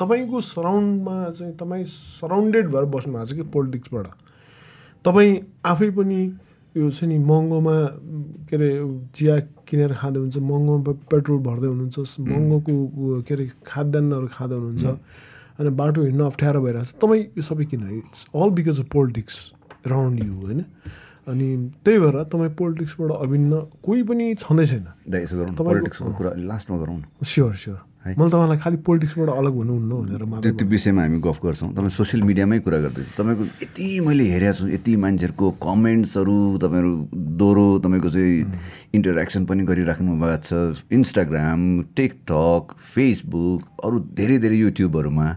तपाईँको 0.00 0.36
सराउन्डमा 0.38 1.16
चाहिँ 1.38 1.52
तपाईँ 1.60 1.84
सराउन्डेड 1.84 2.66
भएर 2.72 2.84
बस्नु 2.88 3.12
भएको 3.14 3.26
छ 3.26 3.36
कि 3.36 3.44
पोलिटिक्सबाट? 3.52 4.06
तपाईँ 5.04 5.32
आफै 5.66 5.90
पनि 5.98 6.20
यो 6.74 6.90
चाहिँ 6.90 7.08
नि 7.08 7.18
महँगोमा 7.24 7.74
के 8.48 8.56
अरे 8.56 8.68
चिया 9.14 9.34
किनेर 9.68 9.92
खाँदै 10.00 10.18
हुन्छ 10.20 10.36
महँगोमा 10.38 10.92
पेट्रोल 11.10 11.38
भर्दै 11.48 11.68
हुनुहुन्छ 11.68 12.20
महँगोको 12.20 13.22
के 13.26 13.34
अरे 13.34 13.46
खाद्यान्नहरू 13.66 14.28
खाँदै 14.36 14.54
हुनुहुन्छ 14.54 14.86
अनि 15.58 15.70
बाटो 15.80 16.02
हिँड्न 16.02 16.22
अप्ठ्यारो 16.24 16.60
भइरहेको 16.62 16.84
छ। 16.86 16.94
तपाईँ 17.02 17.22
यो 17.36 17.42
सबै 17.42 17.64
किन? 17.70 17.82
It's 17.98 18.26
all 18.34 18.50
because 18.58 18.80
of 18.80 18.86
politics 18.94 19.36
round 19.86 20.16
you 20.24 20.34
होइन? 20.34 20.60
अनि 21.28 21.48
त्यही 21.84 21.98
भएर 21.98 22.16
तपाईँ 22.32 22.52
पोलिटिक्सबाट 22.58 23.10
अभिन्न 23.24 23.52
कोही 23.84 24.02
पनि 24.08 24.34
छँदै 24.40 24.66
छैन। 24.66 24.86
यसो 25.12 25.36
गरौँ 25.36 25.54
पोलिटिक्सको 25.56 26.10
कुरा 26.18 26.30
लास्टमा 26.48 26.76
गरौँ 26.78 26.96
न। 26.98 27.04
Sure 27.24 27.54
sure. 27.56 27.80
मैले 28.08 28.30
तपाईँलाई 28.30 28.58
खालि 28.64 28.76
पोलिटिक्सबाट 28.88 29.28
अलग 29.28 29.54
हुनुहुन्न 29.60 29.92
भनेर 29.92 30.24
मात्र 30.24 30.50
त्यो 30.56 30.66
विषयमा 30.68 31.02
हामी 31.02 31.18
गफ 31.20 31.38
गर्छौँ। 31.44 31.68
तपाईँ 31.76 31.92
सोसियल 31.92 32.22
मिडियामै 32.24 32.58
कुरा 32.64 32.78
गर्दैछु। 32.84 33.12
तपाईँको 33.20 33.44
यति 33.44 33.88
मैले 34.06 34.24
हेरेको 34.32 34.56
छु 34.58 34.68
यति 34.72 34.92
मान्छेहरूको 34.96 35.46
कमेन्ट्सहरू 35.60 36.36
तपाईँहरू 36.62 36.92
दोहोरो 37.36 37.66
तपाईँको 37.84 38.08
चाहिँ 38.08 38.36
इन्टरेक्सन 38.96 39.44
पनि 39.44 39.62
गरिराख्नु 39.68 40.12
भएको 40.24 40.40
छ। 40.40 40.80
इन्स्टाग्राम 40.88 41.60
टिकटक 41.96 42.62
फेसबुक 42.80 43.60
अरू 43.84 43.96
धेरै 44.16 44.38
धेरै 44.40 44.56
युट्युबहरूमा 44.56 45.28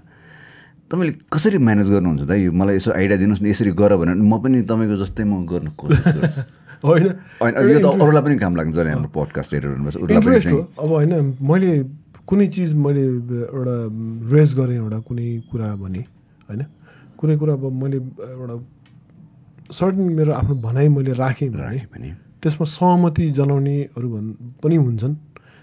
तपाईँले 0.91 1.13
कसरी 1.31 1.57
म्यानेज 1.57 1.87
गर्नुहुन्छ 1.89 2.23
त 2.27 2.31
यो 2.35 2.51
मलाई 2.51 2.75
यसो 2.75 2.91
आइडिया 2.91 3.17
दिनुहोस् 3.17 3.41
न 3.41 3.47
यसरी 3.47 3.71
गर 3.71 3.95
भने 3.95 4.13
म 4.13 4.33
पनि 4.43 4.61
तपाईँको 4.67 4.95
जस्तै 4.99 5.23
म 5.23 5.45
गर्न 5.47 5.67
कोसिस 5.79 6.07
गर्छु। 6.19 6.41
होइन। 6.87 7.07
यो 7.71 7.79
त 7.79 7.85
अरूलाई 7.95 8.21
पनि 8.21 8.35
काम 8.37 8.55
लाग्छ 8.55 8.71
जसले 8.75 8.91
हाम्रो 8.91 9.09
पडकास्ट 9.15 9.53
हेरेर 9.53 9.71
अब 10.79 10.89
होइन 10.91 11.13
मैले 11.41 11.71
कुनै 12.27 12.47
चिज 12.47 12.75
मैले 12.75 13.03
एउटा 13.47 13.75
रेस 14.35 14.49
गरेँ 14.55 14.77
एउटा 14.77 14.99
कुनै 14.99 15.27
कुरा 15.51 15.75
भने 15.75 16.01
होइन? 16.49 16.61
कुनै 17.17 17.35
कुरा 17.37 17.53
अब 17.53 17.65
मैले 17.71 17.97
एउटा 17.97 18.55
सर्टन 19.71 20.01
मेरो 20.01 20.31
आफ्नो 20.33 20.55
भनाइ 20.55 20.87
मैले 20.89 21.13
राखेँ 21.13 21.49
भने। 21.49 22.09
त्यसमा 22.41 22.65
सहमति 22.65 23.31
जनाउनेहरू 23.31 24.07
भन् 24.09 24.29
पनि 24.63 24.75
हुन्छन्। 24.75 25.13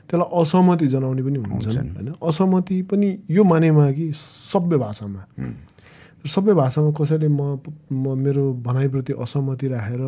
त्यसलाई 0.08 0.40
असहमति 0.40 0.86
जनाउने 0.88 1.22
पनि 1.22 1.38
हुन्छन् 1.38 1.76
हुन्छन्। 1.76 1.88
होइन? 1.96 2.08
असहमति 2.22 2.76
पनि 2.90 3.08
यो 3.30 3.44
मानेमा 3.44 3.90
कि 3.92 4.12
सभ्य 4.16 4.76
भाषामा। 4.76 5.22
सबै 6.26 6.52
भाषामा 6.54 6.90
कसैले 6.98 7.28
म 7.28 7.60
म 7.92 8.16
मेरो 8.18 8.44
भनाइप्रति 8.64 9.12
असहमति 9.12 9.68
राखेर 9.68 10.02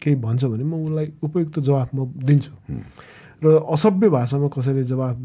केही 0.00 0.16
भन्छ 0.16 0.44
भने 0.44 0.64
म 0.64 0.74
उसलाई 0.84 1.06
उपयुक्त 1.22 1.58
जवाफ 1.60 1.88
म 1.94 1.98
दिन्छु। 2.24 2.52
र 3.44 3.46
असभ्य 3.72 4.08
भाषामा 4.08 4.48
कसैले 4.48 4.84
जवाफ 4.84 5.16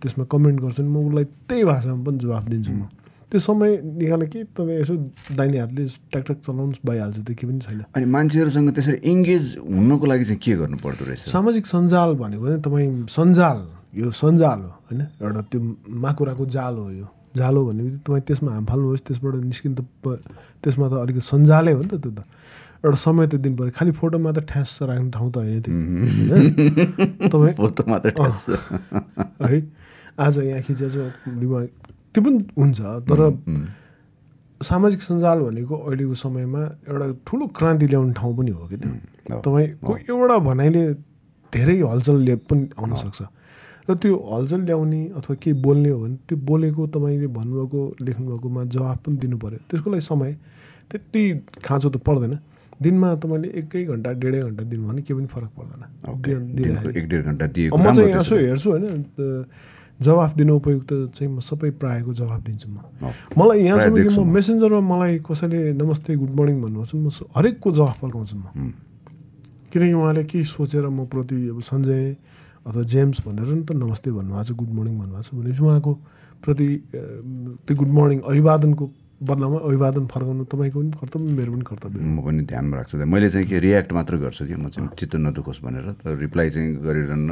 त्यसमा 0.00 0.24
कमेन्ट 0.24 0.60
गर्छन् 0.60 0.88
म 0.88 0.96
उसलाई 1.08 1.24
त्यही 1.48 1.64
भाषामा 1.64 2.00
पनि 2.04 2.18
जवाफ 2.18 2.44
दिन्छु 2.48 2.72
म। 2.72 2.82
त्यो 3.30 3.40
समय 3.40 3.70
निकाल्न 4.00 4.26
के 4.26 4.42
तपाईँ 4.58 4.80
यसो 4.80 4.94
दाहिने 5.38 5.58
हातले 5.58 5.84
ट्याकट्याक 5.86 6.38
चलाउनु 6.42 6.72
भइहाल्छ 6.82 7.18
त्यो 7.26 7.34
केही 7.38 7.46
पनि 7.46 7.60
छैन। 7.62 7.80
अनि 7.94 8.06
मान्छेहरूसँग 8.14 8.70
त्यसरी 8.74 8.98
इङ्गेज 9.06 9.44
हुनको 9.62 10.06
लागि 10.06 10.24
चाहिँ 10.24 10.40
के 10.42 10.52
गर्नु 10.58 10.76
पर्दो 10.82 11.04
रहेछ? 11.06 11.30
सामाजिक 11.30 11.64
सञ्जाल 11.66 12.10
भनेको 12.18 12.46
चाहिँ 12.46 12.62
तपाईँ 12.66 12.90
सञ्जाल 13.06 13.58
यो 14.00 14.10
सञ्जाल 14.10 14.60
हो 14.66 14.72
होइन? 14.90 15.00
एउटा 15.22 15.40
त्यो 15.50 15.60
माकुराको 16.02 16.46
जाल 16.46 16.74
हो 16.74 16.90
यो। 16.90 17.06
जाल 17.38 17.54
हो 17.54 17.62
भने 17.70 17.82
तपाईँ 18.02 18.22
त्यसमा 18.26 18.50
हाम 18.52 18.64
फाल्नुहोस् 18.66 19.02
त्यसबाट 19.06 19.34
निस्किन 19.46 19.72
त 19.78 19.80
त्यसमा 20.62 20.86
त 20.90 20.92
अलिकति 21.06 21.22
सञ्जालै 21.22 21.72
हो 21.72 21.82
नि 21.86 21.88
त 21.94 22.02
त्यो 22.02 22.10
त। 22.10 22.26
एउटा 22.82 22.98
समय 22.98 23.26
त 23.30 23.34
दिनु 23.38 23.56
पऱ्यो 23.56 23.72
खालि 23.78 23.92
फोटोमा 23.94 24.30
त 24.32 24.38
ठ्यास 24.50 24.78
राख्ने 24.90 25.10
ठाउँ 25.14 25.30
त 25.30 25.36
होइन 25.38 25.62
त्यो? 25.62 27.28
तपाईँ 27.30 27.54
फोटो 27.54 27.82
मात्र 27.86 28.10
ठ्यास। 28.10 28.38
है? 29.46 29.58
आज 30.18 30.38
यहाँ 30.38 30.62
खिचेछ 30.66 30.94
दिमाग 31.38 31.68
त्यो 32.14 32.20
पनि 32.24 32.38
हुन्छ 32.58 32.80
तर 33.08 33.20
सामाजिक 34.60 35.00
सञ्जाल 35.02 35.38
भनेको 35.40 35.74
अहिलेको 35.76 36.14
समयमा 36.14 36.62
एउटा 36.88 37.06
ठुलो 37.26 37.44
क्रान्ति 37.58 37.86
ल्याउने 37.86 38.12
ठाउँ 38.12 38.32
पनि 38.38 38.50
हो 38.50 38.66
कि 38.68 38.76
त्यो। 38.76 39.40
तपाईँको 39.40 39.92
एउटा 40.10 40.36
भनाइले 40.48 40.82
धेरै 41.52 41.76
हलचल 41.80 42.16
ल्या 42.26 42.36
पनि 42.50 42.62
आउन 42.78 42.90
सक्छ। 43.04 43.20
र 43.88 43.94
त्यो 44.02 44.14
हलचल 44.32 44.60
ल्याउने 44.68 45.00
अथवा 45.18 45.34
केही 45.42 45.54
बोल्ने 45.64 45.90
हो 45.90 45.98
भने 46.02 46.16
त्यो 46.28 46.36
बोलेको 46.50 46.86
तपाईँले 46.94 47.28
भन्नुभएको 47.38 47.80
लेख्नुभएकोमा 48.04 48.60
जवाफ 48.74 48.98
पनि 49.06 49.16
दिनु 49.16 49.36
पऱ्यो 49.38 49.58
त्यसको 49.70 49.88
लागि 49.90 50.04
समय 50.04 50.30
त्यति 50.90 51.22
खाँचो 51.64 51.88
त 51.90 51.96
पर्दैन। 52.06 52.34
दिनमा 52.82 53.08
तपाईँले 53.22 53.48
एकै 53.60 53.84
घन्टा 53.92 54.10
डेढै 54.20 54.40
घन्टा 54.40 54.62
दिनु 54.70 54.82
भने 54.88 55.00
केही 55.02 55.16
पनि 55.18 55.28
फरक 55.32 55.50
पर्दैन। 55.56 55.82
म 57.70 57.92
चाहिँ 57.92 58.12
यसो। 58.12 58.34
हेर्छु 58.36 58.68
होइन 58.70 58.84
जवाफ 60.00 60.30
दिनु 60.36 60.52
उपयुक्त 60.56 60.90
चाहिँ 61.12 61.28
म 61.28 61.38
सबै 61.44 61.70
प्रायःको 61.76 62.12
जवाफ 62.20 62.40
दिन्छु 62.40 62.68
म। 62.72 62.76
मलाई 63.36 63.58
यहाँसम्म 63.68 63.96
कि 64.00 64.08
म। 64.16 64.24
मेसेन्जरमा 64.32 64.80
मलाई 64.80 65.18
कसैले 65.28 65.60
नमस्ते 65.76 66.16
गुड 66.16 66.32
मर्निङ 66.40 66.56
भन्नुहुन्छ 66.64 66.92
म 66.96 67.08
हरेकको 67.36 67.68
जवाफ 67.78 67.96
फर्काउँछु 68.00 68.36
म। 68.36 68.44
किनकि 69.70 69.92
उहाँले 69.92 70.22
केही 70.24 70.44
सोचेर 70.44 70.88
म 70.88 71.04
प्रति 71.06 71.36
अब 71.52 71.60
सञ्जय 71.60 72.16
अथवा 72.66 72.82
जेम्स 72.82 73.18
भनेर 73.28 73.48
नि 73.54 73.62
त 73.68 73.76
नमस्ते 73.76 74.08
भन्नुभएको 74.10 74.44
छ 74.44 74.56
गुड 74.56 74.72
मर्निङ 74.78 74.94
भन्नुभएको 74.98 75.22
छ 75.22 75.30
भनेपछि 75.36 75.62
उहाँको 75.62 75.92
प्रति 76.44 76.68
त्यो 77.68 77.74
गुड 77.76 77.92
मर्निङ 77.92 78.18
अभिवादनको 78.24 78.84
बदलामा 79.20 79.58
अभिवादन 79.68 80.04
फर्काउनु 80.08 80.44
तपाईँको 80.48 80.78
पनि 80.80 80.90
कर्तव्य 80.96 81.32
मेरो 81.36 81.52
पनि 81.52 81.64
कर्तव्य। 81.68 82.00
म 82.00 82.24
पनि 82.24 82.40
ध्यानमा 82.48 82.76
राख्छु 82.76 83.04
मैले 83.04 83.28
चाहिँ 83.30 83.46
के 83.46 83.58
रियाक्ट 83.60 83.92
मात्र 83.92 84.16
गर्छु 84.16 84.44
कि 84.48 84.56
म 84.56 84.68
चाहिँ 84.72 84.88
चित्त 84.96 85.16
नदुखोस् 85.28 85.60
भनेर 85.60 85.86
तर 86.00 86.16
रिप्लाई 86.16 86.48
चाहिँ 86.50 86.68
गरिरहन्न 86.80 87.30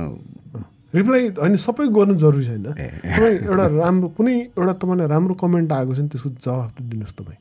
रिप्लाई 0.95 1.22
होइन 1.36 1.57
सबै 1.57 1.86
गर्नु 1.93 2.14
जरुरी 2.16 2.45
छैन। 2.45 2.62
तपाईँ 2.72 3.36
एउटा 3.45 3.64
राम्रो 3.76 4.09
कुनै 4.16 4.34
एउटा 4.57 4.72
तपाईँलाई 4.72 5.09
राम्रो 5.09 5.34
कमेन्ट 5.36 5.72
आएको 5.72 5.93
छ 5.95 6.01
नि 6.01 6.09
त्यसको 6.09 6.28
जवाफ 6.41 6.70
त 6.76 6.78
दिनुहोस् 6.80 7.16
तपाईँ। 7.18 7.41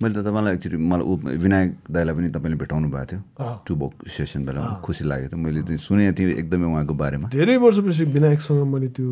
मैले 0.00 0.14
त 0.16 0.24
तपाईँलाई 0.24 0.52
एक्चुली 0.56 0.76
मलाई 0.80 1.04
ऊ 1.04 1.12
विनायक 1.44 1.70
दाईलाई 1.92 2.14
पनि 2.16 2.28
तपाईँले 2.32 2.56
भेटाउनु 2.56 2.88
भएको 2.88 3.04
थियो। 3.08 3.20
अँ। 3.40 3.56
टु 3.68 3.72
बुक 3.76 3.92
सेसन 4.08 4.44
बेला 4.48 4.60
खुसी 4.80 5.04
लागेको 5.04 5.28
थियो। 5.32 5.40
मैले 5.44 5.60
त्यो 5.64 5.76
सुनेको 5.76 6.12
थिएँ 6.16 6.32
एकदमै 6.40 6.66
उहाँको 6.72 6.94
बारेमा। 6.96 7.28
धेरै 7.28 7.56
वर्षपछि 7.56 8.04
विनायकसँग 8.16 8.64
मैले 8.64 8.88
त्यो 8.96 9.08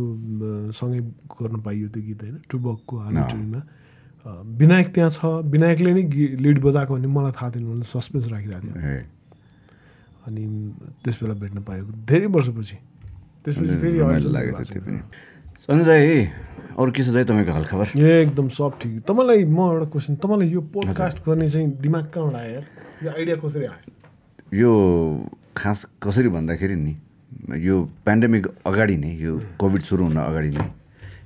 सँगै 0.72 1.00
गर्न 1.28 1.56
पाइयो 1.60 1.88
त्यो 1.92 2.02
गीत 2.08 2.20
होइन 2.24 2.36
टुबकको 2.48 2.94
हालिटरीमा 3.04 3.60
विनायक 4.60 4.88
त्यहाँ 4.92 5.10
छ। 5.12 5.20
विनायकले 5.52 5.92
नै 5.92 6.04
लिड 6.44 6.58
बजाएको 6.64 6.92
भने 6.92 7.08
मलाई 7.08 7.32
थाहा 7.36 7.48
थिएन। 7.52 7.64
मैले 7.68 7.84
सस्पेन्स 7.84 8.28
राखिरहेको 8.32 8.68
ए। 8.80 9.04
अनि 10.24 10.42
त्यस 11.04 11.16
बेला 11.20 11.34
भेट्न 11.36 11.58
पाएको। 11.68 11.88
धेरै 12.04 12.28
वर्षपछि। 12.32 12.76
त्यसपछि 13.48 13.76
फेरि 13.80 13.98
लागेको 14.36 14.62
थियो 14.62 14.80
त्यो। 14.84 14.84
पनि 14.84 15.00
सञ्जय 15.64 16.06
अरू 16.78 16.90
के 16.94 17.02
छ 17.02 17.08
दाई 17.16 17.24
तपाईँको 17.24 17.52
हालखबर 17.52 17.86
ए 17.98 18.22
एकदम 18.22 18.48
सब 18.54 18.78
ठिक 18.80 18.90
तपाईँलाई 19.08 19.44
म 19.44 19.58
एउटा 19.72 19.86
क्वेसन 19.92 20.14
तपाईँलाई 20.22 20.48
यो 20.52 20.60
पोडकास्ट 20.76 21.18
गर्ने 21.26 21.48
चाहिँ 21.48 21.68
दिमाग 21.82 22.04
कहाँबाट 22.14 22.36
आयो? 22.44 22.60
यो 23.02 23.10
आइडिया 23.10 23.36
कसरी 23.42 23.64
आयो 23.66 24.60
यो 24.60 24.70
खास 25.56 25.86
कसरी 26.02 26.28
भन्दाखेरि 26.28 26.76
नि 26.76 26.94
यो 27.66 27.76
पेन्डेमिक 28.06 28.46
अगाडि 28.66 28.96
नै 28.96 29.12
यो 29.18 29.34
कोभिड 29.60 29.82
सुरु 29.88 30.04
हुन 30.04 30.16
अगाडि 30.22 30.50
नै 30.54 30.66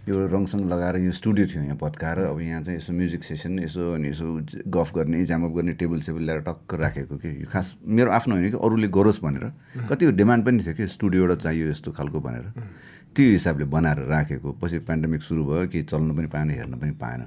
यो 0.02 0.14
रङसङ 0.26 0.66
लगाएर 0.66 0.96
यो 0.98 1.12
स्टुडियो 1.14 1.46
थियो 1.46 1.62
यहाँ 1.62 1.78
पत्काएर। 1.78 2.18
अब 2.34 2.40
यहाँ 2.42 2.62
चाहिँ 2.62 2.78
यसो 2.78 2.92
म्युजिक 2.92 3.22
सेसन 3.22 3.58
यसो 3.62 3.94
अनि 3.94 4.08
यसो 4.10 4.26
गफ 4.66 4.94
गर्ने 4.98 5.24
जामअप 5.30 5.52
गर्ने 5.54 5.72
टेबल 5.78 6.00
सेबल 6.02 6.22
ल्याएर 6.26 6.40
टक्क 6.42 6.74
राखेको 6.74 7.16
कि? 7.22 7.30
यो 7.42 7.46
खास 7.46 7.66
मेरो 7.86 8.10
आफ्नो 8.10 8.34
होइन 8.34 8.50
कि 8.50 8.58
अरूले 8.58 8.88
गरोस् 8.90 9.22
भनेर। 9.22 9.44
कति 9.86 10.10
डिमान्ड 10.10 10.42
पनि 10.46 10.58
थियो 10.58 10.74
कि? 10.74 10.86
स्टुडियो 10.90 11.22
एउटा 11.22 11.34
चाहियो 11.46 11.70
यस्तो 11.70 11.90
खालको 11.94 12.18
भनेर। 12.18 12.50
त्यो 13.14 13.30
हिसाबले 13.30 13.64
बनाएर 13.70 13.98
राखेको। 14.10 14.52
पछि 14.58 14.78
पेन्डेमिक 14.90 15.22
सुरु 15.22 15.44
भयो 15.46 15.66
कि 15.70 15.82
चल्नु 15.86 16.14
पनि 16.18 16.26
पाएन 16.34 16.50
हेर्न 16.50 16.74
पनि 16.82 16.90
पाएन। 16.98 17.22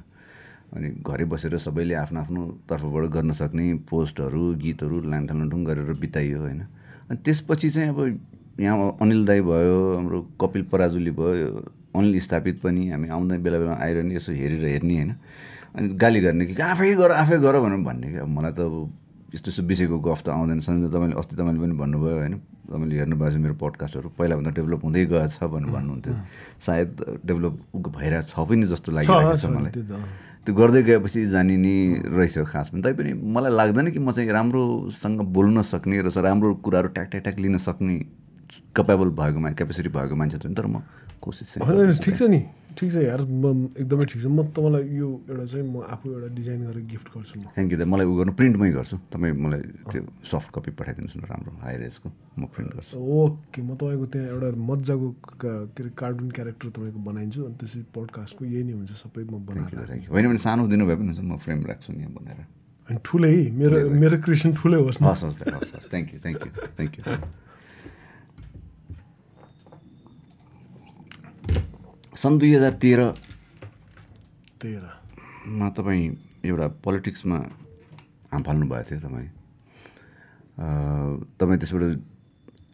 अनि 0.76 0.90
घरै 1.00 1.26
बसेर 1.32 1.58
सबैले 1.58 1.96
आफ्नो 1.96 2.20
आफ्नो 2.20 2.42
तर्फबाट 2.68 3.04
गर्न 3.08 3.32
सक्ने 3.40 3.88
पोस्टहरू 3.88 4.44
गीतहरू 4.60 4.96
लाङठाङलुङठुङ 5.08 5.64
गरेर 5.64 5.96
बिताइयो 5.96 6.40
होइन। 6.44 6.62
अनि 7.08 7.18
त्यसपछि 7.24 7.70
चाहिँ 7.70 7.90
अब 7.96 8.20
यहाँ 8.60 8.98
अनिल 9.00 9.26
दाई 9.26 9.42
भयो 9.48 9.80
हाम्रो 9.96 10.22
कपिल 10.42 10.64
पराजुली 10.68 11.12
भयो 11.16 11.48
अनिल 11.96 12.20
स्थापित 12.20 12.60
पनि 12.62 12.90
हामी 12.90 13.08
आउँदा 13.10 13.38
बेला 13.40 13.58
बेलामा 13.60 13.78
आइरहने 13.84 14.16
यसो 14.16 14.32
हेरेर 14.32 14.66
हेर्ने 14.66 14.96
होइन। 14.96 15.12
अनि 15.76 15.88
गाली 15.96 16.20
गर्ने 16.22 16.46
कि 16.46 16.54
आफै 16.56 16.94
गर 16.96 17.12
आफै 17.12 17.38
गर 17.40 17.60
भनेर 17.60 17.82
भन्ने 17.84 18.08
कि 18.12 18.18
अब 18.24 18.30
मलाई 18.30 18.52
त 18.52 18.60
अब 18.60 18.76
यस्तो 19.36 19.52
यस्तो 19.52 19.64
विषयको 19.68 19.98
गफ 20.00 20.22
त 20.24 20.28
आउँदैन। 20.32 20.60
सन्जय 20.64 20.88
तपाईँले 20.88 21.16
अस्ति 21.20 21.36
तपाईँले 21.36 21.60
पनि 21.60 21.76
भन्नुभयो 21.76 22.18
होइन 22.20 22.36
तपाईँले 22.72 22.96
हेर्नुभएको 22.96 23.32
छ 23.32 23.38
मेरो 23.44 23.56
पडकास्टहरू 23.60 24.08
पहिलाभन्दा 24.16 24.52
डेभलप 24.56 24.82
हुँदै 24.86 25.06
गएछ 25.12 25.34
भनेर 25.44 25.72
भन्नुहुन्थ्यो। 25.76 26.14
सायद 26.64 26.90
डेभलप 27.26 27.54
भइरहेको 27.76 28.28
छ 28.32 28.36
पनि 28.48 28.66
जस्तो 28.72 28.90
लागिरहेको 28.96 29.36
छ 29.36 29.46
मलाई। 29.52 29.74
त्यो 30.46 30.54
गर्दै 30.56 30.82
गएपछि 30.88 31.26
जानिने 31.34 31.76
रहेछ 32.16 32.38
खासमा 32.48 32.80
तैपनि 32.86 33.12
मलाई 33.18 33.52
लाग्दैन 33.52 33.92
कि 33.92 34.00
म 34.00 34.12
चाहिँ 34.16 34.32
राम्रोसँग 34.32 35.20
बोल्न 35.36 35.62
सक्ने 35.68 36.00
र 36.06 36.10
राम्रो 36.16 36.54
कुराहरू 36.64 36.88
ट्याक 36.96 37.08
ट्याक 37.12 37.24
ट्याक 37.24 37.38
लिन 37.42 37.58
सक्ने 37.58 37.96
कपेबल 38.72 39.10
भएको 39.20 39.40
क्यापेसिटी 39.42 39.90
भएको 39.90 40.16
मान्छे 40.16 40.38
त 40.38 40.46
होइन, 40.46 40.56
तर 40.56 40.66
म 40.70 40.86
कोसिस। 41.26 41.58
ठिक 42.06 42.16
छ 42.16 42.24
नि 42.30 42.42
ठिक 42.76 42.92
छ 42.92 42.96
यार 43.08 43.22
म 43.24 43.72
एकदमै 43.80 44.06
ठिक 44.06 44.20
छ। 44.20 44.28
म 44.28 44.44
तपाईँलाई 44.52 44.84
यो 45.00 45.08
एउटा 45.32 45.46
चाहिँ 45.48 45.64
म 45.64 45.80
आफू 45.88 46.06
एउटा 46.12 46.28
डिजाइन 46.36 46.60
गरेर 46.68 46.84
गिफ्ट 46.92 47.08
गर्छु 47.08 47.34
म। 47.40 47.44
थ्याङ्क 47.56 47.70
यू 47.72 47.78
दा। 47.80 47.86
मलाई 47.88 48.06
उ 48.06 48.14
गर्नु 48.20 48.34
प्रिन्टमै 48.36 48.70
गर्छु। 48.76 48.96
तपाईँ 49.10 49.34
मलाई 49.34 49.62
त्यो 49.92 50.02
सफ्ट 50.28 50.50
कपी 50.52 50.72
पठाइदिनुहोस् 50.76 51.18
न 51.18 51.24
राम्रो 51.24 51.52
हाई 51.64 51.76
रेजको 51.80 52.08
म 52.36 52.44
प्रिन्ट 52.52 52.70
गर्छु। 52.76 52.94
ओके 53.00 53.60
म 53.64 53.70
तपाईँको 53.80 54.06
त्यहाँ 54.12 54.28
एउटा 54.36 54.48
मजाको 54.60 55.08
का- 55.40 55.66
अरे 55.72 55.90
कार्टुन 55.96 56.28
क्यारेक्टर 56.36 56.68
तपाईँको 56.76 57.00
बनाइदिन्छु 57.00 57.40
अनि 57.48 57.56
त्यसपछि 57.56 57.80
पोडकास्टको 57.96 58.42
यही 58.44 58.64
नै 58.68 58.74
हुन्छ 58.76 58.92
सबै 58.92 59.24
म 59.24 59.34
बनाएर 59.48 60.12
होइन 60.12 60.26
भने 60.28 60.40
सानो 60.44 60.68
दिनुभए 60.68 60.96
पनि 61.00 61.08
हुन्छ 61.16 61.22
म 61.24 61.40
फ्रेम 61.40 61.60
राख्छु 61.64 61.90
नि 61.96 62.06
भनेर 62.12 62.40
अनि 62.92 63.00
ठुलै 63.02 63.34
मेरो 63.56 63.78
मेरो 63.96 64.16
क्रिएसन 64.20 64.52
ठुलै 64.60 64.78
होस् 64.84 65.00
न। 65.00 65.04
हस् 65.08 65.24
हस् 65.26 65.42
हस् 65.42 65.72
हस्। 65.74 65.88
Thank 65.90 66.08
you 66.14 66.20
thank 66.22 66.40
you 66.44 66.52
thank 66.76 66.94
you 67.00 67.04
सन् 72.26 72.38
दुई 72.42 72.54
हजार 72.56 72.74
तेह्र 72.82 73.02
तेह्र। 74.58 74.86
मा 75.46 75.70
तपाईँ 75.78 76.06
एउटा 76.42 76.68
पोलिटिक्समा 76.82 77.38
हाम 78.34 78.42
फाल्नु 78.42 78.66
भएको 78.66 78.84
थियो 78.90 79.00
तपाईँ। 79.06 79.30
तपाईँ 81.38 81.60
त्यसबाट 81.62 81.84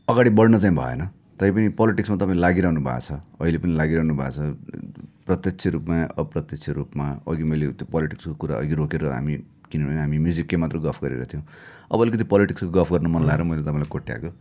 अगाडि 0.08 0.30
बढ्न 0.40 0.56
चाहिँ 0.56 0.76
भएन। 0.76 1.02
तैपनि 1.36 1.68
पोलिटिक्समा 1.76 2.16
तपाईँ 2.24 2.40
लागिरहनु 2.40 2.80
भएको 2.80 3.00
छ। 3.04 3.20
अहिले 3.44 3.58
पनि 3.60 3.76
लागिरहनु 3.76 4.16
भएको 4.16 4.32
छ। 4.32 4.56
प्रत्यक्ष 5.28 5.68
रूपमा 5.76 5.98
अप्रत्यक्ष 6.16 6.70
रूपमा 6.80 7.06
अघि 7.28 7.44
मैले 7.44 7.76
त्यो 7.76 7.92
पोलिटिक्सको 7.92 8.34
कुरा 8.40 8.56
अघि 8.56 8.74
रोकेर 8.80 9.04
हामी 9.12 9.36
किनभने 9.68 10.00
हामी 10.00 10.18
म्युजिककै 10.32 10.58
मात्र 10.64 10.80
गफ 10.80 11.04
गरेर 11.04 11.28
थियौँ। 11.28 11.44
अब 11.92 12.00
अलिकति 12.00 12.24
पोलिटिक्सको 12.24 12.72
गफ 12.72 12.92
गर्न 12.96 13.08
मन 13.12 13.28
लागेर 13.28 13.44
मैले 13.44 13.68
तपाईँलाई 13.68 13.92
कोट्याएको। 13.92 14.32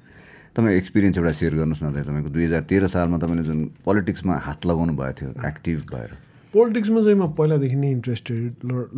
तपाईँ 0.57 0.77
एक्सपिरियन्स 0.77 1.19
एउटा 1.19 1.33
सेयर 1.33 1.55
गर्नुहोस् 1.55 1.83
न 1.83 1.93
त 1.95 2.03
तपाईँको 2.07 2.31
दुई 2.35 2.45
हजार 2.45 2.63
तेह्र 2.67 2.87
सालमा 2.91 3.19
तपाईँले 3.23 3.45
जुन 3.47 3.61
पोलिटिक्समा 3.87 4.35
हात 4.47 4.67
लगाउनु 4.67 4.93
भएको 4.99 5.15
थियो 5.21 5.31
एक्टिभ 5.47 5.79
भएर। 5.95 6.11
पोलिटिक्समा 6.55 7.01
चाहिँ 7.07 7.19
म 7.19 7.27
पहिलादेखि 7.39 7.77
नै 7.79 7.91
इन्ट्रेस्टेड 7.91 8.43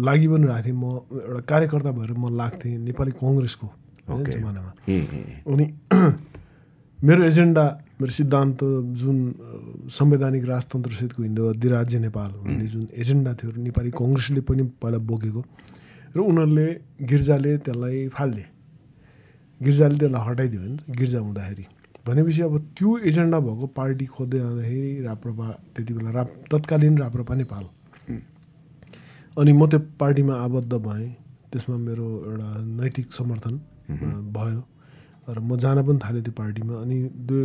लागि 0.00 0.28
पनि 0.32 0.46
रहेको 0.48 0.64
थिएँ। 0.64 0.76
म 0.80 0.84
एउटा 1.12 1.40
कार्यकर्ता 1.44 1.90
भएर 1.92 2.12
म 2.16 2.32
लाग्थेँ 2.40 2.78
नेपाली 2.88 3.12
कङ्ग्रेसको 3.20 3.66
जमानामा। 4.08 4.70
अनि 5.52 5.64
मेरो 7.06 7.22
एजेन्डा 7.24 7.64
मेरो 8.00 8.12
सिद्धान्त 8.12 8.58
जुन 8.96 9.16
संवैधानिक 9.92 10.44
राजतन्त्रसहितको 10.44 11.20
हिन्दू 11.22 11.42
अधिराज्य 11.52 11.98
नेपाल 12.08 12.30
भन्ने 12.42 12.66
जुन 12.72 12.88
एजेन्डा 12.96 13.32
थियो 13.38 13.50
नेपाली 13.60 13.90
कङ्ग्रेसले 13.92 14.40
पनि 14.48 14.62
पहिला 14.80 14.98
बोकेको। 15.04 15.42
र 16.16 16.18
उनीहरूले 16.20 16.66
गिर्जाले 17.04 17.52
त्यसलाई 17.64 18.08
फालिदिए। 18.16 18.46
गिर्जाले 19.64 19.96
त्यसलाई 19.98 20.22
हटाइदियो 20.28 20.60
नि 20.62 20.76
त 20.76 20.96
गिर्जा 20.98 21.18
हुँदाखेरि। 21.18 21.64
भनेपछि 22.06 22.40
अब 22.42 22.54
त्यो 22.76 22.90
एजेन्डा 23.08 23.38
भएको 23.46 23.66
पार्टी 23.78 24.06
खोज्दै 24.14 24.38
जाँदाखेरि 24.38 24.90
राप्रपा 25.06 25.46
त्यति 25.74 25.92
बेला 25.94 26.10
राप 26.18 26.28
तत्कालीन 26.50 26.94
राप्रपा 26.98 27.34
नेपाल। 27.42 27.64
अनि 29.38 29.52
म 29.52 29.66
त्यो 29.70 29.78
पार्टीमा 30.00 30.34
आबद्ध 30.44 30.72
भएँ। 30.86 31.08
त्यसमा 31.52 31.76
मेरो 31.76 32.06
एउटा 32.26 32.48
नैतिक 32.80 33.12
समर्थन 33.12 33.54
भयो। 34.34 34.60
र 35.28 35.38
म 35.38 35.56
जान 35.62 35.78
पनि 35.86 35.98
थालेँ 36.04 36.22
त्यो 36.26 36.34
पार्टीमा। 36.34 36.74
अनि 36.82 36.96
दुई 37.28 37.42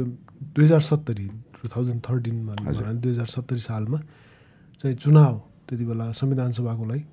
दुई 0.56 0.64
हजार 0.66 0.82
सत्तरी 0.82 1.28
टु 1.54 1.68
थाउजन्ड 1.70 2.02
थर्टिनमा 2.08 2.54
दुई 3.02 3.12
हजार 3.12 3.30
सत्तरी 3.36 3.62
सालमा 3.62 4.00
चाहिँ 4.80 4.96
चुनाव 4.98 5.36
त्यति 5.68 5.86
बेला 5.86 6.06
संविधान 6.18 6.52
सभाको 6.58 6.86
लागि 6.86 7.04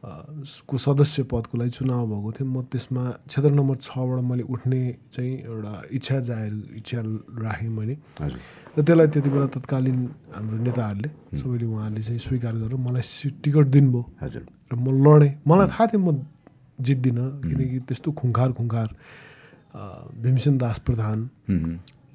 को 0.00 0.76
सदस्य 0.80 1.22
पदको 1.28 1.58
लागि 1.60 1.70
चुनाव 1.76 2.06
भएको 2.08 2.30
थियो 2.32 2.46
म 2.48 2.62
त्यसमा 2.72 3.04
क्षेत्र 3.28 3.50
नम्बर 3.52 3.76
छबाट 3.84 4.20
मैले 4.24 4.42
उठ्ने 4.48 4.80
चाहिँ 5.12 5.34
एउटा 5.44 5.74
इच्छा 5.92 6.18
जाहेर 6.24 6.52
इच्छा 6.80 7.00
राखेँ 7.44 7.68
मैले। 7.68 7.94
र 8.16 8.80
त्यसलाई 8.80 9.06
त्यति 9.12 9.30
बेला 9.30 9.46
तत्कालीन 9.60 9.98
हाम्रो 10.32 10.56
नेताहरूले 10.64 11.10
सबैले 11.36 11.66
उहाँहरूले 11.66 12.02
चाहिँ 12.02 12.18
स्वीकार 12.18 12.54
गरेर 12.64 12.80
मलाई 12.80 13.04
टिकट 13.44 13.66
दिनुभयो। 13.76 14.02
हजुर। 14.24 14.44
र 14.72 14.74
म 14.80 14.86
लडेँ। 15.04 15.32
मलाई 15.44 15.66
थाहा 15.68 15.86
थियो 15.92 16.00
म 16.00 16.24
जित्दिनँ 16.80 17.28
किनकि 17.44 17.78
त्यस्तो 17.84 18.08
खुङ्खार 18.16 18.50
खुङ्खार 18.56 18.88
भीमसेन 20.16 20.54
दास 20.58 20.78
प्रधान 20.80 21.28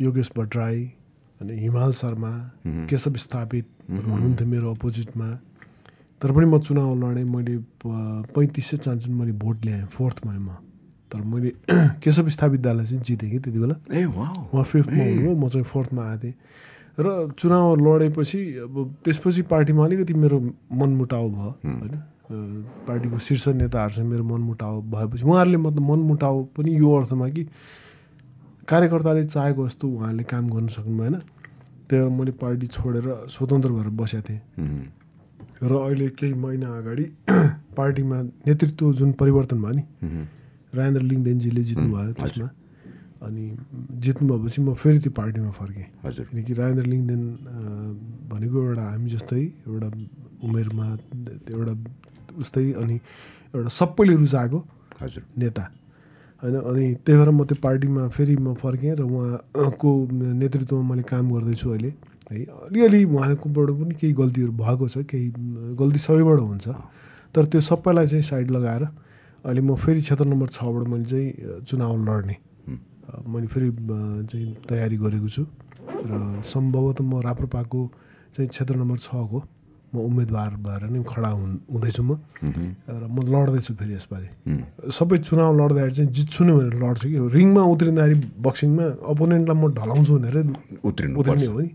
योगेश 0.02 0.32
भट्टराई 0.38 0.80
अनि 1.42 1.54
हिमाल 1.54 1.92
शर्मा 2.02 2.34
केशव 2.90 3.16
स्थापित 3.26 3.66
हुनुहुन्थ्यो 3.90 4.48
मेरो 4.48 4.74
अपोजिटमा। 4.74 5.30
तर 6.26 6.32
पनि 6.34 6.46
म 6.50 6.58
चुनाव 6.58 6.98
लडेँ 6.98 7.24
मैले 7.30 7.58
पैँतिस 8.34 8.66
सय 8.66 8.78
चान्चुन 8.78 9.14
मैले 9.14 9.32
भोट 9.38 9.66
ल्याएँ 9.66 9.86
फोर्थमा 9.94 10.34
म 10.34 10.58
तर 11.14 11.22
मैले 11.22 11.50
केशव 12.02 12.56
दालाई 12.66 12.86
चाहिँ 12.86 13.02
जितेँ 13.06 13.30
कि 13.30 13.40
त्यति 13.46 13.60
बेला। 13.62 13.76
ए 13.94 14.06
उहाँ 14.10 14.64
फिफ्थमा 14.66 15.04
हुनुभयो 15.06 15.36
म 15.38 15.48
चाहिँ 15.48 15.66
फोर्थमा 15.70 16.02
आएको 16.02 16.24
थिएँ। 16.24 16.34
र 16.98 17.30
चुनाव 17.38 17.76
लडेपछि 17.78 18.40
अब 18.58 18.96
त्यसपछि 19.06 19.42
पार्टीमा 19.54 19.86
अलिकति 19.86 20.14
मेरो 20.18 20.40
मनमुटाउ 20.74 21.30
भयो 21.30 21.54
होइन? 21.62 21.94
पार्टीको 22.90 23.18
शीर्ष 23.22 23.48
नेताहरूसँग 23.62 24.10
मेरो 24.10 24.24
मनमुटाउ 24.26 24.82
भएपछि 24.82 25.24
उहाँहरूले 25.30 25.58
मतलब 25.62 25.90
मनमुटाउ 25.92 26.44
पनि 26.58 26.74
यो 26.74 26.90
अर्थमा 26.98 27.30
कि 27.30 27.44
कार्यकर्ताले 28.66 29.24
चाहेको 29.30 29.68
जस्तो 29.68 29.88
उहाँहरूले 29.88 30.24
काम 30.26 30.50
गर्न 30.50 30.68
सक्नु 30.74 30.98
भएन 30.98 31.16
त्यही 31.86 32.02
भएर 32.02 32.10
मैले 32.18 32.32
पार्टी 32.42 32.68
छोडेर 32.74 33.14
स्वतन्त्र 33.30 33.70
भएर 33.78 33.90
बसेको 33.94 34.30
थिएँ। 34.30 34.42
र 35.70 35.74
अहिले 35.86 36.08
केही 36.20 36.34
महिना 36.44 36.68
अगाडि 36.78 37.06
पार्टीमा 37.78 38.18
नेतृत्व 38.48 38.94
जुन 39.00 39.12
परिवर्तन 39.22 39.58
भयो 39.62 39.74
नि 39.74 39.84
राजेन्द्र 40.76 41.02
लिङ्गदेनजीले 41.12 41.64
जित्नुभयो 41.70 42.12
त्यसमा। 42.20 42.48
अनि 43.26 43.44
जित्नु 44.06 44.28
भएपछि 44.38 44.62
म 44.62 44.74
फेरि 44.82 45.00
त्यो 45.00 45.12
पार्टीमा 45.20 45.52
फर्केँ। 45.60 45.86
हजुर। 46.06 46.26
किनकि 46.32 46.54
राजेन्द्र 46.54 46.86
लिङ्गदेन 46.86 47.22
अ, 47.26 47.58
भनेको 48.32 48.58
एउटा 48.70 48.84
हामी 48.92 49.10
जस्तै 49.16 49.42
एउटा 49.68 49.90
उमेरमा 50.46 50.86
एउटा 51.56 51.74
उस्तै 52.42 52.66
अनि 52.82 52.96
एउटा 53.56 53.70
सबैले 53.80 54.14
रुचाएको 54.22 54.60
हजुर। 55.02 55.24
नेता। 55.42 55.64
होइन 56.44 56.56
अनि 56.70 56.86
त्यही 57.06 57.18
भएर 57.20 57.30
म 57.32 57.44
त्यो 57.50 57.58
पार्टीमा 57.64 58.02
फेरि 58.16 58.36
म 58.38 58.54
फर्केँ 58.62 58.94
र 59.00 59.02
उहाँको 59.08 59.90
नेतृत्वमा 60.12 60.84
मैले 60.90 61.04
काम 61.10 61.26
गर्दैछु 61.34 61.68
अहिले। 61.72 61.92
है। 62.32 62.44
अलिअलि 62.70 63.04
उहाँकोबाट 63.06 63.70
पनि 63.80 63.94
केही 64.00 64.14
गल्तीहरू 64.14 64.52
भएको 64.52 64.88
छ 64.88 64.98
केही 65.06 65.28
गल्ती 65.78 66.00
सबैबाट 66.00 66.40
हुन्छ। 66.40 66.68
तर 67.36 67.44
त्यो 67.52 67.62
सबैलाई 67.62 68.08
चाहिँ 68.08 68.24
साइड 68.24 68.52
लगाएर 68.52 68.84
अहिले 69.46 69.62
म 69.62 69.76
फेरि 69.76 70.02
क्षेत्र 70.02 70.26
नम्बर 70.26 70.48
छबाट 70.58 70.88
मैले 70.88 71.06
चाहिँ 71.06 71.30
चुनाव 71.68 71.94
लड्ने 72.02 72.36
मैले 73.30 73.48
फेरि 73.48 73.70
चाहिँ 74.26 74.50
तयारी 74.70 74.98
गरेको 74.98 75.30
छु। 75.30 75.44
र 75.86 76.42
सम्भवतः 76.42 77.04
म 77.06 77.22
राप्रपाको 77.22 77.80
चाहिँ 78.34 78.50
क्षेत्र 78.50 78.76
नम्बर 78.76 78.98
छको 79.06 79.40
म 79.94 79.96
उम्मेदवार 80.02 80.52
भएर 80.66 80.82
नै 80.92 81.04
खडा 81.08 81.30
हुँ 81.30 81.48
हुँदैछु 81.72 82.04
म। 82.04 82.12
र 82.90 83.04
म 83.06 83.18
लड्दैछु 83.22 83.74
फेरि 83.80 83.94
यसपालि। 83.96 84.28
सबै 84.92 85.18
चुनाव 85.24 85.52
लड्दाखेरि 85.56 85.94
चाहिँ 85.94 86.12
जित्छु 86.12 86.42
नै 86.44 86.54
भनेर 86.58 86.76
लड्छु 86.84 87.08
कि? 87.10 87.18
रिङमा 87.32 87.62
उत्रिँदाखेरि 87.74 88.18
बक्सिङमा 88.44 88.86
अपोनेन्टलाई 89.14 89.56
म 89.56 89.64
ढलाउँछु 89.78 90.12
भनेर 90.20 90.36
उत्रिनु 90.84 91.16
उत्रिने 91.22 91.46
हो 91.46 91.60
नि। 91.62 91.70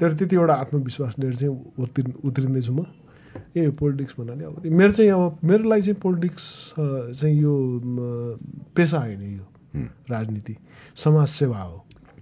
तर 0.00 0.12
त्यति 0.18 0.36
एउटा 0.36 0.54
आत्मविश्वास 0.54 1.18
लिएर 1.18 1.34
चाहिँ 1.34 1.54
उत्रि 1.78 2.12
उत्रिँदैछु 2.24 2.72
म। 2.72 2.86
ए 3.56 3.70
पोलिटिक्स 3.78 4.14
भन्नाले 4.18 4.44
अब 4.44 4.62
मेरो 4.66 4.92
चाहिँ 4.92 5.10
अब 5.10 5.38
मेरो 5.44 5.68
लागि 5.68 5.82
चाहिँ 5.82 6.00
पोलिटिक्स 6.00 6.44
चाहिँ 6.78 7.36
यो 7.40 7.52
पेसा 8.76 8.98
होइन 8.98 9.22
यो 9.36 9.44
राजनीति। 10.10 10.56
समाजसेवा 10.94 11.60
हो। 11.60 11.76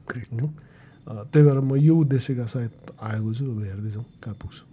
त्यही 0.09 1.45
भएर 1.45 1.59
म 1.61 1.77
यो 1.77 1.95
उद्देश्यका 1.97 2.47
सायद 2.47 2.73
आएको 3.01 3.35
छु 3.35 3.45
अब 3.45 3.63
हेर्दैछौँ 3.63 4.05
कहाँ 4.25 4.37
पुग्छु। 4.41 4.65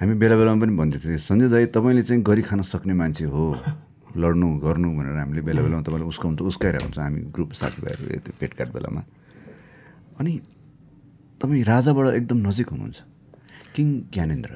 हामी 0.00 0.14
बेला 0.20 0.36
बेलामा 0.36 0.60
पनि 0.60 0.72
भन्दै 0.76 0.98
थियौँ 1.04 1.18
सञ्जय 1.18 1.48
दाई 1.48 1.66
तपाईँले 1.76 2.02
चाहिँ 2.02 2.22
गरी 2.22 2.42
खान 2.42 2.62
सक्ने 2.62 2.94
मान्छे 2.94 3.24
हो। 3.24 3.42
लड्नु 4.22 4.48
गर्नु 4.62 4.88
भनेर 4.94 5.16
हामीले 5.16 5.42
बेला 5.42 5.60
बेलामा 5.62 5.82
तपाईँलाई 5.82 6.08
उस्काउनु 6.08 6.36
त 6.36 6.42
उस्काइरहेको 6.42 6.86
हुन्छ। 6.86 6.98
हामी 6.98 7.20
ग्रुप 7.34 7.50
साथीभाइहरू 7.52 8.20
त्यो 8.20 8.32
भेटघाट 8.40 8.68
बेलामा। 8.74 9.02
अनि 10.20 10.32
तपाईँ 11.44 11.64
राजाबाट 11.68 12.06
एकदम 12.24 12.38
नजिक 12.48 12.68
हुनुहुन्छ। 12.72 12.98
किङ 13.76 13.86
ज्ञानेन्द्र। 14.16 14.52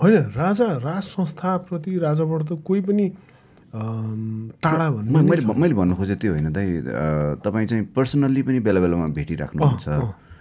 होइन 0.00 0.16
राजा 0.36 0.66
राज 0.84 1.02
संस्थाप्रति 1.16 1.92
राजाबाट 1.98 2.40
त 2.44 2.60
कोही 2.60 2.80
पनि 2.84 3.06
टाढा 3.70 4.86
भन्नु 4.90 5.22
मैले 5.22 5.46
मैले 5.46 5.74
भन्नु 5.78 5.94
खोजेँ 5.96 6.18
त्यो 6.20 6.30
होइन 6.34 6.50
दाइ 6.52 6.66
तपाईँ 7.40 7.66
चाहिँ 7.70 7.84
पर्सनल्ली 7.96 8.42
पनि 8.42 8.58
बेला 8.60 8.80
बेलामा 8.82 9.06
भेटिराख्नुहुन्छ। 9.14 9.86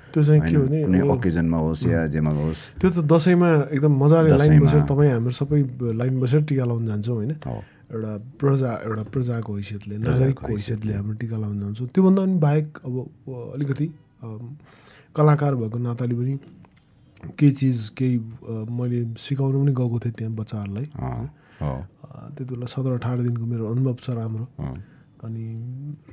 त्यो 0.10 0.22
चाहिँ 0.26 0.42
के? 0.42 0.58
भने 0.58 1.02
ओकेजनमा 1.06 1.58
होस् 1.62 1.86
या 1.86 2.10
जेमा 2.10 2.32
होस्। 2.34 2.82
त्यो 2.82 2.90
त 2.90 3.06
दसैँमा 3.06 3.50
एकदम 3.70 3.94
मजाले 3.94 4.30
लाइन। 4.34 4.60
बसेर 4.66 4.82
तपाईँ 4.90 5.12
हाम्रो 5.14 5.34
सबै 5.38 5.60
लाइन 6.02 6.14
बसेर 6.20 6.42
टिका 6.50 6.66
लाउन 6.66 6.84
जान्छौँ 6.90 7.16
होइन। 7.16 7.32
एउटा 7.94 8.12
प्रजा 8.42 8.72
एउटा 8.90 9.04
प्रजाको 9.14 9.52
हैसियतले 9.54 9.96
नागरिकको 10.02 10.50
हैसियतले। 10.50 10.94
हाम्रो 10.98 11.14
टिका 11.22 11.38
लाउन 11.38 11.56
जान्छौँ। 11.62 11.88
त्योभन्दा 11.94 12.22
पनि 12.26 12.38
बाहेक 12.42 12.68
अब 12.82 12.96
अलिकति 13.54 13.88
कलाकार 15.16 15.56
भएको 15.56 15.78
नाताले 15.78 16.16
पनि 16.16 16.34
केही 17.40 17.52
चिज 17.52 17.90
केही 17.98 18.18
मैले 18.72 19.00
सिकाउनु 19.18 19.58
पनि 19.60 19.72
गएको 19.74 20.00
थिएँ 20.00 20.14
त्यहाँ 20.18 20.34
बच्चाहरूलाई। 20.36 20.88
त्यति 21.60 22.52
बेला 22.52 22.66
सत्र 22.66 22.92
अठार 22.96 23.18
दिनको 23.22 23.46
मेरो 23.46 23.64
अनुभव 23.72 23.96
छ 24.00 24.10
राम्रो। 24.16 24.46
अनि 25.26 25.46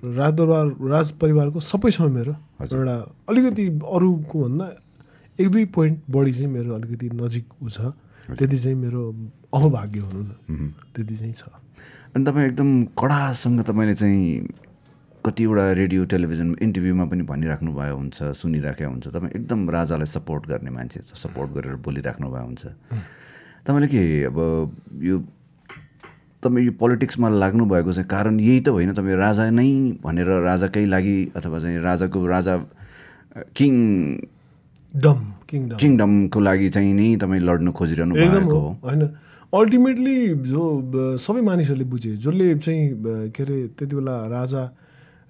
राजदरबार 0.02 0.66
राज 0.90 1.10
परिवारको 1.22 1.60
सबैसँग 1.60 2.10
मेरो। 2.14 2.34
एउटा 2.66 2.96
अलिकति 3.28 3.66
अरूको 3.86 4.36
भन्दा 4.42 4.66
एक 5.38 5.48
दुई 5.48 5.64
पोइन्ट 5.70 5.98
बढी 6.10 6.32
चाहिँ 6.32 6.50
मेरो 6.50 6.74
अलिकति 6.74 7.10
नजिक 7.14 7.46
ऊ 7.62 7.68
छ। 7.68 7.80
त्यति 8.26 8.58
चाहिँ 8.58 8.76
मेरो 8.76 9.02
अहभाग्य 9.54 10.00
भनौँ 10.00 10.24
न 10.24 10.74
त्यति 10.94 11.16
चाहिँ 11.16 11.32
छ। 11.32 11.44
अनि 12.16 12.24
तपाईँ 12.24 12.46
एकदम 12.46 12.70
कडासँग 12.98 13.60
तपाईँले 13.62 13.94
चाहिँ 13.94 14.48
कतिवटा 15.26 15.64
रेडियो 15.82 16.04
टेलिभिजन 16.06 16.48
इन्टरभ्यूमा 16.62 17.04
पनि 17.10 17.22
भनिराख्नु 17.26 17.70
भयो 17.74 17.94
हुन्छ 17.96 18.18
सुनिराखेको 18.40 18.90
हुन्छ। 18.90 19.06
तपाईँ 19.10 19.32
एकदम 19.36 19.60
राजालाई 19.70 20.06
सपोर्ट 20.06 20.42
गर्ने 20.46 20.70
मान्छे 20.70 21.00
सपोर्ट 21.02 21.50
गरेर 21.56 21.76
बोलिराख्नु 21.82 22.26
भयो 22.30 22.46
हुन्छ। 22.46 22.64
तपाईँले 23.66 23.88
के 23.90 24.02
अब 24.30 24.38
यो 25.02 25.16
तपाईँ 26.42 26.64
यो 26.66 26.72
पोलिटिक्समा 26.78 27.28
लाग्नु 27.42 27.64
भएको 27.66 27.92
चाहिँ 27.92 28.08
कारण 28.08 28.38
यही 28.40 28.60
त 28.60 28.68
होइन 28.70 28.92
तपाईँ 28.94 29.16
राजा 29.18 29.50
नै 29.50 29.98
भनेर 30.04 30.30
राजाकै 30.46 30.84
लागि 30.86 31.16
अथवा 31.36 31.58
चाहिँ 31.58 31.78
राजाको 31.82 32.26
राजा 32.26 32.54
किङ 33.58 33.72
डम 34.94 35.18
किङडम 35.50 35.76
किङडमको 35.76 36.38
लागि 36.40 36.68
चाहिँ 36.70 36.92
नै 36.94 37.08
तपाईँ 37.18 37.42
लड्नु 37.42 37.70
खोजिरहनु 37.74 38.14
भएको 38.14 38.60
होइन। 38.86 39.02
अल्टिमेटली 39.52 40.16
जो 40.46 40.62
सबै 41.18 41.40
मानिसहरूले 41.40 41.84
बुझे 41.90 42.16
जसले 42.22 42.46
चाहिँ 42.62 43.30
के 43.34 43.42
अरे 43.42 43.58
त्यति 43.74 43.94
बेला 43.96 44.14
राजा 44.30 44.62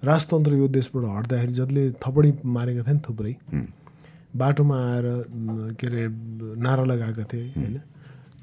राजतन्त्र 0.03 0.53
यो 0.53 0.67
देशबाट 0.67 1.03
हट्दाखेरि 1.17 1.53
जसले 1.53 1.91
थपडी 2.03 2.31
मारेका 2.45 2.83
थिए 2.83 2.93
नि 2.93 2.99
थुप्रै 3.09 3.33
बाटोमा 4.35 4.77
आएर 4.85 5.05
के 5.79 5.87
अरे 5.87 6.07
नारा 6.61 6.83
लगाएका 6.83 7.23
थिए 7.23 7.45
होइन? 7.57 7.77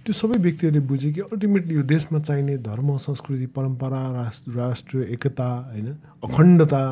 त्यो 0.05 0.13
सबै 0.13 0.37
व्यक्तिहरूले 0.37 0.81
बुझे 0.87 1.13
कि 1.13 1.21
अल्टिमेटली 1.23 1.75
यो 1.75 1.83
देशमा 1.83 2.19
चाहिने 2.21 2.57
धर्म 2.59 2.97
संस्कृति 2.99 3.47
परम्परा 3.57 4.01
राष्ट्र 4.13 4.53
राष्ट्रिय 4.53 5.03
एकता 5.15 5.49
होइन? 5.71 5.89
अखण्डता 6.25 6.83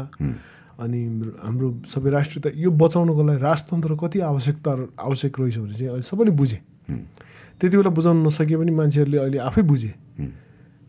अनि 0.78 1.00
हाम्रो 1.42 1.68
सबै 1.86 2.10
राष्ट्रियता 2.10 2.50
यो 2.56 2.70
बचाउनको 2.70 3.22
लागि 3.22 3.40
राजतन्त्र 3.42 3.96
कति 4.00 4.18
आवश्यकता 4.30 4.70
आवश्यक 5.00 5.40
रहेछ 5.40 5.58
भने 5.58 5.74
चाहिँ 5.74 5.88
अहिले 5.88 6.02
सबैले 6.02 6.30
बुझे। 6.30 6.58
त्यति 7.60 7.76
बेला 7.76 7.90
बुझाउन 7.90 8.26
नसके 8.26 8.56
पनि 8.56 8.70
मान्छेहरूले 8.70 9.18
अहिले 9.18 9.38
आफै 9.38 9.62
बुझे। 9.62 9.92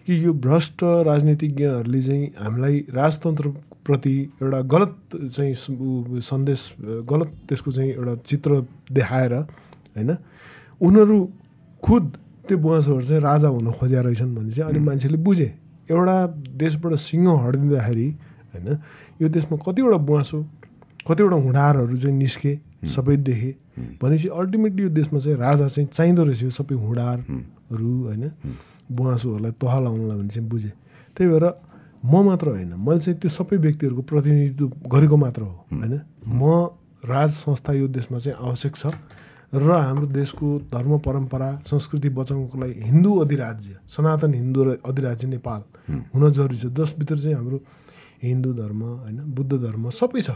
कि 0.07 0.25
यो 0.25 0.33
भ्रष्ट 0.33 0.83
राजनीतिज्ञहरूले 0.83 2.01
चाहिँ 2.01 2.25
हामीलाई 2.39 2.79
राजतन्त्रप्रति 2.93 4.15
एउटा 4.41 4.59
गलत 4.73 4.95
चाहिँ 5.15 5.53
सन्देश 6.21 6.61
गलत 7.09 7.31
त्यसको 7.49 7.71
चाहिँ 7.71 7.91
एउटा 7.91 8.15
चित्र 8.27 8.61
देखाएर 8.91 9.33
होइन 9.33 10.15
उनीहरू 10.81 11.17
खुद 11.83 12.11
त्यो 12.47 12.57
बुवासोहरू 12.57 13.05
चाहिँ 13.07 13.21
राजा 13.21 13.47
हुन 13.47 13.71
खोज्या 13.71 14.01
रहेछन् 14.01 14.35
भने 14.35 14.51
चाहिँ 14.51 14.69
अनि 14.71 14.79
मान्छेले 14.85 15.17
बुझे। 15.17 15.53
एउटा 15.91 16.15
देशबाट 16.59 16.93
सिंह 16.99 17.27
हटिदिँदाखेरि 17.45 18.09
होइन 18.53 18.67
यो 19.21 19.29
देशमा 19.29 19.57
कतिवटा 19.65 19.97
बुवासो 19.97 20.41
कतिवटा 21.07 21.35
हुँडारहरू 21.35 21.97
चाहिँ 21.97 22.17
निस्के 22.17 22.59
सबै 22.87 23.15
देखे। 23.17 23.51
भनेपछि 24.01 24.27
अल्टिमेटली 24.27 24.83
यो 24.83 24.89
देशमा 24.89 25.19
चाहिँ 25.19 25.37
राजा 25.37 25.67
चाहिँ 25.67 25.89
चाहिँदो 25.89 26.23
रहेछ 26.23 26.43
यो 26.43 26.49
सबै 26.49 26.75
हुँडारहरू 26.75 27.91
होइन। 28.03 28.31
बुवासोहरूलाई 28.91 29.51
तह 29.55 29.73
लाउनलाई 29.79 30.17
भने 30.17 30.29
चाहिँ 30.29 30.49
बुझेँ। 30.49 30.71
त्यही 31.15 31.29
भएर 31.31 31.45
म 32.03 32.13
मात्र 32.25 32.47
होइन 32.49 32.73
मैले 32.75 32.99
चाहिँ 32.99 33.19
त्यो 33.19 33.29
सबै 33.29 33.57
व्यक्तिहरूको 33.57 34.01
प्रतिनिधित्व 34.01 34.65
गरेको 34.91 35.15
मात्र 35.17 35.41
हो 35.41 35.55
होइन? 35.71 35.93
म 36.27 36.41
राज 37.03 37.29
संस्था 37.37 37.73
यो 37.73 37.87
देशमा 37.87 38.17
चाहिँ 38.19 38.37
आवश्यक 38.39 38.75
छ 38.75 38.85
र 39.53 39.69
हाम्रो 39.69 40.07
देशको 40.09 40.47
धर्म 40.73 40.97
परम्परा 40.99 41.49
संस्कृति 41.63 42.09
बचाउनको 42.09 42.57
लागि 42.57 42.73
हिन्दू 42.83 43.11
अधिराज्य 43.19 43.71
सनातन 43.87 44.33
हिन्दू 44.33 44.63
र 44.63 44.69
अधिराज्य 44.81 45.27
नेपाल 45.27 45.61
हुन 46.15 46.31
जरुरी 46.31 46.57
छ। 46.57 46.65
जसभित्र 46.73 47.17
चाहिँ 47.19 47.35
हाम्रो 47.35 47.57
हिन्दू 48.23 48.53
धर्म 48.53 48.81
होइन 48.83 49.19
बुद्ध 49.35 49.53
धर्म 49.53 49.89
सबै 49.91 50.21
छ। 50.21 50.31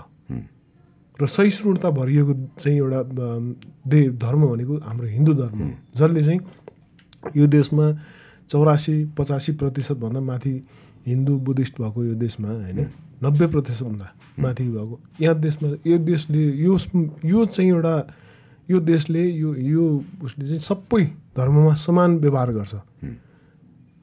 र 1.19 1.27
सहिष्णुता 1.27 1.89
भरिएको 1.89 2.33
चाहिँ 2.61 2.77
एउटा 2.77 3.01
दे 3.89 3.99
धर्म 4.21 4.41
भनेको 4.47 4.73
हाम्रो 4.85 5.07
हिन्दू 5.07 5.33
धर्म 5.33 5.59
हो। 5.59 5.69
जसले 5.97 6.23
चाहिँ 6.23 6.39
यो 7.35 7.47
देशमा 7.47 7.85
चौरासी 8.49 8.95
पचासी 9.17 9.51
प्रतिशतभन्दा 9.59 10.19
माथि 10.19 10.53
हिन्दू 11.07 11.33
बुद्धिस्ट 11.39 11.81
भएको 11.81 12.03
यो 12.03 12.13
देशमा 12.15 12.47
होइन 12.47 12.79
नब्बे 13.23 13.47
प्रतिशतभन्दा 13.47 14.07
माथि 14.39 14.63
भएको 14.69 14.99
यहाँ 15.21 15.39
देशमा 15.39 15.67
यो 15.87 15.97
देशले 15.97 16.43
यो 16.63 16.77
यो 17.25 17.45
चाहिँ 17.45 17.69
एउटा 17.71 17.95
यो 18.69 18.79
देशले 18.79 19.23
यो 19.23 19.55
यो 19.55 19.83
उसले 20.23 20.45
चाहिँ 20.45 20.59
सबै 20.59 21.03
धर्ममा 21.37 21.73
समान 21.75 22.17
व्यवहार 22.19 22.51
गर्छ। 22.51 22.75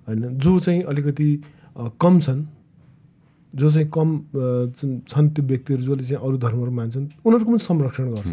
होइन 0.08 0.38
जो 0.38 0.58
चाहिँ 0.60 0.82
अलिकति 0.82 1.28
कम 2.00 2.20
छन् 2.20 2.42
जो 3.54 3.70
चाहिँ 3.70 3.88
कम 3.88 4.08
छन् 5.06 5.28
त्यो 5.34 5.44
व्यक्तिहरू 5.44 5.82
जसले 5.84 6.04
चाहिँ 6.04 6.22
अरू 6.26 6.36
धर्महरू 6.38 6.70
मान्छन् 6.70 7.06
उनीहरूको 7.24 7.50
पनि 7.50 7.58
संरक्षण 7.60 8.10
गर्छ। 8.10 8.32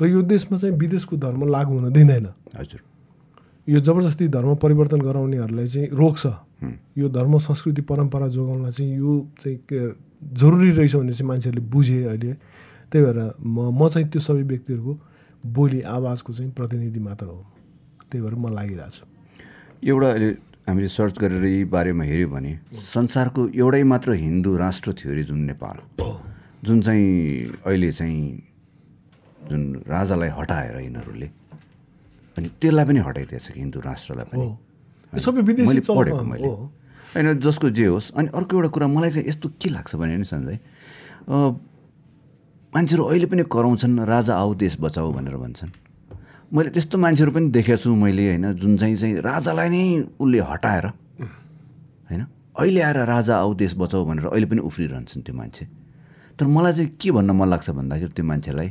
र 0.00 0.06
यो 0.06 0.22
देशमा 0.22 0.58
चाहिँ 0.58 0.76
विदेशको 0.76 1.16
धर्म 1.16 1.48
लागू 1.48 1.78
हुन 1.78 1.92
दिँदैन। 1.92 2.26
हजुर। 2.58 2.80
यो 3.68 3.80
जबरजस्ती 3.80 4.28
धर्म 4.28 4.54
परिवर्तन 4.62 5.00
गराउनेहरूलाई 5.00 5.66
चाहिँ 5.66 5.88
रोक्छ। 5.92 6.26
यो 6.98 7.08
धर्म 7.08 7.38
संस्कृति 7.38 7.82
परम्परा 7.82 8.28
जोगाउनलाई 8.28 8.72
चाहिँ 8.72 8.96
यो 8.96 9.12
चाहिँ 9.40 9.58
जरुरी 10.36 10.70
रहेछ 10.70 10.96
भने 10.96 11.12
चाहिँ 11.12 11.28
मान्छेहरूले 11.28 11.66
बुझे 11.70 12.02
अहिले। 12.04 12.32
त्यही 12.92 13.04
भएर 13.04 13.18
म 13.40 13.70
म 13.72 13.88
चाहिँ 13.88 14.08
त्यो 14.10 14.20
सबै 14.20 14.42
व्यक्तिहरूको 14.42 14.92
बोली 15.46 15.80
आवाजको 15.80 16.32
चाहिँ 16.32 16.52
प्रतिनिधि 16.52 17.00
मात्र 17.00 17.26
हो। 17.26 17.44
त्यही 18.10 18.22
भएर 18.24 18.34
म 18.34 18.52
लागिरहेको 18.54 18.90
छु। 18.90 19.04
एउटा 19.88 20.08
अहिले 20.10 20.30
हामीले 20.68 20.88
सर्च 20.88 21.18
गरेर 21.18 21.44
यी 21.44 21.64
बारेमा 21.64 22.04
हेऱ्यो 22.04 22.28
भने 22.28 22.52
संसारको 22.74 23.48
एउटै 23.54 23.82
मात्र 23.82 24.12
हिन्दू 24.12 24.56
राष्ट्र 24.56 24.92
थियो 24.92 25.12
अरे 25.12 25.22
जुन 25.24 25.38
नेपाल। 25.48 25.76
जुन 26.64 26.80
चाहिँ 26.82 27.08
अहिले 27.64 27.90
चाहिँ 27.92 28.20
जुन 29.48 29.60
राजालाई 29.88 30.28
हटाएर 30.28 30.80
यिनीहरूले 30.80 31.28
अनि 32.40 32.48
त्यसलाई 32.56 32.84
पनि 32.88 33.00
हटाइदिएछ 33.04 33.46
कि 33.52 33.60
हिन्दू 33.60 33.78
राष्ट्रलाई 33.84 34.26
पनि। 34.32 34.46
सबै 35.12 35.40
विदेशी 35.44 35.68
मैले 35.68 35.82
पढेको 35.84 36.24
मैले। 36.24 36.48
होइन 37.12 37.26
जसको 37.44 37.68
जे 37.76 37.86
होस्। 37.92 38.16
अनि 38.16 38.28
अर्को 38.32 38.56
एउटा 38.56 38.68
कुरा 38.72 38.86
मलाई 38.88 39.10
चाहिँ 39.10 39.28
यस्तो 39.28 39.48
के 39.60 39.68
लाग्छ 39.70 39.92
भने 40.00 40.16
नि 40.16 40.24
सञ्जय 40.24 40.58
मान्छेहरू 42.72 43.02
अहिले 43.04 43.26
पनि 43.26 43.42
कराउँछन् 43.50 43.94
राजा 44.06 44.32
आऊ 44.32 44.54
देश 44.54 44.76
बचाऊ 44.80 45.12
भनेर 45.12 45.36
भन्छन्। 45.36 45.70
मैले 46.54 46.70
त्यस्तो 46.70 46.96
मान्छेहरू 46.98 47.32
पनि 47.34 47.50
देखेको 47.50 47.76
छु 47.76 47.94
मैले 47.94 48.24
होइन 48.30 48.46
जुन 48.56 48.76
चाहिँ 48.78 48.96
चाहिँ 48.96 49.14
राजालाई 49.20 49.68
नै 49.68 49.82
उसले 50.16 50.38
हटाएर 50.40 50.86
होइन 50.86 52.22
अहिले 52.56 52.80
आएर 52.80 52.98
राजा 53.06 53.34
आऊ 53.36 53.54
देश 53.54 53.74
बचाऊ 53.74 54.04
भनेर 54.06 54.26
अहिले 54.30 54.46
पनि 54.46 54.60
उफ्रिरहन्छन् 54.62 55.22
त्यो 55.22 55.34
मान्छे। 55.34 55.64
तर 56.38 56.46
मलाई 56.46 56.72
चाहिँ 56.72 56.90
के 56.94 57.10
भन्न 57.10 57.30
मन 57.34 57.48
लाग्छ 57.50 57.70
भन्दाखेरि 57.70 58.12
त्यो 58.14 58.24
मान्छेलाई 58.24 58.68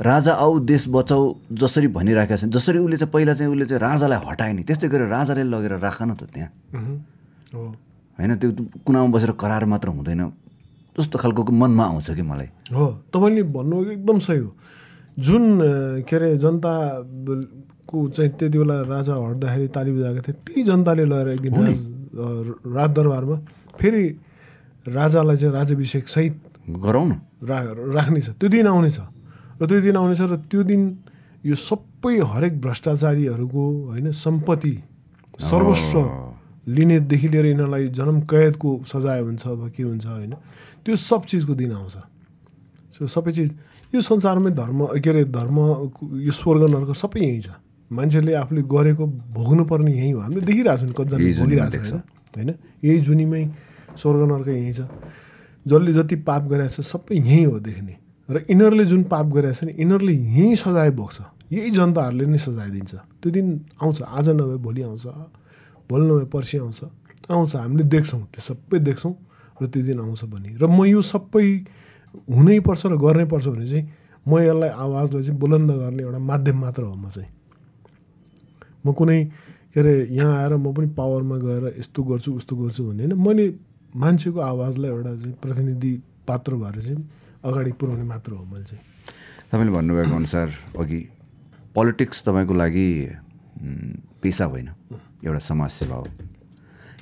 राजा 0.00 0.32
आऊ 0.32 0.58
देश 0.64 0.84
बचाऊ 0.88 1.24
जसरी 1.52 1.88
भनिराखेका 1.92 2.36
छन् 2.36 2.50
जसरी 2.50 2.78
उसले 2.80 2.96
चाहिँ 2.96 3.12
पहिला 3.12 3.32
चाहिँ 3.36 3.52
उसले 3.52 3.64
चाहिँ 3.68 3.80
राजालाई 3.80 4.18
हटाए 4.24 4.52
नि। 4.56 4.62
त्यस्तै 4.64 4.88
गरेर 4.88 5.08
राजाले 5.12 5.42
लगेर 5.44 5.72
राख 5.76 5.98
न 6.02 6.16
त 6.16 6.24
त्यहाँ। 6.32 6.50
होइन 8.16 8.30
त्यो 8.40 8.50
कुनामा 8.86 9.08
बसेर 9.12 9.30
करार 9.36 9.64
मात्र 9.68 9.88
हुँदैन। 9.92 10.22
जस्तो 10.96 11.16
खालको 11.20 11.42
मनमा 11.52 11.84
आउँछ 11.84 12.08
कि 12.16 12.22
मलाई। 12.22 12.48
हो। 12.72 12.86
तपाईँले 13.12 13.42
भन्नुभएको 13.52 13.90
एकदम 13.92 14.18
सही 14.24 14.38
हो। 14.40 14.50
जुन 15.20 15.44
के 16.08 16.16
अरे 16.16 16.28
जनताको 16.40 17.96
चाहिँ 18.08 18.30
त्यति 18.40 18.56
बेला 18.58 18.76
राजा 18.88 19.14
हट्दाखेरि 19.14 19.68
ताली 19.68 19.90
बजाएको 20.00 20.20
थियो 20.24 20.34
त्यही 20.48 20.62
जनताले 20.64 21.04
लगेर 21.04 21.28
एक 21.36 21.40
दिन 21.44 21.54
राज 21.60 21.76
अ, 21.76 22.26
राजदरबारमा 22.72 23.36
फेरि 23.76 24.04
राजालाई 24.86 25.36
चाहिँ 25.36 25.54
राज्याभिषेक 25.54 26.08
सहित 26.08 26.34
गरौँ 26.80 27.04
न। 27.04 27.12
रा 27.44 27.58
राख्ने 28.00 28.20
छ 28.20 28.28
त्यो 28.40 28.48
दिन 28.48 28.66
आउनेछ। 28.66 28.98
र 29.60 29.66
त्यो 29.66 29.80
दिन 29.80 29.96
आउनेछ 29.96 30.20
र 30.20 30.36
त्यो 30.50 30.62
दिन 30.64 30.82
यो 31.44 31.54
सबै 31.54 32.14
हरेक 32.32 32.60
भ्रष्टाचारीहरूको 32.60 33.62
होइन 33.90 34.10
सम्पत्ति 34.16 34.74
सर्वस्व 35.40 35.96
लिनेदेखि 36.68 37.28
लिएर 37.28 37.46
यिनीहरूलाई 37.46 37.88
जन्म 37.98 38.20
कैदको 38.30 38.70
सजाय 38.84 39.20
हुन्छ 39.20 39.42
अथवा 39.46 39.68
के 39.68 39.82
हुन्छ 39.82 40.06
होइन 40.06 40.34
त्यो 40.84 40.96
सब 40.96 41.24
चिजको 41.24 41.54
दिन 41.54 41.72
आउँछ। 41.72 41.96
सो 42.94 43.06
सबै 43.06 43.32
चिज 43.32 43.50
यो 43.92 44.00
संसारमै 44.00 44.50
धर्म 44.52 44.86
के 45.00 45.10
अरे 45.10 45.24
धर्म 45.28 45.56
यो 46.20 46.32
स्वर्ग 46.32 46.62
नर्क 46.70 46.90
सबै 46.96 47.20
यहीँ 47.20 47.40
छ। 47.40 47.48
मान्छेले 47.90 48.32
आफूले 48.34 48.62
गरेको 48.64 49.06
भोग्नुपर्ने 49.36 49.92
यहीँ 49.92 50.12
हो। 50.12 50.20
हामीले 50.20 50.44
देखिरहेको 50.46 50.86
छौँ 50.86 50.94
कतिजना 50.94 51.40
भोगिरहेको। 51.40 51.84
छ 51.84 51.92
होइन। 52.36 52.50
यही 52.84 52.98
जुनीमै 53.00 53.42
स्वर्ग 53.96 54.22
नर्क 54.30 54.48
यहीँ 54.48 54.72
छ। 54.72 54.80
जसले 55.66 55.92
जति 55.92 56.16
पाप 56.28 56.42
गरेको 56.48 56.70
छ 56.70 56.86
सबै 56.86 57.16
यहीँ 57.18 57.44
हो 57.44 57.58
देख्ने। 57.58 57.94
र 58.30 58.36
यिनीहरूले 58.50 58.84
जुन 58.86 59.02
पाप 59.10 59.26
गरेको 59.34 59.66
नि 59.66 59.72
यिनीहरूले 59.78 60.12
यहीँ 60.12 60.54
सजाय 60.56 60.90
बोक्छ 60.94 61.18
यही 61.52 61.70
जनताहरूले 61.70 62.26
नै 62.26 62.38
सजाय 62.38 62.70
दिन्छ। 62.70 62.94
त्यो 63.20 63.30
दिन 63.30 63.46
आउँछ 63.82 64.02
आज 64.02 64.28
नभए 64.38 64.56
भोलि 64.62 64.82
आउँछ 64.82 65.06
भोलि 65.90 66.04
नभए 66.06 66.24
पर्सि 66.30 66.58
आउँछ। 66.58 66.80
आउँछ 67.30 67.54
हामीले 67.56 67.84
देख्छौँ 67.84 68.22
त्यो 68.30 68.42
सबै 68.42 68.78
देख्छौँ 68.78 69.14
र 69.60 69.66
त्यो 69.66 69.82
दिन 69.82 69.98
आउँछ 70.00 70.24
भने 70.30 70.48
र 70.62 70.66
म 70.66 70.86
यो 70.86 71.02
सबै 71.02 71.46
हुनैपर्छ 72.30 72.82
र 72.86 72.96
गर्नैपर्छ 72.96 73.46
भने 73.48 73.66
चाहिँ 73.66 73.84
म 74.26 74.38
यसलाई 74.38 74.70
आवाजलाई 74.78 75.22
चाहिँ 75.22 75.38
बुलन्द 75.38 75.70
गर्ने 75.70 76.02
एउटा 76.02 76.18
माध्यम 76.18 76.56
मात्र 76.60 76.82
हो 76.82 76.94
म 76.94 77.08
चाहिँ। 77.10 77.30
म 78.86 78.92
कुनै 78.94 79.18
के 79.74 79.80
अरे 79.80 79.94
यहाँ 80.10 80.34
आएर 80.42 80.54
म 80.56 80.72
पनि 80.74 80.86
पावरमा 80.94 81.36
गएर 81.38 81.64
यस्तो 81.78 82.02
गर्छु 82.02 82.30
उस्तो 82.38 82.54
गर्छु 82.56 82.82
भन्ने 82.84 83.04
होइन। 83.04 83.18
मैले 83.18 83.44
मान्छेको 83.96 84.38
आवाजलाई 84.38 84.90
एउटा 84.90 85.12
चाहिँ 85.18 85.34
प्रतिनिधि 85.42 85.92
पात्र 86.26 86.54
भएर 86.54 86.76
चाहिँ 86.80 86.98
अगाडि 87.44 87.72
पुर्याउने 87.72 88.04
मात्र 88.04 88.32
हो 88.32 88.44
मैले 88.44 88.64
चाहिँ। 88.64 88.82
तपाईँले 89.50 89.72
भन्नुभएको 89.72 90.14
अनुसार 90.16 90.48
अघि 90.76 91.00
पोलिटिक्स 91.74 92.22
तपाईँको 92.24 92.54
लागि 92.54 92.88
पेसा 94.20 94.44
होइन 94.44 94.68
एउटा 95.24 95.38
समाजसेवा 95.40 95.96
हो। 95.96 96.06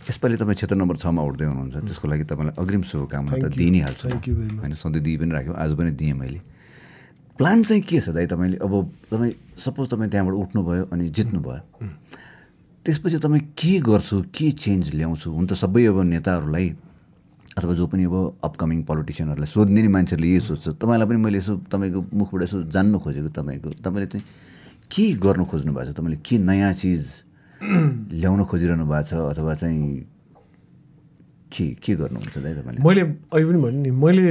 यसपालि 0.09 0.37
तपाईँ 0.39 0.57
क्षेत्र 0.57 0.77
नम्बर 0.79 0.97
छमा 0.97 1.23
उठ्दै 1.23 1.45
हुनुहुन्छ 1.45 1.77
त्यसको 1.85 2.07
लागि 2.09 2.25
तपाईँलाई 2.31 2.55
अग्रिम 2.55 2.83
शुभकामना 2.83 3.35
त. 3.35 3.53
दिइ 3.53 3.71
नै 3.71 3.81
हाल्छु. 3.83 4.09
होइन 4.09 4.73
सधैँ 4.73 5.03
दिइ 5.03 5.17
पनि 5.19 5.33
राख्यो 5.35 5.53
आज 5.53 5.71
पनि 5.75 5.91
दिएँ 5.99 6.15
मैले। 6.15 6.41
प्लान 7.37 7.63
चाहिँ 7.63 7.83
के 7.83 8.01
छ 8.01 8.15
दाइ 8.15 8.27
तपाईँले? 8.27 8.57
अब 8.63 8.73
तपाईँ 9.11 9.33
सपोज 9.59 9.87
तपाईँ 9.91 10.11
त्यहाँबाट 10.11 10.35
उठ्नुभयो 10.35 10.85
अनि 10.95 11.05
जित्नुभयो। 11.11 11.61
त्यसपछि 12.87 13.19
तपाईँ 13.19 13.43
के 13.53 13.73
गर्छु 13.85 14.17
के 14.33 14.51
चेन्ज 14.55 14.95
ल्याउँछु? 14.95 15.29
हुन 15.29 15.47
त 15.47 15.53
सबै 15.53 15.85
अब 15.93 15.99
नेताहरूलाई 16.09 16.67
अथवा 17.59 17.75
जो 17.75 17.87
पनि 17.91 18.05
अब 18.07 18.15
अपकमिङ 18.47 18.79
पोलिटिसियनहरूलाई 18.87 19.51
सोध्ने 19.51 19.81
नि 19.83 19.91
मान्छेहरूले 19.91 20.29
यही 20.31 20.41
सोध्छ। 20.47 20.79
तपाईँलाई 20.79 21.07
पनि 21.11 21.19
मैले 21.19 21.39
यसो 21.43 21.53
तपाईँको 21.67 22.01
मुखबाट 22.15 22.43
यसो 22.47 22.57
जान्नु 22.71 22.99
खोजेको 23.03 23.31
तपाईँको। 23.35 23.69
तपाईँले 23.83 24.07
चाहिँ 24.07 24.25
के 24.87 25.05
गर्नु 25.19 25.45
खोज्नु 25.51 25.73
भएको 25.75 25.91
छ? 25.91 25.97
तपाईँले 25.99 26.19
के 26.23 26.37
नयाँ 26.39 26.73
चिज 26.79 27.03
ल्याउन 28.15 28.41
खोजिरहनु 28.47 28.85
भएको 28.87 29.03
छ? 29.03 29.13
अथवा 29.35 29.55
चाहिँ 29.59 30.07
के 31.49 31.65
के 31.81 31.95
गर्नुहुन्छ 31.97 32.39
दाइ 32.39 32.53
तपाईँले? 32.61 32.81
मैले 32.85 33.03
अहिले 33.33 33.47
पनि 33.49 33.59
भने 33.59 33.79
नि 33.83 33.91
मैले 33.91 34.27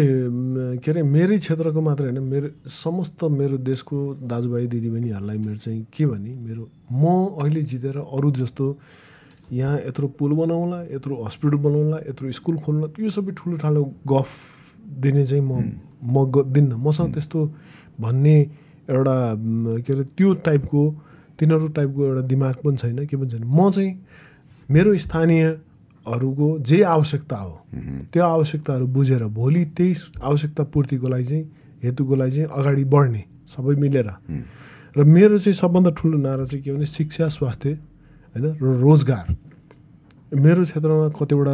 के 0.79 0.89
अरे 0.91 1.01
मेरै 1.03 1.37
क्षेत्रको 1.41 1.81
मात्र 1.81 2.03
होइन 2.13 2.19
मेरो 2.23 2.47
समस्त 2.69 3.23
मेरो 3.25 3.57
देशको 3.57 3.97
दाजुभाइ 4.23 4.67
दिदीबहिनीहरूलाई 4.69 5.37
मेरो 5.37 5.57
चाहिँ 5.57 5.81
के 5.93 6.05
भने 6.05 6.31
मेरो 6.45 6.63
म 6.93 7.03
अहिले 7.41 7.61
जितेर 7.65 7.97
अरू 7.97 8.31
जस्तो 8.37 8.65
यहाँ 9.51 9.77
यत्रो 9.79 10.07
पुल 10.19 10.31
बनाउँला 10.35 10.81
यत्रो 10.95 11.23
हस्पिटल 11.23 11.57
बनाउँला 11.57 11.97
यत्रो 12.09 12.31
स्कुल 12.31 12.57
खोल्ला 12.65 12.87
यो 12.99 13.09
सबै 13.09 13.31
ठुलो 13.37 13.57
ठालो 13.57 13.83
गफ 14.07 14.29
दिने 15.03 15.25
चाहिँ 15.25 15.43
म 15.43 15.51
म 16.03 16.25
दिन्न। 16.53 16.73
मसँग 16.83 17.13
त्यस्तो 17.13 17.39
भन्ने 17.99 18.37
एउटा 18.89 19.15
के 19.83 19.93
अरे 19.93 20.03
त्यो 20.17 20.33
टाइपको 20.45 20.81
तिनीहरू 21.39 21.67
टाइपको 21.77 22.05
एउटा 22.05 22.21
दिमाग 22.27 22.55
पनि 22.65 22.77
छैन। 22.77 23.05
के 23.05 23.15
पनि 23.17 23.29
छैन। 23.29 23.43
म 23.43 23.71
चाहिँ 23.71 23.91
मेरो 24.69 24.97
स्थानीयहरूको 24.97 26.47
जे 26.59 26.81
आवश्यकता 26.83 27.37
हो 27.37 27.53
त्यो 28.11 28.23
आवश्यकताहरू 28.23 28.87
बुझेर 28.87 29.23
भोलि 29.31 29.63
त्यही 29.77 29.93
आवश्यकता 30.21 30.63
पूर्तिको 30.73 31.07
लागि 31.07 31.23
चाहिँ 31.23 31.43
हेतुको 31.83 32.15
लागि 32.15 32.31
चाहिँ 32.31 32.49
अगाडि 32.51 32.83
बढ्ने 32.83 33.23
सबै 33.47 33.75
मिलेर। 33.75 34.09
र 34.97 35.03
मेरो 35.03 35.37
चाहिँ 35.39 35.55
सबभन्दा 35.55 35.91
ठुलो 35.97 36.17
नारा 36.17 36.45
चाहिँ 36.45 36.63
के 36.63 36.71
भने 36.73 36.85
शिक्षा 36.85 37.27
स्वास्थ्य। 37.27 37.77
होइन? 38.37 38.55
र 38.61 38.65
रोजगार। 38.85 39.27
मेरो 40.27 40.63
क्षेत्रमा 40.63 41.07
कतिवटा 41.15 41.53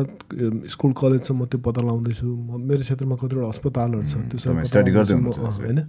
स्कुल 0.68 0.92
कलेज 0.98 1.22
छ 1.24 1.32
म 1.32 1.46
त्यो 1.46 1.60
पत्ता 1.62 1.82
लगाउँदैछु 1.82 2.26
म 2.26 2.58
मेरो 2.68 2.82
क्षेत्रमा 2.82 3.16
कतिवटा 3.22 3.48
अस्पतालहरू 3.54 4.04
छ 4.04 4.14
त्यो 4.30 4.38
होइन 4.50 5.80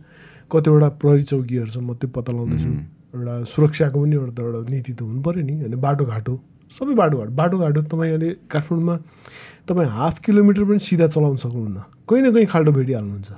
कतिवटा 0.53 0.89
प्रहरी 1.01 1.23
चौकीहरू 1.25 1.71
छ 1.73 1.79
म। 1.81 1.97
त्यो 1.97 2.09
पत्ता 2.13 2.31
लगाउँदैछु 2.33 2.71
एउटा 3.15 3.35
सुरक्षाको 3.49 3.97
पनि 4.01 4.15
एउटा 4.15 4.33
त 4.37 4.41
एउटा 4.45 4.61
नीति 4.69 4.93
त 4.93 5.01
हुनु 5.01 5.21
पऱ्यो 5.25 5.43
नि 5.49 5.55
होइन? 5.65 5.75
बाटोघाटो। 5.81 6.35
सबै 6.77 6.95
बाटोघाटो। 6.95 7.33
बाटोघाटो 7.33 7.81
तपाईँ 7.89 8.11
अहिले 8.13 8.31
काठमाडौँमा 8.53 8.97
तपाईँ 9.65 9.89
हाफ 9.89 10.19
किलोमिटर 10.21 10.65
पनि 10.69 10.79
सिधा 10.85 11.07
चलाउन 11.09 11.37
सक्नुहुन्न। 11.41 11.79
कहीँ 12.05 12.23
न 12.23 12.29
कहीँ 12.35 12.47
खाल्टो 12.53 12.73
भेटिहाल्नुहुन्छ। 12.73 13.31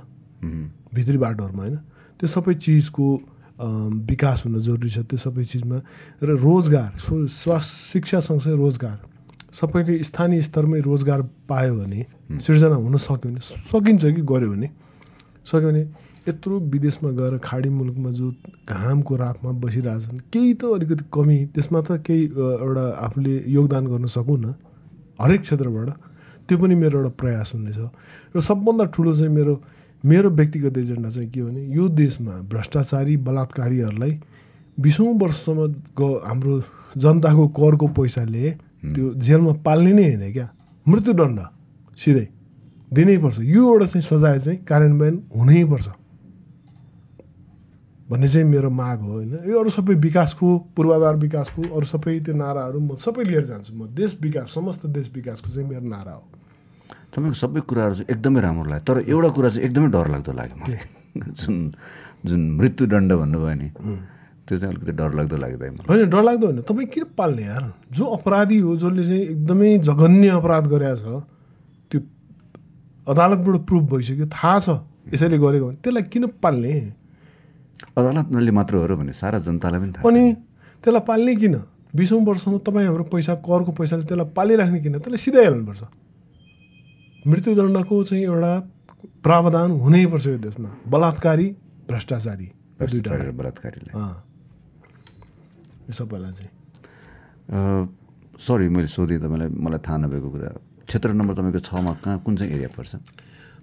भित्री 0.91 1.17
बाटोहरूमा 1.23 1.63
होइन? 1.63 1.77
त्यो 2.19 2.27
सबै 2.27 2.53
चिजको 2.59 3.05
विकास 3.59 4.43
हुन 4.45 4.59
जरुरी 4.59 4.89
छ 4.89 4.97
त्यो 5.09 5.17
सबै 5.17 5.43
चिजमा। 5.43 5.77
र 6.23 6.29
रोजगार 6.37 6.91
स्वास्थ्य 6.97 7.75
शिक्षा 7.91 8.19
सँगसँगै 8.21 8.57
रोजगार। 8.57 8.97
सबैले 9.49 10.03
स्थानीय 10.03 10.41
स्तरमै 10.41 10.79
रोजगार 10.85 11.21
पायो 11.49 11.73
भने 11.75 12.05
सिर्जना 12.37 12.75
हुन 12.77 12.97
सक्यो 12.97 13.29
भने 13.31 13.41
सकिन्छ 13.41 14.03
कि 14.05 14.21
गऱ्यो 14.21 14.49
भने। 14.51 14.69
सक्यो 15.47 15.67
भने 15.69 15.83
यत्रो 16.27 16.59
विदेशमा 16.69 17.09
गएर 17.17 17.37
खाडी 17.39 17.69
मुलुकमा 17.71 18.11
जो 18.11 18.31
घामको 18.67 19.15
रापमा 19.15 19.51
बसिरहेछन् 19.63 20.19
केही 20.27 20.53
त 20.59 20.63
अलिकति 20.75 21.03
कमी 21.09 21.37
त्यसमा 21.55 21.79
त 21.81 22.03
केही 22.03 22.23
एउटा 22.35 22.85
आफूले 22.99 23.33
योगदान 23.47 23.83
गर्न 23.87 24.05
सकौँ 24.11 24.37
न 24.37 24.53
हरेक 25.17 25.41
क्षेत्रबाट। 25.41 25.89
त्यो 26.45 26.57
पनि 26.59 26.75
मेरो 26.75 26.99
एउटा 26.99 27.11
प्रयास 27.15 27.51
हुनेछ 27.55 27.79
र 28.35 28.41
सबभन्दा 28.43 28.85
ठुलो 28.91 29.11
चाहिँ 29.15 29.31
मेरो 29.33 29.53
मेरो 30.05 30.29
व्यक्तिगत 30.29 30.77
एजेन्डा 30.77 31.09
चाहिँ 31.09 31.29
के 31.29 31.43
भने 31.43 31.65
यो 31.75 31.87
देशमा 31.89 32.31
भ्रष्टाचारी 32.31 33.17
बलात्कारीहरूलाई 33.17 34.19
बिसौँ 34.79 35.19
वर्षसम्म 35.19 35.67
ग- 35.99 36.21
हाम्रो 36.25 36.61
जनताको 36.97 37.47
करको 37.47 37.87
पैसाले 37.87 38.51
त्यो 38.93 39.13
जेलमा 39.13 39.53
पाल्ने 39.65 39.93
नै 39.93 40.15
होइन 40.15 40.33
क्या। 40.33 40.49
मृत्युदण्ड 40.87 41.39
सिधै 41.97 42.27
दिनैपर्छ 42.93 43.39
यो 43.39 43.61
एउटा 43.73 43.85
चाहिँ 43.85 44.01
सजाय 44.01 44.39
चाहिँ 44.39 44.59
कार्यान्वयन 44.63 45.23
हुनैपर्छ 45.37 45.87
भन्ने 48.09 48.27
चाहिँ 48.29 48.47
मेरो 48.47 48.69
माग 48.69 48.99
हो 48.99 49.11
होइन। 49.11 49.33
यो 49.49 49.59
अरू 49.59 49.69
सबै 49.69 49.93
विकासको 49.95 50.57
पूर्वाधार 50.75 51.15
विकासको 51.15 51.61
अरू 51.75 51.85
सबै 51.85 52.19
त्यो 52.19 52.35
नाराहरू 52.35 52.79
म 52.79 52.95
सबै 52.95 53.23
लिएर 53.23 53.45
जान्छु। 53.45 53.73
म 53.75 53.87
देश 53.91 54.17
विकास 54.21 54.53
समस्त 54.53 54.85
देश 54.85 55.11
विकासको 55.15 55.49
चाहिँ 55.49 55.67
मेरो 55.69 55.87
नारा 55.87 56.11
हो। 56.11 56.23
तपाईँको 57.13 57.37
सबै 57.43 57.61
कुराहरू 57.69 57.93
चाहिँ 57.95 58.09
एकदमै 58.13 58.39
राम्रो 58.41 58.69
लाग्यो। 58.71 58.85
तर 58.87 58.97
एउटा 59.09 59.29
कुरा 59.35 59.49
चाहिँ 59.49 59.65
एकदमै 59.67 59.89
डरलाग्दो 59.95 60.31
लाग्यो 60.33 60.57
मलाई। 60.57 60.79
जुन 61.39 61.55
जुन 62.25 62.41
मृत्युदण्ड 62.59 63.11
भन्नुभयो 63.13 63.55
नि 63.57 63.67
त्यो 64.47 64.57
चाहिँ 64.57 64.73
अलिकति 64.73 64.91
डरलाग्दो 64.91 65.37
लाग्यो 65.37 65.57
होइन 65.89 66.09
डरलाग्दो 66.09 66.45
होइन। 66.47 66.61
तपाईँ 66.61 66.87
किन 66.87 67.03
पाल्ने 67.17 67.43
यार? 67.43 67.63
जो 67.91 68.05
अपराधी 68.05 68.57
हो 68.59 68.75
जसले 68.77 69.03
चाहिँ 69.07 69.23
एकदमै 69.33 69.77
जघन्य 69.87 70.29
अपराध 70.39 70.65
गरेको 70.67 70.95
छ 70.95 71.23
त्यो 71.91 71.99
अदालतबाट 73.07 73.55
प्रुफ 73.67 73.83
भइसक्यो 73.91 74.27
थाहा 74.27 74.59
छ 74.59 74.69
यसैले 75.13 75.37
गरेको 75.37 75.65
भने 75.67 75.77
त्यसलाई 75.83 76.03
किन 76.13 76.23
पाल्ने? 76.43 76.73
अदालतले 77.97 78.51
मात्र 78.51 78.73
हो 78.77 78.85
र 78.87 78.95
भने 78.95 79.13
सारा 79.13 79.39
जनतालाई 79.41 79.79
पनि 79.79 79.91
थाहा 79.95 80.07
अनि 80.07 80.23
त्यसलाई 80.83 81.03
पाल्ने 81.07 81.35
किन? 81.35 81.55
बिसौँ 81.95 82.21
वर्षसम्म 82.25 82.57
तपाईँ 82.67 82.87
हाम्रो 82.87 83.03
पैसा 83.09 83.33
करको 83.41 83.71
पैसाले 83.73 84.03
त्यसलाई 84.05 84.27
पालिराख्ने 84.37 84.79
किन? 84.79 84.93
त्यसलाई 84.99 85.17
सिधै 85.17 85.43
हाल्नुपर्छ। 85.43 85.81
मृत्युदण्डको 87.27 88.03
चाहिँ 88.03 88.23
एउटा 88.23 88.53
प्रावधान 89.23 89.71
हुनैपर्छ 89.71 90.27
यो 90.27 90.37
देशमा। 90.37 90.69
बलात्कारी 90.87 91.47
भ्रष्टाचारी 91.89 92.45
यो 92.45 92.51
दुइटा 92.77 92.85
भ्रष्टाचारी 92.85 93.27
र 93.27 93.31
बलात्कारीलाई। 93.31 93.93
अँ। 93.93 94.15
यो 95.87 95.93
सबैलाई 95.93 96.31
चाहिँ। 96.31 96.51
सरी 98.39 98.67
मैले 98.69 98.87
सोधेँ 98.87 99.19
तपाईँलाई 99.19 99.49
मलाई 99.49 99.79
थाहा 99.83 99.97
नभएको 99.97 100.29
कुरा। 100.29 100.49
क्षेत्र 100.87 101.09
नम्बर 101.13 101.33
तपाईँको 101.35 101.59
छमा 101.59 101.93
कहाँ 102.03 102.17
कुन 102.23 102.33
चाहिँ 102.37 102.53
एरिया 102.53 102.69
पर्छ? 102.77 102.95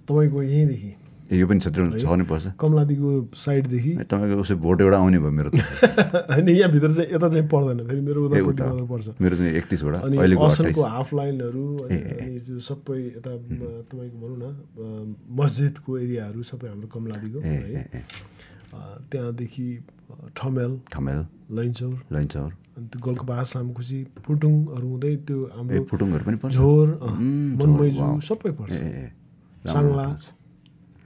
तपाईँको 0.05 0.43
यहीँदेखि। 0.43 0.91
यो 1.25 1.45
पनि 1.47 1.59
क्षेत्र 1.59 1.81
छ 1.97 2.05
नै 2.05 2.25
पर्छ। 2.29 2.45
कमलादीको 2.61 3.09
साइडदेखि। 3.33 3.91
तपाईँको 4.05 4.41
उसै 4.45 4.55
भोट 4.61 4.81
एउटा 4.81 4.97
आउने 4.97 5.19
भयो 5.19 5.31
मेरो 5.33 5.49
त। 5.49 5.57
होइन 6.37 6.49
यहाँभित्र 6.49 6.89
चाहिँ 6.93 7.09
यता 7.17 7.27
चाहिँ 7.33 7.47
पर्दैन 7.49 7.79
फेरि 7.87 8.01
मेरो 8.05 8.19
उता 8.29 8.65
पर्छ। 8.85 9.07
मेरो 9.17 9.35
चाहिँ 9.35 9.53
एकतिसवटा 9.57 9.99
अट्ठाइस। 10.05 10.77
हाफ 10.85 11.09
लाइनहरू 11.13 11.65
अनि 11.89 12.59
सबै 12.61 12.99
यता 13.17 13.31
तपाईँको 13.89 14.17
भनौँ 14.21 14.37
न 14.37 15.15
मस्जिदको 15.33 15.91
एरियाहरू 15.97 16.43
सबै 16.45 16.67
हाम्रो 16.69 16.87
कमलादीको 16.93 17.39
है। 17.41 18.05
त्यहाँदेखि 19.09 19.67
ठमेल। 20.37 20.71
ठमेल। 20.93 21.19
लैनचौर 21.57 21.97
लैनचौर 22.11 22.49
अनि 22.77 22.87
त्यो 22.91 22.99
गोल्कबास 23.01 23.47
सामखुसी 23.53 23.99
फुटुङहरू 24.21 24.87
हुँदै 24.87 25.13
त्यो 25.25 25.37
हाम्रो 25.57 25.83
फुटुङहरू 25.89 26.23
पनि 26.25 26.37
पर्छ। 26.37 26.53
झोर 26.53 26.87
मनमैजु। 27.57 28.07
सबै 28.29 28.51
पर्छ। 28.61 28.73
साङ्ला। 29.65 30.07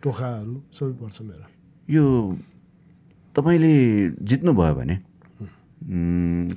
टोखाहरू 0.04 0.56
सबै 0.72 0.94
पर्छ 1.02 1.18
मेरो। 1.22 1.46
यो 1.88 2.04
तपाईँले 3.36 3.74
जित्नुभयो 4.30 4.74
भने 4.80 4.96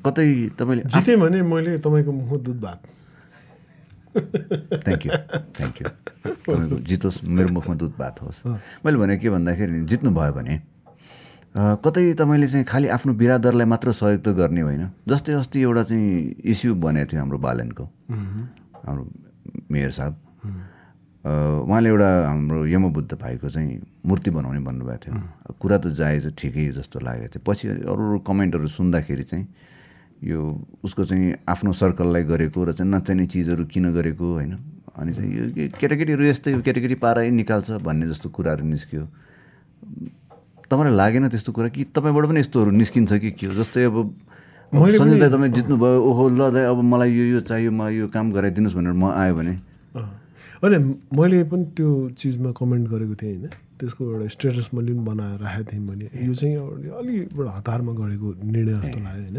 कतै 0.03 0.27
तपाईँले 0.59 0.83
जितेँ 0.89 1.17
भने 1.17 1.39
मैले 1.43 1.79
तपाईँको 1.79 2.13
मुख 2.13 2.33
दुध 2.43 2.59
भात। 2.61 2.81
थ्याङ्क 4.85 5.03
यू 5.07 5.13
थ्याङ्क 5.57 5.77
यू 5.81 5.89
तपाईँको 6.25 6.77
जितोस् 6.89 7.19
मेरो 7.25 7.49
मुखमा 7.57 7.75
दुध 7.81 7.95
भात 7.99 8.17
होस्। 8.23 8.39
मैले 8.85 8.97
भने 8.99 9.17
के 9.17 9.31
भन्दाखेरि 9.31 9.81
जित्नुभयो 9.89 10.33
भने 10.33 10.55
कतै 11.55 12.13
तपाईँले 12.19 12.47
चाहिँ 12.49 12.65
खालि 12.65 12.89
आफ्नो 12.97 13.13
बिरादरलाई 13.13 13.67
मात्र 13.69 13.93
सहयोग 13.93 14.21
त 14.25 14.29
गर्ने 14.33 14.61
होइन। 14.61 14.85
जस्तै 15.09 15.33
अस्ति 15.33 15.59
एउटा 15.61 15.83
चाहिँ 15.85 16.09
इस्यु 16.45 16.75
बनेको 16.81 17.09
थियो 17.13 17.21
हाम्रो 17.21 17.39
बालनको। 17.39 17.85
हाम्रो 18.85 19.05
मेयर 19.71 19.91
साहब। 19.93 20.15
उहाँले 21.23 21.89
एउटा 21.89 22.09
हाम्रो 22.27 22.67
यमबुद्ध 22.67 23.15
भाइको 23.15 23.49
चाहिँ 23.49 23.81
मूर्ति 24.07 24.31
बनाउने 24.35 24.61
भन्नुभएको 24.67 24.99
थियो। 25.07 25.15
कुरा 25.55 25.79
त 25.79 25.95
जायज 25.95 26.35
ठिकै 26.35 26.67
जस्तो 26.75 26.99
लागेको 26.99 27.39
थियो। 27.39 27.43
पछि 27.47 27.69
अरू 27.87 28.03
अरू 28.11 28.19
कमेन्टहरू 28.27 28.67
सुन्दाखेरि 28.67 29.23
चाहिँ 29.23 29.47
यो 30.27 30.39
उसको 30.83 31.05
चाहिँ 31.05 31.47
आफ्नो 31.47 31.73
सर्कललाई 31.73 32.23
गरेको 32.27 32.59
र 32.65 32.73
चाहिँ 32.75 32.91
नचाहिने 32.91 33.27
चिजहरू 33.31 33.65
किन 33.71 33.95
गरेको 33.95 34.27
होइन? 34.35 34.53
अनि 34.99 35.13
चाहिँ 35.15 35.31
यो 35.31 35.71
केटाकेटीहरू 35.79 36.25
यस्तै 36.27 36.59
केटाकेटी 36.59 36.95
पारै 36.99 37.31
निकाल्छ 37.31 37.79
भन्ने 37.87 38.07
जस्तो 38.11 38.29
कुराहरू 38.35 38.67
निस्क्यो। 38.67 39.07
तपाईँलाई 40.67 40.95
लागेन 40.99 41.29
त्यस्तो 41.31 41.53
कुरा? 41.55 41.69
कि 41.71 41.85
तपाईँबाट 41.95 42.25
पनि 42.29 42.41
यस्तोहरू 42.41 42.71
निस्किन्छ 42.71 43.13
कि 43.23 43.31
के 43.31 43.47
हो? 43.47 43.55
जस्तै 43.63 43.85
अब 43.87 43.97
मैले 44.75 44.99
सञ्जय 44.99 45.19
दाई 45.23 45.31
तपाईँ 45.31 45.53
जित्नुभयो 45.55 45.99
ओहो 46.03 46.25
ल 46.35 46.51
दाई 46.51 46.65
अब 46.67 46.79
मलाई 46.83 47.11
यो 47.15 47.25
यो 47.37 47.41
चाहियो 47.47 47.71
म 47.71 47.89
यो 47.95 48.09
काम 48.11 48.33
गराइदिनुहोस् 48.33 48.75
भनेर 48.75 48.93
म 48.99 49.13
आयो 49.15 49.35
भने 49.39 49.55
अँ। 50.63 50.71
होइन 50.71 50.85
मैले 51.11 51.43
पनि 51.45 51.65
त्यो 51.75 52.11
चिजमा 52.15 52.51
कमेन्ट 52.55 52.89
गरेको 52.89 53.15
थिएँ 53.15 53.37
होइन। 53.37 53.51
त्यसको 53.79 54.03
एउटा 54.13 54.27
स्टेटस 54.29 54.71
मैले 54.75 54.93
पनि 54.95 55.03
बनाएर 55.03 55.41
राखेको 55.43 55.73
थिएँ 55.73 55.83
मैले। 55.83 56.07
यो 56.23 56.35
चाहिँ 56.35 56.57
अलि 57.03 57.15
एउटा 57.19 57.51
हतारमा 57.51 57.93
गरेको 57.93 58.29
निर्णय 58.47 58.75
जस्तो 58.79 58.99
लाग्यो 59.03 59.23
होइन। 59.27 59.39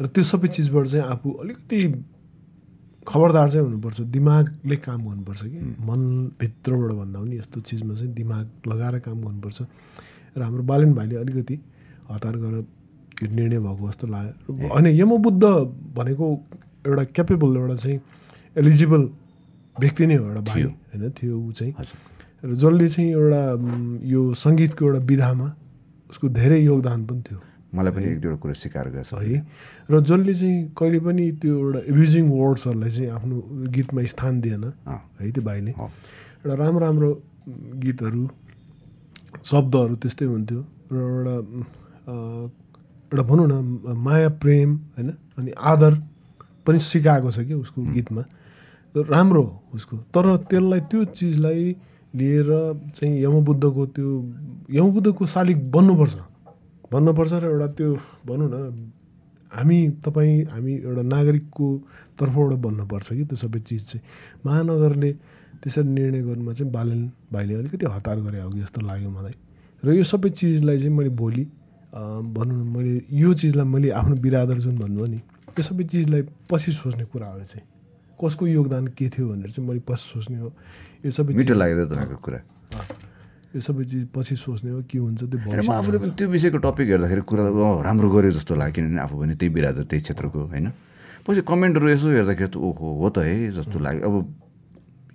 र 0.00 0.06
त्यो 0.06 0.24
सबै 0.24 0.48
चिजबाट 0.48 0.86
चाहिँ 0.86 1.06
आफू 1.08 1.28
अलिकति 1.32 1.78
खबरदार 3.08 3.48
चाहिँ 3.50 3.64
हुनुपर्छ 3.66 4.00
दिमागले 4.12 4.76
काम 4.76 5.00
गर्नुपर्छ 5.08 5.42
कि। 5.42 5.58
मनभित्रबाट 5.80 6.92
भन्दा 6.92 7.18
पनि 7.20 7.36
यस्तो 7.36 7.60
चिजमा 7.60 7.94
चाहिँ 7.94 8.12
दिमाग 8.12 8.46
लगाएर 8.68 8.98
काम 9.00 9.18
गर्नुपर्छ। 9.24 9.58
र 10.36 10.40
हाम्रो 10.44 10.62
बालन 10.62 10.92
भाइले 10.94 11.16
अलिकति 11.16 11.56
हतार 12.12 12.36
गरेर 12.36 12.64
यो 13.24 13.28
निर्णय 13.32 13.58
भएको 13.58 13.88
जस्तो 13.88 14.06
लाग्यो। 14.06 14.68
होइन 14.68 14.86
यमबुद्ध 14.92 15.44
भनेको 15.96 16.24
एउटा 16.86 17.04
क्यापेबल 17.16 17.56
एउटा 17.56 17.74
चाहिँ 17.74 17.98
एलिजिबल 18.56 19.02
व्यक्ति 19.80 20.06
नै 20.06 20.14
हो 20.14 20.24
एउटा 20.28 20.40
भाइ 20.40 20.62
होइन? 20.62 21.10
थियो 21.10 21.34
ऊ 21.38 21.52
चाहिँ। 21.52 21.72
र 22.44 22.54
जसले 22.54 22.88
चाहिँ 22.88 23.10
एउटा 23.10 23.42
यो 24.06 24.20
सङ्गीतको 24.34 24.84
एउटा 24.86 25.00
विधामा 25.10 25.48
उसको 26.10 26.28
धेरै 26.28 26.58
योगदान 26.62 27.00
पनि 27.06 27.22
थियो। 27.26 27.38
मलाई 27.74 27.92
पनि 27.92 28.06
एक 28.08 28.20
दुईवटा 28.20 28.38
कुरा 28.42 28.54
सिकार 28.54 28.86
गर्छ। 28.90 29.12
है। 29.14 29.38
र 29.90 30.00
जसले 30.00 30.34
चाहिँ 30.34 30.58
कहिले 30.78 31.00
पनि 31.04 31.24
त्यो 31.42 31.54
एउटा 31.58 31.80
एब्युजिङ 31.92 32.24
वर्ड्सहरूलाई 32.30 32.90
चाहिँ 32.90 33.10
आफ्नो 33.12 33.36
गीतमा 33.74 34.00
स्थान 34.08 34.40
दिएन। 34.40 34.64
है 35.20 35.30
त्यो 35.30 35.42
भाइले। 35.44 35.70
एउटा 35.70 36.54
राम्रो 36.54 36.80
राम्रो 36.86 37.10
गीतहरू 37.82 38.22
शब्दहरू 39.44 39.94
त्यस्तै 40.00 40.24
हुन्थ्यो। 40.24 40.60
र 40.92 40.96
एउटा 40.96 41.36
एउटा 43.12 43.22
भनौँ 43.22 43.46
न 43.50 43.54
माया 43.98 44.28
प्रेम 44.42 44.70
होइन? 44.96 45.10
अनि 45.38 45.50
आदर 45.52 45.92
पनि 46.66 46.78
सिकाएको 46.78 47.30
छ 47.30 47.38
कि 47.48 47.54
उसको 47.54 47.82
गीतमा। 47.82 48.22
राम्रो 48.96 49.42
हो 49.42 49.62
उसको। 49.74 49.96
तर 50.14 50.36
त्यसलाई 50.50 50.80
त्यो 50.90 51.04
चिजलाई 51.04 51.76
लिएर 52.14 52.48
चाहिँ 52.94 53.14
यमबुद्धको 53.24 53.86
त्यो 53.94 54.08
यमबुद्धको 54.72 55.26
शालिक 55.26 55.58
बन्नुपर्छ। 55.70 56.16
भन्नुपर्छ 56.92 57.32
र 57.32 57.44
एउटा 57.52 57.66
त्यो 57.76 57.90
भनौँ 58.26 58.48
न 58.48 58.56
हामी 59.52 59.78
तपाईँ 60.04 60.44
हामी 60.52 60.72
एउटा 60.84 61.02
नागरिकको 61.02 61.66
तर्फबाट 62.18 62.52
भन्नुपर्छ 62.64 63.08
कि 63.12 63.24
त्यो 63.24 63.36
सबै 63.36 63.60
चिज 63.60 63.82
चाहिँ। 63.88 64.02
महानगरले 64.46 65.12
त्यसरी 65.62 65.88
निर्णय 65.88 66.20
गर्नुमा 66.22 66.52
चाहिँ 66.52 66.72
बालन 66.72 67.00
भाइले 67.32 67.54
अलिकति 67.54 67.86
हतार 67.86 68.18
गरे 68.20 68.40
हो 68.40 68.50
कि 68.50 68.60
जस्तो 68.60 68.80
लाग्यो 68.88 69.10
मलाई। 69.10 69.34
र 69.84 69.86
यो 69.94 70.04
सबै 70.04 70.28
चिजलाई 70.30 70.78
चाहिँ 70.78 70.94
मैले 70.96 71.10
भोलि 71.12 71.44
भनौँ 72.34 72.56
न 72.56 72.68
मैले 72.76 72.92
यो 73.12 73.32
चिजलाई 73.34 73.66
मैले 73.66 73.88
आफ्नो 73.90 74.16
बिरादर 74.16 74.58
जुन 74.64 74.76
भन्नुभयो 74.78 75.06
नि 75.06 75.18
त्यो 75.54 75.62
सबै 75.62 75.84
चिजलाई 75.84 76.22
पछि 76.50 76.72
सोच्ने 76.72 77.04
कुरा 77.12 77.26
हो 77.26 77.44
चाहिँ। 77.44 77.64
कसको 78.18 78.46
योगदान 78.46 78.86
के 78.98 79.08
थियो 79.08 79.26
भनेर 79.30 79.50
चाहिँ 79.50 79.68
मैले 79.68 79.80
पछि 79.86 80.04
सोच्ने 80.12 80.38
हो। 80.38 80.52
यो 81.06 81.10
सबै 81.10 81.34
मिठो 81.38 81.54
लाग्यो 81.54 81.86
तपाईँको 81.86 82.16
कुरा। 82.18 82.40
यो 83.54 83.60
सबै 83.64 83.84
चिज 83.84 84.02
पछि 84.12 84.34
सोच्ने 84.36 84.70
हो 84.70 84.80
के 84.84 84.98
हुन्छ 84.98 85.22
त्यो 85.24 85.38
म 85.38 85.72
आफूले 85.72 85.98
पनि 85.98 86.10
त्यो 86.18 86.28
विषयको 86.28 86.58
टपिक 86.58 86.86
हेर्दाखेरि 86.88 87.22
कुरा 87.24 87.42
राम्रो 87.86 88.08
गर्यो 88.10 88.30
जस्तो 88.36 88.54
लाग्यो 88.60 88.74
किनभने 88.74 89.00
आफू 89.06 89.14
पनि 89.18 89.34
त्यही 89.38 89.50
बिरादर 89.54 89.82
त्यही 89.88 90.02
क्षेत्रको 90.02 90.38
होइन? 90.52 90.66
पछि 91.24 91.40
कमेन्टहरू 91.48 91.86
यसो 91.88 92.08
हेर्दाखेरि 92.12 92.50
त 92.52 92.56
ओहो 92.56 92.86
हो 93.00 93.08
त 93.08 93.24
है 93.24 93.52
जस्तो 93.56 93.76
लाग्यो। 93.78 94.02
अब 94.04 94.14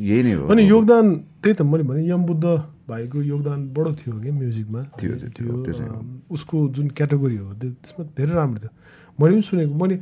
यही 0.01 0.21
नै 0.23 0.33
हो। 0.33 0.47
अनि 0.49 0.63
योगदान 0.65 1.05
त्यही 1.43 1.53
त 1.53 1.61
मैले 1.61 1.83
भने 1.83 2.01
यम 2.09 2.25
बुद्ध 2.25 2.45
भाइको 2.89 3.21
योगदान 3.21 3.59
बडो 3.73 3.91
थियो 4.01 4.13
कि 4.19 4.31
म्युजिकमा। 4.31 4.81
थियो, 4.99 5.13
थियो, 5.37 5.53
उसको 6.33 6.55
जुन 6.75 6.87
क्याटेगोरी 6.97 7.37
हो 7.37 7.53
त्यो 7.53 7.69
त्यसमा 7.69 8.03
धेरै 8.17 8.33
राम्रो 8.33 8.59
थियो। 8.59 8.71
मैले 9.21 9.33
पनि 9.37 9.41
सुनेको 9.45 9.73
मैले 9.77 9.95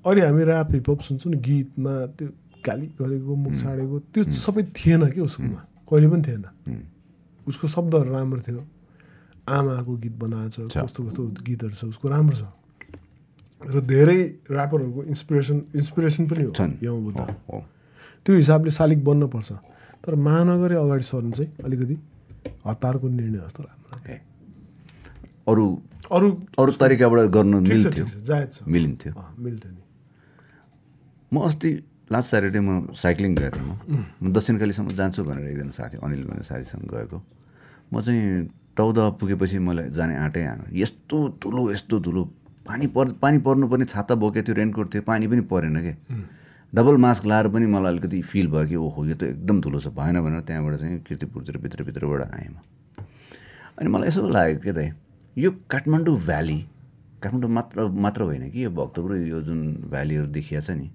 अहिले 0.00 0.20
हामी 0.26 0.42
ऱ्याप 0.44 0.68
हिपहप 0.72 1.00
सुन्छौँ 1.00 1.30
नि 1.32 1.38
गीतमा 1.44 1.92
त्यो 2.16 2.28
गाली 2.66 2.86
गरेको 2.98 3.32
मुख 3.36 3.54
छाडेको 3.60 3.96
त्यो 4.12 4.22
सबै 4.32 4.62
थिएन 4.76 5.02
कि 5.12 5.20
उसकोमा। 5.20 5.60
कहिले 5.88 6.08
पनि 6.08 6.22
थिएन। 6.22 6.44
उसको 7.46 7.66
शब्दहरू 7.68 8.10
राम्रो 8.12 8.40
थियो। 8.40 8.62
आमाको 9.48 9.92
गीत 9.96 10.14
बनाएको 10.22 10.50
छ 10.50 10.72
छ। 10.72 10.76
कस्तो 10.84 11.00
कस्तो 11.04 11.22
गीतहरू 11.42 11.74
छ 11.74 11.84
उसको 11.92 12.06
राम्रो 12.08 12.36
छ। 12.36 12.44
र 13.60 13.80
धेरै 13.84 14.20
ऱ्यापरहरूको 14.48 15.00
इन्सपिरेसन 15.04 15.56
इन्सपिरेसन 15.76 16.24
पनि 16.30 16.42
हो 16.48 16.96
हो। 17.50 17.58
त्यो 18.24 18.32
हिसाबले 18.36 18.70
शालिक 18.70 19.04
बन्नुपर्छ 19.04 19.50
तर 20.00 20.14
महानगरै 20.16 20.76
अगाडि 20.80 21.04
सर्नु 21.04 21.32
चाहिँ 21.36 21.50
अलिकति 21.64 21.96
हतारको 22.66 23.06
निर्णय 23.08 23.38
जस्तो 23.44 23.60
लाग्छ। 23.62 23.78
अरू 25.50 25.64
अरू 26.12 26.28
अरू 26.58 26.70
तरिकाबाट 26.80 27.20
गर्न 27.36 27.54
मिल्थ्यो। 27.68 28.04
मिलिन्थ्यो। 28.66 29.12
मिल्थ्यो 29.38 29.70
नि। 29.72 29.82
म 31.32 31.40
अस्ति 31.46 31.70
लास्ट 32.12 32.30
स्याटरडे 32.30 32.60
म 32.60 32.92
साइक्लिङ 32.94 33.34
गएको 33.34 33.56
थिएँ 33.56 33.66
म। 33.66 34.04
म 34.22 34.32
दक्षिणकालीसम्म 34.32 34.88
जान्छु 34.98 35.24
भनेर 35.24 35.46
एकजना 35.50 35.70
साथी 35.70 35.96
अनिल 36.02 36.24
भन्ने 36.26 36.42
साथीसँग 36.42 36.90
गएको। 36.90 37.18
म 37.92 38.00
चाहिँ 38.02 38.48
टौद 38.76 38.98
पुगेपछि 39.20 39.58
मलाई 39.58 39.90
जाने 39.94 40.16
आँटै 40.16 40.42
आएन। 40.42 40.60
यस्तो 40.74 41.16
धुलो 41.42 41.70
यस्तो 41.72 42.00
धुलो। 42.00 42.24
पानी 42.66 42.86
पर 42.86 43.12
पानी 43.22 43.38
पर्नुपर्ने 43.46 43.84
छाता 43.84 44.14
बोकेको 44.14 44.46
थियो 44.46 44.54
रेनकोट 44.56 44.94
थियो 44.94 45.02
पानी 45.02 45.26
पनि 45.26 45.40
परेन 45.46 45.76
क्या 45.82 45.96
डबल 46.72 46.96
मास्क 47.02 47.26
लाएर 47.26 47.48
पनि 47.48 47.66
मलाई 47.66 47.92
अलिकति 47.92 48.20
फिल 48.22 48.48
भयो 48.50 48.66
कि 48.66 48.76
ओहो 48.76 49.04
यो 49.06 49.14
त 49.14 49.22
एकदम 49.22 49.60
धुलो 49.60 49.78
छ 49.80 49.88
भएन 49.94 50.20
भनेर 50.22 50.40
त्यहाँबाट 50.46 50.74
चाहिँ 50.78 50.98
किर्तिपुरतिर 51.06 51.56
भित्र 51.58 51.84
भित्रबाट 51.84 52.22
आएँ 52.34 52.48
म। 52.50 52.58
अनि 53.78 53.88
मलाई 53.90 54.08
यसो 54.08 54.28
लाग्यो 54.28 54.58
के 54.62 54.72
त 54.72 54.94
यो 55.36 55.50
काठमाडौँ 55.70 56.16
भ्याली 56.26 56.58
काठमाडौँ 57.22 57.50
मात्र 57.50 57.86
मात्र 57.86 58.22
होइन 58.22 58.50
कि 58.50 58.64
यो 58.64 58.70
भक्तपुर 58.70 59.16
यो 59.16 59.40
जुन 59.42 59.60
भ्यालीहरू 59.90 60.26
देखिया 60.30 60.60
छ 60.60 60.70
नि 60.78 60.90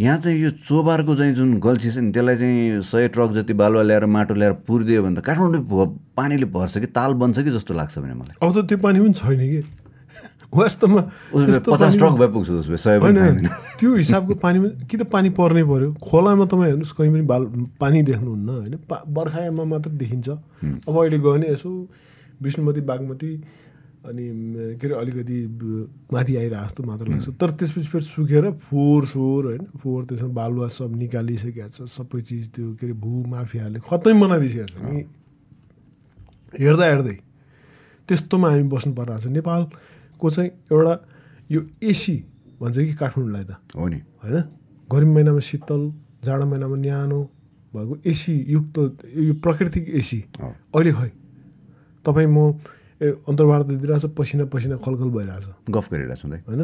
यहाँ 0.00 0.16
चाहिँ 0.20 0.38
यो 0.38 0.50
चोबारको 0.68 1.14
चाहिँ 1.16 1.34
जुन 1.34 1.58
गल्छी 1.58 1.90
छ 1.90 1.98
नि 2.04 2.12
त्यसलाई 2.12 2.36
चाहिँ 2.36 2.80
सय 2.84 3.08
ट्रक 3.08 3.30
जति 3.32 3.52
बालुवा 3.56 3.82
ल्याएर 3.82 4.04
माटो 4.06 4.34
ल्याएर 4.34 4.52
पुरिदियो 4.68 5.02
भने 5.02 5.16
त 5.16 5.24
काठमाडौँ 5.24 5.62
भ- 5.64 5.88
पानीले 6.16 6.46
भर्छ 6.52 6.78
कि 6.78 6.86
ताल 6.92 7.12
बन्छ 7.16 7.38
कि 7.40 7.50
जस्तो 7.50 7.74
लाग्छ 7.74 7.98
भने 7.98 8.14
मलाई? 8.14 8.36
अब 8.42 8.50
त 8.52 8.66
त्यो 8.68 8.78
पानी 8.78 9.00
पनि 9.00 9.12
छैन 9.16 9.40
कि। 9.40 9.60
वास्तवमा 10.52 11.00
पचास 11.32 11.96
ट्रक 11.98 12.12
भए 12.20 12.28
पुग्छ 12.28 12.50
उसो 12.50 12.70
भए 12.70 12.76
सय 12.76 12.98
पनि 13.00 13.48
त्यो 13.80 13.94
हिसाबको 13.96 14.34
पानीमा 14.44 14.68
कि 14.84 14.96
त 14.96 15.02
पानी 15.08 15.30
पर्नै 15.32 15.64
पर्यो। 15.64 15.88
खोलामा 16.04 16.44
तपाईँ 16.44 16.68
हेर्नुहोस् 16.76 16.92
कहीँ 16.96 17.10
पनि 17.12 17.22
बाल 17.32 17.42
पानी 17.80 18.02
देख्नुहुन्न 18.04 18.48
होइन? 18.48 18.74
पा 18.88 18.96
बर्खायाममा 19.08 19.64
मात्र 19.64 19.90
देखिन्छ। 19.96 20.28
अब 20.88 20.94
अहिले 20.96 21.18
गयो 21.18 21.32
भने 21.32 21.46
यसो 21.56 21.70
विष्णुमती 22.42 22.80
बागमती 22.84 23.30
अनि 24.06 24.24
के 24.78 24.86
अरे 24.86 24.94
अलिकति 24.94 25.38
माथि 26.12 26.36
आइरहेको 26.36 26.66
जस्तो 26.66 26.82
मात्र 26.82 27.06
लाग्छ। 27.08 27.28
तर 27.40 27.50
त्यसपछि 27.58 27.88
फेरि 27.92 28.04
सुकेर 28.04 28.44
फोहोर 28.66 29.02
सोहोर 29.06 29.44
होइन? 29.46 29.64
फोहोर 29.82 30.02
त्यसमा 30.04 30.28
बालुवा 30.38 30.68
सब 30.68 30.90
निकालिसकेको 30.96 31.68
छ 31.68 31.78
सबै 31.90 32.20
चिज 32.22 32.44
त्यो 32.54 32.66
के 32.78 32.86
अरे 32.86 32.94
भू 32.94 33.12
माफियाहरूले 33.26 33.80
खत्तै 33.82 34.12
बनाइदिइसकेको 34.22 34.68
छ। 34.72 34.76
नि 34.86 34.98
हेर्दा 36.62 36.84
हेर्दै 36.86 37.16
त्यस्तोमा 38.08 38.48
हामी 38.50 38.66
बस्नु 38.72 38.92
परिरहेको 38.94 39.22
छ 39.22 39.32
नेपालको 39.36 40.26
चाहिँ 40.30 40.50
एउटा 40.72 40.94
यो 41.50 41.60
एसी 41.82 42.16
भन्छ 42.60 42.76
कि 42.78 42.94
काठमाडौँलाई 42.94 43.44
त? 43.44 43.52
हो 43.76 43.86
नि। 43.88 43.98
होइन? 44.22 44.36
गर्मी 44.88 45.12
महिनामा 45.14 45.40
शीतल 45.42 45.82
जाडो 46.24 46.44
महिनामा 46.46 46.76
न्यानो 46.76 47.20
भएको 47.74 47.94
एसी 48.06 48.34
युक्त 48.48 48.76
यो 49.28 49.34
प्राकृतिक 49.44 49.84
एसी। 50.00 50.18
अहिले 50.40 50.92
खै 50.96 51.10
तपाईँ 52.04 52.30
म 52.30 52.38
ए 53.02 53.06
अन्तर्वार्ता 53.28 53.72
दिइरहेको 53.76 54.08
छ 54.08 54.12
पसिना 54.16 54.44
पसिना 54.48 54.76
खलखल 54.80 55.10
भइरहेछ। 55.12 55.46
गफ 55.68 55.86
गरिरहेको 55.92 56.16
छु 56.16 56.28
दाइ 56.28 56.40
होइन? 56.48 56.62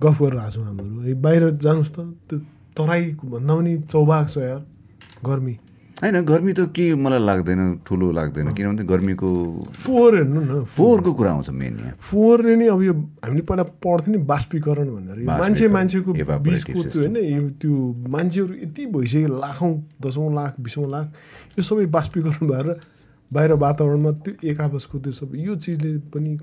गफ 0.00 0.16
गरिरहेको 0.22 0.50
छौँ 0.54 0.64
हामीहरू 0.64 1.14
बाहिर 1.18 1.42
जानुहोस् 1.58 1.92
त 1.94 1.98
त्यो 2.28 2.38
तराईको 2.78 3.24
भन्दा 3.28 3.52
पनि 3.54 3.72
चौभाग 3.90 4.26
छ 4.30 4.36
यार 4.46 4.60
गर्मी। 5.26 5.54
होइन 6.02 6.16
गर्मी 6.26 6.52
त 6.52 6.60
के 6.74 6.84
मलाई 6.98 7.18
लाग्दैन 7.22 7.60
ठुलो 7.86 8.06
लाग्दैन। 8.10 8.46
किनभने 8.54 8.82
गर्मीको 8.90 9.28
फोहोर 9.70 10.12
हेर्नु 10.16 10.40
न 10.40 10.52
फोहोरको 10.66 11.10
कुरा 11.14 11.30
आउँछ 11.30 11.50
मेन 11.50 11.74
यहाँ। 11.78 11.94
फोहोरले 11.98 12.54
नै 12.58 12.66
अब 12.74 12.82
यो 12.82 12.94
हामीले 13.22 13.42
पहिला 13.42 13.64
पढ्थ्यौँ 13.82 14.14
नि 14.16 14.22
बाष्पीकरण 14.22 14.88
भनेर। 14.88 15.18
यो 15.22 15.30
मान्छे 15.30 15.66
मान्छेको 15.68 16.10
बिचको 16.14 16.80
त्यो 16.82 17.00
होइन 17.02 17.16
यो 17.22 17.42
त्यो 17.58 17.74
मान्छेहरू 18.06 18.52
यति 18.66 18.82
भइसक्यो 18.86 19.30
लाखौँ 19.38 19.74
दसौँ 20.02 20.30
लाख 20.34 20.52
बिसौँ 20.58 20.90
लाख 20.90 21.06
यो 21.58 21.62
सबै 21.62 21.86
बाष्पीकरण 21.86 22.42
भएर 22.50 22.68
बाहिर 23.32 23.52
वातावरणमा 23.64 24.10
त्यो 24.24 24.34
एक 24.50 24.60
आपसको 24.60 24.98
त्यो 24.98 25.12
सबै 25.12 25.38
यो 25.38 25.54
चिजले 25.56 25.90
पनि 26.12 26.36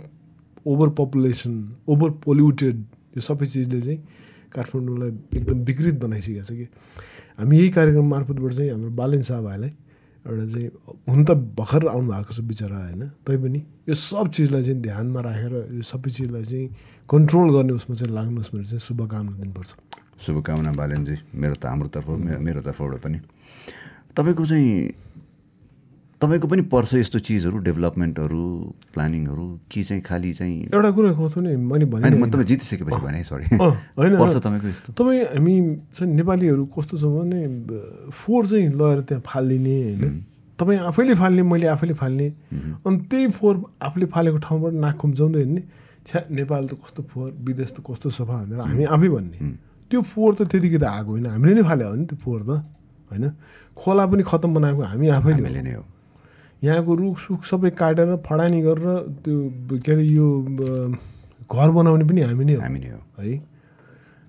ओभर 0.65 0.89
पपुलेसन 0.99 1.53
ओभर 1.87 2.09
पोल्युटेड 2.25 2.77
यो 3.15 3.21
सबै 3.21 3.45
चिजले 3.45 3.81
चाहिँ 3.81 3.99
काठमाडौँलाई 4.55 5.11
एकदम 5.37 5.57
विकृत 5.65 5.95
बनाइसकेको 6.01 6.43
छ 6.43 6.51
कि। 6.51 6.67
हामी 7.39 7.57
यही 7.57 7.69
कार्यक्रम 7.69 8.07
मार्फतबाट 8.09 8.53
चाहिँ 8.53 8.71
हाम्रो 8.71 8.89
बालेन 8.97 9.21
शाह 9.21 9.41
भाइलाई 9.41 9.71
एउटा 10.25 10.45
चाहिँ 10.51 10.69
हुन 11.09 11.23
त 11.25 11.31
भर्खर 11.59 11.87
आउनु 11.87 12.09
भएको 12.11 12.33
छ 12.33 12.39
बिचरा 12.49 12.77
होइन 12.77 13.03
तैपनि 13.23 13.61
यो 13.89 13.95
सब 13.95 14.29
चिजलाई 14.35 14.63
चाहिँ 14.63 14.81
ध्यानमा 14.81 15.21
राखेर 15.21 15.53
यो 15.77 15.81
सबै 15.85 16.09
चिजलाई 16.11 16.43
चाहिँ 16.43 16.67
कन्ट्रोल 17.09 17.47
गर्ने 17.55 17.73
उसमा 17.79 17.95
चाहिँ 17.95 18.13
लाग्नुहोस् 18.15 18.51
भनेर 18.53 18.65
चाहिँ 18.65 18.83
शुभकामना 18.89 19.31
दिनुपर्छ। 19.39 19.69
शुभकामना 20.25 20.71
बालेनजी 20.75 21.15
मेरो 21.33 21.55
त 21.55 21.65
हाम्रो 21.65 21.89
तर्फ 21.93 22.07
मेरो 22.43 22.61
तर्फबाट 22.67 23.01
पनि। 23.01 23.19
तपाईँको 24.17 24.45
चाहिँ 24.45 24.69
तपाईँको 26.19 26.47
पनि 26.51 26.61
पर्छ 26.67 26.93
यस्तो 26.99 27.19
चिजहरू 27.23 27.57
डेभलपमेन्टहरू 27.63 28.43
प्लानिङहरू? 28.93 29.45
कि 29.71 29.83
चाहिँ 29.87 30.01
खालि 30.03 30.31
चाहिँ 30.35 30.67
एउटा 30.67 30.89
कुरा 30.91 31.11
कस्तो 31.15 31.39
नि 31.41 31.55
मैले 31.55 31.85
भने 31.87 32.11
तपाईँ 32.11 32.43
जितिसकेपछि 32.43 32.99
भने 32.99 33.23
सरी 33.23 33.45
होइन। 33.55 34.13
पर्छ 34.19 34.35
तपाईँको 34.43 34.67
यस्तो। 34.67 34.89
तपाईँ 34.99 35.23
हामी 35.39 35.55
चाहिँ 35.95 36.11
नेपालीहरू 36.19 36.65
कस्तो 36.75 36.95
छ 36.99 37.03
भने 37.07 37.39
फोहोर 38.11 38.43
चाहिँ 38.51 38.67
लगेर 38.67 38.99
त्यहाँ 39.07 39.23
फालिदिने 39.23 39.77
होइन। 39.95 40.15
तपाईँ 40.59 40.79
आफैले 40.91 41.15
फाल्ने 41.15 41.41
मैले 41.47 41.67
आफैले 41.71 41.93
फाल्ने। 41.95 42.27
अनि 42.83 42.97
त्यही 43.07 43.27
फोहोर 43.39 43.55
आफूले 43.79 44.05
फालेको 44.11 44.37
ठाउँबाट 44.43 44.73
नाक 44.75 44.95
खुम्चाउँदै 44.99 45.39
हिँड्ने 45.39 45.61
छ्या 46.03 46.19
नेपाल 46.35 46.67
त 46.67 46.73
कस्तो 46.83 47.01
फोहोर 47.07 47.31
विदेश 47.47 47.69
त 47.71 47.77
कस्तो 47.79 48.09
सफा 48.11 48.35
भनेर 48.43 48.59
हामी 48.59 48.83
आफै 48.91 49.07
भन्ने। 49.07 49.37
त्यो 49.87 49.99
फोहोर 50.03 50.31
त 50.35 50.51
त्यतिकै 50.51 50.79
त 50.83 50.83
आएको 50.83 51.11
होइन। 51.15 51.31
हामीले 51.31 51.53
नै 51.55 51.63
फाले 51.63 51.83
हो 51.87 51.95
नि 51.95 52.05
त्यो 52.11 52.17
फोहोर 52.19 52.41
त 52.43 52.51
होइन। 53.07 53.25
खोला 53.71 54.03
पनि 54.03 54.23
खतम 54.27 54.51
बनाएको 54.51 54.81
हामी 54.83 55.07
आफैले 55.15 55.63
नै 55.63 55.73
हो। 55.79 55.83
यहाँको 56.63 56.95
रुख 56.95 57.17
सुख 57.19 57.43
सबै 57.45 57.69
काटेर 57.79 58.15
फडानी 58.25 58.61
गरेर 58.61 58.87
त्यो 59.23 59.79
के 59.79 59.91
अरे 59.91 60.03
यो 60.03 60.27
घर 61.49 61.69
बनाउने 61.71 62.05
पनि 62.05 62.21
हामी 62.21 62.45
नै 62.45 62.53
हो। 62.53 62.61
हामी 62.61 62.79
नै 62.79 62.89
हो। 62.89 62.99
है? 63.21 63.41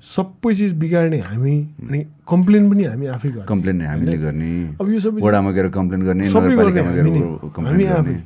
सबै 0.05 0.55
चिज 0.55 0.73
बिगार्ने 0.81 1.19
हामी 1.21 1.55
अनि 1.85 2.01
कम्प्लेन 2.25 2.71
पनि 2.71 2.85
हामी 2.85 3.07
आफै 3.07 3.29
गर्ने। 3.29 3.47
कम्प्लेन 3.47 3.77
नै 3.77 3.87
हामीले 3.87 4.17
गर्ने। 4.17 4.51
अब 4.81 4.87
यो 4.89 5.01
सबै 5.01 5.21
वडामा 5.21 5.51
गएर 5.51 5.69
कम्प्लेन 5.69 6.03
गर्ने 6.03 6.29
सबै 6.31 6.55
गर्ने 6.57 6.81
नगरपालिकामा 6.81 7.69
हामी 7.69 7.85
आफै। 7.99 8.17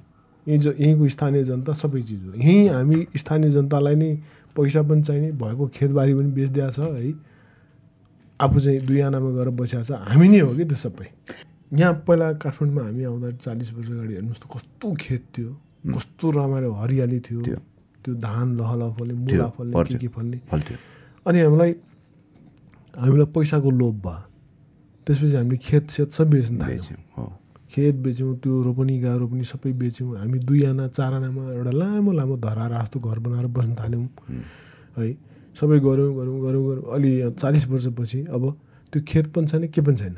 यहीँ 0.47 0.61
यहीँको 0.61 1.09
स्थानीय 1.09 1.45
जनता 1.45 1.73
सबै 1.73 2.03
चिज 2.03 2.21
हो। 2.27 2.33
यहीँ 2.37 2.69
हामी 2.69 2.97
स्थानीय 3.17 3.51
जनतालाई 3.51 3.97
नै 3.97 4.11
पैसा 4.55 4.83
पनि 4.85 5.03
चाहिने 5.03 5.31
भएको 5.41 5.67
खेतबारी 5.75 6.15
पनि 6.15 6.31
बेचिदिएको 6.37 6.71
छ 6.71 6.79
है? 6.95 7.13
आफू 8.41 8.61
चाहिँ 8.61 8.81
दुई 8.87 9.01
आनामा 9.01 9.31
गएर 9.35 9.49
बसिएको 9.59 9.85
छ। 9.89 9.91
हामी 10.13 10.29
नै 10.29 10.41
हो 10.45 10.53
कि 10.55 10.65
त्यो 10.69 10.77
सबै? 10.77 11.09
यहाँ 11.73 11.95
पहिला 12.07 12.33
काठमाडौँमा 12.43 12.83
हामी 12.85 13.05
आउँदा 13.05 13.31
चालिस 13.41 13.73
वर्ष 13.75 13.89
अगाडि 13.91 14.15
हेर्नुहोस् 14.15 14.41
त 14.41 14.47
कस्तो 14.53 14.87
खेत 15.01 15.23
थियो। 15.35 15.51
कस्तो 15.97 16.27
रमाइलो 16.31 16.73
हरियाली 16.73 17.21
थियो। 17.21 17.41
त्यो 18.05 18.15
धान 18.21 18.47
लहल 18.61 18.83
फल्ने 18.99 19.15
मुला 19.15 19.49
फल्ने 19.57 19.85
के। 19.85 19.99
के 19.99 20.09
फल्ने। 20.09 20.39
अनि 21.27 21.39
हामीलाई 21.41 21.73
हामीलाई 22.95 23.27
पैसाको 23.35 23.71
लोभ 23.71 23.97
भयो। 24.07 24.23
त्यसपछि 25.07 25.37
हामीले 25.37 25.57
खेत 25.57 25.85
सेत 25.91 26.11
सब 26.13 26.31
बेच्न 26.31 26.55
थाल्यौँ। 26.63 27.29
खेत 27.73 27.95
बेच्यौँ 28.05 28.37
त्यो 28.39 28.63
रोपनी 28.63 28.99
गा 29.01 29.15
रोपनी 29.17 29.45
सबै 29.45 29.73
बेच्यौँ। 29.73 30.17
हामी 30.21 30.39
दुई 30.47 30.63
आना 30.65 30.89
चार 30.95 31.13
आनामा 31.15 31.43
एउटा 31.53 31.73
लामो 31.75 32.13
लामो 32.13 32.37
धराएर 32.39 32.73
जस्तो 32.81 33.01
घर 33.01 33.19
बनाएर 33.19 33.47
बस्न 33.51 33.75
थाल्यौँ। 33.75 34.09
है 34.97 35.13
सबै 35.59 35.79
गऱ्यौँ 35.81 36.13
गऱ्यौँ 36.19 36.39
गऱ्यौँ 36.45 36.65
गऱ्यौँ। 36.69 36.95
अलि 36.95 37.11
चालिस 37.41 37.67
वर्षपछि 37.69 38.21
अब 38.31 38.43
त्यो 38.93 39.03
खेत 39.09 39.27
पनि 39.35 39.47
छैन 39.47 39.67
के 39.75 39.81
पनि 39.81 39.97
छैन। 39.97 40.17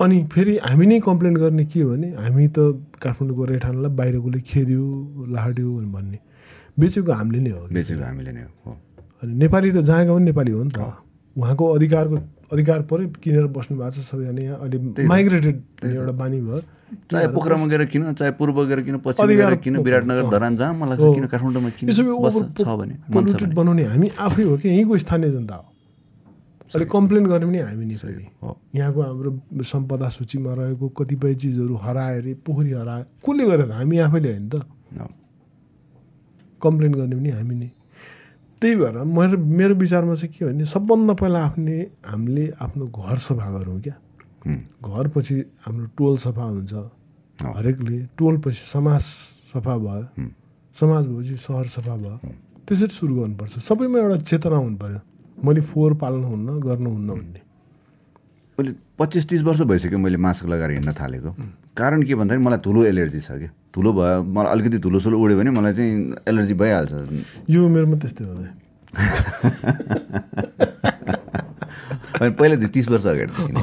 अनि 0.00 0.16
फेरि 0.32 0.56
हामी 0.58 0.86
नै 0.86 1.00
कम्प्लेन 1.00 1.34
गर्ने 1.34 1.64
के 1.70 1.80
हो 1.80 1.90
भने 1.90 2.08
हामी 2.18 2.46
त 2.48 2.58
काठमाडौँको 3.02 3.44
रेठानलाई 3.44 3.90
बाहिरकोले 3.94 4.40
खेद्यो 4.42 4.84
लाड्यो 5.30 5.70
भन्ने। 5.94 6.18
बेचेको 6.78 7.12
हामीले 7.12 7.40
नै 7.40 7.50
हो। 7.50 7.62
बेचेको 7.70 8.02
हामीले 8.02 8.32
नै 8.32 8.42
हो। 8.42 8.72
अनि 9.22 9.32
नेपाली 9.38 9.70
त 9.70 9.78
जहाँ 9.86 10.04
पनि 10.06 10.24
नेपाली 10.24 10.50
हो 10.50 10.62
नि 10.64 10.70
त। 10.70 10.78
उहाँको 11.38 11.64
अधिकारको 11.78 12.16
अधिकार 12.52 12.80
पऱ्यो 12.90 13.06
किनेर 13.22 13.46
बस्नु 13.54 13.74
भएको 13.78 13.90
छ 13.90 13.98
सबैजना 14.02 14.42
यहाँ। 14.42 14.58
अहिले। 14.66 15.06
माइग्रेटेड 15.06 15.56
एउटा 15.82 16.12
बानी 16.12 16.40
भयो। 16.42 16.60
चाहे 17.10 17.26
पोखरामा 17.34 17.66
गएर 17.66 17.84
किन 17.90 18.12
चाहे 18.14 18.30
पूर्व 18.38 18.56
गएर 18.66 18.80
किन 18.86 18.96
पश्चिम 18.98 19.26
गएर 19.26 19.54
किन 19.62 19.76
विराटनगर। 19.78 20.30
धरान 20.30 20.56
जहाँ 20.56 20.74
मलाई। 20.74 20.98
लाग्छ 20.98 21.14
किन 21.14 21.26
काठमाडौँमा 21.26 21.70
किन 21.78 21.86
छ 21.90 22.66
भने। 22.66 22.94
बनाउने 23.54 23.82
हामी 23.94 24.08
आफै 24.18 24.42
हो 24.42 24.56
कि? 24.58 24.68
यहीँको 24.68 24.98
स्थानीय 24.98 25.30
जनता 25.30 25.54
हो। 25.54 25.73
अहिले 26.74 26.86
कम्प्लेन 26.90 27.24
गर्ने 27.30 27.46
पनि 27.46 27.58
हामी 27.58 27.84
नै 27.86 27.96
फेरि 28.02 28.26
यहाँको 28.74 29.00
हाम्रो 29.02 29.30
सम्पदा 29.62 30.08
सूचीमा 30.10 30.52
रहेको 30.58 30.86
कतिपय 30.98 31.34
चिजहरू 31.38 31.74
हरायो 31.86 32.18
अरे 32.18 32.32
पोखरी 32.42 32.70
हरायो 32.82 33.04
कसले 33.22 33.44
गरेर 33.46 33.70
हामी 33.70 33.96
आफैले 34.10 34.30
होइन 34.34 34.48
त। 34.50 34.54
कम्प्लेन 36.62 36.92
गर्ने 36.98 37.14
पनि 37.16 37.30
हामी 37.30 37.54
नै। 37.54 37.70
त्यही 38.60 38.74
भएर 38.76 38.96
मेरो 39.06 39.38
मेरो 39.38 39.74
विचारमा 39.78 40.14
चाहिँ 40.18 40.34
के 40.34 40.44
भने 40.44 40.64
सबभन्दा 40.66 41.14
पहिला 41.14 41.38
आफ्ने 41.46 41.76
हामीले 42.10 42.44
आफ्नो 42.58 42.84
घर 42.90 43.18
सफा 43.22 43.48
गरौँ 43.54 43.80
क्या। 43.80 43.96
घर 44.82 45.06
पछि 45.14 45.34
हाम्रो 45.64 45.86
टोल 45.94 46.16
सफा 46.26 46.44
हुन्छ। 46.44 46.74
हरेकले 47.38 47.98
टोल 48.18 48.34
पछि 48.42 48.62
समाज 48.74 49.02
सफा 49.52 49.74
भयो। 49.78 50.26
समाज 50.74 51.02
भएपछि 51.06 51.36
सहर 51.38 51.66
सफा 51.70 51.94
भयो। 52.02 52.18
त्यसरी 52.66 52.94
सुरु 52.98 53.14
गर्नुपर्छ। 53.14 53.58
सबैमा 53.62 53.98
एउटा 53.98 54.16
चेतना 54.26 54.56
हुनु 54.56 54.76
पऱ्यो 54.82 55.00
मैले 55.44 55.60
फोहोर 55.60 55.94
पाल्नुहुन्न 56.00 56.48
गर्नुहुन्न 56.60 57.08
भन्ने। 57.08 57.40
मैले 58.58 58.70
पच्चिस 58.98 59.24
तिस 59.28 59.42
वर्ष 59.42 59.60
भइसक्यो 59.68 59.98
मैले 59.98 60.16
मास्क 60.16 60.46
लगाएर 60.46 60.70
हिँड्न 60.70 60.92
थालेको। 60.94 61.30
कारण 61.76 62.02
के 62.02 62.14
भन्दाखेरि 62.14 62.44
मलाई 62.44 62.58
धुलो 62.64 62.84
एलर्जी 62.84 63.20
छ 63.20 63.30
क्या। 63.38 63.50
धुलो 63.74 63.90
भयो 63.92 64.22
मलाई 64.22 64.50
अलिकति 64.52 64.78
धुलो 64.78 64.98
सुलो 65.02 65.18
उड्यो 65.18 65.36
भने 65.38 65.50
मलाई 65.50 65.72
चाहिँ 65.74 65.92
एलर्जी 66.28 66.54
भइहाल्छ। 66.54 66.92
यो 67.50 67.66
उमेरमा 67.66 67.96
त्यस्तै 67.98 68.24
हुँदैन 68.24 68.54
अनि 72.14 72.30
पहिलादेखि 72.30 72.70
तिस 72.70 72.88
वर्ष 72.88 73.06
अगाडिदेखि 73.06 73.52
नै 73.52 73.62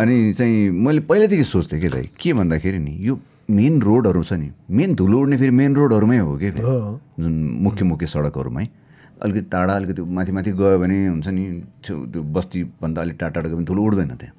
अनि 0.00 0.32
चाहिँ 0.38 0.70
मैले 0.70 1.00
पहिल्यैदेखि 1.10 1.44
सोच्थेँ 1.44 1.80
कि 1.80 1.88
दाइ 1.88 2.04
के 2.14 2.32
भन्दाखेरि 2.32 2.78
नि 2.78 2.94
यो 3.02 3.18
मेन 3.50 3.82
रोडहरू 3.82 4.22
छ 4.22 4.32
नि 4.38 4.48
मेन 4.70 4.94
धुलो 4.94 5.18
उड्ने 5.18 5.36
फेरि 5.36 5.50
मेन 5.50 5.74
रोडहरूमै 5.74 6.18
हो 6.18 6.36
कि 6.38 6.50
जुन 6.54 7.32
मुख्य 7.66 7.84
मुख्य 7.84 8.06
सडकहरूमै। 8.06 8.66
अलिकति 9.22 9.40
टाढा 9.50 9.74
अलिकति 9.74 10.02
माथि 10.02 10.32
माथि 10.32 10.52
गयो 10.52 10.78
भने 10.78 11.06
हुन्छ 11.06 11.28
नि 11.28 11.44
छेउ 11.84 11.96
त्यो 12.12 12.22
बस्तीभन्दा 12.34 13.00
अलिक 13.02 13.16
टाढा 13.20 13.30
टाढा 13.34 13.48
गयो 13.48 13.56
भने 13.56 13.66
धुलो 13.66 13.82
उड्दैन 13.82 14.14
त्यहाँ। 14.16 14.34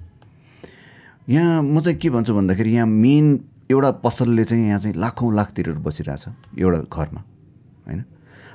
यहाँ 1.30 1.62
म 1.64 1.80
चाहिँ 1.80 1.98
के 2.00 2.10
भन्छु 2.10 2.34
भन्दाखेरि 2.36 2.72
यहाँ 2.76 2.88
मेन 2.88 3.40
एउटा 3.72 3.92
पसलले 4.04 4.44
चाहिँ 4.44 4.68
यहाँ 4.68 4.80
चाहिँ 4.80 4.96
लाखौँ 5.00 5.34
लाख 5.36 5.52
तिरेर 5.56 5.78
बसिरहेछ 5.80 6.26
एउटा 6.60 6.80
घरमा 6.92 7.22
होइन? 7.88 8.04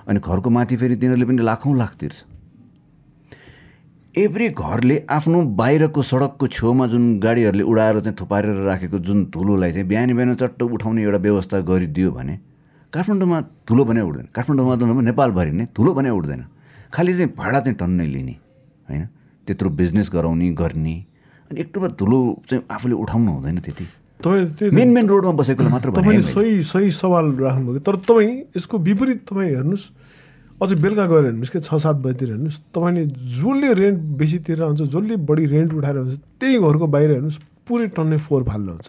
अनि 0.08 0.20
घरको 0.20 0.50
माथि 0.50 0.76
फेरि 0.76 0.96
तिनीहरूले 0.96 1.26
पनि 1.26 1.42
लाखौँ 1.42 1.76
लाख 1.76 1.94
तिर्छ। 2.00 2.24
एभ्री 4.14 4.48
घरले 4.50 4.96
आफ्नो 5.10 5.42
बाहिरको 5.54 6.02
सडकको 6.02 6.46
छेउमा 6.48 6.86
जुन 6.92 7.18
गाडीहरूले 7.20 7.62
उडाएर 7.62 8.00
चाहिँ 8.00 8.16
थुपारेर 8.20 8.56
राखेको 8.66 8.98
जुन 8.98 9.24
धुलोलाई 9.32 9.72
चाहिँ 9.72 9.86
बिहान 9.88 10.14
बिहान 10.16 10.34
चट्ट 10.34 10.62
उठाउने 10.62 11.02
एउटा 11.02 11.18
व्यवस्था 11.18 11.60
गरिदियो 11.70 12.10
भने 12.12 12.38
काठमाडौँमा 12.92 13.38
ठुलो 13.68 13.82
भने 13.84 14.00
उठ्दैन। 14.00 14.26
काठमाडौँमा 14.32 14.74
त 14.76 14.82
नभए 14.82 15.02
नेपालभरि 15.12 15.52
नै 15.52 15.64
ठुलो 15.76 15.90
भने 15.92 16.10
उठ्दैन। 16.10 16.42
खालि 16.92 17.12
चाहिँ 17.12 17.30
भाडा 17.36 17.58
चाहिँ 17.60 17.76
टन्नै 17.76 18.06
लिने 18.06 18.34
होइन? 18.88 19.04
त्यत्रो 19.46 19.68
बिजनेस 19.70 20.08
गराउने 20.08 20.48
गर्ने। 20.56 20.96
अनि 21.50 21.60
एक 21.60 21.68
ठुलो 21.72 22.18
चाहिँ 22.48 22.64
आफूले 22.64 22.94
उठाउनु 22.96 23.30
हुँदैन 23.32 23.58
त्यति। 23.60 23.86
मेन 24.74 24.88
मेन 24.88 25.06
रोडमा 25.06 25.32
बसेकोलाई 25.38 25.72
मात्र 25.72 25.88
तपाईँले 25.94 26.22
सही 26.26 26.62
सही 26.64 26.90
सवाल 26.90 27.26
राख्नुभयो 27.38 27.80
तर 27.86 27.96
तपाईँ 28.02 28.56
यसको 28.56 28.78
विपरीत 28.78 29.20
तपाईँ 29.30 29.52
हेर्नुहोस्। 29.54 29.84
अझ 30.58 30.70
बेलुका 30.74 31.04
गएर 31.06 31.24
हेर्नुहोस् 31.30 31.52
कि? 31.54 31.60
छ 31.60 31.70
सात 31.78 31.96
बजीतिर 32.02 32.28
हेर्नुहोस्। 32.34 32.58
तपाईँले 32.74 33.04
जसले 33.06 33.68
रेन्ट 33.78 33.98
बेसी 34.18 34.38
तिरेर 34.42 34.64
हुन्छ 34.64 34.82
जसले 34.90 35.16
बढी 35.22 35.44
रेन्ट 35.46 35.70
उठाएर 35.76 35.96
हुन्छ 36.02 36.18
त्यही 36.40 36.56
घरको 36.58 36.86
बाहिर 36.88 37.10
हेर्नुहोस् 37.14 37.38
पुरै 37.62 37.86
टन्नै 37.94 38.18
फोहोर 38.26 38.42
फाल्नु 38.48 38.70
हुन्छ। 38.74 38.88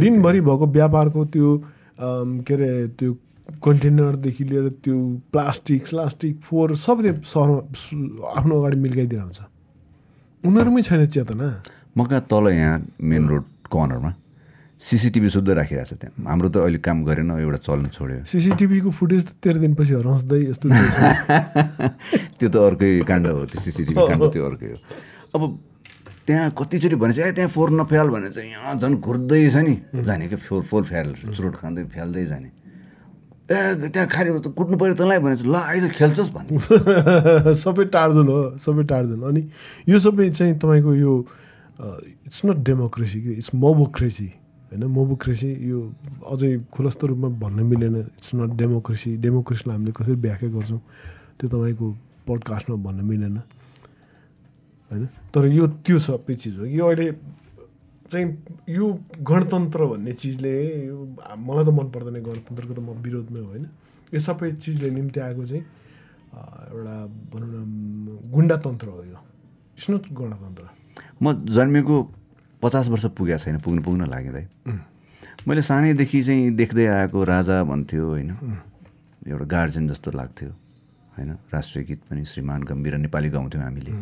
दिनभरि 0.00 0.40
भएको 0.40 0.66
व्यापारको 0.66 1.20
त्यो 1.28 1.48
के 1.98 2.54
अरे 2.54 2.70
त्यो 2.98 3.12
कन्टेनरदेखि 3.64 4.44
लिएर 4.44 4.68
त्यो 4.84 4.96
प्लास्टिक 5.32 5.86
स्लास्टिक 5.86 6.34
फोहोर 6.42 6.74
सबै 6.76 7.02
त्यो 7.02 7.14
सहरमा 7.22 7.60
सु- 7.76 8.24
आफ्नो 8.36 8.52
अगाडि 8.60 8.76
मिल्काइदिएर 8.84 9.20
हुन्छ 9.22 9.40
उनीहरूमै 10.44 10.82
छैन 10.82 11.06
चेतना। 11.06 11.48
म 11.96 12.04
कहाँ 12.10 12.20
तल 12.30 12.44
यहाँ 12.52 12.74
मेन 13.00 13.22
रोड 13.28 13.44
कर्नरमा 13.72 14.10
सिसिटिभी 14.80 15.28
शुद्ध 15.30 15.48
राखिरहेको 15.48 15.88
छ 15.88 15.92
त्यहाँ। 16.00 16.12
हाम्रो 16.28 16.48
त 16.52 16.56
अहिले 16.66 16.78
काम 16.84 17.04
गरेन 17.08 17.30
एउटा 17.40 17.58
चल्न 17.64 17.84
छोड्यो। 17.94 18.24
सिसिटिभीको 18.28 18.90
फुटेज 18.90 19.22
त 19.24 19.30
तेह्र 19.40 19.56
दिनपछि 19.64 19.92
हराउँदै 19.94 20.40
यस्तो। 20.50 20.66
त्यो 22.38 22.48
त 22.48 22.56
अर्कै 22.68 22.90
काण्ड 23.08 23.24
हो 23.32 23.44
त्यो 23.48 23.60
सिसिटिभी 23.64 23.94
काण्ड 24.08 24.22
त्यो 24.34 24.42
अर्कै 24.44 24.68
हो। 24.72 24.76
अब 25.34 25.40
त्यहाँ 26.26 26.50
कतिचोटि 26.58 26.96
भनेपछि 26.96 27.20
ए 27.20 27.32
त्यहाँ 27.36 27.50
फोहोर 27.52 27.70
नफ्याल 27.80 28.08
भने 28.08 28.28
चाहिँ 28.32 28.50
यहाँ 28.50 28.74
झन् 28.80 28.96
घुर्दैछ 28.96 29.56
नि। 29.56 29.74
जाने 30.04 30.28
क्या 30.28 30.38
फोहोर 30.40 30.62
फोहोर 30.64 30.84
फ्याल 30.84 31.06
चुरोट 31.36 31.54
खाँदै 31.60 31.84
फ्याल्दै 31.92 32.24
जाने। 32.26 32.48
ए 33.44 33.92
त्यहाँ 33.92 34.08
खाने 34.08 34.40
त 34.40 34.48
कुट्नु 34.56 34.76
पऱ्यो 34.80 34.94
तँलाई 34.96 35.18
भने 35.20 35.36
ल 35.44 35.54
आइज 35.54 35.84
खेल्छस् 35.92 36.30
भने। 36.32 36.56
सबै 37.64 37.84
टार्जन 37.92 38.28
हो 38.32 38.56
सबै 38.56 38.84
टार्जन 38.88 39.20
अनि 39.20 39.42
यो 39.88 39.98
सबै 40.00 40.30
चाहिँ 40.32 40.56
तपाईँको 40.56 40.94
यो 40.96 41.12
इट्स 42.24 42.40
नट 42.48 42.58
डेमोक्रेसी 42.64 43.20
कि 43.20 43.30
इट्स 43.44 43.50
मोबोक्रेसी 43.54 44.28
होइन? 44.72 44.84
मोबोक्रेसी 44.96 45.50
यो 45.68 45.78
अझै 46.24 46.50
खुलस्त 46.72 47.04
रूपमा 47.04 47.28
भन्न 47.36 47.66
मिलेन। 47.68 47.96
इट्स 48.16 48.30
नट 48.34 48.50
डेमोक्रेसी 48.56 49.16
डेमोक्रेसीलाई 49.20 49.76
हामीले 49.76 49.92
कसरी 49.92 50.16
व्याख्या 50.24 50.48
गर्छौँ 50.56 50.80
त्यो 51.36 51.46
तपाईँको 51.52 51.86
पडकास्टमा 52.24 52.76
भन्न 52.80 53.04
मिलेन। 53.04 53.36
होइन? 54.90 55.04
तर 55.34 55.42
यो 55.48 55.66
त्यो 55.86 55.98
सबै 55.98 56.34
चिज 56.34 56.58
हो 56.58 56.64
यो 56.64 56.84
अहिले 56.86 57.06
चाहिँ 58.10 58.26
यो 58.68 58.86
गणतन्त्र 59.24 59.80
भन्ने 59.90 60.12
चिजले 60.12 60.54
मलाई 61.40 61.64
त 61.64 61.70
मन 61.72 61.86
पर्दैन 61.94 62.16
गणतन्त्रको 62.22 62.72
त 62.74 62.80
म 62.80 62.98
विरोधमै 63.00 63.40
हो 63.40 63.48
होइन? 63.48 63.66
यो 64.12 64.20
सबै 64.20 64.52
चिजले 64.60 64.90
निम्ति 64.90 65.20
आएको 65.20 65.44
चाहिँ 65.44 65.64
एउटा 66.74 66.96
भनौँ 67.32 67.48
न 67.48 68.18
गुन्डातन्त्र 68.30 68.88
हो 68.88 69.02
यो। 69.04 69.18
इट्स 69.76 69.90
नट 69.90 70.04
गणतन्त्र। 70.12 70.64
म 71.22 71.24
जन्मेको 71.48 71.94
पचास 72.62 72.88
वर्ष 72.88 73.04
पुगेको 73.18 73.38
छैन 73.44 73.58
पुग्नु 73.64 73.82
पुग्न 73.82 74.02
लाग्यो 74.10 74.32
दाइ 74.32 74.46
मैले 75.48 75.62
सानैदेखि 75.62 76.22
चाहिँ 76.22 76.50
देख्दै 76.56 76.86
आएको 76.98 77.18
राजा 77.24 77.56
भन्थ्यो 77.64 78.04
होइन? 78.04 78.30
एउटा 79.28 79.44
गार्जेन 79.44 79.88
जस्तो 79.88 80.10
लाग्थ्यो 80.10 80.50
होइन? 81.16 81.30
राष्ट्रिय 81.54 81.84
गीत 81.84 82.00
पनि 82.08 82.24
श्रीमान 82.24 82.60
गम्भीर 82.68 82.94
नेपाली 83.04 83.28
गाउँथ्यौँ 83.30 83.64
हामीले। 83.64 83.92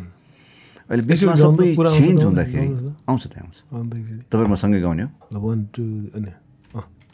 अहिले 0.89 1.03
बिचमा 1.07 1.33
सबै 1.35 1.67
चेन्ज 1.75 2.23
हुँदाखेरि। 2.23 2.67
आउँछ 3.09 3.23
त्यहाँ 3.27 3.45
आउँछ 3.45 3.57
तपाईँ 4.31 4.49
मसँगै 4.53 4.79
गाउने 4.81 5.03
हो 5.03 5.39
वान 5.39 5.59
टू 5.75 5.83
अनि 6.15 6.31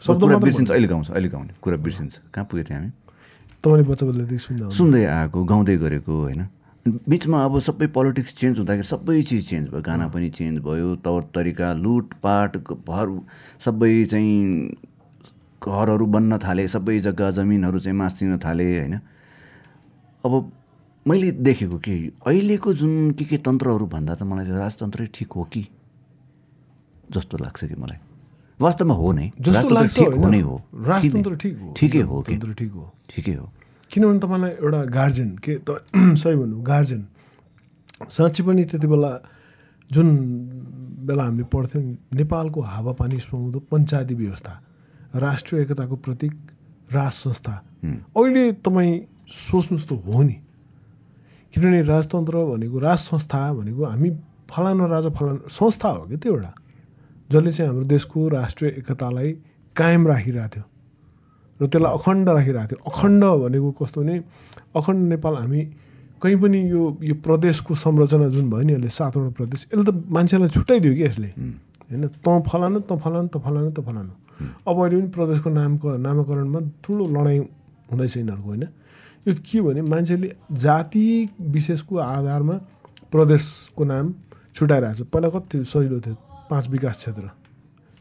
कुरा 0.02 0.38
बिर्सिन्छ 0.38 0.70
अहिले 0.72 0.88
गाउँछ 0.88 1.10
अहिले 1.12 1.30
गाउने 1.30 1.54
कुरा 1.62 1.78
बिर्सिन्छ 1.78 2.14
कहाँ 2.34 2.46
पुगेको 2.50 2.70
थियौँ 2.70 2.80
हामी 2.80 2.92
तपाईँले 3.64 3.84
बच्चा 3.90 4.70
सुन्दा 4.70 4.98
आएको 5.20 5.44
गाउँदै 5.44 5.76
गरेको 5.78 6.14
होइन 6.24 6.42
बिचमा 7.06 7.38
अब 7.46 7.60
सबै 7.60 7.88
पोलिटिक्स 7.94 8.34
चेन्ज 8.36 8.58
हुँदाखेरि 8.58 8.88
सबै 8.88 9.22
चिज 9.22 9.50
चेन्ज 9.50 9.66
भयो 9.70 9.82
गाना 9.82 10.08
पनि 10.08 10.30
चेन्ज 10.30 10.60
भयो 10.64 10.96
तौर 11.06 11.22
तरिका 11.36 11.74
लुटपाट 11.74 12.58
भर 12.88 13.08
सबै 13.60 13.92
चाहिँ 14.06 14.38
घरहरू 15.62 16.06
बन्न 16.06 16.38
थाले 16.40 16.68
सबै 16.68 17.00
जग्गा 17.06 17.32
जमिनहरू 17.38 17.80
चाहिँ 17.80 17.98
मासिन 17.98 18.38
थाले 18.38 18.68
होइन 18.80 18.96
अब 20.24 20.34
मैले 21.10 21.32
देखेको 21.32 21.78
के 21.78 21.94
अहिलेको 22.28 22.74
जुन 22.74 23.12
के 23.12 23.26
के 23.26 23.38
तन्त्रहरू 23.38 23.86
भन्दा 23.88 24.16
त 24.16 24.24
मलाई 24.24 24.46
राजतन्त्रै 24.46 25.08
ठिक 25.14 25.32
हो 25.34 25.44
कि? 25.44 25.68
जस्तो 27.12 27.38
लाग्छ 27.38 27.66
कि 27.66 27.76
मलाई। 27.76 27.98
वास्तवमा 28.62 28.94
हो 28.94 29.12
नै। 29.12 29.32
ठिक 29.42 30.14
हो? 30.14 30.30
नै 30.30 30.42
हो। 30.42 30.56
राजतन्त्र 30.76 31.36
ठिक। 31.36 31.58
हो। 31.60 31.74
ठिकै 31.78 32.02
हो 32.02 32.22
कि? 32.22 32.38
ठिक 32.38 32.72
हो। 32.72 32.94
ठिकै 33.10 33.34
हो। 33.34 33.46
किनभने 33.92 34.20
तपाईँलाई 34.20 34.52
एउटा 34.52 34.82
गार्जेन 34.86 35.30
के 35.38 35.54
त 35.66 35.70
सही 36.22 36.36
भन्नु 36.36 36.62
गार्जेन 36.62 37.02
साँच्ची 38.10 38.44
पनि 38.44 38.64
त्यति 38.66 38.88
बेला 38.88 39.12
जुन 39.92 40.08
बेला 41.10 41.24
हामीले 41.24 41.44
पढ्थ्यौँ 41.50 41.84
नेपालको 42.14 42.62
हावापानी 42.62 43.20
सुहाउँदो 43.20 43.60
पञ्चायती 43.72 44.16
व्यवस्था 44.16 44.54
राष्ट्रिय 45.16 45.62
एकताको 45.62 45.96
प्रतीक 45.96 46.34
राज 46.94 47.12
संस्था। 47.12 47.54
अहिले 48.14 48.52
तपाईँ 48.62 48.94
सोच्नुहोस् 49.28 49.88
त 49.90 49.92
हो 50.06 50.22
नि। 50.24 50.36
किनभने 51.54 51.82
राजतन्त्र 51.84 52.36
भनेको 52.52 52.80
राज 52.80 52.98
संस्था 52.98 53.42
भनेको 53.54 53.86
हामी 53.86 54.10
फलाना 54.50 54.86
राजा 54.86 55.10
फलाना 55.10 55.48
संस्था 55.50 55.90
हो 55.90 56.06
कि 56.10 56.18
त्यो 56.18 56.34
एउटा 56.34 56.54
जसले 57.32 57.52
चाहिँ 57.52 57.70
हाम्रो 57.70 57.86
देशको 57.86 58.28
राष्ट्रिय 58.28 58.70
एकतालाई 58.80 59.30
कायम 59.76 60.08
राखिरहेको 60.08 60.50
थियो 60.56 60.66
र 61.60 61.68
त्यसलाई 61.68 61.94
अखण्ड 61.98 62.30
राखिरहेको 62.30 62.68
थियो 62.70 62.80
अखण्ड 62.92 63.24
भनेको 63.44 63.72
कस्तो 63.82 64.02
भने 64.02 64.16
अखण्ड 64.76 65.02
नेपाल 65.10 65.36
हामी 65.36 65.62
कहीँ 66.22 66.38
पनि 66.42 66.60
यो 66.70 66.82
यो 67.02 67.16
प्रदेशको 67.26 67.76
संरचना 67.76 68.28
जुन 68.36 68.50
भयो 68.50 68.64
नि 68.68 68.74
यसले 68.74 68.90
सातवटा 68.90 69.32
प्रदेश 69.40 69.68
यसले 69.74 69.84
त 69.84 69.96
मान्छेलाई 70.10 70.50
छुट्याइदियो 70.50 70.94
कि 70.96 71.04
यसले? 71.04 71.30
होइन 71.90 72.08
त 72.08 72.28
फलानु 72.50 72.80
त 72.80 72.92
फलानु 73.04 73.28
त 73.28 73.38
फलानु 73.40 73.72
त 73.72 73.80
फलानु। 73.88 74.12
अब 74.68 74.76
अहिले 74.80 75.00
पनि 75.00 75.10
प्रदेशको 75.16 75.50
नामको 75.50 75.88
नामाकरणमा 75.98 76.60
ठुलो 76.84 77.04
लडाइँ 77.16 77.40
हुँदैछ 77.92 78.18
यिनीहरूको 78.18 78.50
होइन? 78.50 78.66
यो 79.28 79.34
के 79.34 79.62
भने 79.62 79.82
मान्छेले 79.82 80.32
जाति 80.54 81.30
विशेषको 81.42 81.98
आधारमा 81.98 82.54
प्रदेशको 83.12 83.84
नाम 83.84 84.14
छुट्याइरहेको 84.56 85.04
छ। 85.04 85.08
पहिला 85.12 85.30
कति? 85.30 85.64
सजिलो 85.66 86.00
थियो। 86.00 86.16
पाँच 86.50 86.68
विकास 86.70 86.98
क्षेत्र। 86.98 87.30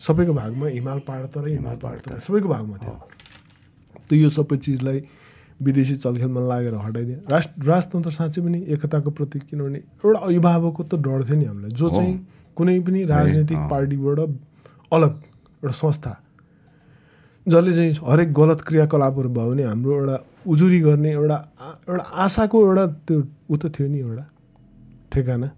सबैको 0.01 0.33
भागमा 0.35 0.67
हिमाल 0.69 0.99
पहाड 1.07 1.27
तर 1.27 1.49
हिमाल 1.49 1.77
पहाड 1.77 1.99
तर 2.01 2.19
सबैको 2.19 2.49
भागमा 2.49 2.77
थियो। 2.79 2.95
त 4.09 4.13
यो 4.13 4.29
सबै 4.31 4.57
चिजलाई 4.57 5.03
विदेशी 5.59 5.97
चलखेलमा 5.97 6.41
लागेर 6.49 6.75
हटाइदियो। 6.75 7.19
राष्ट्र 7.31 7.63
राजतन्त्र 7.67 8.11
साँच्चै 8.11 8.41
पनि 8.43 8.59
एकताको 8.73 9.11
प्रतीक 9.11 9.43
किनभने 9.51 9.79
एउटा 9.79 10.19
अभिभावकको 10.19 10.83
त 10.83 10.95
डर 11.03 11.25
थियो 11.27 11.37
नि 11.37 11.45
हामीलाई। 11.45 11.71
जो 11.71 11.89
चाहिँ 11.91 12.15
कुनै 12.57 12.79
पनि 12.81 13.05
राजनीतिक। 13.05 13.59
पार्टीबाट 13.71 14.19
अलग 14.95 15.13
एउटा 15.63 15.75
संस्था 15.75 16.13
जसले 17.47 17.75
चाहिँ 17.75 17.93
हरेक 18.07 18.33
गलत 18.33 18.61
क्रियाकलापहरू 18.61 19.29
भयो 19.29 19.51
भने 19.51 19.63
हाम्रो 19.65 19.93
एउटा 19.95 20.17
उजुरी 20.49 20.81
गर्ने 20.81 21.11
एउटा 21.13 21.37
एउटा 21.89 22.05
आशाको 22.25 22.57
एउटा 22.67 22.85
त्यो 23.07 23.19
ऊ 23.51 23.57
त 23.57 23.65
थियो 23.75 23.89
नि 23.89 23.99
एउटा 24.01 24.25
ठेगाना। 25.13 25.49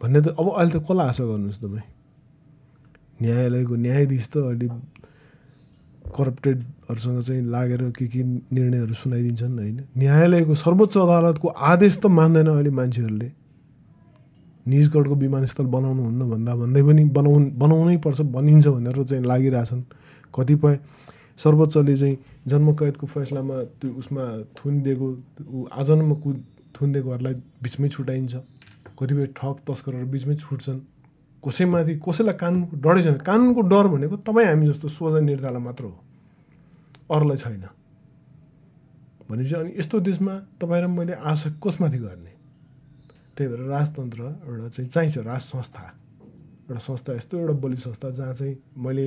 भन्ने 0.00 0.20
त 0.20 0.26
अब 0.38 0.46
अहिले 0.52 0.72
त 0.72 0.84
कसलाई 0.84 1.08
आशा 1.08 1.24
गर्नुहोस् 1.24 1.60
तपाईँ? 1.64 1.86
न्यायालयको 3.22 3.74
न्यायाधीश 3.74 4.26
त 4.28 4.36
अहिले 4.36 4.68
करप्टेडहरूसँग 6.04 7.20
चाहिँ 7.26 7.42
लागेर 7.48 7.82
के 7.96 8.06
के 8.06 8.22
निर्णयहरू 8.22 8.94
सुनाइदिन्छन् 8.94 9.58
होइन। 9.58 9.78
न्यायालयको 9.98 10.54
सर्वोच्च 10.54 10.94
अदालतको 10.96 11.48
आदेश 11.48 11.94
त 11.96 12.06
मान्दैन 12.06 12.48
अहिले 12.54 12.70
मान्छेहरूले। 12.70 13.28
निजगढको 14.66 15.14
विमानस्थल 15.14 15.66
बनाउनु 15.66 16.02
हुन्न 16.04 16.22
भन्दा 16.30 16.52
भन्दै 16.56 16.82
पनि 16.82 17.02
बनाउनु 17.16 17.46
बनाउनै 17.62 17.96
पर्छ 18.04 18.20
भनिन्छ 18.36 18.66
भनेर 18.68 18.96
चाहिँ 19.04 19.24
लागिरहेछन्। 19.24 19.82
कतिपय 20.34 20.74
सर्वोच्चले 21.38 21.96
चाहिँ 21.96 22.16
जन्मकैदको 22.46 23.06
फैसलामा 23.06 23.56
त्यो 23.80 23.90
उसमा 24.00 24.24
थुनिदिएको 24.56 25.08
ऊ 25.50 25.66
आजन्म 25.72 26.14
कु 26.22 26.28
थुनिदिएकोहरूलाई 26.74 27.34
बिचमै 27.62 27.88
छुट्याइन्छ 27.88 28.34
कतिपय 28.98 29.26
ठग 29.38 29.56
तस्करहरू 29.66 30.06
बिचमै 30.06 30.34
छुट्छन्। 30.36 30.80
कसैमाथि 31.42 31.94
कसैलाई 31.98 32.36
कानुनको 32.40 32.74
डरै 32.78 33.02
छैन। 33.02 33.16
कानुनको 33.18 33.60
डर 33.72 33.86
भनेको 33.94 34.16
तपाईँ 34.22 34.46
हामी 34.46 34.66
जस्तो 34.70 34.88
सोझा 34.88 35.20
निर्धारण 35.20 35.58
मात्र 35.58 35.84
हो। 35.84 35.98
अरूलाई 37.10 37.36
छैन। 37.36 37.64
भनेपछि 39.28 39.54
अनि 39.54 39.70
यस्तो 39.78 40.00
देशमा 40.00 40.34
तपाईँ 40.60 40.82
र 40.82 40.86
मैले 40.86 41.14
आशा 41.18 41.50
कसमाथि 41.58 41.98
गर्ने? 41.98 42.32
त्यही 43.36 43.48
भएर 43.50 43.60
राजतन्त्र 43.66 44.22
एउटा 44.22 44.68
चाहिँ 44.68 44.90
चाहिन्छ। 44.90 45.18
राज 45.18 45.40
संस्था 45.40 45.84
एउटा 46.70 46.80
संस्था 46.80 47.10
यस्तो 47.12 47.38
एउटा 47.38 47.54
बलियो 47.60 47.80
संस्था 47.80 48.10
जहाँ 48.10 48.34
चाहिँ 48.34 48.56
मैले 48.78 49.06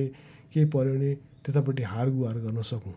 केही 0.52 0.66
पऱ्यो 0.72 0.92
भने 0.94 1.14
त्यतापट्टि 1.44 1.82
हार 1.82 2.08
गुहार 2.08 2.36
गर्न 2.44 2.62
सकौँ 2.62 2.94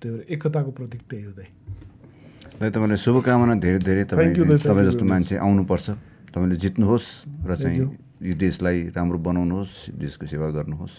त्यही 0.00 0.14
भएर 0.14 0.24
एकताको 0.34 0.70
प्रतीक 0.70 1.02
त्यही 1.10 1.24
हो 1.24 1.32
दाइ 1.38 2.70
तपाईँलाई 2.70 2.98
शुभकामना 3.04 3.54
धेरै 3.64 3.78
धेरै 3.78 4.04
तपाईँ 4.04 4.34
तपाईँ 4.62 4.86
जस्तो. 4.86 5.04
मान्छे 5.04 5.34
आउनुपर्छ 5.36 5.86
तपाईँले 6.34 6.56
जित्नुहोस् 6.62 7.08
र 7.48 7.54
चाहिँ. 7.56 7.78
यो 8.24 8.34
देशलाई 8.40 8.78
राम्रो 8.96 9.18
बनाउनुहोस् 9.18 9.74
देशको 10.00 10.26
सेवा 10.26 10.48
गर्नुहोस् 10.56 10.96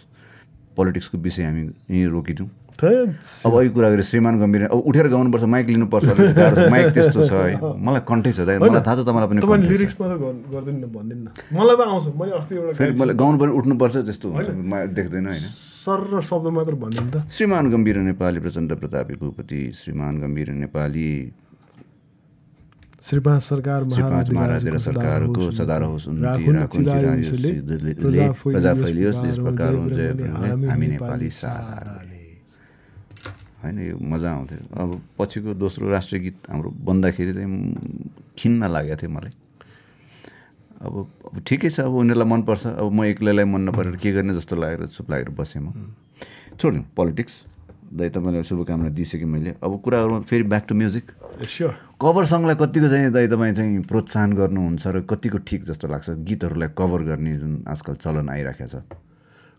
पोलिटिक्सको 0.78 1.18
विषय 1.18 1.44
हामी 1.44 1.64
यहीँ 1.90 2.08
रोकिदिउँ। 2.12 2.50
अब 2.84 3.54
अघि 3.56 3.70
कुरा 3.72 3.90
गरेँ 3.90 4.04
श्रीमान 4.04 4.40
गम्भीर। 4.40 4.64
अब 4.68 4.80
उठेर 4.90 5.08
गाउनुपर्छ 5.08 5.44
माइक 5.48 5.68
लिनुपर्छ। 5.70 6.08
माइक 6.72 6.88
त्यस्तो 6.96 7.20
छ 7.24 7.32
है। 7.32 7.56
मलाई 7.88 8.02
कन्ठै 8.04 8.32
छ 8.36 8.40
दाइ। 8.44 8.60
मलाई 8.60 8.82
थाहा 8.84 8.96
छ 8.96 9.08
तपाईँलाई 9.08 9.28
पनि 9.32 9.40
मलाई 11.56 11.76
त 11.76 11.82
आउँछ। 11.88 12.06
मैले 12.20 12.32
अस्ति 12.36 12.54
एउटा 12.56 12.74
फेरि 12.76 12.94
मलाई 13.00 13.16
गाउनु 13.16 13.38
पनि 13.40 13.52
उठ्नुपर्छ 13.60 13.96
त्यस्तो 14.12 14.28
हुन्छ। 14.28 14.50
देख्दैन 14.92 15.26
होइन। 15.32 15.46
सर 15.86 16.00
र 16.12 16.20
शब्द 16.20 16.46
मात्र 16.52 16.76
भनिदिनु 16.84 17.10
त। 17.16 17.16
श्रीमान 17.32 17.64
गम्भीर 17.72 17.98
नेपाली 18.12 18.40
प्रचण्ड 18.44 18.72
प्रतापी 18.76 19.16
भूपति 19.24 19.62
श्रीमान 19.72 20.14
गम्भीर 20.22 20.50
नेपाली। 20.66 21.10
श्रीपाद 23.06 23.40
सरकार 23.46 23.84
महाराज 23.86 24.30
महाराज 24.34 24.62
सरकारको 24.82 25.44
सदा 25.54 25.78
रहोस् 25.78 26.08
उन्नति 26.10 26.52
राखुन् 26.52 26.86
चिरायुषले 26.90 27.52
प्रजा 28.42 28.74
फैलियोस् 28.74 29.18
देश 29.26 29.38
प्रकार 29.46 29.72
हामी 30.66 30.88
नेपाली 30.88 31.30
साराले 31.30 32.15
होइन 33.66 33.80
यो 33.82 33.98
मजा 33.98 34.30
आउँथ्यो। 34.32 34.62
अब 34.78 34.90
पछिको 35.18 35.54
दोस्रो 35.58 35.90
राष्ट्रिय 35.90 36.22
गीत 36.22 36.38
हाम्रो 36.50 36.70
बन्दाखेरि 36.86 37.34
चाहिँ 37.34 37.50
खिन्न 38.38 38.62
लागेको 38.70 38.96
थियो 39.02 39.10
मलाई। 39.10 39.34
अब 40.86 40.94
अब 41.26 41.36
ठिकै 41.42 41.70
छ 41.70 41.80
अब 41.90 41.94
उनीहरूलाई 41.98 42.30
मनपर्छ 42.30 42.66
अब 42.78 42.88
म 42.94 43.04
एक्लैलाई 43.10 43.46
मन 43.50 43.62
नपरेर 43.70 43.96
के 43.98 44.12
गर्ने 44.14 44.34
जस्तो 44.38 44.56
लागेर 44.56 44.86
चुप 44.94 45.10
लागेर 45.12 45.30
बसेँ 45.34 45.62
म। 45.62 45.74
छोड्यौँ 46.62 46.84
पोलिटिक्स 46.96 47.34
दाइ 47.96 48.10
तपाईँलाई 48.10 48.44
शुभकामना 48.44 48.90
दिइसकेँ 48.92 49.26
मैले। 49.26 49.56
अब 49.64 49.72
कुराहरूमा 49.82 50.20
फेरि 50.30 50.44
back 50.46 50.64
to 50.68 50.76
music 50.76 51.06
sure 51.42 51.74
cover 52.02 52.26
सङलाई 52.26 52.56
कतिको 52.60 52.88
चाहिँ 52.92 53.12
दाइ 53.12 53.28
तपाईँ 53.28 53.54
चाहिँ 53.56 53.82
प्रोत्साहन 53.88 54.34
गर्नुहुन्छ 54.36 54.88
र 54.88 55.02
कतिको 55.10 55.38
ठिक 55.48 55.64
जस्तो 55.64 55.88
लाग्छ? 55.88 56.10
गीतहरूलाई 56.28 56.70
कभर 56.78 57.02
गर्ने 57.10 57.38
जुन 57.40 57.64
आजकल 57.68 57.96
चलन 57.96 58.30
आइराखेको 58.30 58.68
छ। 58.68 58.84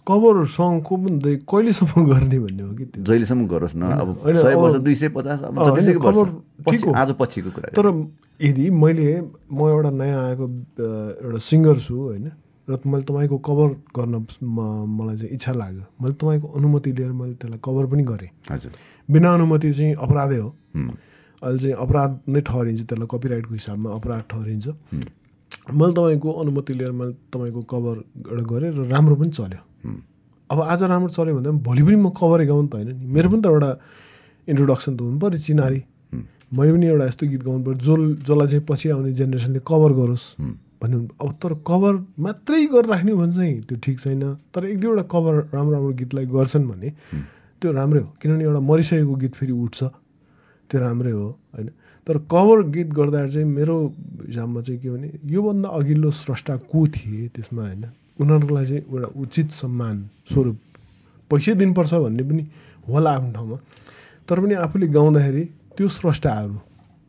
कभर 0.06 0.44
सङको 0.46 0.96
पनि 0.96 1.18
त 1.18 1.26
कहिलेसम्म 1.50 2.04
गर्ने 2.10 2.38
भन्ने 2.38 2.62
हो 2.62 2.72
कि 2.78 2.84
त्यो? 2.84 3.02
जहिलेसम्म 3.04 3.46
गरोस् 3.46 3.76
न 3.76 3.82
अब 3.82 4.08
सय 4.42 4.54
वर्ष 4.54 4.74
दुई 4.86 4.94
सय 4.94 5.08
पचास 5.16 5.42
अब। 5.42 5.58
आज 6.96 7.10
पछिको 7.20 7.50
कुरा 7.50 7.68
तर 7.76 7.86
यदि 8.40 8.70
मैले 8.70 9.06
म 9.50 9.60
एउटा 9.68 9.90
नयाँ 9.90 10.20
आएको 10.28 10.44
एउटा 11.26 11.38
सिङ्गर 11.50 11.76
छु 11.86 11.94
होइन 11.96 12.30
र 12.68 12.78
मैले 12.86 13.02
तपाईँको 13.08 13.36
कभर 13.48 13.68
गर्न 13.98 14.14
मलाई 14.98 15.16
चाहिँ 15.16 15.32
इच्छा 15.34 15.52
लाग्यो। 15.52 15.84
मैले 16.02 16.14
तपाईँको 16.14 16.46
अनुमति 16.58 16.90
लिएर 16.92 17.12
मैले 17.12 17.34
त्यसलाई 17.40 17.60
कभर 17.64 17.84
पनि 17.90 18.02
गरेँ। 18.02 18.30
हजुर। 18.50 18.72
बिना 19.08 19.34
अनुमति 19.34 19.70
चाहिँ 19.72 19.94
अपराधै 19.94 20.38
हो। 20.38 20.48
अहिले 21.42 21.58
चाहिँ 21.58 21.76
अपराध 21.84 22.10
नै 22.28 22.40
ठहरिन्छ 22.40 22.80
त्यसलाई 22.90 23.08
कपिराइटको 23.10 23.52
हिसाबमा 23.54 23.88
अपराध 23.98 24.22
ठहरिन्छ। 24.30 24.66
मैले 25.78 25.92
तपाईँको 25.98 26.28
अनुमति 26.42 26.72
लिएर 26.74 26.92
मैले 26.98 27.12
तपाईँको 27.32 27.60
कभर 27.70 27.96
एउटा 28.30 28.44
गरेँ 28.50 28.70
र 28.70 28.88
राम्रो 28.90 29.14
पनि 29.16 29.30
चल्यो। 29.30 29.60
अब 30.50 30.58
आज 30.62 30.82
राम्रो 30.82 31.10
चल्यो 31.10 31.34
पनि 31.38 31.50
भोलि 31.58 31.82
पनि 31.82 31.96
म 31.96 32.08
कभरै 32.14 32.46
गाउनु 32.46 32.68
त 32.68 32.74
होइन 32.74 32.88
नि। 32.96 33.06
मेरो 33.06 33.28
पनि 33.30 33.40
त 33.42 33.46
एउटा 33.46 33.70
इन्ट्रोडक्सन 34.48 34.92
त 34.96 35.00
हुनु 35.00 35.18
पऱ्यो 35.18 35.38
चिनारी। 35.46 35.80
मैले 36.54 36.72
पनि 36.72 36.86
एउटा 36.86 37.04
यस्तो 37.06 37.24
गीत 37.26 37.42
गाउनु 37.42 37.62
पऱ्यो 37.64 37.78
जो 37.82 37.94
जसलाई 38.22 38.46
चाहिँ 38.46 38.64
पछि 38.68 38.86
आउने 38.94 39.12
जेनेरेसनले 39.12 39.60
कभर 39.66 39.92
गरोस् 39.98 40.26
भन्ने 40.80 40.96
अब 41.18 41.30
तर 41.42 41.52
कभर 41.66 41.94
मात्रै 42.20 42.64
गरेर 42.70 42.86
राख्ने 42.86 43.10
हो 43.12 43.18
भने 43.18 43.32
चाहिँ 43.32 43.54
त्यो 43.66 43.76
ठिक 43.84 43.96
छैन। 44.00 44.22
तर 44.54 44.64
एक 44.70 44.78
दुईवटा 44.80 45.04
कभर 45.10 45.34
राम्रो 45.54 45.72
राम्रो 45.74 45.92
गीतलाई 46.00 46.26
गर्छन् 46.30 46.66
भने 46.68 46.88
त्यो 47.62 47.72
राम्रै 47.72 48.00
हो। 48.00 48.08
किनभने 48.20 48.44
एउटा 48.44 48.60
मरिसकेको 48.60 49.14
गीत 49.16 49.34
फेरि 49.34 49.52
उठ्छ। 49.52 49.80
त्यो 50.70 50.78
राम्रै 50.80 51.12
हो 51.12 51.26
होइन। 51.54 51.68
तर 52.06 52.16
कभर 52.30 52.58
गीत 52.70 52.88
गर्दा 52.94 53.26
चाहिँ 53.26 53.48
मेरो 53.48 53.76
हिसाबमा 54.30 54.60
चाहिँ 54.62 54.80
के 54.80 54.88
भने 54.90 55.08
योभन्दा 55.26 55.68
अघिल्लो 55.68 56.10
स्रष्टा 56.22 56.56
को 56.70 56.86
थिए 56.86 57.28
त्यसमा 57.34 57.62
होइन? 57.62 57.84
उनीहरूलाई 58.20 58.66
चाहिँ 58.66 58.82
एउटा 58.82 59.08
उचित 59.20 59.48
सम्मान 59.52 59.96
स्वरूप 60.32 60.56
पैसै 61.30 61.54
दिनुपर्छ 61.60 61.92
भन्ने 62.04 62.22
पनि 62.28 62.42
होला 62.88 63.10
आफ्नो 63.16 63.32
ठाउँमा। 63.36 63.56
तर 64.28 64.36
पनि 64.40 64.54
आफूले 64.64 64.86
गाउँदाखेरि 64.96 65.44
त्यो 65.76 65.88
स्रष्टाहरू 65.98 66.58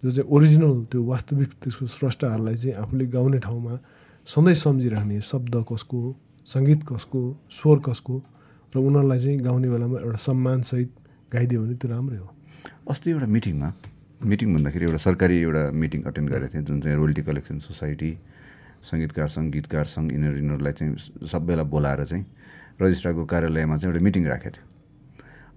जो 0.04 0.12
चाहिँ 0.12 0.30
ओरिजिनल 0.30 0.74
त्यो 0.92 1.04
वास्तविक 1.04 1.50
त्यसको 1.62 1.86
स्रष्टाहरूलाई 1.98 2.56
चाहिँ 2.56 2.76
आफूले 2.84 3.06
गाउने 3.16 3.40
ठाउँमा 3.40 3.74
सधैँ 4.28 4.54
सम्झिराख्ने 4.54 5.22
शब्द 5.32 5.56
कसको 5.72 6.00
सङ्गीत 6.48 6.82
कसको 6.92 7.20
स्वर 7.50 7.78
कसको 7.88 8.16
र 8.74 8.76
उनीहरूलाई 8.78 9.20
चाहिँ 9.20 9.40
गाउने 9.40 9.68
बेलामा 9.70 9.98
एउटा 10.00 10.20
सम्मानसहित 10.28 10.92
गाइदियो 11.34 11.62
भने 11.62 11.76
त्यो 11.82 11.90
राम्रै 11.92 12.18
हो। 12.18 12.28
अस्ति 12.92 13.08
एउटा 13.12 13.28
मिटिङमा 13.36 13.70
मिटिङ 14.28 14.48
भन्दाखेरि 14.56 14.86
एउटा 14.86 14.98
सरकारी 15.08 15.36
एउटा 15.42 15.64
मिटिङ 15.72 16.00
अटेन्ड 16.10 16.28
गरेको 16.30 16.54
थिएँ 16.54 16.64
जुन 16.68 16.78
चाहिँ 16.82 16.98
रोयल्टी 16.98 17.22
कलेक्सन 17.22 17.58
सोसाइटी 17.68 18.12
सङ्गीतकार 18.90 19.28
सङ्घ 19.28 19.48
गीतकार 19.54 19.86
सङ्घ 19.86 20.08
यिनीहरू 20.14 20.38
यिनीहरूलाई 20.38 20.74
चाहिँ 20.80 21.28
सबैलाई 21.28 21.66
बोलाएर 21.74 22.06
चाहिँ 22.06 22.26
रजिस्ट्रारको 22.82 23.26
कार्यालयमा 23.26 23.78
चाहिँ 23.78 23.94
एउटा 23.94 24.04
मिटिङ 24.06 24.24
राखेको 24.28 24.56
थियो। 24.56 24.66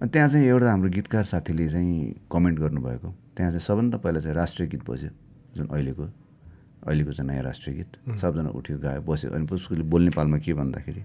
अनि 0.01 0.09
त्यहाँ 0.09 0.27
चाहिँ 0.29 0.47
एउटा 0.47 0.67
हाम्रो 0.71 0.89
गीतकार 0.89 1.23
साथीले 1.31 1.67
चाहिँ 1.69 2.27
कमेन्ट 2.31 2.57
गर्नुभएको। 2.59 3.09
त्यहाँ 3.35 3.51
चाहिँ 3.51 3.65
सबभन्दा 3.67 3.97
पहिला 4.03 4.19
चाहिँ 4.19 4.35
राष्ट्रिय 4.35 4.67
गीत 4.69 4.83
बज्यो 4.89 5.09
जुन 5.55 5.67
अहिलेको 5.67 6.03
अहिलेको 6.87 7.11
चाहिँ 7.13 7.27
नयाँ 7.29 7.43
राष्ट्रिय 7.43 7.75
गीत। 7.77 7.91
सबजना 8.19 8.49
उठ्यो 8.57 8.77
गायो 8.81 9.01
बस्यो। 9.05 9.31
अनि 9.31 9.45
उसले 9.53 9.83
बोल्ने 9.85 10.11
पालमा 10.17 10.37
के 10.41 10.53
भन्दाखेरि 10.53 11.03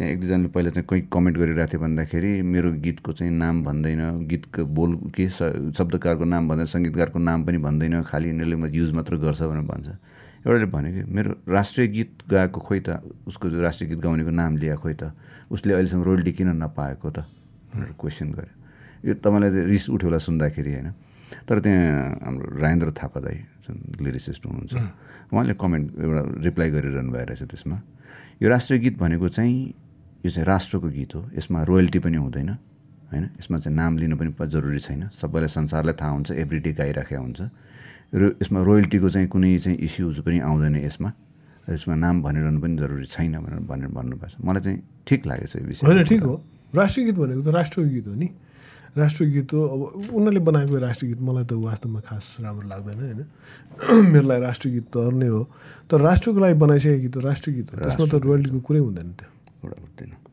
त्यहाँ 0.00 0.12
एक 0.12 0.20
दुईजनाले 0.20 0.48
पहिला 0.48 0.70
चाहिँ 0.70 0.86
कोही 0.88 1.00
कमेन्ट 1.12 1.36
गरिरहेको 1.38 1.70
थियो 1.72 1.80
भन्दाखेरि 1.80 2.30
मेरो 2.42 2.68
गीतको 2.80 3.12
चाहिँ 3.12 3.32
नाम 3.36 3.62
भन्दैन 3.64 4.00
गीतको 4.30 4.64
बोल 4.64 4.90
के 5.12 5.28
शब्दकारको 5.28 6.24
नाम 6.24 6.48
भन्दैन 6.48 6.66
सङ्गीतकारको 6.72 7.18
नाम 7.20 7.44
पनि 7.44 7.58
भन्दैन 7.60 8.02
खालि 8.08 8.28
यिनीहरूले 8.28 8.76
युज 8.78 8.92
मात्र 8.96 9.16
गर्छ 9.20 9.42
भनेर 9.42 9.68
भन्छ। 9.68 9.88
एउटाले 10.40 10.66
भन्यो 10.72 10.90
कि 10.94 11.02
मेरो 11.12 11.30
राष्ट्रिय 11.48 11.86
गीत 11.88 12.12
गाएको 12.30 12.60
खोइ 12.60 12.80
त 12.80 13.04
उसको 13.28 13.50
जो 13.50 13.60
राष्ट्रिय 13.60 13.88
गीत 13.90 14.00
गाउनेको 14.00 14.30
नाम 14.32 14.56
लिएको 14.56 14.80
खोइ 14.80 14.94
त 14.96 15.12
उसले 15.52 15.72
अहिलेसम्म 15.76 16.02
रोयल्टी 16.02 16.32
किन 16.32 16.48
नपाएको 16.56 17.08
त? 17.10 17.18
भनेर 17.70 17.92
क्वेसन 18.00 18.28
गर्यो। 18.32 18.54
यो 19.04 19.14
तपाईँलाई 19.20 19.50
चाहिँ 19.50 19.66
रिस 19.68 19.84
उठ्यो 19.90 20.08
होला 20.08 20.18
सुन्दाखेरि 20.18 20.72
होइन। 20.72 20.88
तर 21.44 21.56
त्यहाँ 21.60 22.24
हाम्रो 22.24 22.46
राजेन्द्र 22.56 22.88
थापा 22.96 23.20
दाई 23.20 23.38
जुन 23.64 23.76
लिरिसिस्ट 24.00 24.42
हुनुहुन्छ 24.46 24.74
उहाँले 25.30 25.54
कमेन्ट 25.60 25.86
एउटा 26.00 26.22
रिप्लाई 26.42 26.68
गरिरहनु 26.70 27.10
भएको 27.12 27.26
रहेछ 27.28 27.42
त्यसमा 27.44 27.76
यो 28.42 28.48
राष्ट्रिय 28.48 28.78
गीत 28.80 28.96
भनेको 28.98 29.28
चाहिँ 29.28 29.56
यो 30.24 30.30
चाहिँ 30.30 30.46
राष्ट्रको 30.46 30.88
गीत 30.88 31.14
हो 31.14 31.20
यसमा 31.36 31.62
रोयल्टी 31.68 31.98
पनि 32.00 32.16
हुँदैन 32.16 32.50
होइन। 33.12 33.24
यसमा 33.38 33.58
चाहिँ 33.58 33.76
नाम 33.76 33.98
लिनु 33.98 34.16
पनि 34.16 34.32
जरुरी 34.48 34.78
छैन। 34.80 35.08
सबैलाई 35.14 35.48
संसारलाई 35.48 35.94
थाहा 36.00 36.10
हुन्छ 36.10 36.30
एभ्रिडे 36.32 36.72
गाइराखेको 36.72 37.22
हुन्छ। 37.22 37.40
र 38.12 38.36
यसमा 38.42 38.60
रोयल्टीको 38.62 39.08
चाहिँ 39.08 39.28
कुनै 39.28 39.58
चाहिँ 39.58 39.78
इस्युज 39.78 40.20
पनि 40.20 40.38
आउँदैन 40.40 40.76
यसमा। 40.76 41.10
यसमा 41.70 41.94
नाम 41.94 42.22
भनिरहनु 42.22 42.60
पनि 42.60 42.76
जरुरी 42.76 43.06
छैन 43.06 43.38
भनेर 43.38 43.60
भनेर 43.62 43.88
भन्नुभएको 43.88 44.26
छ। 44.26 44.34
मलाई 44.42 44.62
चाहिँ 44.62 44.78
ठिक 45.06 45.26
लागेको 45.26 45.46
छ 45.46 45.56
यो 45.56 45.66
विषय 45.66 45.86
होइन 45.86 46.04
ठिक 46.04 46.22
हो। 46.22 46.34
राष्ट्रिय 46.74 47.06
गीत 47.06 47.16
भनेको 47.16 47.42
त 47.42 47.48
राष्ट्रिय 47.54 47.86
गीत 47.86 48.06
हो 48.06 48.14
नि। 48.14 48.28
राष्ट्रिय 48.98 49.28
गीत 49.30 49.52
हो 49.54 49.60
अब 49.62 49.80
उनीहरूले 50.10 50.40
बनाएको 50.40 50.78
राष्ट्रिय 50.78 51.08
गीत 51.14 51.20
मलाई 51.22 51.44
त 51.44 51.52
वास्तवमा 51.52 52.00
खास 52.00 52.36
राम्रो 52.40 52.66
लाग्दैन 52.66 52.98
होइन? 52.98 53.22
मेरो 54.12 54.26
लागि 54.26 54.42
राष्ट्रिय 54.42 54.74
गीत 54.74 54.86
त 54.90 54.96
अरू 54.96 55.16
नै 55.18 55.28
हो। 55.28 55.42
तर 55.90 56.00
राष्ट्रको 56.00 56.38
लागि 56.40 56.54
बनाइसकेको 56.58 57.02
गीत 57.02 57.14
त 57.14 57.18
राष्ट्रिय 57.22 57.52
गीत 57.56 57.68
हो। 57.70 57.78
त्यसमा 57.78 58.06
त 58.10 58.14
रोयल्टीको 58.26 58.58
कुरै 58.58 58.80
हुँदैन 58.80 59.08
त्यो। 59.14 59.28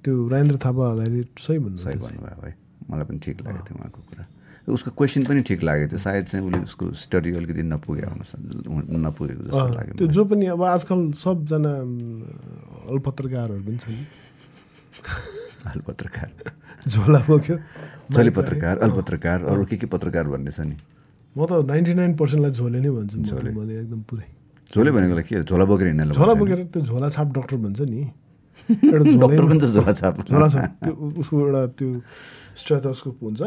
त्यो 0.04 0.28
राजेन्द्र 0.28 0.58
थापा 0.58 0.84
दाइले 0.98 1.22
सही 1.38 1.60
भन्नु 1.60 1.78
सही 1.78 1.98
भन्नुभयो 2.02 2.42
है। 2.42 2.54
मलाई 2.90 3.06
पनि 3.06 3.20
ठिक 3.20 3.38
लागेको 3.46 3.66
थियो 3.68 3.78
उहाँको 3.78 4.02
कुरा। 4.02 4.24
उसको 4.68 4.92
क्वेसन 5.00 5.24
पनि 5.24 5.42
ठिक 5.48 5.64
लागेको 5.64 5.88
थियो। 5.96 6.00
सायद 6.04 6.26
चाहिँ 6.28 6.44
उसले 6.48 6.60
उसको 6.68 6.86
स्टडी 6.92 7.32
अलिकति 7.40 7.64
नपुगेको 7.72 8.12
हुन 8.68 9.00
नपुगेको 9.08 9.44
जस्तो 9.48 9.68
लाग्यो 9.80 9.94
त्यो 9.96 10.08
जो 10.12 10.24
पनि 10.28 10.46
अब 10.52 10.62
आजकल 10.76 11.00
सबजना 11.24 11.72
अल्पत्रकारहरू 12.92 13.64
पनि 13.64 13.78
छन्। 13.80 13.96
हाल 15.68 15.80
पत्रकार 15.88 16.30
झोला 16.88 17.20
बोक्यो। 17.28 17.56
चली 18.12 18.30
पत्रकार 18.36 18.76
अल्पत्रकार 18.88 19.40
अरू 19.52 19.64
के 19.72 19.76
के 19.78 19.88
पत्रकार 19.88 20.26
भन्ने 20.36 20.52
छ 20.52 20.60
नि? 20.68 20.76
म 21.38 21.40
त 21.48 21.64
नाइन्टी 21.64 21.94
नाइन 21.96 22.12
पर्सेन्टलाई 22.20 22.52
झोले 22.52 22.80
नै 22.84 22.90
भन्छु। 22.92 23.18
त 23.24 23.44
मैले 23.56 23.74
एकदम 23.88 24.02
पुरै। 24.04 24.26
झोले 24.74 24.92
भनेकोलाई 24.92 25.24
के 25.24 25.36
झोला 25.48 25.64
बोकेर 25.64 25.88
हिँड्ने 25.88 26.12
झोला 26.12 26.34
बोकेर 26.40 26.60
त्यो 26.76 26.82
झोला 26.92 27.08
छाप 27.16 27.28
डक्टर 27.36 27.58
भन्छ 27.64 27.80
नि। 27.88 28.04
एउटा 28.84 29.04
झोलै 29.16 29.68
झोला 29.72 29.94
छाप। 29.96 30.16
झोला 30.28 30.48
छाप। 30.52 30.72
त्यो 30.84 30.94
उसको 31.24 31.36
एउटा 31.40 31.62
त्यो 31.78 31.90
स्ट्रेथोस्कोप 32.60 33.18
हुन्छ 33.24 33.42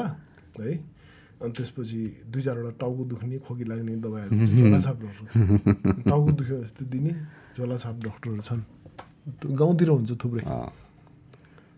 है। 0.60 0.99
अनि 1.40 1.52
त्यसपछि 1.56 2.00
दुई 2.32 2.42
चारवटा 2.42 2.70
टाउको 2.80 3.02
दुख्ने 3.12 3.38
खोकी 3.46 3.64
लाग्ने 3.64 3.96
दबाईहरू 4.04 4.44
झोला 4.44 4.78
छाप 4.86 4.96
डक्टर। 5.02 5.26
टाउको 6.08 6.30
दुख्यो 6.38 6.56
यस्तो 6.62 6.84
दिने 6.92 7.12
झोला 7.56 7.76
छाप 7.76 7.96
डक्टरहरू 8.04 8.42
छन्। 8.48 8.62
गाउँतिर 9.56 9.88
हुन्छ 9.88 10.10
थुप्रै। 10.20 10.42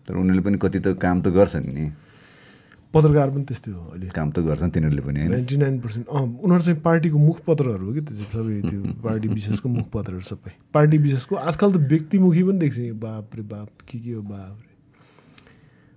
तर 0.09 0.15
उनीहरूले 0.19 0.43
पनि 0.43 0.59
कति 0.59 0.79
त 0.83 0.99
काम 0.99 1.17
त 1.23 1.29
गर्छन् 1.39 1.67
नि। 1.75 1.87
पत्रकार 2.95 3.31
पनि 3.31 3.45
त्यस्तै 3.49 3.71
हो 3.73 3.83
अहिले। 3.95 4.09
काम 4.13 4.29
त 4.35 4.39
गर्छन् 4.49 4.71
तिनीहरूले 4.75 5.03
पनि 5.07 5.21
नाइन्टी 5.31 5.57
नाइन 5.63 5.79
पर्सेन्ट 5.81 6.07
अँ 6.11 6.23
उनीहरू 6.45 6.63
चाहिँ 6.63 6.81
पार्टीको 6.83 7.19
मुखपत्रहरू 7.19 7.85
हो 7.87 7.93
कि 7.93 8.01
त्यो 8.11 8.27
सबै 8.35 8.57
त्यो 8.69 8.81
पार्टी 9.07 9.29
विशेषको 9.29 9.69
मुखपत्रहरू 9.79 10.25
सबै। 10.33 10.53
पार्टी 10.75 10.99
विशेषको 11.07 11.35
आजकल 11.39 11.69
त 11.73 11.77
व्यक्तिमुखी 11.93 12.43
पनि 12.49 12.59
देख्छ। 12.59 12.79
बाप 13.07 13.37
रे 13.37 13.43
बाप 13.55 13.69
के 13.89 13.99
के 13.99 14.13
हो 14.13 14.23
बाप 14.23 14.57
रे। 14.61 14.72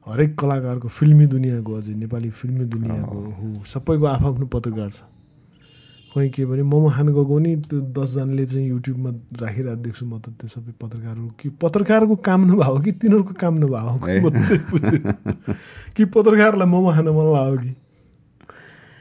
हरेक 0.06 0.32
कलाकारको 0.40 0.88
फिल्मी 0.88 1.26
दुनियाँको 1.26 1.72
अझै 1.74 1.94
नेपाली 1.98 2.30
फिल्मी 2.30 2.66
दुनियाँको 2.70 3.18
हो 3.38 3.66
सबैको 3.66 4.06
आफ्नो 4.06 4.46
पत्रकार 4.54 4.90
छ। 4.90 5.02
कहीँ 6.14 6.30
के 6.30 6.46
भने 6.46 6.64
मोमो 6.64 6.90
खान 6.96 7.08
गएको 7.12 7.36
नि 7.44 7.56
त्यो 7.68 7.80
दसजनाले 7.92 8.46
चाहिँ 8.46 8.68
युट्युबमा 8.70 9.10
राखिरहेको 9.36 9.82
देख्छु 9.84 10.06
म 10.06 10.22
त 10.24 10.32
त्यो 10.40 10.48
सबै 10.48 10.72
पत्रकारहरू। 10.80 11.28
कि 11.36 11.50
पत्रकारको 11.60 12.16
काम 12.24 12.42
नभएको 12.48 12.80
कि 12.86 12.92
तिनीहरूको 13.02 13.34
काम 13.36 13.54
नभएको? 13.60 13.98
कि 15.96 16.04
पत्रकारलाई 16.06 16.68
मोमो 16.70 16.90
खान 16.96 17.08
मन 17.10 17.26
लाग्यो 17.36 17.58
कि? 17.60 17.74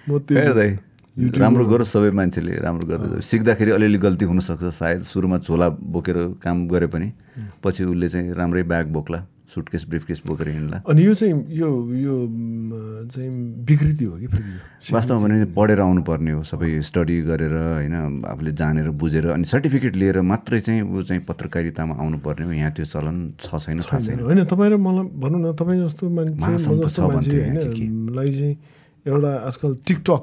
म 0.08 0.18
त्यो 0.26 1.38
राम्रो 1.38 1.64
गरोस् 1.70 1.92
सबै 1.94 2.10
मान्छेले 2.10 2.52
राम्रो 2.64 2.86
गर्दै। 2.90 3.20
सिक्दाखेरि 3.22 3.70
अलिअलि 3.70 3.98
गल्ती 4.02 4.24
हुनसक्छ 4.24 4.64
सायद 4.74 5.02
सुरुमा 5.06 5.38
झोला 5.46 5.68
बोकेर 5.68 6.18
काम 6.42 6.66
गरे 6.66 6.86
पनि 6.90 7.08
पछि 7.62 7.84
उसले 7.86 8.08
चाहिँ 8.08 8.34
राम्रै 8.34 8.62
ब्याग 8.66 8.86
बोक्ला। 8.90 9.20
सुटकेस 9.54 9.86
ब्रिफकेस 9.88 10.22
बोकेर 10.26 10.48
हिँड्ला 10.48 10.82
अनि 10.90 11.06
यो 11.06 11.14
चाहिँ 11.14 11.34
यो 11.54 11.70
यो 11.96 12.14
चाहिँ 13.14 13.30
विकृति 13.64 14.04
हो 14.04 14.16
कि 14.18 14.26
फेरि? 14.26 14.52
वास्तवमा 14.92 15.20
भने 15.24 15.44
पढेर 15.54 15.80
आउनुपर्ने 15.80 16.32
हो 16.32 16.42
सबै 16.42 16.80
स्टडी 16.82 17.20
गरेर 17.30 17.54
होइन 17.54 17.94
आफूले 18.26 18.52
जानेर 18.52 18.88
बुझेर 19.00 19.26
अनि 19.30 19.44
सर्टिफिकेट 19.46 19.96
लिएर 19.96 20.20
मात्रै 20.22 20.60
चाहिँ 20.60 20.82
ऊ 20.82 21.02
चाहिँ 21.02 21.22
पत्रकारितामा 21.24 21.94
आउनुपर्ने 21.94 22.44
हो। 22.46 22.52
यहाँ 22.52 22.72
त्यो 22.74 22.86
चलन 22.86 23.16
छ 23.40 23.56
छैन 23.56 23.80
थाहा 23.80 24.00
छैन। 24.00 24.20
होइन 24.20 24.44
तपाईँ 24.44 24.70
र 24.70 24.76
मलाई 24.76 25.06
भनौँ 25.22 25.40
न 25.40 25.52
तपाईँ 25.54 25.80
जस्तो 25.84 26.08
मान्छे 26.10 27.38
चाहिँ 28.32 28.56
एउटा 29.06 29.30
आजकल 29.46 29.74
टिकटक 29.86 30.22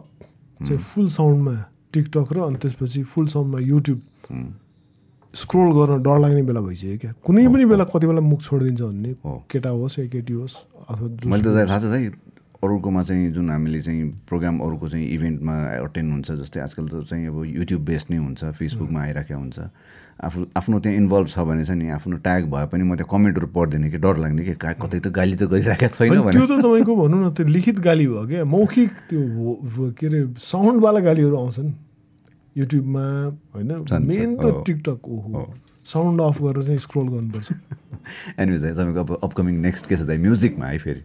चाहिँ 0.65 0.81
फुल 0.81 1.07
साउन्डमा 1.07 1.55
टिकटक 1.93 2.27
र 2.33 2.37
अनि 2.41 2.57
त्यसपछि 2.61 3.03
फुल 3.03 3.27
साउन्डमा 3.27 3.59
युट्युब। 3.61 3.99
स्क्रोल 5.33 5.69
गर्न 5.73 6.01
डर 6.03 6.17
लाग्ने 6.19 6.41
बेला 6.43 6.61
भइसक्यो 6.61 6.97
क्या? 7.01 7.11
कुनै 7.23 7.47
पनि 7.47 7.65
बेला 7.65 7.83
कति 7.87 8.07
बेला 8.07 8.21
मुख 8.21 8.41
छोडिदिन्छ 8.41 8.81
भन्ने 8.81 9.11
हो। 9.25 9.33
केटा 9.51 9.69
होस् 9.69 9.99
या 9.99 10.05
केटी 10.11 10.33
होस् 10.33 10.55
अथवा 10.91 11.07
मैले 11.31 11.43
त 11.43 11.67
थाहा 11.69 11.79
छ 11.79 11.85
दाइ 11.87 12.05
अरूकोमा 12.61 13.01
चाहिँ 13.03 13.31
जुन 13.33 13.49
हामीले 13.49 13.81
चाहिँ 13.81 14.03
प्रोग्राम 14.29 14.59
अरूको 14.59 14.87
चाहिँ 14.91 15.07
इभेन्टमा 15.07 15.55
अटेन्ड 15.87 16.11
हुन्छ 16.11 16.31
जस्तै 16.41 16.59
आजकल 16.61 16.87
त 16.87 17.07
चाहिँ 17.09 17.27
अब 17.27 17.37
युट्युब 17.57 17.81
बेस्ड 17.81 18.07
नै 18.11 18.17
हुन्छ 18.17 18.43
फेसबुकमा 18.59 18.99
आइराखेको 19.01 19.39
हुन्छ। 19.39 19.59
आफू 20.21 20.45
आफ्नो 20.53 20.79
त्यहाँ 20.79 20.97
इन्भल्भ 20.97 21.27
छ 21.27 21.39
भने 21.41 21.63
चाहिँ 21.65 21.79
नि 21.81 21.89
आफ्नो 21.97 22.17
ट्याग 22.21 22.43
भए 22.51 22.65
पनि 22.69 22.83
म 22.85 22.93
त्यहाँ 22.93 23.09
कमेन्टहरू 23.09 23.47
पढ्दिनँ 23.55 23.89
कि 23.89 23.97
डर 23.97 24.15
लाग्ने 24.21 24.43
कि 24.45 24.53
कतै 24.61 24.99
त 24.99 25.07
गाली 25.09 25.35
त 25.41 25.49
गरिराखेको 25.49 25.95
छैन 25.95 26.21
भने 26.21 26.37
त्यो 26.37 26.45
त 26.45 26.61
तपाईँको 26.61 26.93
भनौँ 27.01 27.19
न 27.25 27.33
त्यो 27.33 27.47
लिखित 27.49 27.79
गाली 27.81 28.05
भयो 28.07 28.27
क्या? 28.29 28.43
मौखिक 28.45 28.91
त्यो 29.09 29.21
के 29.97 30.05
अरे 30.05 30.19
साउन्डवाला 30.37 30.99
गालीहरू 31.01 31.35
आउँछन्। 31.41 31.69
युट्युबमा 32.57 33.37
होइन 33.55 33.85
मेन। 34.07 34.35
त। 34.35 34.63
टिकटक 34.65 35.07
ओहो 35.07 35.31
हो। 35.31 35.53
साउन्ड 35.85 36.21
अफ 36.21 36.41
गरेर 36.41 36.63
चाहिँ 36.63 36.79
स्क्रोल 36.79 37.07
गर्नुपर्छ। 37.07 37.51
एनिवेज 38.39 38.61
दाइ 38.61 38.71
तपाईँको 38.71 38.99
अब 38.99 39.19
अपकमिङ 39.23 39.55
नेक्स्ट 39.55 39.85
के 39.85 39.95
छ 39.95 40.01
दाइ 40.01 40.17
म्युजिकमा 40.17 40.65
है 40.65 40.77
फेरि। 40.77 41.01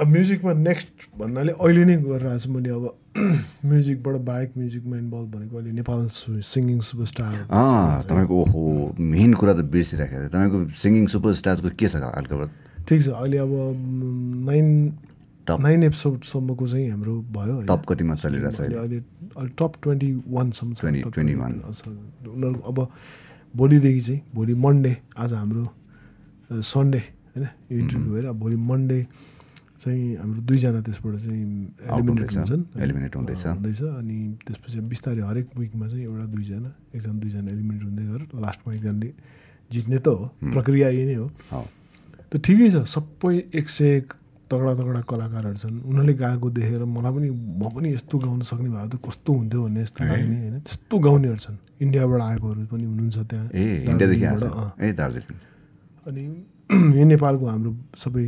अब 0.00 0.06
म्युजिकमा 0.06 0.52
नेक्स्ट 0.52 0.88
भन्नाले 1.18 1.52
अहिले 1.52 1.84
नै 1.84 1.96
गरिरहेको 1.96 2.38
छु 2.38 2.50
मैले 2.52 2.70
अब। 2.70 2.94
म्युजिकबाट 3.64 4.14
बाहेक 4.14 4.52
म्युजिकमा 4.58 4.96
इन्भल्भ 4.96 5.36
भनेको 5.36 5.56
अहिले 5.56 5.72
नेपाल 5.72 6.08
सिङ्गिङ 6.42 6.80
सुपरस्टार 6.80 7.32
तपाईँको 8.08 8.34
ओहो 8.34 8.94
मेन 9.00 9.34
कुरा 9.34 9.52
त 9.52 9.56
बिर्सिराखेको 9.56 10.20
थिएँ 10.20 10.28
तपाईँको 10.28 10.68
सिङ्गिङ 10.68 11.06
सुपरस्टार्सको 11.06 11.68
के 11.70 11.88
छ 11.88 11.96
ठिक 12.88 13.02
छ 13.02 13.08
अहिले 13.08 13.38
अब 13.38 13.50
नाइन 14.46 14.98
नाइन 15.50 15.82
एपिसोडसम्मको 15.82 16.66
चाहिँ 16.68 16.90
हाम्रो 16.90 17.20
भयो? 17.32 17.62
टप 17.62 17.82
कतिमा 17.88 18.14
अहिले? 18.14 18.46
अहिले 18.46 18.76
अहिले 18.76 19.00
टप 19.38 19.72
ट्वेन्टी 19.82 20.10
वानसम्म 20.28 20.72
छ 20.74 20.84
20, 20.84 21.02
टप 21.04 21.12
21. 21.18 21.62
21 21.62 21.72
छ। 21.74 21.88
उनीहरू 22.28 22.60
अब 22.70 22.78
भोलिदेखि 23.56 24.00
चाहिँ 24.00 24.20
भोलि 24.34 24.54
मन्डे 24.54 24.92
आज 25.18 25.32
हाम्रो 25.32 25.64
सन्डे 26.62 26.98
होइन 26.98 27.46
यो 27.72 27.78
इन्टरभ्यू 27.78 28.12
भएर 28.12 28.26
भोलि 28.42 28.56
मन्डे 28.56 29.00
चाहिँ 29.78 30.16
हाम्रो 30.16 30.40
दुईजना 30.42 30.80
त्यसबाट 30.82 31.14
चाहिँ 31.22 31.42
एलिमिनेट 31.86 32.30
हुन्छन् 32.36 32.62
eliminate 32.82 33.14
हुँदैछ। 33.16 33.46
हुँदैछ 33.46 33.82
अनि 33.82 34.16
त्यसपछि 34.46 34.80
बिस्तारै 34.90 35.22
हरेक 35.22 35.46
विकमा 35.58 35.86
चाहिँ 35.88 36.04
एउटा 36.04 36.26
दुईजना 36.34 36.70
एकजना 36.94 37.14
दुईजना 37.22 37.50
एलिमिनेट 37.50 37.82
हुँदै 37.86 38.04
गएर 38.10 38.22
लास्टमा 38.42 38.74
एकजनाले 38.74 39.10
जित्ने 39.70 39.98
त 39.98 40.08
हो 40.08 40.50
प्रक्रिया 40.50 40.88
यही 40.88 41.04
नै 41.06 41.14
हो 41.14 41.26
हो 41.52 41.62
त 42.26 42.42
ठिकै 42.42 42.68
छ 42.74 42.76
सबै 42.90 43.34
एक 43.54 43.68
सय 43.70 43.96
एक 43.96 44.06
तगडा 44.50 44.74
तगडा 44.74 45.00
कलाकारहरू 45.00 45.56
छन्। 45.56 45.76
उनीहरूले 45.84 46.14
गाएको 46.14 46.50
देखेर 46.50 46.84
मलाई 46.84 47.12
पनि 47.12 47.28
म 47.30 47.62
पनि 47.68 47.88
यस्तो 47.94 48.18
गाउन 48.18 48.40
सक्ने 48.40 48.68
भए 48.70 48.88
त 48.88 48.94
कस्तो 49.04 49.32
हुन्थ्यो 49.32 49.62
भन्ने 49.62 49.82
जस्तो 49.82 50.04
लाग्ने 50.04 50.36
होइन। 50.40 50.58
त्यस्तो 50.60 50.98
गाउनेहरू 50.98 51.36
छन्। 51.36 51.56
इन्डियाबाट 51.80 52.20
आएकोहरू 52.20 52.66
पनि 52.66 52.84
हुनुहुन्छ 52.84 53.18
त्यहाँ। 53.18 53.46
अनि 56.06 56.22
यो 56.98 57.04
नेपालको 57.04 57.46
हाम्रो 57.46 57.70
सबै 57.96 58.26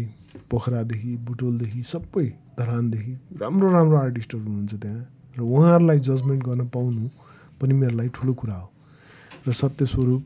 पोखरादेखि 0.51 1.17
बुटोलदेखि 1.17 1.83
सबै 1.83 2.27
धरानदेखि 2.59 3.13
राम्रो 3.41 3.73
राम्रो 3.73 3.97
आर्टिस्टहरू 3.97 4.45
हुनुहुन्छ 4.45 4.75
त्यहाँ। 4.75 5.03
र 5.39 5.41
उहाँहरूलाई 5.41 5.99
जजमेन्ट 5.99 6.43
गर्न 6.45 6.69
पाउनु 6.69 7.09
पनि 7.61 7.75
मेरो 7.75 7.97
लागि 7.97 8.11
ठुलो 8.15 8.33
कुरा 8.35 8.55
हो। 8.55 8.69
र 9.49 9.53
सत्य 9.53 9.87
स्वरूप 9.87 10.25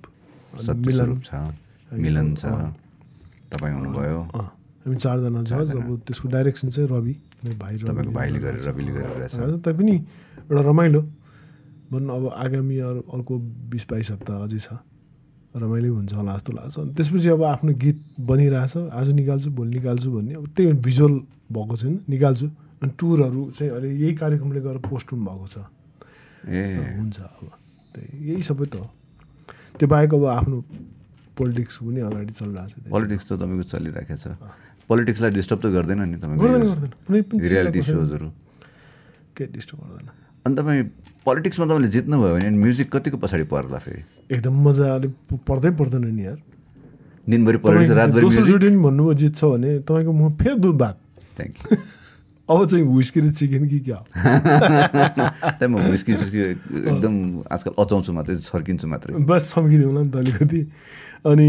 अनि 0.54 0.64
सत्य 0.64 0.74
मिलन। 0.74 1.10
मिलन 1.92 2.34
छ। 2.34 2.44
तपाईँ 3.52 3.74
हुनुभयो। 3.74 4.20
हामी 4.84 4.96
चारजना 4.96 5.42
छ 5.48 5.52
अब 5.52 6.00
त्यसको 6.06 6.28
डाइरेक्सन 6.28 6.68
चाहिँ 6.68 6.88
रवि 6.88 7.14
भाइ 7.56 7.74
तपाईँको 7.88 8.12
भाइले 8.12 8.38
गरेर 8.38 8.60
रविले 8.68 8.92
हजुर, 9.24 9.58
तैपनि 9.64 9.94
एउटा 10.44 10.62
रमाइलो। 10.70 11.00
भनौँ 11.88 12.16
अब 12.16 12.24
आगामी 12.36 12.76
अरू 12.78 13.00
अर्को 13.14 13.34
बिस 13.72 13.84
बाइस 13.90 14.10
हप्ता 14.10 14.32
अझै 14.44 14.58
छ। 14.60 14.68
रमाइलो 15.56 15.94
हुन्छ 15.94 16.12
होला 16.12 16.32
जस्तो 16.36 16.52
लाग्छ। 16.52 16.78
अनि 16.78 16.92
त्यसपछि 16.98 17.28
अब 17.28 17.42
आफ्नो 17.44 17.72
गीत 17.78 17.98
बनिरहेछ। 18.20 18.76
आज 18.90 19.08
निकाल्छु 19.14 19.50
भोलि 19.54 19.70
निकाल्छु 19.78 20.10
भन्ने। 20.10 20.34
अब 20.34 20.46
त्यही 20.56 20.72
भिजुअल 20.82 21.14
भएको 21.52 21.76
छैन 21.76 21.94
निकाल्छु। 22.08 22.46
अनि 22.82 22.92
टुरहरू 22.98 23.42
चाहिँ 23.56 23.70
अहिले 23.72 23.88
यही 23.94 24.14
कार्यक्रमले 24.20 24.60
गरेर 24.60 24.78
पोस्ट 24.90 25.14
भएको 25.14 25.46
छ। 25.46 25.56
ए। 26.48 26.98
हुन्छ 26.98 27.18
अब। 27.20 27.44
त्यही 27.94 28.08
यही 28.30 28.42
सबै 28.42 28.66
त 28.66 28.74
हो। 28.82 28.86
त्यो 29.78 29.86
बाहेक 29.88 30.14
अब 30.14 30.24
आफ्नो 30.24 30.56
पोलिटिक्स 31.38 31.74
पनि 31.86 32.00
अगाडि 32.00 32.32
चलिरहेको 32.34 32.68
छ। 32.68 32.90
पोलिटिक्स 32.90 33.24
त 33.24 33.32
तपाईँको 33.38 33.64
चलिरहेको 33.70 34.16
छ। 34.18 34.26
पोलिटिक्सलाई 34.88 35.30
डिस्टर्ब 35.30 35.60
त 35.60 35.66
गर्दैन 35.76 36.00
नि 36.04 36.16
तपाईँको 36.22 36.46
रियालिटी 37.40 37.82
सोजहरू 37.82 38.28
केही 39.36 39.48
डिस्टर्ब 39.52 39.80
गर्दैन। 39.80 40.08
अनि 40.44 40.54
तपाईँ 40.56 40.82
पोलिटिक्समा 41.24 41.64
तपाईँले 41.66 41.88
जित्नुभयो 41.88 42.34
भने 42.34 42.50
म्युजिक 42.64 42.88
कतिको 42.92 43.16
पछाडि 43.16 43.44
पर्ला 43.48 43.78
फेरि? 43.80 44.02
एकदम 44.30 44.54
मजाले 44.68 45.08
पर्दै 45.48 45.70
पर्दैन 45.80 46.04
नि 46.12 46.24
यार। 46.24 46.38
दिनभरि 47.24 47.58
पोलिटिक्स 47.64 47.92
रातभरि 47.96 48.76
भन्नुभयो 48.76 49.14
जित्छ 49.14 49.40
भने 49.44 49.70
तपाईँको 49.88 50.12
म 50.12 50.32
फेरि 50.36 50.56
दुध 50.60 50.76
भात 50.76 50.96
थ्याङ्क 51.38 51.54
यू 51.56 51.76
अब 52.48 52.66
चाहिँ 52.68 52.84
हुस्की 52.84 53.20
र 53.20 53.30
चिकन 53.32 53.64
कि 53.72 53.78
क्या? 53.80 53.98
त्यही 55.56 55.68
म 55.72 55.80
हुस्की 55.88 56.12
सुस्की 56.12 56.40
एकदम 56.92 57.14
आजकल 57.48 57.72
अचाउँछु 57.72 58.12
मात्रै 58.12 58.36
छर्किन्छु 58.44 58.86
मात्रै। 58.88 59.16
बस 59.24 59.42
छम्किदिउँला 59.48 60.00
नि 60.04 60.10
त 60.12 60.16
अलिकति। 60.20 60.60
अनि 61.24 61.48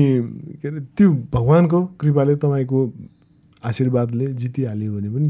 के 0.64 0.68
अरे 0.68 0.80
त्यो 0.96 1.10
भगवान्को 1.36 1.80
कृपाले 2.00 2.36
तपाईँको 2.40 2.80
आशीर्वादले 3.66 4.26
जितिहाल्यो 4.34 4.92
भने 4.96 5.10
पनि 5.10 5.30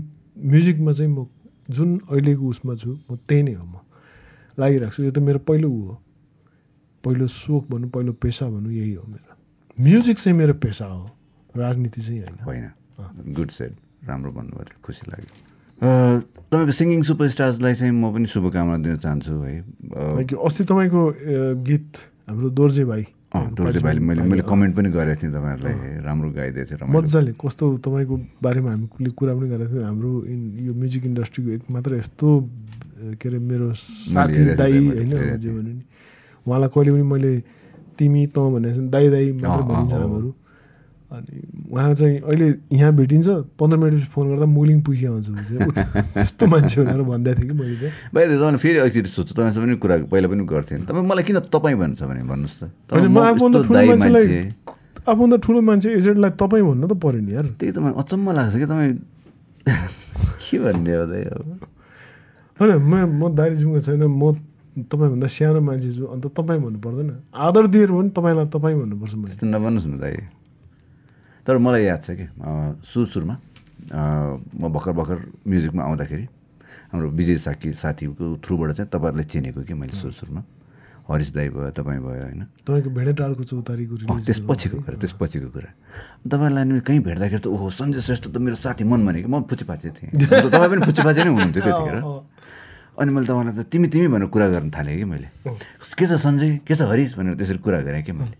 म्युजिकमा 0.51 0.91
चाहिँ 0.91 1.11
म 1.11 1.27
जुन 1.69 1.89
अहिलेको 2.11 2.45
उसमा 2.45 2.73
छु 2.75 2.91
म 3.09 3.15
त्यही 3.27 3.43
नै 3.43 3.53
हो 3.53 3.65
म। 3.65 3.75
लागिरहेको 4.59 4.95
छु 4.95 5.03
यो 5.03 5.11
त 5.11 5.19
मेरो 5.19 5.39
पहिलो 5.47 5.69
ऊ 5.69 5.81
हो। 5.87 5.95
पहिलो 7.03 7.27
सोख 7.27 7.63
भनौँ 7.71 7.89
पहिलो 7.89 8.13
पेसा 8.13 8.45
भनौँ 8.49 8.71
यही 8.71 8.93
हो 8.93 9.03
मेरो। 9.07 9.33
म्युजिक 9.77 10.17
चाहिँ 10.19 10.37
मेरो 10.37 10.53
पेसा 10.61 10.85
हो 10.85 11.09
राजनीति 11.57 12.01
चाहिँ 12.01 12.21
होइन। 12.21 12.37
होइन। 12.45 13.33
गुड 13.33 13.49
सेट 13.49 13.73
राम्रो 14.07 14.31
भन्नुभयो 14.31 14.79
खुसी 14.83 15.03
लाग्यो। 15.11 15.31
तपाईँको 16.51 16.71
सिङ्गिङ 16.71 17.01
सुपरस्टार्सलाई 17.03 17.73
चाहिँ 17.73 17.93
म 17.93 18.13
पनि 18.13 18.27
शुभकामना 18.27 18.77
दिन 18.83 18.95
चाहन्छु 18.95 19.33
है. 19.43 19.59
अस्ति 20.35 20.63
तपाईँको 20.63 21.01
गीत 21.63 21.89
हाम्रो 22.29 22.49
दोर्जे 22.49 22.85
भाइ 22.85 23.03
भाइले 23.85 23.99
मैले 23.99 24.21
मैले 24.31 24.43
कमेन्ट 24.51 24.73
पनि 24.75 24.89
गरेको 24.95 25.21
थिएँ 25.21 25.31
तपाईँहरूलाई 25.35 25.75
राम्रो 26.07 26.27
गाइदिएको 26.37 26.67
थिएँ 26.71 26.89
मजाले 26.95 27.31
कस्तो 27.41 27.65
तपाईँको 27.85 28.15
बारेमा 28.43 28.69
हामीले 28.71 29.09
कुरा 29.19 29.33
पनि 29.37 29.47
गरेको 29.53 29.71
थियौँ। 29.73 29.83
हाम्रो 29.85 30.11
इन- 30.33 30.53
यो 30.67 30.73
म्युजिक 30.73 31.03
इन्डस्ट्रीको 31.05 31.49
एक 31.57 31.63
मात्र 31.71 31.91
यस्तो 32.01 32.27
के 33.19 33.25
अरे 33.29 33.39
मेरो 33.39 33.67
साथी 33.73 34.41
दाई 34.59 34.73
होइन 34.87 35.09
जे। 35.39 35.49
भन्यो 35.51 35.61
नि। 35.61 35.83
उहाँलाई 36.47 36.69
कहिले 36.75 36.91
पनि 36.95 37.03
मैले 37.13 37.31
तिमी 37.97 38.21
तँ 38.35 38.43
भने 38.53 38.69
दाई 38.93 39.07
दाई 39.09 39.27
मात्र 39.31 39.61
भनिन्छ। 39.69 39.93
हामीहरू 39.93 40.29
अनि 41.15 41.35
उहाँ 41.71 41.93
चाहिँ 41.95 42.17
अहिले 42.19 42.47
यहाँ 42.75 42.91
भेटिन्छ 42.95 43.27
पन्ध्र 43.59 43.77
मिनटपछि 43.77 44.07
फोन 44.13 44.25
गर्दा 44.29 44.45
मुलिङ। 44.45 44.77
ऊ 44.85 45.71
त्यस्तो 45.71 46.43
मान्छे 46.47 46.77
भनेर 46.81 47.01
भन्दै 47.03 47.33
थिएँ 47.35 47.47
कि 47.49 47.55
मैले 47.55 47.75
चाहिँ 47.81 47.93
बाहिर 48.13 48.57
फेरि 48.57 48.77
अहिले 48.79 49.09
सोध्छु 49.09 49.33
तपाईँसँग 49.35 49.63
पनि 49.65 49.75
कुरा 49.79 49.95
पहिला 50.11 50.27
पनि 50.31 50.43
गर्थेँ। 50.45 50.77
तपाईँ 50.85 51.05
मलाई 51.05 51.23
किन 51.23 51.39
तपाईँ 51.49 51.77
भन्छ 51.81 52.01
भने 52.03 52.23
भन्नुहोस् 52.25 52.57
त। 52.59 52.63
आफूभन्दा 52.93 53.59
ठुलो 53.65 53.81
मान्छे। 53.85 54.39
आफूभन्दा 55.05 55.37
ठुलो 55.45 55.59
मान्छे 55.61 55.89
एजेन्टलाई 55.99 56.31
तपाईँ 56.41 56.63
भन्न 56.65 56.83
त 56.87 56.93
पऱ्यो 56.97 57.21
नि 57.21 57.31
यार। 57.33 57.45
त्यही 57.59 57.71
त 57.71 57.77
मलाई 57.77 57.95
अचम्म 58.01 58.27
लाग्छ 58.31 58.55
कि 58.55 58.65
तपाईँ 58.65 58.93
के 60.45 60.57
भन्ने 60.61 60.93
हो 60.95 61.05
दाइ 61.09 61.23
अब 61.33 61.45
होइन 62.57 62.71
म 62.81 62.93
म 63.19 63.21
दार्जिलिङमा 63.35 63.79
छैन 63.85 64.03
म 64.05 64.23
तपाईँभन्दा 64.75 65.27
सानो 65.27 65.59
मान्छे 65.61 65.89
छु 65.95 66.03
अन्त 66.11 66.25
तपाईँ 66.35 66.59
भन्नु 66.59 66.79
पर्दैन। 66.83 67.09
आदर 67.31 67.65
दिएर 67.73 67.89
पनि 67.95 68.09
तपाईँलाई 68.11 68.47
तपाईँ 68.51 68.75
भन्नुपर्छ 68.75 69.13
मैले। 69.15 69.31
त्यस्तो 69.31 69.47
नभन्नुहोस् 69.47 69.87
न 69.87 69.95
दाइ 70.03 70.15
तर 71.47 71.57
मलाई 71.57 71.83
याद 71.85 72.01
छ 72.01 72.09
कि 72.19 72.25
सुरु 72.83 73.05
सुरुमा 73.05 73.35
म 74.55 74.63
भर्खर 74.73 74.91
भर्खर 74.99 75.17
म्युजिकमा 75.45 75.81
आउँदाखेरि 75.83 76.25
हाम्रो 76.91 77.07
विजय 77.17 77.37
साकी 77.45 77.73
साथीको 77.73 78.25
थ्रुबाट 78.43 78.69
चाहिँ 78.77 78.89
तपाईँहरूलाई 78.89 79.25
चिनेको 79.29 79.61
कि 79.67 79.73
मैले 79.73 79.93
सुरु 79.93 80.13
सुरुमा 80.19 80.41
हरिश 81.05 81.29
दाई 81.37 81.49
भयो 81.53 81.69
तपाईँ 81.69 82.01
भयो 82.01 82.21
होइन? 82.25 82.41
तपाईँको 82.65 82.89
भेडेटारको 82.89 83.43
चौतारीको 83.45 83.93
अँ, 83.93 84.01
रिलिज 84.09 84.25
त्यसपछिको 84.25 84.77
कुरा 84.81 84.97
त्यसपछिको 84.97 85.47
कुरा। 85.53 85.69
तपाईँलाई 86.33 86.63
नि 86.65 86.79
कहीँ 86.81 86.99
भेट्दाखेरि 87.05 87.41
त 87.45 87.47
ओहो 87.53 87.69
सञ्जय 87.69 88.01
श्रेष्ठ 88.01 88.25
त 88.33 88.37
मेरो 88.41 88.57
साथी 88.57 88.83
मन 88.89 89.05
भनेको 89.05 89.29
म 89.29 89.45
पुच्चिपाचे 89.45 89.89
थिएँ। 90.01 90.09
तपाईँ 90.49 90.69
पनि 90.73 90.81
पुच्चिपाचे 90.81 91.21
नै 91.21 91.29
हुनुहुन्थ्यो 91.29 91.61
त्यतिखेर। 91.61 91.97
अनि 92.97 93.09
मैले 93.13 93.25
तपाईँलाई 93.29 93.53
त 93.53 93.69
तिमी 93.69 93.87
तिमी 93.93 94.07
भनेर 94.09 94.27
कुरा 94.33 94.47
गर्न 94.49 94.69
थालेँ 94.73 94.97
कि 94.97 95.05
मैले। 95.05 95.27
के 95.45 96.05
छ 96.09 96.17
सञ्जय? 96.17 96.65
के 96.65 96.73
छ 96.73 96.81
हरिश? 96.89 97.13
भनेर 97.21 97.33
त्यसरी 97.37 97.59
कुरा 97.61 97.79
गरेँ 97.85 98.01
कि 98.01 98.11
मैले। 98.17 98.33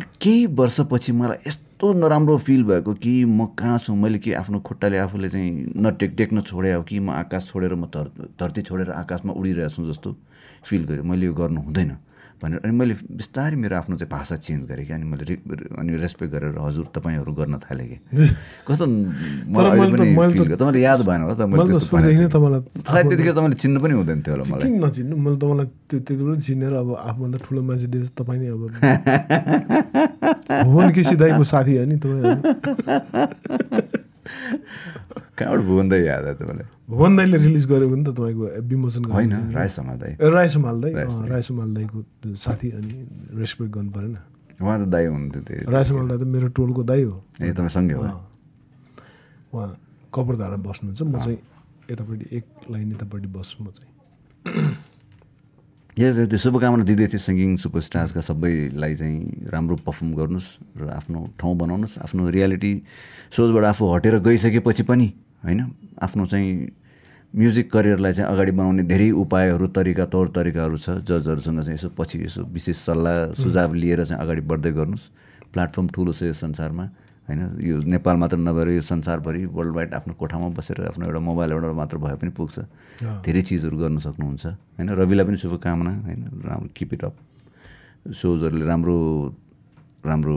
केही 0.00 0.46
वर्षपछि 0.46 1.12
मलाई 1.12 1.38
यस्तो 1.46 1.92
नराम्रो 1.92 2.36
फिल 2.38 2.64
भएको 2.64 2.94
कि 2.94 3.24
म 3.24 3.46
कहाँ 3.58 3.78
छु? 3.78 3.94
मैले 3.94 4.18
कि 4.18 4.32
आफ्नो 4.32 4.60
खुट्टाले 4.60 4.98
आफूले 4.98 5.28
चाहिँ 5.28 5.72
नटेक 5.76 6.14
टेक्न 6.18 6.40
छोडे 6.40 6.72
हो 6.72 6.82
कि 6.82 6.98
म 6.98 7.10
आकाश 7.10 7.46
छोडेर 7.52 7.74
म 7.74 7.86
धर 7.86 8.10
धरती 8.40 8.62
छोडेर 8.62 8.90
आकाशमा 8.90 9.32
उडिरहेको 9.32 9.70
छु 9.70 9.86
जस्तो 9.86 10.16
फिल 10.64 10.84
गरेँ 10.84 11.02
मैले 11.06 11.26
यो 11.26 11.34
गर्नु 11.34 11.60
हुँदैन। 11.60 11.96
भनेर 12.44 12.60
अनि 12.60 12.72
मैले 12.76 12.94
बिस्तारै 13.08 13.56
मेरो 13.56 13.76
आफ्नो 13.80 13.96
चाहिँ 13.96 14.10
भाषा 14.12 14.36
चेन्ज 14.36 14.68
गरेँ 14.68 14.84
कि 14.84 14.92
अनि 14.92 15.04
मैले 15.08 15.34
अनि 15.80 15.96
रेस्पेक्ट 15.96 16.32
गरेर 16.34 16.60
हजुर 16.60 16.86
तपाईँहरू 16.92 17.32
गर्न 17.32 17.56
थालेँ 17.64 17.86
कि। 17.88 17.96
कस्तो। 18.68 18.84
तपाईँलाई 20.52 20.82
याद 20.82 21.00
भएन 21.08 21.20
होला 21.24 21.34
सायद 21.40 23.04
त्यतिखेर 23.08 23.32
तपाईँले 23.32 23.56
चिन्नु 23.56 23.78
पनि 23.80 23.94
हुँदैन 23.96 24.20
थियो 24.20 24.34
होला 24.36 24.44
मलाई। 24.44 24.68
नचिन्नु। 24.76 25.16
मैले 25.16 25.36
तपाईँलाई 25.40 25.66
त्यो 25.88 25.98
त्यति 26.04 26.20
बेला 26.20 26.36
चिनेर 26.44 26.72
अब 26.84 26.88
आफूभन्दा 27.00 27.38
ठुलो 27.40 27.60
मान्छे 27.64 27.86
दिएपछि 27.88 28.12
तपाईँ 28.12 28.40
नै 28.40 28.48
अब 28.52 28.62
भुवन 30.68 30.88
केसी 30.92 31.16
दाईको 31.16 31.44
साथी 31.44 31.72
हो 31.76 31.84
नि 31.88 31.96
तपाईँ? 31.96 32.36
कहाँबाट 35.38 35.60
भुवन 35.68 35.88
दाई 35.88 36.00
याद 36.02 36.24
आयो 36.24 36.34
तपाईँलाई? 36.34 36.66
भुवन 36.88 37.16
दाईले 37.16 37.36
रिलिज 37.38 37.64
गरेको 37.66 37.94
नि 37.94 38.04
त 38.04 38.08
तपाईँको 38.16 38.44
विमोचन 38.68 39.04
होइन। 39.04 39.32
राय 39.52 39.68
समाल 39.68 39.96
दाई। 39.98 40.12
राय 40.20 40.48
समाल 40.48 40.76
दाई? 40.80 40.92
राय 41.28 41.42
समाल 41.42 41.68
दाईको 41.74 41.98
साथी 42.36 42.68
अनि 42.70 42.94
रेस्पेक्ट 43.40 43.72
गर्नु 43.74 43.90
परेन। 43.92 44.16
उहाँ 44.62 44.76
त 44.80 44.88
दाई 44.88 45.04
हुनुहुन्थ्यो 45.06 45.42
त्यो। 45.42 45.70
राय 45.70 45.84
समाल 45.84 46.08
दाई 46.08 46.18
त 46.18 46.22
मेरो 46.24 46.48
टोलको 46.56 46.82
दाई 46.82 47.02
हो। 47.02 47.14
ए 47.42 47.52
तपाईँ 47.52 47.68
सँगै 47.76 47.94
हो। 47.94 48.04
उहाँ 49.54 49.68
कपरधारा 50.14 50.56
बस्नुहुन्छ 50.56 51.02
म 51.02 51.18
चाहिँ 51.18 51.38
यतापट्टि 51.90 52.24
एक 52.36 52.44
लाइन 52.70 52.92
यतापट्टि 52.92 53.28
बस्छु 53.28 53.64
म 53.64 53.70
चाहिँ। 53.76 53.90
यस 55.94 56.26
त्यो 56.26 56.38
शुभकामना 56.42 56.84
दिँदै 56.84 57.06
थिएँ 57.06 57.22
सिङ्गिङ 57.22 57.50
सुपरस्टार्सका 57.62 58.20
सबैलाई 58.26 58.94
चाहिँ 58.98 59.46
राम्रो 59.46 59.76
पर्फर्म 59.86 60.10
गर्नुहोस् 60.18 60.48
र 60.74 60.90
आफ्नो 60.90 61.18
ठाउँ 61.38 61.54
बनाउनुहोस् 61.54 61.98
आफ्नो 62.02 62.22
रियालिटी 62.34 62.72
सोजबाट 63.30 63.64
आफू 63.70 63.82
हटेर 63.94 64.18
गइसकेपछि 64.26 64.82
पनि 64.90 65.06
होइन 65.46 65.60
आफ्नो 66.02 66.26
चाहिँ 66.26 66.50
म्युजिक 67.34 67.70
करियरलाई 67.70 68.12
चाहिँ 68.12 68.26
अगाडि 68.26 68.52
बढाउने 68.58 68.82
धेरै 68.90 69.10
उपायहरू 69.22 69.66
तरिका 69.70 70.04
तौर 70.10 70.26
तरिकाहरू 70.34 70.76
छ 70.82 70.98
जजहरूसँग 71.06 71.62
चाहिँ 71.62 71.78
यसो 71.78 71.88
पछि 71.94 72.18
यसो 72.26 72.42
विशेष 72.42 72.76
सल्लाह 72.90 73.38
सुझाव 73.38 73.74
लिएर 73.74 74.04
चाहिँ 74.04 74.22
अगाडि 74.22 74.42
बढ्दै 74.50 74.72
गर्नुहोस्। 74.74 75.06
प्लेटफर्म 75.54 75.86
ठुलो 75.94 76.12
छ 76.12 76.22
यो 76.26 76.34
संसारमा। 76.34 76.84
होइन? 77.28 77.40
यो 77.60 77.78
नेपाल 77.88 78.16
मात्र 78.16 78.36
नभएर 78.38 78.68
यो 78.68 78.80
संसारभरि 78.82 79.44
वर्ल्ड 79.46 79.74
वाइड 79.74 79.94
आफ्नो 79.94 80.14
कोठामा 80.14 80.48
बसेर 80.56 80.84
आफ्नो 80.88 81.06
एउटा 81.06 81.20
मोबाइल 81.20 81.52
एउटा 81.52 81.72
मात्र 81.72 81.98
भए 81.98 82.16
पनि 82.20 82.30
पुग्छ। 82.36 82.58
धेरै 83.24 83.42
चिजहरू 83.42 83.76
गर्न 83.78 83.98
सक्नुहुन्छ 83.98 84.46
होइन? 84.46 84.88
रविलाई 84.90 85.24
पनि 85.26 85.36
शुभकामना 85.36 85.92
होइन? 86.04 86.22
राम्रो 86.44 86.68
किप 86.76 86.94
इट 86.94 87.04
अप 87.04 87.14
सोजहरूले 88.12 88.64
राम्रो 88.66 88.96
राम्रो 90.06 90.36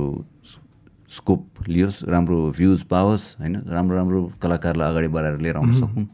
स्कोप 1.12 1.68
लियोस् 1.68 2.04
राम्रो 2.04 2.38
भ्युज 2.58 2.82
पाओस् 2.92 3.26
होइन? 3.40 3.56
राम्रो 3.68 3.96
राम्रो 3.98 4.20
कलाकारलाई 4.42 4.88
अगाडि 4.92 5.08
बढाएर 5.08 5.38
लिएर 5.40 5.56
आउन 5.56 5.74
सकुन् 5.74 6.08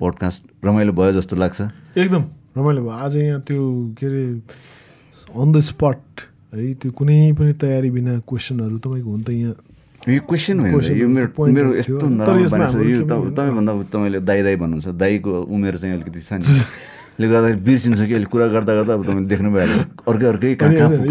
पोडकास्ट 0.00 0.42
रमाइलो 0.64 0.92
भयो 0.92 1.12
जस्तो 1.12 1.36
लाग्छ। 1.36 1.60
एकदम 1.96 2.24
रमाइलो 2.56 2.82
भयो। 2.82 2.90
आज 2.90 3.16
यहाँ 3.16 3.40
त्यो 3.40 3.62
के 3.98 4.06
अरे 4.06 4.24
अन 5.36 5.52
द 5.52 5.60
स्पट 5.60 6.20
है 6.52 6.72
त्यो 6.80 6.90
कुनै 6.98 7.16
पनि 7.38 7.52
तयारी 7.62 7.90
बिना 7.96 8.12
क्वेसनहरू 8.28 8.76
तपाईँको 8.84 9.10
हुन 9.10 9.22
त 9.22 9.30
यहाँ। 9.30 9.56
यो 10.08 10.20
क्वेसन 10.28 10.56
होइन 10.60 10.96
यो 11.00 11.08
मेरो 11.08 11.28
मेरो। 11.52 11.70
यस्तो 11.76 12.06
नराम्रो 12.08 12.66
छ 12.72 12.74
यो? 12.88 13.00
तपाईँभन्दा 13.04 13.72
तपाईँले 13.92 14.18
दाई 14.24 14.40
दाई 14.46 14.56
भन्नुहुन्छ। 14.62 14.88
दाईको 15.02 15.30
उमेर 15.54 15.74
चाहिँ 15.76 15.94
अलिकति 15.96 16.20
सानो 16.28 16.44
ले 17.20 17.26
गर्दाखेरि 17.28 17.60
बिर्सिन्छ 17.66 17.98
कि 17.98 18.14
अहिले 18.14 18.28
कुरा 18.32 18.46
गर्दा 18.54 18.72
गर्दा 18.78 18.92
अब 18.94 19.02
तपाईँले 19.04 19.26
देख्नु 19.28 19.50
भइहाल्छ 19.50 20.06
अर्कै 20.08 20.26
अर्कै 20.32 20.48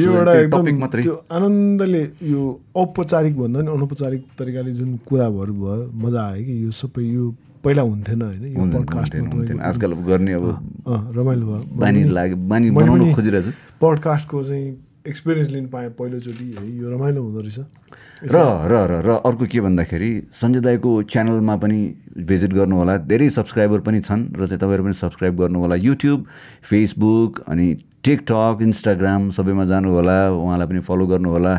यो 0.01 0.11
एउटा 0.17 0.33
टपिक 0.55 0.75
मात्रै। 0.81 1.01
त्यो 1.03 1.15
आनन्दले 1.35 2.01
यो 2.31 2.41
औपचारिक 2.81 3.33
भन्दा 3.37 3.59
नि 3.61 3.69
अनौपचारिक 3.75 4.21
तरिकाले 4.39 4.71
जुन 4.79 4.89
कुराहरू 5.03 5.53
भयो 5.53 5.83
मजा 6.03 6.21
आयो 6.31 6.43
कि 6.47 6.53
यो 6.65 6.71
सबै 6.71 7.03
यो 7.11 7.23
पहिला 7.63 7.81
हुन्थेन 7.91 8.21
होइन। 8.23 8.71
पडकास्टमा 8.71 9.63
आजकल 9.67 9.91
गर्ने 10.07 10.33
अब 10.39 10.45
अँ, 10.47 10.99
रमाइलो 11.11 11.45
भयो। 11.45 11.61
बानी 11.75 12.03
लाग्यो 12.17 12.37
बानी 12.49 12.65
बनाउनु 12.71 13.03
पनि 13.03 13.13
खोजिरहेछु। 13.13 13.51
पडकास्टको 13.83 14.43
चाहिँ 14.47 14.65
एक्सपिरियन्स 15.07 15.49
लिनु 15.51 15.67
पाएँ 15.71 15.89
पहिलोचोटि 15.99 16.45
है 16.57 16.63
यो 16.77 16.89
रमाइलो 16.91 17.21
हुँदो 17.23 17.39
रहेछ। 17.41 17.59
र 18.27 18.37
र 18.67 18.73
र 18.91 18.93
र 19.07 19.09
अर्को 19.23 19.45
के 19.47 19.59
भन्दाखेरि 19.61 20.11
सञ्जय 20.33 20.61
दाईको 20.67 20.91
च्यानलमा 21.07 21.55
पनि 21.63 21.79
भिजिट 22.27 22.53
गर्नु 22.53 22.75
होला 22.75 22.97
धेरै 23.07 23.29
सब्सक्राइबर 23.29 23.79
पनि 23.87 23.99
छन् 24.03 24.23
र 24.35 24.47
चाहिँ 24.47 24.59
तपाईँहरू 24.59 24.83
पनि 24.83 24.93
सब्सक्राइब 24.93 25.33
गर्नु 25.41 25.59
होला 25.59 25.75
युट्युब 25.75 26.19
फेसबुक 26.69 27.43
अनि 27.47 27.67
टिकटक 28.03 28.57
इन्स्टाग्राम 28.61 29.29
सबैमा 29.35 29.65
जानु 29.67 29.89
होला 29.91 30.17
उहाँलाई 30.31 30.67
पनि 30.67 30.79
फलो 30.79 31.05
गर्नु 31.07 31.29
होला 31.29 31.53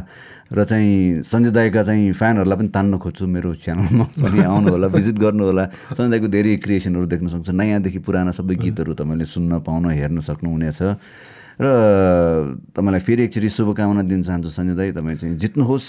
र 0.52 0.64
चाहिँ 0.64 1.22
सञ्जय 1.22 1.50
दाईका 1.52 1.82
चाहिँ 1.82 2.12
फ्यानहरूलाई 2.12 2.58
पनि 2.58 2.68
तान्न 2.72 2.98
खोज्छु 2.98 3.26
मेरो 3.28 3.54
च्यानलमा 3.64 4.04
पनि 4.24 4.38
आउनु 4.48 4.68
होला 4.72 4.88
भिजिट 4.88 5.16
गर्नु 5.24 5.44
होला 5.44 5.64
सञ्जय 5.92 6.08
दाईको 6.08 6.28
धेरै 6.32 6.56
क्रिएसनहरू 6.64 7.06
देख्न 7.06 7.26
सक्छ 7.28 7.48
नयाँदेखि 7.52 8.00
पुराना 8.00 8.32
सबै 8.32 8.54
गीतहरू 8.64 8.92
तपाईँले 8.96 9.24
सुन्न 9.24 9.60
पाउन 9.60 9.90
हेर्न 9.92 10.20
सक्नुहुनेछ। 10.24 10.80
र 11.58 11.66
तपाईँलाई 12.70 13.02
फेरि 13.02 13.22
एकचोटि 13.26 13.48
शुभकामना 13.50 14.02
दिन 14.06 14.22
चाहन्छु 14.22 14.50
सञ्जय 14.54 14.74
दाई 14.78 14.90
तपाईँ 14.94 15.16
चाहिँ 15.18 15.36
जित्नुहोस् 15.42 15.88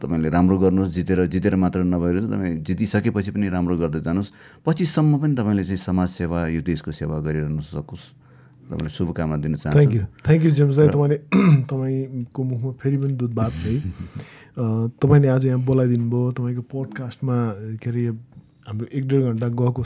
तपाईँले 0.00 0.28
राम्रो 0.32 0.56
गर्नुहोस् 0.64 0.92
जितेर 0.96 1.28
जितेर 1.28 1.54
मात्र 1.60 1.84
नभएर 1.84 2.16
तपाईँ 2.32 2.64
जितिसकेपछि 2.64 3.30
पनि 3.36 3.48
राम्रो 3.52 3.76
गर्दै 3.76 4.00
जानुहोस्। 4.00 4.64
पछिसम्म 4.64 5.12
पनि 5.20 5.34
तपाईँले 5.36 5.64
चाहिँ 5.68 5.76
समाज 5.76 6.08
सेवा 6.08 6.38
यो 6.56 6.60
देशको 6.64 6.90
सेवा 6.96 7.20
गरिरहन 7.20 7.60
सकोस्। 7.68 8.04
तपाईँलाई 8.68 8.92
शुभकामना 8.96 9.36
दिन 9.44 9.54
थ्याङ्क 9.60 9.76
चाहन्छु 9.76 9.92
यू 9.92 10.04
थ्याङ्क 10.24 10.42
यू 10.44 10.50
जेम्स 10.56 10.76
दाई। 10.76 10.88
तपाईँले 10.88 11.16
तपाईँको 11.68 12.40
मुखमा 12.48 12.72
फेरि 12.80 12.96
पनि 12.96 13.12
दुध 13.20 13.32
भात 13.36 13.52
है। 13.64 13.74
तपाईँले 14.96 15.28
आज 15.28 15.46
यहाँ 15.46 15.60
बोलाइदिनु 15.68 16.08
भयो 16.08 16.32
तपाईँको 16.32 16.62
पोडकास्टमा 16.64 17.36
के 17.76 17.90
अरे 17.90 18.02
हाम्रो 18.68 18.86
एक 18.88 19.04
डेढ 19.08 19.22
घन्टा 19.36 19.48
गएको 19.52 19.82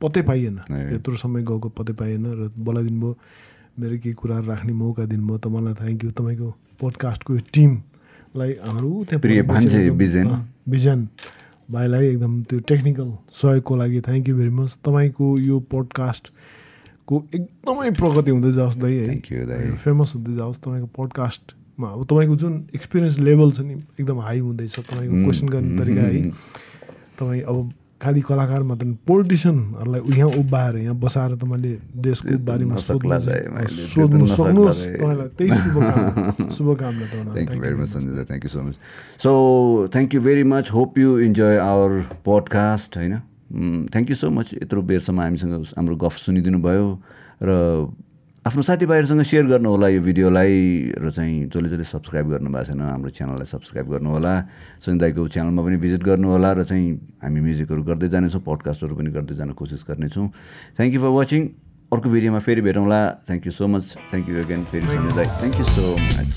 पत्तै 0.00 0.22
पाइएन। 0.28 0.56
यत्रो 0.92 1.16
समय 1.16 1.40
गएको 1.40 1.68
पत्तै 1.72 1.92
पाइएन 1.96 2.24
र 2.26 2.52
बोलाइदिनु 2.52 3.00
भयो 3.00 3.12
मेरो 3.78 3.96
केही 4.02 4.14
कुराहरू 4.14 4.46
राख्ने 4.46 4.72
मौका 4.72 5.04
दिनुभयो 5.08 5.38
तपाईँलाई 5.38 5.74
थ्याङ्क 5.74 6.04
यू 6.04 6.10
तपाईँको 6.10 6.48
पोडकास्टको 6.80 7.34
यो 7.34 7.40
टिमलाई 7.54 8.52
हाम्रो 8.66 8.90
त्यहाँ 9.08 9.20
बिजन। 10.68 11.08
भाइलाई 11.72 12.06
एकदम 12.06 12.32
त्यो 12.48 12.58
टेक्निकल 12.68 13.08
सहयोगको 13.32 13.72
लागि 13.76 14.00
थ्याङ्क 14.06 14.28
यू 14.28 14.34
भेरी 14.36 14.52
मच 14.52 14.78
तपाईँको 14.84 15.26
यो 15.38 15.58
पोडकास्टको 15.72 17.14
एकदमै 17.34 17.90
प्रगति 17.96 18.30
हुँदै 18.30 18.52
जाओस् 18.52 18.76
दाइ 18.78 18.94
है। 18.94 19.76
फेमस 19.76 20.14
हुँदै 20.16 20.34
जाओस् 20.36 20.58
तपाईँको 20.60 20.88
पोडकास्टमा 20.96 21.88
अब 21.88 22.04
तपाईँको 22.04 22.36
जुन 22.36 22.52
एक्सपिरियन्स 22.74 23.18
लेभल 23.18 23.50
छ 23.52 23.60
नि 23.64 23.74
एकदम 24.00 24.18
हाई 24.20 24.38
हुँदैछ 24.38 24.78
तपाईँको 24.80 25.14
क्वेसन 25.24 25.48
गर्ने 25.48 25.78
तरिका 25.78 26.02
है। 26.02 26.22
तपाईँ 27.18 27.42
अब 27.42 27.72
खालि 28.02 28.20
कलाकार 28.20 28.62
मात्र 28.62 28.86
पोलिटिसियनहरूलाई 29.06 30.00
यहाँ 30.18 30.30
उभाएर 30.42 30.76
यहाँ 30.76 30.96
बसाएर 30.98 31.32
देशको 32.02 32.36
त 32.36 32.40
बारेमा 32.50 32.76
सोध्नु 32.76 33.08
मैले 33.08 33.82
त्यो 33.94 34.06
त 34.06 34.26
सोध्नु 34.26 34.26
सक्नुहोस् 34.26 34.80
दाइ। 34.82 34.92
तपाईँलाई 34.98 35.28
त्यही 35.38 35.50
शुभकामना 36.56 37.06
you 37.54 37.60
very 37.60 37.76
much, 37.76 37.88
Sanjay. 37.88 38.16
sir. 38.16 38.24
Thank 38.24 38.42
you 38.44 38.50
so 38.50 38.62
much. 38.62 38.76
So, 39.16 39.86
thank 39.88 40.12
you 40.12 40.20
very 40.20 40.44
much. 40.44 40.68
Hope 40.68 40.98
you 40.98 41.16
enjoy 41.18 41.58
our 41.58 42.02
podcast. 42.24 42.96
होइन 42.96 43.20
थ्याङ्क 43.92 44.10
यू 44.10 44.16
सो 44.16 44.30
मच 44.30 44.54
यत्रो 44.54 44.82
बेरसम्म 44.82 45.20
हामीसँग 45.20 45.52
हाम्रो 45.76 45.96
गफ 45.96 46.16
सुनिदिनु 46.16 46.58
भयो 46.58 46.86
र 47.42 47.50
आफ्नो 48.42 48.62
साथीभाइहरूसँग 48.66 49.22
सेयर 49.22 49.46
गर्नु 49.46 49.70
होला 49.70 49.88
यो 49.94 50.00
भिडियोलाई 50.02 50.98
र 50.98 51.10
चाहिँ 51.14 51.46
जसले 51.46 51.68
जसले 51.70 51.86
सब्सक्राइब 51.86 52.26
गर्नु 52.42 52.50
भएको 52.50 52.74
छैन 52.74 52.82
हाम्रो 52.82 53.10
च्यानललाई 53.14 53.46
सब्सक्राइब 53.46 53.86
गर्नु 53.86 54.10
होला। 54.18 54.32
सञ्जयको 54.82 55.30
च्यानलमा 55.30 55.62
पनि 55.62 55.76
भिजिट 55.78 56.02
गर्नु 56.02 56.26
होला 56.26 56.50
र 56.58 56.66
चाहिँ 56.66 57.22
हामी 57.22 57.38
म्युजिकहरू 57.38 57.82
गर्दै 57.86 58.08
जानेछौँ 58.10 58.42
पडकास्टहरू 58.42 58.98
पनि 58.98 59.10
गर्दै 59.14 59.34
जान 59.38 59.54
कोसिस 59.54 59.86
गर्नेछौँ। 59.86 60.26
थ्याङ्क 60.74 60.90
यू 60.90 61.00
फर 61.06 61.14
वाचिङ 61.22 61.40
अर्को 61.94 62.08
भिडियोमा 62.10 62.40
फेरि 62.42 62.60
भेटौँला। 62.66 63.00
Thank 63.30 63.46
you 63.46 63.52
so 63.54 63.70
much 63.70 64.10
thank 64.10 64.26
you 64.26 64.34
again 64.42 64.60
फेरि 64.74 64.86
दाई। 64.90 65.28
Thank 65.38 65.56
you 65.62 65.66
so 65.78 65.86
much 66.18 66.30